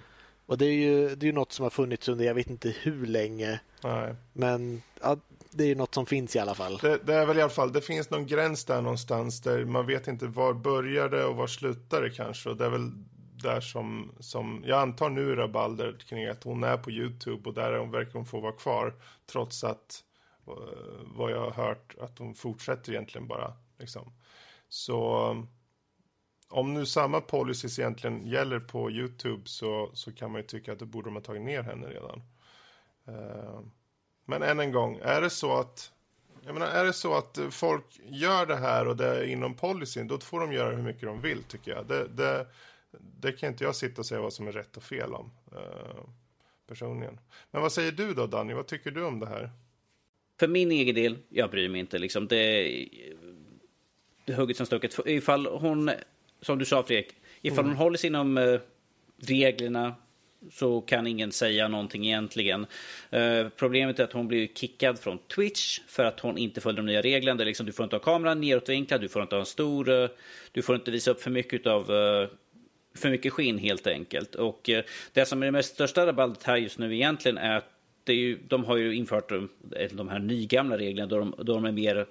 Och 0.45 0.57
det 0.57 0.65
är 0.65 0.73
ju 0.73 1.15
det 1.15 1.27
är 1.27 1.33
något 1.33 1.51
som 1.51 1.63
har 1.63 1.69
funnits 1.69 2.09
under 2.09 2.25
jag 2.25 2.33
vet 2.33 2.49
inte 2.49 2.69
hur 2.81 3.05
länge. 3.05 3.59
Nej. 3.83 4.15
Men 4.33 4.81
ja, 5.01 5.17
det 5.51 5.63
är 5.63 5.67
ju 5.67 5.75
något 5.75 5.93
som 5.93 6.05
finns 6.05 6.35
i 6.35 6.39
alla 6.39 6.55
fall. 6.55 6.77
Det, 6.77 6.97
det, 7.05 7.15
är 7.15 7.25
väl 7.25 7.38
i 7.38 7.41
alla 7.41 7.49
fall, 7.49 7.73
det 7.73 7.81
finns 7.81 8.09
någon 8.09 8.27
gräns 8.27 8.65
där 8.65 8.81
någonstans 8.81 9.41
där 9.41 9.65
man 9.65 9.85
vet 9.85 10.07
inte 10.07 10.27
var 10.27 10.53
börjar 10.53 11.09
det 11.09 11.25
och 11.25 11.35
var 11.35 11.47
slutar 11.47 12.01
det 12.01 12.09
kanske. 12.09 12.49
Och 12.49 12.57
det 12.57 12.65
är 12.65 12.69
väl 12.69 12.91
där 13.43 13.61
som, 13.61 14.11
som 14.19 14.63
jag 14.65 14.81
antar 14.81 15.09
nu 15.09 15.35
Rabalder 15.35 15.97
kring 16.09 16.25
att 16.25 16.43
hon 16.43 16.63
är 16.63 16.77
på 16.77 16.91
Youtube 16.91 17.49
och 17.49 17.55
där 17.55 17.77
hon 17.77 17.91
verkar 17.91 18.13
hon 18.13 18.25
få 18.25 18.39
vara 18.39 18.51
kvar. 18.51 18.93
Trots 19.31 19.63
att 19.63 20.03
uh, 20.47 20.55
vad 21.03 21.31
jag 21.31 21.39
har 21.39 21.51
hört 21.51 21.95
att 22.01 22.19
hon 22.19 22.35
fortsätter 22.35 22.91
egentligen 22.91 23.27
bara. 23.27 23.53
Liksom. 23.79 24.11
Så 24.72 25.30
um, 25.30 25.48
om 26.49 26.73
nu 26.73 26.85
samma 26.85 27.22
policies 27.22 27.80
egentligen 27.80 28.27
gäller 28.27 28.60
på 28.60 28.91
Youtube 28.91 29.41
så, 29.45 29.91
så 29.93 30.11
kan 30.11 30.31
man 30.31 30.41
ju 30.41 30.48
tycka 30.48 30.72
att 30.72 30.80
då 30.80 30.85
borde 30.85 31.07
de 31.07 31.15
ha 31.15 31.22
tagit 31.22 31.41
ner 31.41 31.64
henne 31.64 31.88
redan. 31.88 32.22
Eh, 33.07 33.60
men 34.26 34.43
än 34.43 34.60
en 34.60 34.72
gång, 34.72 34.99
är 35.03 35.22
det 35.22 35.30
så 35.30 35.57
att 35.60 35.91
jag 36.45 36.53
menar, 36.53 36.68
är 36.68 36.85
det 36.85 36.93
så 36.93 37.14
att 37.14 37.39
folk 37.49 37.85
gör 38.03 38.45
det 38.45 38.56
här 38.56 38.88
och 38.88 38.98
det 38.98 39.07
är 39.07 39.23
inom 39.23 39.56
policyn, 39.56 40.07
då 40.07 40.19
får 40.19 40.39
de 40.39 40.53
göra 40.53 40.76
hur 40.76 40.84
mycket 40.84 41.02
de 41.02 41.22
vill 41.22 41.43
tycker 41.43 41.72
jag. 41.72 41.88
Det, 41.88 42.07
det, 42.07 42.48
det 43.19 43.31
kan 43.31 43.49
inte 43.49 43.64
jag 43.64 43.76
sitta 43.76 44.02
och 44.02 44.06
säga 44.06 44.22
vad 44.22 44.34
som 44.34 44.48
är 44.48 44.52
rätt 44.52 44.77
och 44.77 44.84
fel 44.84 45.14
om 45.14 45.31
eh, 45.52 46.03
personligen. 46.68 47.19
Men 47.52 47.61
vad 47.61 47.72
säger 47.72 47.91
du 47.91 48.14
då 48.14 48.27
Danny, 48.27 48.53
vad 48.53 48.68
tycker 48.68 48.91
du 48.91 49.03
om 49.03 49.19
det 49.19 49.27
här? 49.27 49.52
för 50.41 50.48
min 50.48 50.72
egen 50.72 50.95
del, 50.95 51.18
jag 51.30 51.52
bryr 51.52 51.69
mig 51.69 51.80
inte. 51.80 51.99
Liksom. 51.99 52.27
Det, 52.27 52.88
hugget 54.33 54.57
som 54.57 54.65
stucket. 54.65 54.99
Ifall 55.05 55.45
hon, 55.45 55.91
som 56.41 56.59
du 56.59 56.65
sa 56.65 56.83
Fredrik, 56.83 57.15
ifall 57.41 57.59
mm. 57.59 57.69
hon 57.69 57.77
håller 57.77 57.97
sig 57.97 58.07
inom 58.07 58.37
uh, 58.37 58.59
reglerna 59.27 59.95
så 60.51 60.81
kan 60.81 61.07
ingen 61.07 61.31
säga 61.31 61.67
någonting 61.67 62.05
egentligen. 62.05 62.65
Uh, 63.13 63.49
problemet 63.57 63.99
är 63.99 64.03
att 64.03 64.13
hon 64.13 64.27
blir 64.27 64.47
kickad 64.47 64.99
från 64.99 65.17
Twitch 65.17 65.79
för 65.87 66.05
att 66.05 66.19
hon 66.19 66.37
inte 66.37 66.61
följer 66.61 66.77
de 66.77 66.85
nya 66.85 67.01
reglerna. 67.01 67.37
Det 67.37 67.45
liksom, 67.45 67.65
du 67.65 67.71
får 67.71 67.83
inte 67.83 67.95
ha 67.95 68.01
kameran 68.03 68.41
nedåtvinklad, 68.41 69.01
du 69.01 69.09
får 69.09 69.21
inte 69.21 69.35
ha 69.35 69.39
en 69.39 69.45
stor... 69.45 69.89
Uh, 69.89 70.09
du 70.51 70.61
får 70.61 70.75
inte 70.75 70.91
visa 70.91 71.11
upp 71.11 71.21
för 71.21 71.31
mycket 71.31 71.67
av 71.67 71.85
för 72.95 73.09
mycket 73.09 73.33
skinn 73.33 73.57
helt 73.57 73.87
enkelt. 73.87 74.35
Och 74.35 74.69
det 75.13 75.25
som 75.25 75.41
är 75.41 75.45
det 75.45 75.51
mest 75.51 75.73
största 75.73 76.05
rabaldet 76.07 76.43
här 76.43 76.57
just 76.57 76.79
nu 76.79 76.95
egentligen 76.95 77.37
är 77.37 77.57
att 77.57 77.69
det 78.03 78.11
är 78.11 78.17
ju, 78.17 78.39
de 78.47 78.63
har 78.63 78.77
ju 78.77 78.95
infört 78.95 79.29
de, 79.29 79.49
de 79.91 80.09
här 80.09 80.19
nygamla 80.19 80.77
reglerna 80.77 81.07
då 81.07 81.19
de, 81.19 81.35
då 81.37 81.53
de 81.53 81.65
är 81.65 81.71
mer 81.71 82.05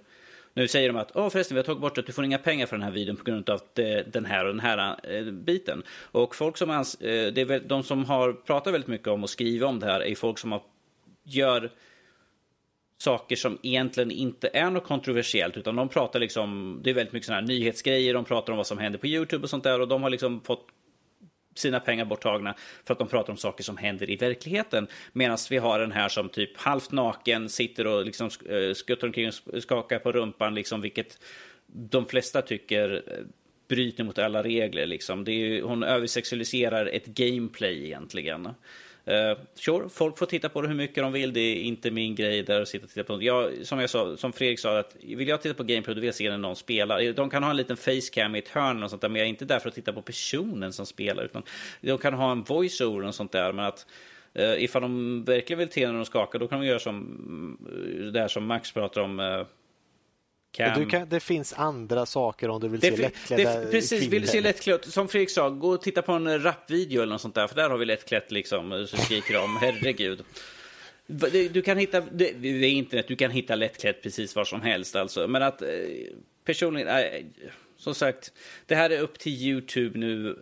nu 0.55 0.69
säger 0.69 0.89
de 0.89 0.97
att 0.97 1.17
Åh, 1.17 1.31
förresten, 1.31 1.55
vi 1.55 1.59
har 1.59 1.65
tagit 1.65 1.81
bort 1.81 1.99
att 1.99 2.07
du 2.07 2.13
får 2.13 2.25
inga 2.25 2.39
pengar 2.39 2.67
för 2.67 2.77
den 2.77 2.83
här 2.83 2.91
videon 2.91 3.17
på 3.17 3.25
grund 3.25 3.51
av 3.51 3.61
den 4.07 4.25
här 4.25 4.45
och 4.45 4.55
den 4.55 4.61
här 4.61 4.97
eh, 5.03 5.25
biten. 5.25 5.83
Och 6.03 6.37
folk 6.37 6.57
som 6.57 6.71
ans 6.71 6.95
eh, 6.95 7.33
det 7.33 7.41
är 7.41 7.45
väl, 7.45 7.69
de 7.69 7.83
som 7.83 8.05
har 8.05 8.33
pratat 8.33 8.75
väldigt 8.75 8.89
mycket 8.89 9.09
om 9.09 9.23
och 9.23 9.31
skrivit 9.31 9.63
om 9.63 9.81
det 9.81 9.87
här 9.87 10.01
är 10.01 10.15
folk 10.15 10.39
som 10.39 10.53
har, 10.53 10.63
gör 11.25 11.71
saker 12.99 13.37
som 13.37 13.59
egentligen 13.63 14.11
inte 14.11 14.51
är 14.53 14.71
något 14.71 14.85
kontroversiellt 14.85 15.57
utan 15.57 15.77
de 15.77 15.89
pratar 15.89 16.21
liksom, 16.21 16.81
det 16.85 16.91
är 16.91 16.95
väldigt 16.95 17.13
mycket 17.13 17.27
sådana 17.27 17.41
här 17.41 17.49
nyhetsgrejer, 17.49 18.15
de 18.15 18.25
pratar 18.25 18.53
om 18.53 18.57
vad 18.57 18.67
som 18.67 18.79
händer 18.79 18.99
på 18.99 19.07
Youtube 19.07 19.43
och 19.43 19.51
sånt 19.51 19.65
där 19.65 19.81
och 19.81 19.89
de 19.89 20.03
har 20.03 20.11
liksom 20.11 20.41
fått 20.41 20.67
sina 21.55 21.81
pengar 21.81 22.05
borttagna 22.05 22.55
för 22.85 22.93
att 22.93 22.99
de 22.99 23.09
pratar 23.09 23.33
om 23.33 23.37
saker 23.37 23.65
som 23.65 23.77
händer 23.77 24.11
i 24.11 24.17
verkligheten. 24.17 24.87
Medan 25.13 25.39
vi 25.51 25.59
har 25.59 25.79
den 25.79 25.93
här 25.93 26.09
som 26.09 26.29
typ 26.29 26.57
halvt 26.57 26.93
naken 26.93 27.49
sitter 27.49 27.87
och 27.87 28.05
liksom 28.05 28.31
eh, 28.49 28.75
skuttar 28.75 29.07
omkring 29.07 29.29
och 29.29 29.63
skakar 29.63 29.99
på 29.99 30.13
rumpan, 30.13 30.55
liksom, 30.55 30.81
vilket 30.81 31.19
de 31.67 32.07
flesta 32.07 32.43
tycker 32.43 33.03
eh, 33.07 33.25
bryter 33.69 34.05
mot 34.05 34.19
alla 34.19 34.43
regler. 34.43 34.87
Liksom. 34.87 35.25
Det 35.25 35.33
är, 35.33 35.63
hon 35.63 35.83
översexualiserar 35.83 36.87
ett 36.87 37.07
gameplay 37.07 37.85
egentligen. 37.85 38.49
Uh, 39.09 39.39
sure, 39.55 39.89
folk 39.89 40.19
får 40.19 40.27
titta 40.27 40.49
på 40.49 40.63
det 40.63 40.69
hur 40.69 40.75
mycket 40.75 40.97
de 40.97 41.13
vill. 41.13 41.33
Det 41.33 41.41
är 41.41 41.55
inte 41.55 41.91
min 41.91 42.15
grej 42.15 42.43
där 42.43 42.61
att 42.61 42.69
sitta 42.69 42.85
och 42.85 42.91
titta 42.91 43.05
på 43.05 43.23
jag, 43.23 43.67
Som 43.67 43.81
jag 43.81 43.91
sa, 43.91 44.17
som 44.17 44.33
Fredrik 44.33 44.59
sa, 44.59 44.79
att 44.79 44.97
vill 45.03 45.29
jag 45.29 45.43
titta 45.43 45.55
på 45.55 45.63
gameplay 45.63 45.95
då 45.95 46.01
vill 46.01 46.07
jag 46.09 46.15
se 46.15 46.31
när 46.31 46.39
någon 46.39 46.57
spelar. 46.57 47.13
De 47.13 47.31
kan 47.31 47.43
ha 47.43 47.51
en 47.51 47.57
liten 47.57 47.77
facecam 47.77 48.35
i 48.35 48.39
ett 48.39 48.49
hörn 48.49 48.83
och 48.83 48.91
sånt 48.91 49.03
där, 49.03 49.09
men 49.09 49.19
jag 49.19 49.25
är 49.27 49.29
inte 49.29 49.45
där 49.45 49.59
för 49.59 49.69
att 49.69 49.75
titta 49.75 49.93
på 49.93 50.03
personen 50.03 50.73
som 50.73 50.87
spelar. 50.87 51.25
Utan 51.25 51.43
de 51.81 51.99
kan 51.99 52.15
ha 52.15 52.33
en 52.33 52.43
voiceover 52.43 53.07
och 53.07 53.15
sånt 53.15 53.33
där, 53.33 53.53
men 53.53 53.65
att 53.65 53.87
uh, 54.39 54.65
ifall 54.65 54.83
de 54.83 55.25
verkligen 55.25 55.59
vill 55.59 55.69
till 55.69 55.89
när 55.89 55.95
de 55.95 56.05
skakar, 56.05 56.39
då 56.39 56.49
kan 56.49 56.61
de 56.61 56.67
göra 56.67 56.79
som 56.79 57.59
uh, 57.73 58.13
det 58.13 58.21
här 58.21 58.29
som 58.29 58.47
Max 58.47 58.73
pratar 58.73 59.01
om. 59.01 59.21
Uh, 59.21 59.47
kan... 60.53 61.09
det 61.09 61.21
finns 61.21 61.53
andra 61.53 62.07
saker 62.07 62.49
om 62.49 62.61
du 62.61 62.69
vill 62.69 62.81
det 62.81 62.97
se 62.97 63.03
lättklädda 63.03 63.61
det, 63.61 63.71
Precis, 63.71 63.99
kvinnor. 63.99 64.11
vill 64.11 64.23
du 64.23 64.29
se 64.29 64.41
lättklädd, 64.41 64.85
som 64.85 65.09
Fredrik 65.09 65.31
sa, 65.31 65.51
gå 65.51 65.69
och 65.69 65.83
titta 65.83 66.03
på 66.03 66.13
en 66.13 66.43
rapvideo 66.43 67.03
eller 67.03 67.13
något 67.13 67.21
sånt 67.21 67.35
där, 67.35 67.47
för 67.47 67.55
där 67.55 67.71
har 67.71 67.79
vi 67.79 67.85
lättklätt 67.85 68.31
liksom, 68.31 68.87
så 68.89 68.97
skriker 68.97 69.35
de, 69.35 69.57
herregud. 69.57 70.25
Du 71.53 71.63
kan 71.63 71.79
hitta, 71.79 72.01
det, 72.01 72.33
det 72.33 72.49
är 72.49 72.65
internet, 72.65 73.09
du 73.09 73.17
kan 73.17 73.31
hitta 73.31 73.55
lättklätt 73.55 74.03
precis 74.03 74.37
var 74.37 74.45
som 74.45 74.61
helst 74.61 74.97
alltså, 74.97 75.29
men 75.29 75.43
att 75.43 75.63
eh, 75.63 75.69
personligen, 76.45 76.89
äh, 76.89 77.25
som 77.77 77.95
sagt, 77.95 78.33
det 78.67 78.75
här 78.75 78.91
är 78.91 79.01
upp 79.01 79.19
till 79.19 79.33
YouTube 79.33 79.99
nu, 79.99 80.39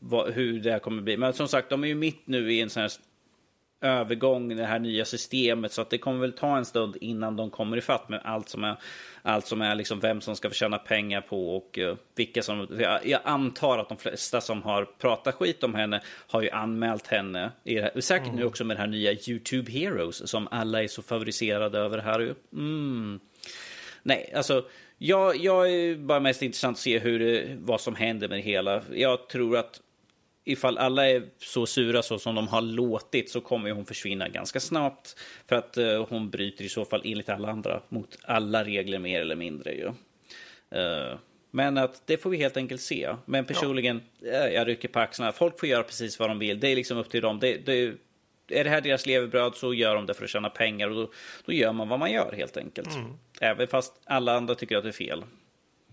vad, 0.00 0.32
hur 0.32 0.60
det 0.60 0.72
här 0.72 0.78
kommer 0.78 1.02
bli. 1.02 1.16
Men 1.16 1.32
som 1.32 1.48
sagt, 1.48 1.70
de 1.70 1.84
är 1.84 1.88
ju 1.88 1.94
mitt 1.94 2.26
nu 2.26 2.52
i 2.52 2.60
en 2.60 2.70
sån 2.70 2.80
här 2.80 2.92
övergång, 3.80 4.56
det 4.56 4.64
här 4.64 4.78
nya 4.78 5.04
systemet. 5.04 5.72
Så 5.72 5.82
att 5.82 5.90
det 5.90 5.98
kommer 5.98 6.20
väl 6.20 6.32
ta 6.32 6.56
en 6.56 6.64
stund 6.64 6.96
innan 7.00 7.36
de 7.36 7.50
kommer 7.50 7.76
ifatt 7.76 8.08
med 8.08 8.20
allt 8.24 8.48
som 8.48 8.64
är, 8.64 8.76
allt 9.22 9.46
som 9.46 9.62
är 9.62 9.74
liksom 9.74 10.00
vem 10.00 10.20
som 10.20 10.36
ska 10.36 10.50
tjäna 10.50 10.78
pengar 10.78 11.20
på 11.20 11.56
och 11.56 11.78
uh, 11.78 11.94
vilka 12.14 12.42
som... 12.42 12.66
Jag, 12.80 13.06
jag, 13.06 13.20
antar 13.24 13.78
att 13.78 13.88
de 13.88 13.98
flesta 13.98 14.40
som 14.40 14.62
har 14.62 14.84
pratat 14.84 15.34
skit 15.34 15.64
om 15.64 15.74
henne 15.74 16.02
har 16.28 16.42
ju 16.42 16.50
anmält 16.50 17.06
henne. 17.06 17.50
I 17.64 17.80
här, 17.80 18.00
säkert 18.00 18.26
mm. 18.26 18.38
nu 18.38 18.44
också 18.44 18.64
med 18.64 18.76
det 18.76 18.80
här 18.80 18.86
nya 18.86 19.12
YouTube 19.28 19.72
Heroes 19.72 20.30
som 20.30 20.48
alla 20.50 20.82
är 20.82 20.88
så 20.88 21.02
favoriserade 21.02 21.78
över 21.78 21.98
här. 21.98 22.34
Mm. 22.52 23.20
Nej, 24.02 24.32
alltså 24.36 24.64
jag, 24.98 25.36
jag 25.36 25.70
är 25.70 25.96
bara 25.96 26.20
mest 26.20 26.42
intressant 26.42 26.76
att 26.76 26.80
se 26.80 26.98
hur 26.98 27.56
vad 27.60 27.80
som 27.80 27.94
händer 27.94 28.28
med 28.28 28.38
det 28.38 28.42
hela. 28.42 28.82
Jag 28.92 29.28
tror 29.28 29.56
att 29.56 29.80
ifall 30.48 30.78
alla 30.78 31.10
är 31.10 31.28
så 31.38 31.66
sura 31.66 32.02
så 32.02 32.18
som 32.18 32.34
de 32.34 32.48
har 32.48 32.60
låtit 32.60 33.30
så 33.30 33.40
kommer 33.40 33.70
hon 33.70 33.86
försvinna 33.86 34.28
ganska 34.28 34.60
snabbt. 34.60 35.16
För 35.46 35.56
att 35.56 35.78
uh, 35.78 36.06
hon 36.08 36.30
bryter 36.30 36.64
i 36.64 36.68
så 36.68 36.84
fall 36.84 37.02
enligt 37.04 37.28
alla 37.28 37.50
andra 37.50 37.82
mot 37.88 38.18
alla 38.22 38.64
regler 38.64 38.98
mer 38.98 39.20
eller 39.20 39.36
mindre. 39.36 39.72
Ju. 39.72 39.86
Uh, 39.86 41.18
men 41.50 41.78
att 41.78 42.02
det 42.06 42.16
får 42.16 42.30
vi 42.30 42.36
helt 42.36 42.56
enkelt 42.56 42.80
se. 42.80 43.14
Men 43.24 43.44
personligen, 43.44 44.02
ja. 44.20 44.46
uh, 44.46 44.54
jag 44.54 44.68
rycker 44.68 44.88
på 44.88 45.00
axlarna. 45.00 45.32
Folk 45.32 45.60
får 45.60 45.68
göra 45.68 45.82
precis 45.82 46.18
vad 46.18 46.30
de 46.30 46.38
vill. 46.38 46.60
Det 46.60 46.68
är 46.68 46.76
liksom 46.76 46.98
upp 46.98 47.10
till 47.10 47.22
dem. 47.22 47.38
Det, 47.40 47.56
det, 47.66 47.94
är 48.48 48.64
det 48.64 48.70
här 48.70 48.80
deras 48.80 49.06
levebröd 49.06 49.54
så 49.54 49.74
gör 49.74 49.94
de 49.94 50.06
det 50.06 50.14
för 50.14 50.24
att 50.24 50.30
tjäna 50.30 50.50
pengar 50.50 50.88
och 50.88 50.94
då, 50.94 51.10
då 51.44 51.52
gör 51.52 51.72
man 51.72 51.88
vad 51.88 51.98
man 51.98 52.12
gör 52.12 52.32
helt 52.32 52.56
enkelt. 52.56 52.94
Mm. 52.94 53.12
Även 53.40 53.68
fast 53.68 53.94
alla 54.04 54.36
andra 54.36 54.54
tycker 54.54 54.76
att 54.76 54.82
det 54.82 54.90
är 54.90 54.92
fel. 54.92 55.24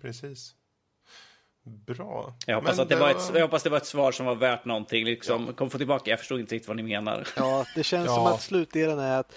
Precis. 0.02 0.56
Bra. 1.68 2.34
Jag 2.46 2.56
hoppas, 2.56 2.80
att 2.80 2.90
det, 2.90 2.96
det 2.96 3.02
var... 3.02 3.12
ett, 3.12 3.32
jag 3.34 3.42
hoppas 3.42 3.64
det 3.64 3.70
var 3.70 3.78
ett 3.78 3.86
svar 3.86 4.12
som 4.12 4.26
var 4.26 4.36
värt 4.36 4.66
någonting. 4.66 5.06
Liksom. 5.06 5.46
Ja. 5.48 5.54
Kom 5.54 5.70
få 5.70 5.78
tillbaka, 5.78 6.10
jag 6.10 6.20
förstod 6.20 6.40
inte 6.40 6.56
riktigt 6.56 6.68
vad 6.68 6.78
ni 6.78 6.84
menar. 6.84 7.28
Ja, 7.36 7.66
det 7.76 7.84
känns 7.84 8.06
ja. 8.06 8.16
som 8.16 8.26
att 8.26 8.42
slutdelen 8.42 9.00
är 9.00 9.20
att 9.20 9.34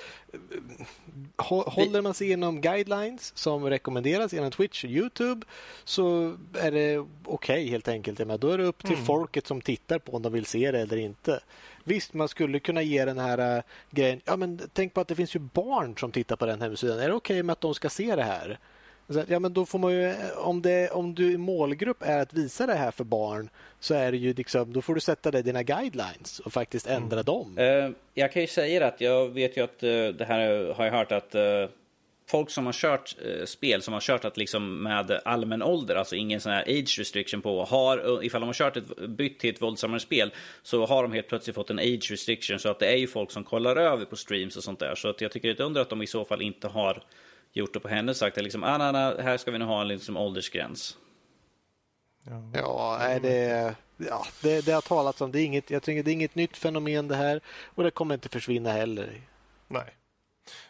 håller 1.67 2.03
man 2.03 2.15
sig 2.15 2.31
inom 2.31 2.61
guidelines 2.61 3.37
som 3.37 3.71
rekommenderas 3.71 4.33
genom 4.33 4.51
Twitch 4.51 4.85
och 4.85 4.91
Youtube 4.91 5.47
så 5.85 6.37
är 6.55 6.73
det 6.73 6.99
okej 6.99 7.15
okay, 7.25 7.69
helt 7.69 7.89
enkelt. 7.89 8.19
Men 8.19 8.41
då 8.41 8.51
är 8.51 8.59
det 8.59 8.65
upp 8.65 8.79
till 8.79 8.95
mm. 8.95 9.05
folket 9.05 9.47
som 9.47 9.61
tittar 9.61 9.99
på 9.99 10.13
om 10.13 10.23
de 10.23 10.33
vill 10.33 10.47
se 10.47 10.71
det 10.71 10.81
eller 10.81 10.97
inte. 10.97 11.41
Visst, 11.85 12.15
man 12.15 12.29
skulle 12.29 12.61
kunna 12.61 12.83
ge 12.83 13.05
den 13.05 13.19
här 13.19 13.57
uh, 13.57 13.63
grejen. 13.91 14.21
Ja, 14.25 14.37
men 14.37 14.61
tänk 14.73 14.95
på 14.95 15.01
att 15.01 15.09
det 15.09 15.15
finns 15.15 15.37
ju 15.37 15.41
barn 15.41 15.97
som 15.97 16.13
tittar 16.13 16.37
på 16.37 16.47
den 16.47 16.61
hemsidan. 16.61 16.99
Är 16.99 17.09
det 17.09 17.15
okej 17.15 17.35
okay 17.35 17.43
med 17.43 17.53
att 17.53 17.61
de 17.61 17.75
ska 17.75 17.89
se 17.89 18.17
det 18.17 18.23
här? 18.23 18.59
Ja, 19.29 19.39
men 19.39 19.53
då 19.53 19.67
får 19.67 19.79
man 19.79 19.93
ju, 19.93 20.15
om, 20.37 20.63
det, 20.63 20.91
om 20.91 21.15
du 21.15 21.33
i 21.33 21.39
målgrupp 21.39 22.03
är 22.03 22.19
att 22.19 22.35
visa 22.35 22.67
det 22.67 22.75
här 22.75 22.91
för 22.91 23.05
barn 23.05 23.51
så 23.81 23.95
är 23.95 24.13
det 24.13 24.19
ju 24.19 24.35
liksom, 24.35 24.73
då 24.73 24.83
får 24.83 24.95
du 24.95 25.01
sätta 25.01 25.39
i 25.39 25.43
dina 25.43 25.63
guidelines 25.63 26.41
och 26.41 26.53
faktiskt 26.53 26.87
ändra 26.87 27.21
mm. 27.21 27.25
dem. 27.25 27.59
Uh, 27.59 27.91
jag 28.15 28.33
kan 28.33 28.43
ju 28.43 28.49
säga 28.49 28.87
att 28.87 29.01
jag 29.01 29.29
vet 29.29 29.57
ju 29.57 29.65
att 29.65 29.83
uh, 29.83 30.09
det 30.09 30.25
här 30.25 30.73
har 30.75 30.85
jag 30.85 30.93
hört 30.93 31.13
att 31.13 31.35
folk 32.31 32.51
som 32.51 32.67
har 32.67 32.73
kört 32.73 33.15
spel 33.45 33.83
som 33.83 33.95
har 33.95 34.01
kört 34.01 34.25
att 34.25 34.37
liksom 34.37 34.83
med 34.83 35.21
allmän 35.25 35.63
ålder, 35.63 35.95
alltså 35.95 36.17
ingen 36.17 36.41
sån 36.41 36.53
här 36.53 36.63
age 36.63 36.99
restriction 36.99 37.43
på, 37.43 37.65
har, 37.65 38.25
ifall 38.25 38.41
de 38.41 38.47
har 38.47 38.55
kört 38.55 38.77
ett, 38.77 39.09
bytt 39.09 39.39
till 39.39 39.51
ett 39.51 39.63
våldsammare 39.63 40.01
spel 40.01 40.33
så 40.63 40.87
har 40.87 41.03
de 41.03 41.13
helt 41.13 41.29
plötsligt 41.29 41.57
fått 41.57 41.71
en 41.71 41.79
age 41.79 42.11
restriction 42.11 42.59
så 42.59 42.69
att 42.69 42.79
det 42.79 42.87
är 42.87 42.97
ju 42.97 43.07
folk 43.07 43.31
som 43.31 43.45
kollar 43.45 43.77
över 43.77 44.05
på 44.05 44.17
streams 44.17 44.57
och 44.57 44.65
sånt 44.65 44.79
där. 44.79 44.95
Så 44.95 45.09
att 45.09 45.21
jag 45.21 45.33
tycker 45.33 45.49
det 45.49 45.53
är 45.53 45.55
ett 45.55 45.61
under 45.61 45.81
att 45.81 45.91
de 45.91 46.03
i 46.03 46.07
så 46.07 46.25
fall 46.25 46.43
inte 46.43 46.69
har 46.69 47.03
gjort 47.59 47.75
det 47.75 47.81
på 47.81 47.89
henne 47.89 48.11
och 48.11 48.17
sagt 48.17 48.39
att 48.39 48.45
liksom, 48.45 48.65
ah, 48.65 48.79
nej, 48.79 48.93
nej, 48.93 49.23
här 49.23 49.37
ska 49.37 49.51
vi 49.51 49.59
nu 49.59 49.65
ha 49.65 49.81
en 49.81 49.89
liksom, 49.89 50.17
åldersgräns. 50.17 50.97
Ja, 52.55 52.97
nej, 53.01 53.21
det, 53.21 53.75
ja 53.97 54.27
det, 54.43 54.65
det 54.67 54.73
har 54.73 54.81
talats 54.81 55.21
om. 55.21 55.33
Det 55.33 55.41
är 55.41 55.45
inget, 55.45 55.71
jag 55.71 55.83
tycker 55.83 56.03
det 56.03 56.11
är 56.11 56.13
inget 56.13 56.35
nytt 56.35 56.57
fenomen 56.57 57.09
det 57.09 57.17
här 57.17 57.41
och 57.75 57.85
det 57.85 57.91
kommer 57.91 58.15
inte 58.15 58.29
försvinna 58.29 58.73
heller. 58.73 59.21
Nej. 59.69 59.95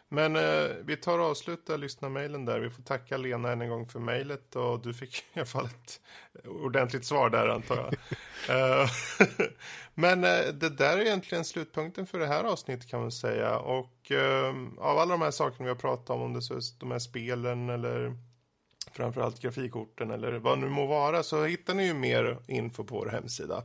Men 0.09 0.37
eh, 0.37 0.71
vi 0.85 0.97
tar 0.97 1.19
och 1.19 1.25
avslutar 1.25 1.79
lyssna-mailen 1.79 2.45
där. 2.45 2.61
Vi 2.61 2.71
får 2.71 2.83
tacka 2.83 3.17
Lena 3.17 3.53
än 3.53 3.63
en 3.63 3.69
gång 3.69 3.89
för 3.89 3.99
mejlet 3.99 4.57
och 4.57 4.81
du 4.81 4.95
fick 4.95 5.17
i 5.35 5.39
alla 5.39 5.47
fall 5.47 5.67
ett 5.67 6.01
ordentligt 6.45 7.05
svar 7.05 7.31
där 7.31 7.49
antar 7.49 7.77
jag. 7.77 7.95
Eh, 8.49 8.91
men 9.95 10.25
eh, 10.25 10.47
det 10.55 10.69
där 10.69 10.99
är 10.99 11.03
egentligen 11.03 11.45
slutpunkten 11.45 12.07
för 12.07 12.19
det 12.19 12.27
här 12.27 12.45
avsnittet 12.45 12.89
kan 12.89 13.01
man 13.01 13.13
säga. 13.13 13.59
Och 13.59 14.13
eh, 14.13 14.55
av 14.79 14.99
alla 14.99 15.13
de 15.13 15.23
här 15.23 15.31
sakerna 15.31 15.65
vi 15.65 15.69
har 15.69 15.77
pratat 15.77 16.11
om, 16.11 16.23
om 16.23 16.33
det 16.33 16.43
så 16.43 16.55
är 16.55 16.63
de 16.81 16.91
här 16.91 16.99
spelen 16.99 17.69
eller 17.69 18.17
framförallt 18.93 19.41
grafikkorten 19.41 20.11
eller 20.11 20.33
vad 20.33 20.59
det 20.59 20.65
nu 20.65 20.71
må 20.71 20.87
vara 20.87 21.23
så 21.23 21.45
hittar 21.45 21.75
ni 21.75 21.87
ju 21.87 21.95
mer 21.95 22.39
info 22.47 22.85
på 22.85 22.95
vår 22.95 23.07
hemsida. 23.07 23.65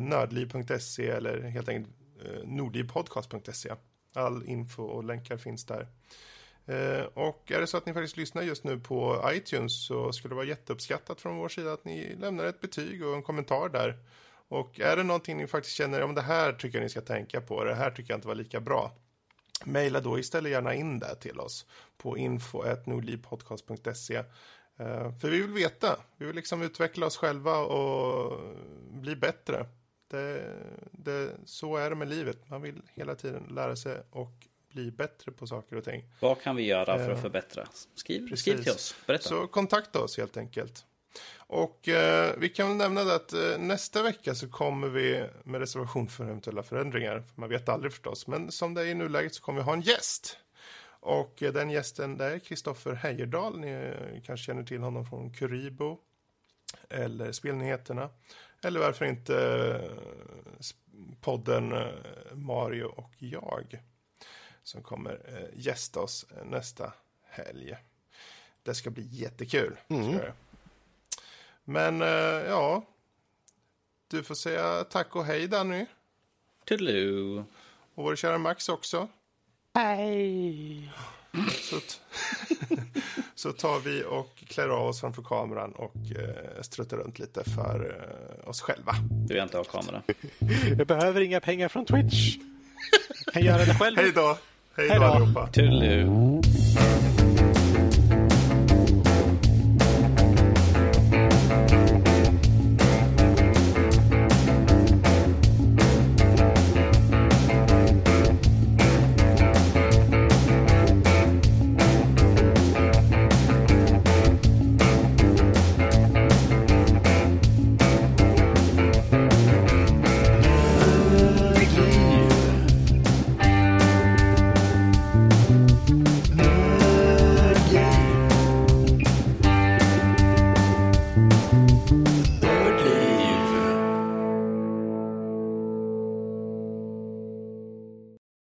Nördliv.se 0.00 1.08
eller 1.08 1.42
helt 1.42 1.68
enkelt 1.68 1.96
nordlivpodcast.se. 2.44 3.70
All 4.14 4.44
info 4.46 4.82
och 4.82 5.04
länkar 5.04 5.36
finns 5.36 5.66
där. 5.66 5.88
Eh, 6.66 7.04
och 7.14 7.52
är 7.52 7.60
det 7.60 7.66
så 7.66 7.76
att 7.76 7.86
ni 7.86 7.92
faktiskt 7.94 8.16
lyssnar 8.16 8.42
just 8.42 8.64
nu 8.64 8.80
på 8.80 9.30
iTunes 9.32 9.86
så 9.86 10.12
skulle 10.12 10.32
det 10.32 10.36
vara 10.36 10.46
jätteuppskattat 10.46 11.20
från 11.20 11.36
vår 11.36 11.48
sida 11.48 11.72
att 11.72 11.84
ni 11.84 12.16
lämnar 12.16 12.44
ett 12.44 12.60
betyg 12.60 13.06
och 13.06 13.14
en 13.14 13.22
kommentar 13.22 13.68
där. 13.68 13.98
Och 14.48 14.80
är 14.80 14.96
det 14.96 15.02
någonting 15.02 15.36
ni 15.36 15.46
faktiskt 15.46 15.76
känner, 15.76 16.02
om 16.02 16.14
det 16.14 16.22
här 16.22 16.52
tycker 16.52 16.78
jag 16.78 16.82
ni 16.82 16.88
ska 16.88 17.00
tänka 17.00 17.40
på, 17.40 17.64
det 17.64 17.74
här 17.74 17.90
tycker 17.90 18.12
jag 18.12 18.18
inte 18.18 18.28
var 18.28 18.34
lika 18.34 18.60
bra. 18.60 18.92
Mejla 19.64 20.00
då 20.00 20.18
istället 20.18 20.52
gärna 20.52 20.74
in 20.74 20.98
det 20.98 21.14
till 21.14 21.40
oss 21.40 21.66
på 21.96 22.18
info.nordlivpodcast.se. 22.18 24.16
Eh, 24.76 25.18
för 25.18 25.30
vi 25.30 25.40
vill 25.40 25.52
veta, 25.52 25.96
vi 26.16 26.26
vill 26.26 26.36
liksom 26.36 26.62
utveckla 26.62 27.06
oss 27.06 27.16
själva 27.16 27.58
och 27.58 28.40
bli 28.90 29.16
bättre. 29.16 29.66
Det, 30.10 30.54
det, 30.90 31.36
så 31.44 31.76
är 31.76 31.90
det 31.90 31.96
med 31.96 32.08
livet. 32.08 32.48
Man 32.48 32.62
vill 32.62 32.82
hela 32.94 33.14
tiden 33.14 33.42
lära 33.50 33.76
sig 33.76 34.02
och 34.10 34.32
bli 34.72 34.90
bättre 34.90 35.32
på 35.32 35.46
saker 35.46 35.76
och 35.76 35.84
ting. 35.84 36.04
Vad 36.20 36.40
kan 36.42 36.56
vi 36.56 36.62
göra 36.62 36.98
för 36.98 37.10
att 37.10 37.22
förbättra? 37.22 37.68
Skriv, 37.94 38.36
skriv 38.36 38.62
till 38.62 38.72
oss. 38.72 38.94
Berätta. 39.06 39.28
Så 39.28 39.46
kontakta 39.46 40.00
oss 40.00 40.18
helt 40.18 40.36
enkelt. 40.36 40.86
Och 41.36 41.88
eh, 41.88 42.34
vi 42.38 42.48
kan 42.48 42.68
väl 42.68 42.76
nämna 42.76 43.04
det 43.04 43.14
att 43.14 43.32
eh, 43.32 43.58
nästa 43.58 44.02
vecka 44.02 44.34
så 44.34 44.48
kommer 44.48 44.88
vi 44.88 45.26
med 45.44 45.60
reservation 45.60 46.08
för 46.08 46.24
eventuella 46.24 46.62
förändringar. 46.62 47.22
Man 47.34 47.48
vet 47.48 47.68
aldrig 47.68 47.92
förstås, 47.92 48.26
men 48.26 48.52
som 48.52 48.74
det 48.74 48.80
är 48.82 48.86
i 48.86 48.94
nuläget 48.94 49.34
så 49.34 49.42
kommer 49.42 49.60
vi 49.60 49.64
ha 49.64 49.72
en 49.72 49.80
gäst. 49.80 50.38
Och 51.00 51.42
eh, 51.42 51.52
den 51.52 51.70
gästen 51.70 52.16
det 52.16 52.24
är 52.24 52.38
Kristoffer 52.38 52.92
Heyerdahl. 52.92 53.60
Ni 53.60 53.70
eh, 53.70 54.22
kanske 54.26 54.46
känner 54.46 54.62
till 54.62 54.80
honom 54.80 55.06
från 55.06 55.32
Kuribo 55.32 55.98
eller 56.88 57.32
Spelnyheterna. 57.32 58.10
Eller 58.62 58.80
varför 58.80 59.04
inte 59.04 59.36
eh, 59.36 59.90
podden 61.20 61.72
eh, 61.72 61.88
Mario 62.32 62.84
och 62.84 63.12
jag 63.18 63.82
som 64.70 64.82
kommer 64.82 65.20
eh, 65.24 65.58
gästa 65.60 66.00
oss 66.00 66.26
eh, 66.36 66.44
nästa 66.44 66.92
helg. 67.28 67.76
Det 68.62 68.74
ska 68.74 68.90
bli 68.90 69.02
jättekul. 69.10 69.76
Ska 69.86 69.96
det. 69.96 70.32
Men 71.64 72.02
eh, 72.02 72.08
ja, 72.48 72.84
du 74.08 74.22
får 74.22 74.34
säga 74.34 74.84
tack 74.84 75.16
och 75.16 75.24
hej 75.24 75.48
Danny. 75.48 75.86
Toodaloo. 76.64 77.44
Och 77.94 78.04
vår 78.04 78.16
kära 78.16 78.38
Max 78.38 78.68
också. 78.68 79.08
Hej! 79.74 80.92
Så, 81.50 81.76
så 83.34 83.52
tar 83.52 83.80
vi 83.80 84.04
och 84.04 84.36
klär 84.36 84.68
av 84.68 84.86
oss 84.86 85.00
framför 85.00 85.22
kameran 85.22 85.72
och 85.72 85.96
eh, 85.96 86.62
struttar 86.62 86.96
runt 86.96 87.18
lite 87.18 87.44
för 87.44 88.06
eh, 88.42 88.48
oss 88.48 88.60
själva. 88.60 88.94
Du 89.10 89.34
vill 89.34 89.42
inte 89.42 89.56
ha 89.56 89.64
kamera. 89.64 90.02
Jag 90.78 90.86
behöver 90.86 91.20
inga 91.20 91.40
pengar 91.40 91.68
från 91.68 91.84
Twitch. 91.84 92.36
Jag 93.24 93.34
kan 93.34 93.42
göra 93.42 93.64
det 93.64 93.74
själv. 93.74 93.96
Hej 93.96 94.12
då! 94.12 94.38
Hej 94.76 94.88
då 94.88 94.94
då. 94.94 95.04
allihopa! 95.04 95.46
Toodaloo. 95.46 96.42